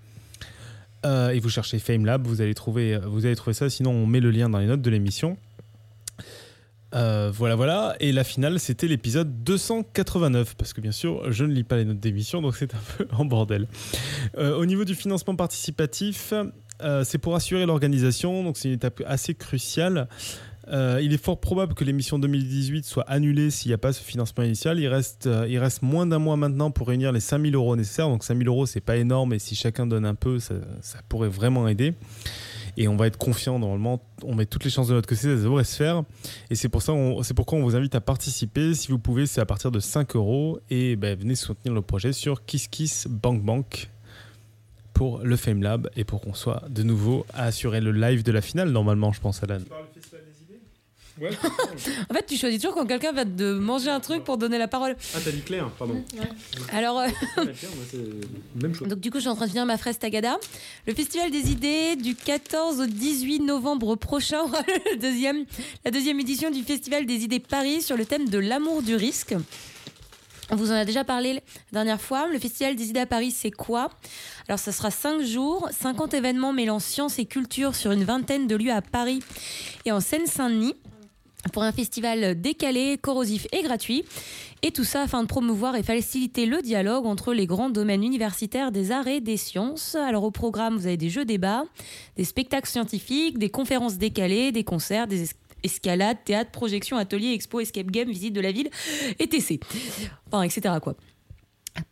Euh, 1.07 1.31
et 1.31 1.39
vous 1.39 1.51
cherchez 1.51 1.79
FameLab, 1.79 2.27
vous 2.27 2.41
allez 2.41 2.55
trouver, 2.55 2.99
vous 3.05 3.27
allez 3.27 3.37
trouver 3.37 3.53
ça. 3.53 3.69
Sinon, 3.69 3.91
on 3.91 4.07
met 4.07 4.21
le 4.21 4.31
lien 4.31 4.49
dans 4.49 4.59
les 4.59 4.67
notes 4.67 4.81
de 4.81 4.91
l'émission. 4.91 5.37
Euh, 6.95 7.31
voilà, 7.35 7.57
voilà. 7.57 7.97
Et 8.01 8.13
la 8.13 8.25
finale, 8.25 8.61
c'était 8.61 8.87
l'épisode 8.87 9.43
289, 9.43 10.55
parce 10.57 10.73
que 10.73 10.81
bien 10.81 10.93
sûr, 10.93 11.31
je 11.33 11.45
ne 11.45 11.53
lis 11.53 11.65
pas 11.65 11.77
les 11.77 11.85
notes 11.85 12.01
d'émission, 12.01 12.41
donc 12.41 12.57
c'est 12.57 12.75
un 12.75 12.79
peu 12.99 13.07
en 13.13 13.25
bordel. 13.25 13.67
Euh, 14.39 14.57
au 14.57 14.67
niveau 14.67 14.85
du 14.85 14.95
financement 14.95 15.35
participatif, 15.35 16.33
euh, 16.83 17.05
c'est 17.05 17.19
pour 17.19 17.35
assurer 17.35 17.67
l'organisation, 17.67 18.45
donc 18.45 18.57
c'est 18.57 18.69
une 18.69 18.75
étape 18.75 19.03
assez 19.07 19.35
cruciale. 19.35 20.09
il 20.69 21.13
est 21.13 21.23
fort 21.23 21.41
probable 21.41 21.75
que 21.75 21.85
l'émission 21.85 22.19
2018 22.19 22.85
soit 22.85 23.05
annulée 23.05 23.51
s'il 23.51 23.71
n'y 23.71 23.75
a 23.75 23.79
pas 23.79 23.93
ce 23.93 24.03
financement 24.03 24.45
initial. 24.45 24.79
Il 24.79 24.89
reste, 24.89 25.29
il 25.49 25.59
reste 25.59 25.83
moins 25.83 26.07
d'un 26.07 26.19
mois 26.19 26.37
maintenant 26.37 26.71
pour 26.71 26.89
réunir 26.89 27.13
les 27.13 27.21
5000 27.21 27.55
euros 27.55 27.77
nécessaires. 27.77 28.09
Donc 28.09 28.25
5000 28.25 28.49
euros, 28.49 28.67
c'est 28.67 28.81
pas 28.81 28.97
énorme, 28.97 29.35
et 29.35 29.39
si 29.39 29.55
chacun 29.55 29.87
donne 29.87 30.07
un 30.07 30.15
peu, 30.15 30.39
ça, 30.39 30.55
ça 30.81 31.01
pourrait 31.09 31.29
vraiment 31.29 31.69
aider 31.69 31.95
et 32.77 32.89
on 32.89 32.97
va 32.97 33.07
être 33.07 33.19
confiant 33.19 33.59
normalement. 33.59 34.03
On 34.23 34.35
met 34.35 34.47
toutes 34.47 34.65
les 34.65 34.71
chances 34.71 34.89
de 34.89 34.95
notre 34.95 35.09
côté, 35.09 35.23
ça 35.23 35.29
devrait 35.29 35.65
se 35.65 35.77
faire. 35.77 36.03
Et 36.51 36.55
c'est 36.55 36.69
pour 36.69 36.83
ça, 36.83 36.93
c'est 37.23 37.35
pourquoi 37.35 37.59
on 37.59 37.63
vous 37.63 37.77
invite 37.77 37.95
à 37.95 38.01
participer. 38.01 38.75
Si 38.75 38.89
vous 38.89 38.99
pouvez, 38.99 39.27
c'est 39.27 39.41
à 39.41 39.47
partir 39.47 39.71
de 39.71 39.81
5 39.81 40.17
euros 40.17 40.59
et 40.71 40.97
ben, 40.97 41.19
venez 41.19 41.35
soutenir 41.35 41.75
le 41.75 41.83
projet 41.83 42.13
sur 42.13 42.45
KissKissBankBank 42.45 43.91
pour 44.93 45.19
le 45.19 45.37
FameLab 45.37 45.91
et 45.97 46.05
pour 46.05 46.21
qu'on 46.21 46.35
soit 46.35 46.63
de 46.69 46.83
nouveau 46.83 47.27
à 47.35 47.45
assurer 47.45 47.81
le 47.81 47.91
live 47.91 48.23
de 48.23 48.33
la 48.33 48.41
finale 48.41 48.71
normalement, 48.71 49.13
je 49.13 49.21
pense, 49.21 49.43
Alan. 49.43 49.59
en 51.23 52.15
fait, 52.15 52.27
tu 52.27 52.37
choisis 52.37 52.61
toujours 52.61 52.75
quand 52.75 52.87
quelqu'un 52.87 53.13
va 53.13 53.25
te 53.25 53.53
manger 53.55 53.91
un 53.91 54.01
truc 54.01 54.25
pour 54.25 54.37
donner 54.37 54.59
la 54.59 54.67
parole. 54.67 54.97
Ah, 55.15 55.19
t'as 55.25 55.31
dit 55.31 55.43
Claire, 55.43 55.71
pardon. 55.71 56.03
Alors, 56.73 57.01
euh, 57.01 57.09
donc 58.87 58.99
du 58.99 59.11
coup, 59.11 59.19
je 59.19 59.23
suis 59.23 59.29
en 59.29 59.37
train 59.37 59.45
de 59.45 59.51
finir 59.51 59.65
ma 59.65 59.79
fraise 59.79 59.99
Tagada. 59.99 60.39
Le 60.87 60.95
Festival 60.95 61.31
des 61.31 61.53
idées 61.53 61.95
du 61.97 62.17
14 62.17 62.81
au 62.81 62.87
18 62.87 63.41
novembre 63.41 63.95
prochain 63.95 64.45
le 64.93 64.97
deuxième, 64.97 65.45
la 65.85 65.93
deuxième 65.93 66.19
édition 66.19 66.51
du 66.51 66.63
Festival 66.63 67.07
des 67.07 67.23
idées 67.23 67.41
Paris 67.41 67.83
sur 67.83 67.97
le 67.97 68.05
thème 68.07 68.29
de 68.29 68.39
l'amour 68.39 68.83
du 68.83 68.97
risque. 68.97 69.37
On 70.51 70.57
vous 70.57 70.73
en 70.73 70.75
a 70.75 70.85
déjà 70.85 71.05
parlé 71.05 71.35
la 71.35 71.41
dernière 71.73 72.01
fois. 72.01 72.27
Le 72.27 72.39
Festival 72.39 72.75
des 72.77 72.91
idées 72.91 73.01
à 73.01 73.07
Paris, 73.07 73.31
c'est 73.31 73.51
quoi? 73.51 73.91
Alors, 74.49 74.59
ça 74.59 74.73
sera 74.73 74.91
5 74.91 75.23
jours, 75.23 75.69
50 75.71 76.13
événements 76.13 76.53
mêlant 76.53 76.81
science 76.81 77.19
et 77.19 77.25
culture 77.25 77.75
sur 77.75 77.93
une 77.93 78.05
vingtaine 78.05 78.47
de 78.47 78.57
lieux 78.57 78.73
à 78.73 78.83
Paris 78.83 79.21
et 79.87 79.93
en 79.93 80.01
Seine-Saint-Denis 80.01 80.75
pour 81.53 81.63
un 81.63 81.73
festival 81.73 82.41
décalé, 82.41 82.99
corrosif 83.01 83.47
et 83.53 83.63
gratuit. 83.63 84.05
Et 84.63 84.71
tout 84.71 84.85
ça 84.85 85.03
afin 85.03 85.23
de 85.23 85.29
promouvoir 85.29 85.77
et 85.77 85.83
faciliter 85.83 86.47
le 86.47 86.63
dialogue 86.63 87.05
entre 87.05 87.35
les 87.35 87.47
grands 87.47 87.69
domaines 87.69 88.03
universitaires 88.03 88.73
des 88.73 88.93
arts 88.93 89.09
et 89.09 89.21
des 89.21 89.37
sciences. 89.37 89.95
Alors 89.95 90.25
au 90.25 90.31
programme, 90.31 90.77
vous 90.77 90.87
avez 90.87 90.97
des 90.97 91.11
jeux 91.11 91.27
débats, 91.27 91.65
des 92.17 92.25
spectacles 92.25 92.69
scientifiques, 92.69 93.39
des 93.39 93.51
conférences 93.51 93.99
décalées, 93.99 94.53
des 94.53 94.65
concerts, 94.65 95.07
des 95.07 95.29
escalades, 95.63 96.19
théâtre, 96.25 96.51
projections, 96.51 96.97
ateliers, 96.97 97.33
expos, 97.33 97.63
escape 97.63 97.91
game, 97.91 98.09
visite 98.09 98.33
de 98.33 98.41
la 98.41 98.53
ville, 98.53 98.71
etc. 99.19 99.59
Enfin, 100.31 100.43
etc. 100.43 100.77
quoi. 100.83 100.95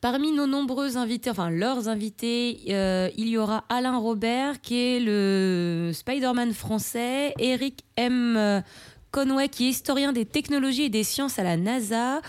Parmi 0.01 0.31
nos 0.31 0.47
nombreux 0.47 0.97
invités, 0.97 1.31
enfin 1.31 1.51
leurs 1.51 1.89
invités, 1.89 2.61
euh, 2.69 3.11
il 3.17 3.27
y 3.29 3.37
aura 3.37 3.65
Alain 3.69 3.99
Robert 3.99 4.61
qui 4.61 4.79
est 4.79 5.01
le 5.01 5.91
Spider-Man 5.93 6.53
français, 6.53 7.35
Eric 7.41 7.85
M. 7.97 8.63
Conway 9.13 9.49
qui 9.49 9.67
est 9.67 9.71
historien 9.71 10.13
des 10.13 10.25
technologies 10.25 10.85
et 10.85 10.89
des 10.89 11.05
sciences 11.05 11.39
à 11.39 11.45
la 11.45 11.57
NASA, 11.57 12.21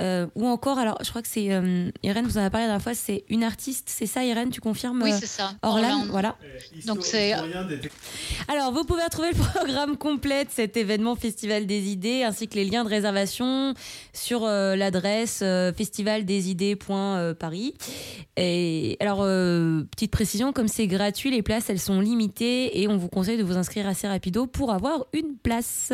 euh, 0.00 0.26
ou 0.36 0.46
encore, 0.46 0.78
alors 0.78 0.96
je 1.02 1.10
crois 1.10 1.22
que 1.22 1.28
c'est 1.28 1.52
euh, 1.52 1.90
Irène, 2.04 2.24
vous 2.26 2.38
en 2.38 2.42
avez 2.42 2.50
parlé 2.50 2.66
la 2.66 2.72
dernière 2.72 2.82
fois, 2.82 2.94
c'est 2.94 3.24
une 3.28 3.42
artiste, 3.42 3.88
c'est 3.90 4.06
ça 4.06 4.24
Irène, 4.24 4.50
tu 4.50 4.60
confirmes 4.60 5.02
Oui, 5.02 5.10
c'est 5.18 5.26
ça. 5.26 5.54
Orlan, 5.62 6.06
voilà. 6.08 6.36
Donc 6.86 7.04
c'est. 7.04 7.32
Alors 8.46 8.72
vous 8.72 8.84
pouvez 8.84 9.02
retrouver 9.02 9.30
le 9.30 9.36
programme 9.36 9.96
complet 9.96 10.44
de 10.44 10.50
cet 10.50 10.76
événement 10.76 11.16
Festival 11.16 11.66
des 11.66 11.88
idées 11.90 12.22
ainsi 12.22 12.46
que 12.46 12.54
les 12.54 12.64
liens 12.64 12.84
de 12.84 12.88
réservation 12.88 13.74
sur 14.12 14.44
euh, 14.44 14.76
l'adresse 14.76 15.38
festivaldesidées.paris. 15.76 17.74
Et 18.36 18.96
alors 19.00 19.24
petite 19.90 20.12
précision, 20.12 20.52
comme 20.52 20.68
c'est 20.68 20.86
gratuit, 20.86 21.30
les 21.30 21.42
places 21.42 21.70
elles 21.70 21.80
sont 21.80 22.00
limitées 22.00 22.80
et 22.80 22.86
on 22.88 22.96
vous 22.96 23.08
conseille 23.08 23.36
de 23.36 23.42
vous 23.42 23.56
inscrire 23.56 23.88
assez 23.88 24.06
rapido 24.06 24.46
pour 24.46 24.72
avoir 24.72 25.06
une 25.12 25.36
place. 25.36 25.92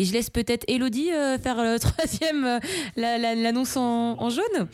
Et 0.00 0.04
je 0.06 0.14
laisse 0.14 0.30
peut-être 0.30 0.64
Elodie 0.66 1.12
euh, 1.12 1.36
faire 1.36 1.62
le 1.62 1.78
troisième, 1.78 2.46
euh, 2.46 2.58
l'annonce 2.96 3.76
en, 3.76 4.30
jaune. 4.30 4.44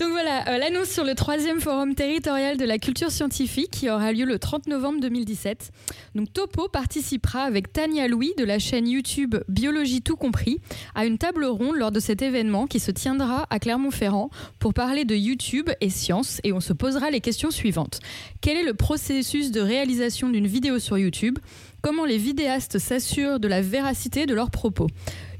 Donc 0.00 0.08
voilà, 0.08 0.48
euh, 0.48 0.56
l'annonce 0.56 0.88
sur 0.88 1.04
le 1.04 1.14
troisième 1.14 1.60
forum 1.60 1.94
territorial 1.94 2.56
de 2.56 2.64
la 2.64 2.78
culture 2.78 3.10
scientifique 3.10 3.70
qui 3.72 3.90
aura 3.90 4.10
lieu 4.10 4.24
le 4.24 4.38
30 4.38 4.68
novembre 4.68 5.00
2017. 5.00 5.70
Donc 6.14 6.32
Topo 6.32 6.68
participera 6.68 7.42
avec 7.42 7.74
Tania 7.74 8.08
Louis 8.08 8.32
de 8.38 8.44
la 8.44 8.58
chaîne 8.58 8.88
YouTube 8.88 9.36
Biologie 9.48 10.00
tout 10.00 10.16
compris 10.16 10.60
à 10.94 11.04
une 11.04 11.18
table 11.18 11.44
ronde 11.44 11.76
lors 11.76 11.92
de 11.92 12.00
cet 12.00 12.22
événement 12.22 12.66
qui 12.66 12.80
se 12.80 12.90
tiendra 12.90 13.46
à 13.50 13.58
Clermont-Ferrand 13.58 14.30
pour 14.58 14.72
parler 14.72 15.04
de 15.04 15.14
YouTube 15.14 15.68
et 15.82 15.90
science 15.90 16.40
et 16.42 16.54
on 16.54 16.60
se 16.60 16.72
posera 16.72 17.10
les 17.10 17.20
questions 17.20 17.50
suivantes. 17.50 18.00
Quel 18.40 18.56
est 18.56 18.64
le 18.64 18.72
processus 18.72 19.50
de 19.50 19.60
réalisation 19.60 20.30
d'une 20.30 20.46
vidéo 20.46 20.78
sur 20.78 20.96
YouTube? 20.96 21.38
Comment 21.84 22.06
les 22.06 22.16
vidéastes 22.16 22.78
s'assurent 22.78 23.38
de 23.38 23.46
la 23.46 23.60
véracité 23.60 24.24
de 24.24 24.34
leurs 24.34 24.50
propos 24.50 24.86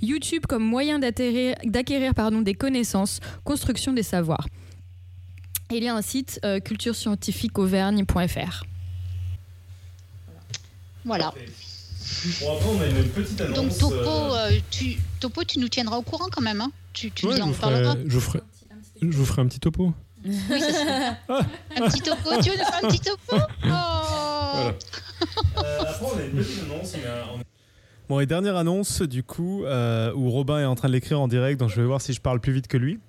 YouTube 0.02 0.44
comme 0.46 0.62
moyen 0.62 0.98
d'acquérir 0.98 1.54
des 2.42 2.54
connaissances, 2.54 3.20
construction 3.44 3.94
des 3.94 4.02
savoirs. 4.02 4.46
il 5.70 5.82
y 5.82 5.88
a 5.88 5.94
un 5.94 6.02
site 6.02 6.38
euh, 6.44 6.60
culturescientifiqueauvergne.fr. 6.60 8.64
Voilà. 11.06 11.32
Bon, 12.42 12.52
après, 12.52 12.68
on 12.68 12.78
a 12.78 12.88
une 12.88 13.08
petite 13.08 13.40
annonce. 13.40 13.78
Donc, 13.78 13.80
Topo, 13.90 13.96
euh, 13.96 14.50
euh, 14.50 14.58
tu, 14.70 14.98
topo, 15.20 15.44
tu 15.44 15.58
nous 15.58 15.68
tiendras 15.68 15.96
au 15.96 16.02
courant 16.02 16.28
quand 16.30 16.42
même. 16.42 16.60
Hein 16.60 16.70
tu, 16.92 17.10
tu 17.10 17.26
ouais, 17.26 17.40
en 17.40 17.48
je, 17.48 17.54
ferai, 17.54 17.82
je, 18.04 18.18
ferai, 18.18 18.40
je 19.00 19.16
vous 19.16 19.24
ferai 19.24 19.40
un 19.40 19.46
petit 19.46 19.60
topo. 19.60 19.94
Oui, 20.24 20.38
c'est 20.48 20.72
ça. 20.72 21.16
un 21.28 21.88
petit 21.88 22.00
topo. 22.00 22.30
Tu 22.42 22.50
veux 22.50 22.56
nous 22.56 22.64
faire 22.64 22.80
un 22.82 22.88
petit 22.88 23.00
topo? 23.00 23.36
Oh. 23.66 24.70
Voilà. 25.54 25.68
Euh, 25.68 25.80
après, 25.80 26.06
on 26.14 26.18
a 26.18 26.22
une 26.22 26.30
petite 26.32 26.62
annonce. 26.70 26.96
Bon, 28.08 28.20
et 28.20 28.26
dernière 28.26 28.56
annonce, 28.56 29.02
du 29.02 29.22
coup, 29.24 29.64
euh, 29.64 30.12
où 30.14 30.30
Robin 30.30 30.60
est 30.60 30.64
en 30.64 30.76
train 30.76 30.88
de 30.88 30.92
l'écrire 30.92 31.20
en 31.20 31.26
direct, 31.26 31.58
donc 31.58 31.70
je 31.70 31.80
vais 31.80 31.86
voir 31.86 32.00
si 32.00 32.12
je 32.12 32.20
parle 32.20 32.38
plus 32.40 32.52
vite 32.52 32.68
que 32.68 32.76
lui. 32.76 33.00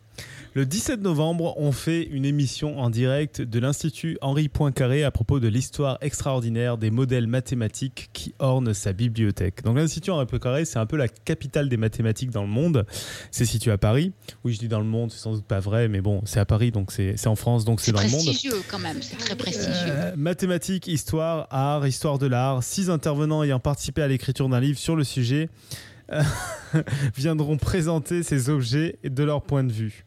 Le 0.58 0.66
17 0.66 1.02
novembre, 1.02 1.54
on 1.58 1.74
fait 1.74 2.04
une 2.04 2.24
émission 2.24 2.80
en 2.80 2.90
direct 2.90 3.42
de 3.42 3.60
l'Institut 3.60 4.18
Henri 4.22 4.48
Poincaré 4.48 5.04
à 5.04 5.12
propos 5.12 5.42
de 5.42 5.50
l'histoire 5.50 5.98
extraordinaire 6.00 6.78
des 6.78 6.92
modèles 6.92 7.28
mathématiques 7.28 8.10
qui 8.14 8.34
ornent 8.40 8.74
sa 8.74 8.94
bibliothèque. 8.94 9.64
Donc 9.66 9.76
l'Institut 9.76 10.12
Henri 10.12 10.26
Poincaré, 10.26 10.64
c'est 10.64 10.80
un 10.80 10.86
peu 10.86 10.96
la 10.96 11.10
capitale 11.10 11.68
des 11.68 11.76
mathématiques 11.76 12.30
dans 12.30 12.44
le 12.44 12.48
monde. 12.48 12.86
C'est 13.32 13.44
situé 13.44 13.70
à 13.72 13.78
Paris. 13.78 14.14
Oui, 14.46 14.54
je 14.54 14.60
dis 14.60 14.70
dans 14.70 14.80
le 14.80 14.86
monde, 14.86 15.12
c'est 15.12 15.20
sans 15.20 15.34
doute 15.34 15.44
pas 15.44 15.60
vrai, 15.60 15.90
mais 15.90 16.00
bon, 16.00 16.22
c'est 16.24 16.40
à 16.40 16.46
Paris, 16.46 16.72
donc 16.72 16.94
c'est 16.94 17.28
en 17.28 17.36
France, 17.36 17.66
donc 17.66 17.82
c'est 17.82 17.92
dans 17.92 18.00
le 18.00 18.08
monde. 18.08 18.22
C'est 18.22 18.28
prestigieux 18.28 18.64
quand 18.70 18.80
même, 18.80 19.02
c'est 19.02 19.18
très 19.18 19.36
prestigieux. 19.36 19.74
Euh, 19.90 20.14
mathématiques, 20.16 20.88
histoire, 20.88 21.48
art, 21.50 21.86
histoire 21.86 22.18
de 22.18 22.28
l'art. 22.28 22.64
Six 22.64 22.90
intervenants 22.90 23.44
ayant 23.44 23.60
participé 23.60 24.04
à 24.04 24.08
l'écriture 24.08 24.48
d'un 24.48 24.62
livre 24.62 24.80
sur 24.80 24.96
le 24.96 25.04
sujet 25.04 25.50
viendront 27.18 27.58
présenter 27.58 28.24
ces 28.24 28.50
objets 28.50 29.00
de 29.04 29.24
leur 29.26 29.42
point 29.42 29.66
de 29.66 29.74
vue. 29.74 30.05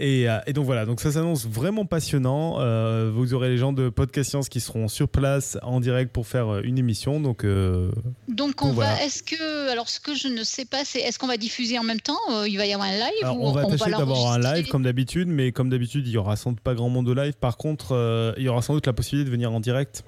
Euh, 0.00 0.40
et, 0.46 0.52
donc 0.52 0.64
voilà, 0.64 0.86
donc 0.86 1.00
ça 1.00 1.12
s'annonce 1.12 1.46
vraiment 1.46 1.86
passionnant. 1.86 2.60
Euh, 2.60 3.10
vous 3.14 3.34
aurez 3.34 3.48
les 3.48 3.58
gens 3.58 3.72
de 3.72 3.88
Podcast 3.88 4.30
Science 4.30 4.48
qui 4.48 4.60
seront 4.60 4.88
sur 4.88 5.08
place 5.08 5.58
en 5.62 5.80
direct 5.80 6.12
pour 6.12 6.26
faire 6.26 6.48
euh, 6.48 6.62
une 6.64 6.78
émission. 6.78 7.20
Donc, 7.20 7.46
donc 8.28 8.62
on 8.62 8.72
va. 8.72 9.02
Est-ce 9.02 9.22
que 9.22 9.70
alors 9.70 9.88
ce 9.88 10.00
que 10.00 10.14
je 10.14 10.28
ne 10.28 10.42
sais 10.42 10.64
pas, 10.64 10.84
c'est 10.84 11.00
est-ce 11.00 11.18
qu'on 11.18 11.26
va 11.26 11.36
diffuser 11.36 11.78
en 11.78 11.84
même 11.84 12.00
temps 12.00 12.18
Il 12.46 12.56
va 12.56 12.66
y 12.66 12.72
avoir 12.72 12.88
un 12.88 12.96
live 12.96 13.38
On 13.38 13.52
va 13.52 13.66
tâcher 13.66 13.90
d'avoir 13.90 14.32
un 14.32 14.38
live 14.38 14.68
comme 14.68 14.82
d'habitude, 14.82 15.28
mais 15.28 15.52
comme 15.52 15.70
d'habitude, 15.70 16.06
il 16.06 16.12
y 16.12 16.18
aura 16.18 16.36
sans 16.36 16.50
doute 16.50 16.60
pas 16.60 16.74
grand 16.74 16.88
monde 16.88 17.06
de 17.06 17.12
live. 17.12 17.34
Par 17.34 17.56
contre, 17.56 18.34
il 18.36 18.42
y 18.42 18.48
aura 18.48 18.62
sans 18.62 18.74
doute 18.74 18.86
la 18.86 18.92
possibilité 18.92 19.28
de 19.28 19.32
venir 19.32 19.52
en 19.52 19.60
direct 19.60 20.04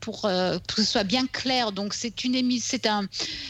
pour, 0.00 0.24
euh, 0.24 0.58
que 0.68 0.76
ce 0.76 0.84
soit 0.84 1.04
bien 1.04 1.26
clair. 1.26 1.72
Donc 1.72 1.94
c'est 1.94 2.24
une 2.24 2.36
c'est 2.60 2.86
un, 2.86 3.06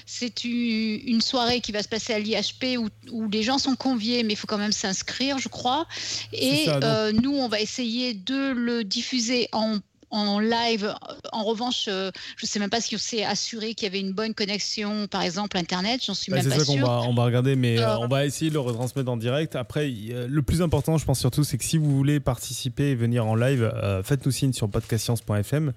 c'est 0.06 0.44
une 0.44 1.20
soirée 1.20 1.60
qui 1.60 1.72
va 1.72 1.82
se 1.82 1.88
passer 1.88 2.14
à 2.14 2.18
l'IHP 2.18 2.78
où, 2.78 2.88
où, 3.10 3.28
les 3.28 3.42
gens 3.42 3.58
sont 3.58 3.76
conviés, 3.76 4.22
mais 4.22 4.34
il 4.34 4.36
faut 4.36 4.46
quand 4.46 4.58
même 4.58 4.72
s'inscrire, 4.72 5.38
je 5.38 5.48
crois. 5.48 5.86
Et 6.32 6.66
euh, 6.68 7.12
nous, 7.12 7.34
on 7.34 7.48
va 7.48 7.60
essayer 7.60 8.14
de 8.14 8.52
le 8.52 8.84
diffuser 8.84 9.48
en 9.52 9.78
en 10.10 10.38
live. 10.38 10.94
En 11.32 11.44
revanche, 11.44 11.86
euh, 11.88 12.10
je 12.36 12.44
ne 12.44 12.48
sais 12.48 12.58
même 12.58 12.70
pas 12.70 12.80
si 12.80 12.94
on 12.94 12.98
s'est 12.98 13.24
assuré 13.24 13.74
qu'il 13.74 13.86
y 13.86 13.90
avait 13.90 14.00
une 14.00 14.12
bonne 14.12 14.34
connexion, 14.34 15.06
par 15.08 15.22
exemple, 15.22 15.56
Internet. 15.56 16.02
J'en 16.04 16.14
suis 16.14 16.30
bah, 16.30 16.38
même 16.38 16.48
pas 16.48 16.54
sûre. 16.56 16.64
C'est 16.64 16.72
ça 16.74 16.80
qu'on 16.80 16.86
va, 16.86 17.00
on 17.02 17.14
va 17.14 17.24
regarder, 17.24 17.56
mais 17.56 17.78
euh, 17.78 17.98
on 17.98 18.08
va 18.08 18.24
essayer 18.24 18.50
de 18.50 18.54
le 18.54 18.60
retransmettre 18.60 19.10
en 19.10 19.16
direct. 19.16 19.56
Après, 19.56 19.88
le 19.88 20.42
plus 20.42 20.62
important, 20.62 20.98
je 20.98 21.04
pense 21.04 21.18
surtout, 21.18 21.44
c'est 21.44 21.58
que 21.58 21.64
si 21.64 21.78
vous 21.78 21.94
voulez 21.96 22.20
participer 22.20 22.90
et 22.90 22.94
venir 22.94 23.26
en 23.26 23.34
live, 23.34 23.62
euh, 23.62 24.02
faites-nous 24.02 24.32
signe 24.32 24.52
sur 24.52 24.68
podcastscience.fm 24.68 25.72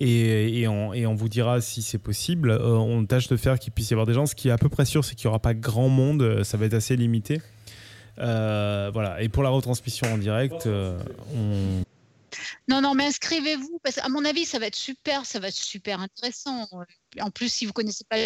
et, 0.00 0.60
et, 0.60 0.68
on, 0.68 0.94
et 0.94 1.06
on 1.06 1.14
vous 1.14 1.28
dira 1.28 1.60
si 1.60 1.82
c'est 1.82 1.98
possible. 1.98 2.52
on 2.52 3.04
tâche 3.04 3.28
de 3.28 3.36
faire 3.36 3.58
qu'il 3.58 3.72
puisse 3.72 3.90
y 3.90 3.94
avoir 3.94 4.06
des 4.06 4.14
gens. 4.14 4.26
Ce 4.26 4.34
qui 4.34 4.48
est 4.48 4.52
à 4.52 4.58
peu 4.58 4.68
près 4.68 4.84
sûr, 4.84 5.04
c'est 5.04 5.14
qu'il 5.14 5.26
n'y 5.26 5.30
aura 5.30 5.40
pas 5.40 5.54
grand 5.54 5.88
monde. 5.88 6.42
Ça 6.44 6.56
va 6.56 6.66
être 6.66 6.74
assez 6.74 6.96
limité. 6.96 7.40
voilà. 8.16 9.16
Et 9.20 9.28
pour 9.28 9.42
la 9.42 9.50
retransmission 9.50 10.12
en 10.12 10.18
direct, 10.18 10.66
on 10.66 11.82
non, 12.68 12.80
non, 12.80 12.94
mais 12.94 13.06
inscrivez-vous, 13.06 13.80
parce 13.82 13.96
qu'à 13.96 14.08
mon 14.08 14.24
avis, 14.24 14.44
ça 14.44 14.58
va 14.58 14.66
être 14.66 14.76
super, 14.76 15.26
ça 15.26 15.38
va 15.38 15.48
être 15.48 15.54
super 15.54 16.00
intéressant. 16.00 16.68
En 17.20 17.30
plus, 17.30 17.52
si 17.52 17.66
vous 17.66 17.72
connaissez 17.72 18.04
pas 18.08 18.18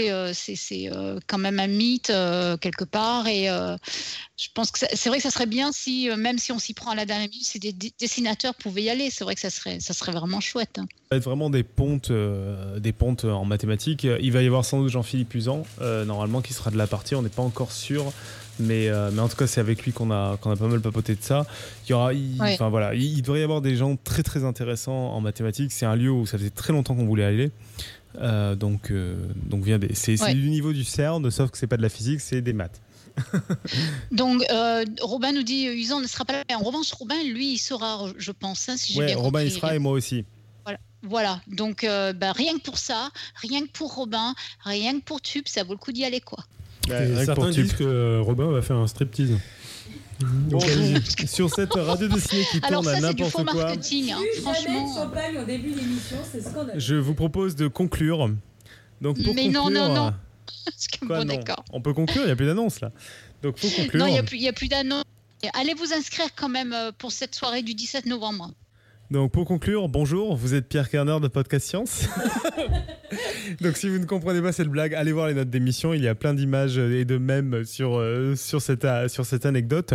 euh, 0.00 0.30
c'est 0.32 0.88
euh, 0.92 1.18
quand 1.26 1.38
même 1.38 1.58
un 1.58 1.66
mythe 1.66 2.10
euh, 2.10 2.56
quelque 2.56 2.84
part 2.84 3.26
et 3.26 3.46
je 3.46 4.48
pense 4.54 4.70
que 4.70 4.78
c'est 4.78 5.08
vrai 5.08 5.18
que 5.18 5.24
ça 5.24 5.32
serait 5.32 5.46
bien 5.46 5.72
si 5.72 6.08
même 6.16 6.38
si 6.38 6.52
on 6.52 6.60
s'y 6.60 6.72
prend 6.72 6.92
à 6.92 6.94
la 6.94 7.04
dernière 7.04 7.28
minute 7.28 7.44
si 7.44 7.58
des 7.58 7.72
dessinateurs 7.72 8.54
pouvaient 8.54 8.84
y 8.84 8.90
aller 8.90 9.10
c'est 9.10 9.24
vrai 9.24 9.34
que 9.34 9.40
ça 9.40 9.50
serait 9.50 9.80
ça 9.80 9.94
serait 9.94 10.12
vraiment 10.12 10.38
chouette 10.38 10.78
hein. 10.78 10.86
ça 10.88 11.06
va 11.10 11.16
être 11.16 11.24
vraiment 11.24 11.50
des 11.50 11.64
pontes 11.64 12.12
des 12.12 12.92
pontes 12.92 13.24
en 13.24 13.44
mathématiques 13.44 14.04
il 14.04 14.30
va 14.30 14.42
y 14.42 14.46
avoir 14.46 14.64
sans 14.64 14.80
doute 14.82 14.90
Jean-Philippe 14.90 15.34
Usan 15.34 15.64
normalement 15.80 16.42
qui 16.42 16.52
sera 16.52 16.70
de 16.70 16.76
la 16.76 16.86
partie 16.86 17.16
on 17.16 17.22
n'est 17.22 17.28
pas 17.28 17.42
encore 17.42 17.72
sûr 17.72 18.12
mais, 18.60 18.88
euh, 18.88 19.10
mais 19.12 19.20
en 19.20 19.28
tout 19.28 19.36
cas, 19.36 19.46
c'est 19.46 19.60
avec 19.60 19.82
lui 19.84 19.92
qu'on 19.92 20.10
a, 20.10 20.36
qu'on 20.38 20.50
a 20.50 20.56
pas 20.56 20.66
mal 20.66 20.80
papoté 20.80 21.14
de 21.14 21.22
ça. 21.22 21.46
Il, 21.86 21.90
y 21.90 21.92
aura, 21.94 22.12
enfin, 22.40 22.68
voilà, 22.68 22.94
il, 22.94 23.22
devrait 23.22 23.40
y 23.40 23.42
avoir 23.42 23.60
des 23.60 23.76
gens 23.76 23.96
très 23.96 24.22
très 24.22 24.44
intéressants 24.44 25.12
en 25.12 25.20
mathématiques. 25.20 25.72
C'est 25.72 25.86
un 25.86 25.96
lieu 25.96 26.10
où 26.10 26.26
ça 26.26 26.38
faisait 26.38 26.50
très 26.50 26.72
longtemps 26.72 26.94
qu'on 26.94 27.06
voulait 27.06 27.24
aller. 27.24 27.50
Euh, 28.20 28.54
donc, 28.54 28.90
euh, 28.90 29.16
donc 29.36 29.62
vient 29.62 29.78
des, 29.78 29.94
c'est, 29.94 30.16
du 30.34 30.50
niveau 30.50 30.72
du 30.72 30.84
CERN, 30.84 31.30
sauf 31.30 31.50
que 31.50 31.58
c'est 31.58 31.66
pas 31.66 31.76
de 31.76 31.82
la 31.82 31.88
physique, 31.88 32.20
c'est 32.20 32.40
des 32.40 32.52
maths. 32.52 32.80
donc 34.12 34.44
Robin 35.00 35.32
nous 35.32 35.42
dit 35.42 35.66
Usan 35.66 36.00
ne 36.00 36.06
sera 36.06 36.24
pas 36.24 36.34
là. 36.34 36.44
En 36.56 36.62
revanche, 36.62 36.92
Robin, 36.92 37.20
lui, 37.24 37.54
il 37.54 37.58
sera, 37.58 38.06
je 38.16 38.30
pense, 38.30 38.68
hein, 38.68 38.76
si 38.76 38.92
j'ai 38.92 39.00
ouais, 39.00 39.06
bien 39.06 39.16
Robin 39.16 39.42
il 39.42 39.50
sera 39.50 39.74
et 39.74 39.78
moi 39.78 39.92
aussi. 39.92 40.24
Voilà. 40.64 40.78
Voilà, 41.02 41.40
donc 41.48 41.84
bah, 41.84 42.32
rien 42.32 42.54
que 42.58 42.62
pour 42.62 42.78
ça, 42.78 43.10
rien 43.36 43.62
que 43.62 43.70
pour 43.72 43.94
Robin, 43.94 44.34
rien 44.64 44.98
que 44.98 45.04
pour 45.04 45.20
Tube, 45.20 45.44
ça 45.46 45.64
vaut 45.64 45.72
le 45.72 45.78
coup 45.78 45.92
d'y 45.92 46.04
aller 46.04 46.20
quoi. 46.20 46.44
Bah, 46.88 47.24
certains 47.24 47.50
disent 47.50 47.72
que 47.74 47.84
euh, 47.84 48.20
Robin 48.20 48.50
va 48.50 48.62
faire 48.62 48.76
un 48.76 48.86
striptease. 48.86 49.38
Bon, 50.20 50.58
sur 51.26 51.48
cette 51.54 51.74
radio 51.74 52.08
dessinée 52.08 52.44
qui 52.50 52.58
Alors 52.62 52.82
tourne 52.82 52.92
ça, 52.92 52.98
à 52.98 53.00
n'importe 53.00 53.44
quoi. 53.44 53.64
Marketing, 53.64 54.12
hein, 54.12 54.18
franchement. 54.42 54.94
Champagne 54.94 55.38
au 55.38 55.44
début 55.44 55.70
d'émission, 55.70 56.16
c'est 56.30 56.40
scandaleux. 56.40 56.80
Je 56.80 56.96
vous 56.96 57.14
propose 57.14 57.54
de 57.54 57.68
conclure. 57.68 58.28
Donc 59.00 59.22
pour 59.22 59.34
Mais 59.34 59.44
conclure, 59.44 59.70
non, 59.70 59.88
non, 59.88 59.94
non. 59.94 60.14
Quoi, 61.06 61.24
non 61.24 61.40
On 61.72 61.80
peut 61.80 61.94
conclure, 61.94 62.22
il 62.22 62.26
n'y 62.26 62.32
a 62.32 62.36
plus 62.36 62.46
d'annonce 62.46 62.80
là. 62.80 62.90
Donc 63.42 63.58
faut 63.58 63.68
conclure. 63.68 64.00
Non, 64.00 64.06
il 64.06 64.12
n'y 64.12 64.18
a 64.18 64.22
plus, 64.24 64.52
plus 64.52 64.68
d'annonce. 64.68 65.04
Allez 65.54 65.74
vous 65.74 65.92
inscrire 65.92 66.34
quand 66.34 66.48
même 66.48 66.72
euh, 66.72 66.90
pour 66.96 67.12
cette 67.12 67.34
soirée 67.34 67.62
du 67.62 67.74
17 67.74 68.06
novembre. 68.06 68.50
Donc 69.10 69.32
pour 69.32 69.46
conclure, 69.46 69.88
bonjour, 69.88 70.36
vous 70.36 70.54
êtes 70.54 70.68
Pierre 70.68 70.90
Kerner 70.90 71.18
de 71.22 71.28
Podcast 71.28 71.66
Science. 71.66 72.08
Donc 73.62 73.78
si 73.78 73.88
vous 73.88 73.98
ne 73.98 74.04
comprenez 74.04 74.42
pas 74.42 74.52
cette 74.52 74.68
blague, 74.68 74.94
allez 74.94 75.12
voir 75.12 75.28
les 75.28 75.34
notes 75.34 75.48
d'émission, 75.48 75.94
il 75.94 76.02
y 76.02 76.08
a 76.08 76.14
plein 76.14 76.34
d'images 76.34 76.76
et 76.76 77.06
de 77.06 77.16
mèmes 77.16 77.64
sur, 77.64 77.96
euh, 77.96 78.34
sur, 78.36 78.60
cette, 78.60 78.84
euh, 78.84 79.08
sur 79.08 79.24
cette 79.24 79.46
anecdote. 79.46 79.94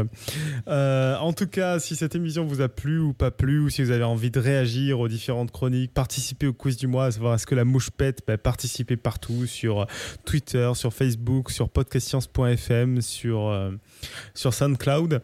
Euh, 0.67 1.15
en 1.17 1.31
tout 1.31 1.45
cas, 1.45 1.77
si 1.77 1.95
cette 1.95 2.15
émission 2.15 2.43
vous 2.43 2.61
a 2.61 2.69
plu 2.69 2.97
ou 2.97 3.13
pas 3.13 3.29
plu, 3.29 3.59
ou 3.59 3.69
si 3.69 3.83
vous 3.83 3.91
avez 3.91 4.03
envie 4.03 4.31
de 4.31 4.39
réagir 4.39 4.99
aux 4.99 5.07
différentes 5.07 5.51
chroniques, 5.51 5.93
participer 5.93 6.47
au 6.47 6.53
quiz 6.53 6.77
du 6.77 6.87
mois, 6.87 7.11
savoir 7.11 7.35
est-ce 7.35 7.45
que 7.45 7.53
la 7.53 7.65
mouche 7.65 7.91
pète, 7.91 8.23
bah, 8.25 8.39
participez 8.39 8.97
partout 8.97 9.45
sur 9.45 9.85
Twitter, 10.25 10.71
sur 10.73 10.91
Facebook, 10.91 11.51
sur 11.51 11.69
podcastscience.fm, 11.69 13.01
sur, 13.01 13.71
sur 14.33 14.53
SoundCloud. 14.55 15.21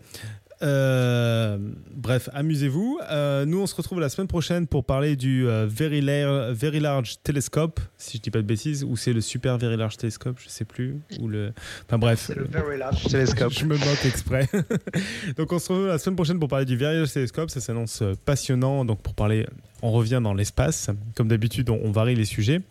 Euh, 0.61 1.57
bref, 1.95 2.29
amusez-vous. 2.33 2.99
Euh, 3.09 3.45
nous, 3.45 3.61
on 3.61 3.67
se 3.67 3.75
retrouve 3.75 3.99
la 3.99 4.09
semaine 4.09 4.27
prochaine 4.27 4.67
pour 4.67 4.83
parler 4.83 5.15
du 5.15 5.47
euh, 5.47 5.65
Very, 5.69 6.01
Very, 6.01 6.79
Large 6.79 7.21
Telescope, 7.23 7.79
si 7.97 8.17
je 8.17 8.23
dis 8.23 8.31
pas 8.31 8.39
de 8.39 8.47
bêtises, 8.47 8.83
ou 8.83 8.97
c'est 8.97 9.13
le 9.13 9.21
Super 9.21 9.57
Very 9.57 9.77
Large 9.77 9.97
Telescope, 9.97 10.37
je 10.43 10.49
sais 10.49 10.65
plus. 10.65 10.99
Ou 11.19 11.27
le... 11.27 11.53
Enfin 11.85 11.97
bref. 11.97 12.23
C'est 12.27 12.35
le 12.35 12.45
Very 12.45 12.77
Large 12.77 13.03
Telescope. 13.03 13.53
je 13.53 13.65
me 13.65 13.77
moque 13.77 14.05
exprès. 14.05 14.47
donc, 15.37 15.51
on 15.53 15.59
se 15.59 15.69
retrouve 15.69 15.87
la 15.87 15.97
semaine 15.97 16.15
prochaine 16.15 16.39
pour 16.39 16.49
parler 16.49 16.65
du 16.65 16.75
Very 16.75 16.97
Large 16.97 17.13
Telescope. 17.13 17.49
Ça 17.49 17.61
s'annonce 17.61 18.03
passionnant. 18.25 18.83
Donc, 18.85 19.01
pour 19.01 19.13
parler, 19.13 19.47
on 19.81 19.91
revient 19.91 20.19
dans 20.21 20.33
l'espace. 20.33 20.89
Comme 21.15 21.29
d'habitude, 21.29 21.69
on, 21.69 21.91
varie 21.91 22.15
les 22.15 22.25
sujets. 22.25 22.61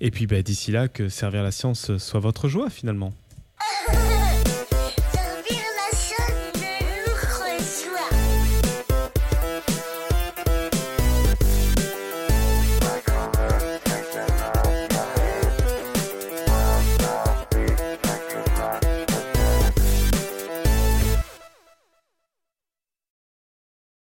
Et 0.00 0.10
puis, 0.10 0.26
bah, 0.26 0.42
d'ici 0.42 0.72
là, 0.72 0.88
que 0.88 1.08
servir 1.08 1.42
la 1.42 1.52
science 1.52 1.96
soit 1.98 2.20
votre 2.20 2.48
joie 2.48 2.70
finalement. 2.70 3.12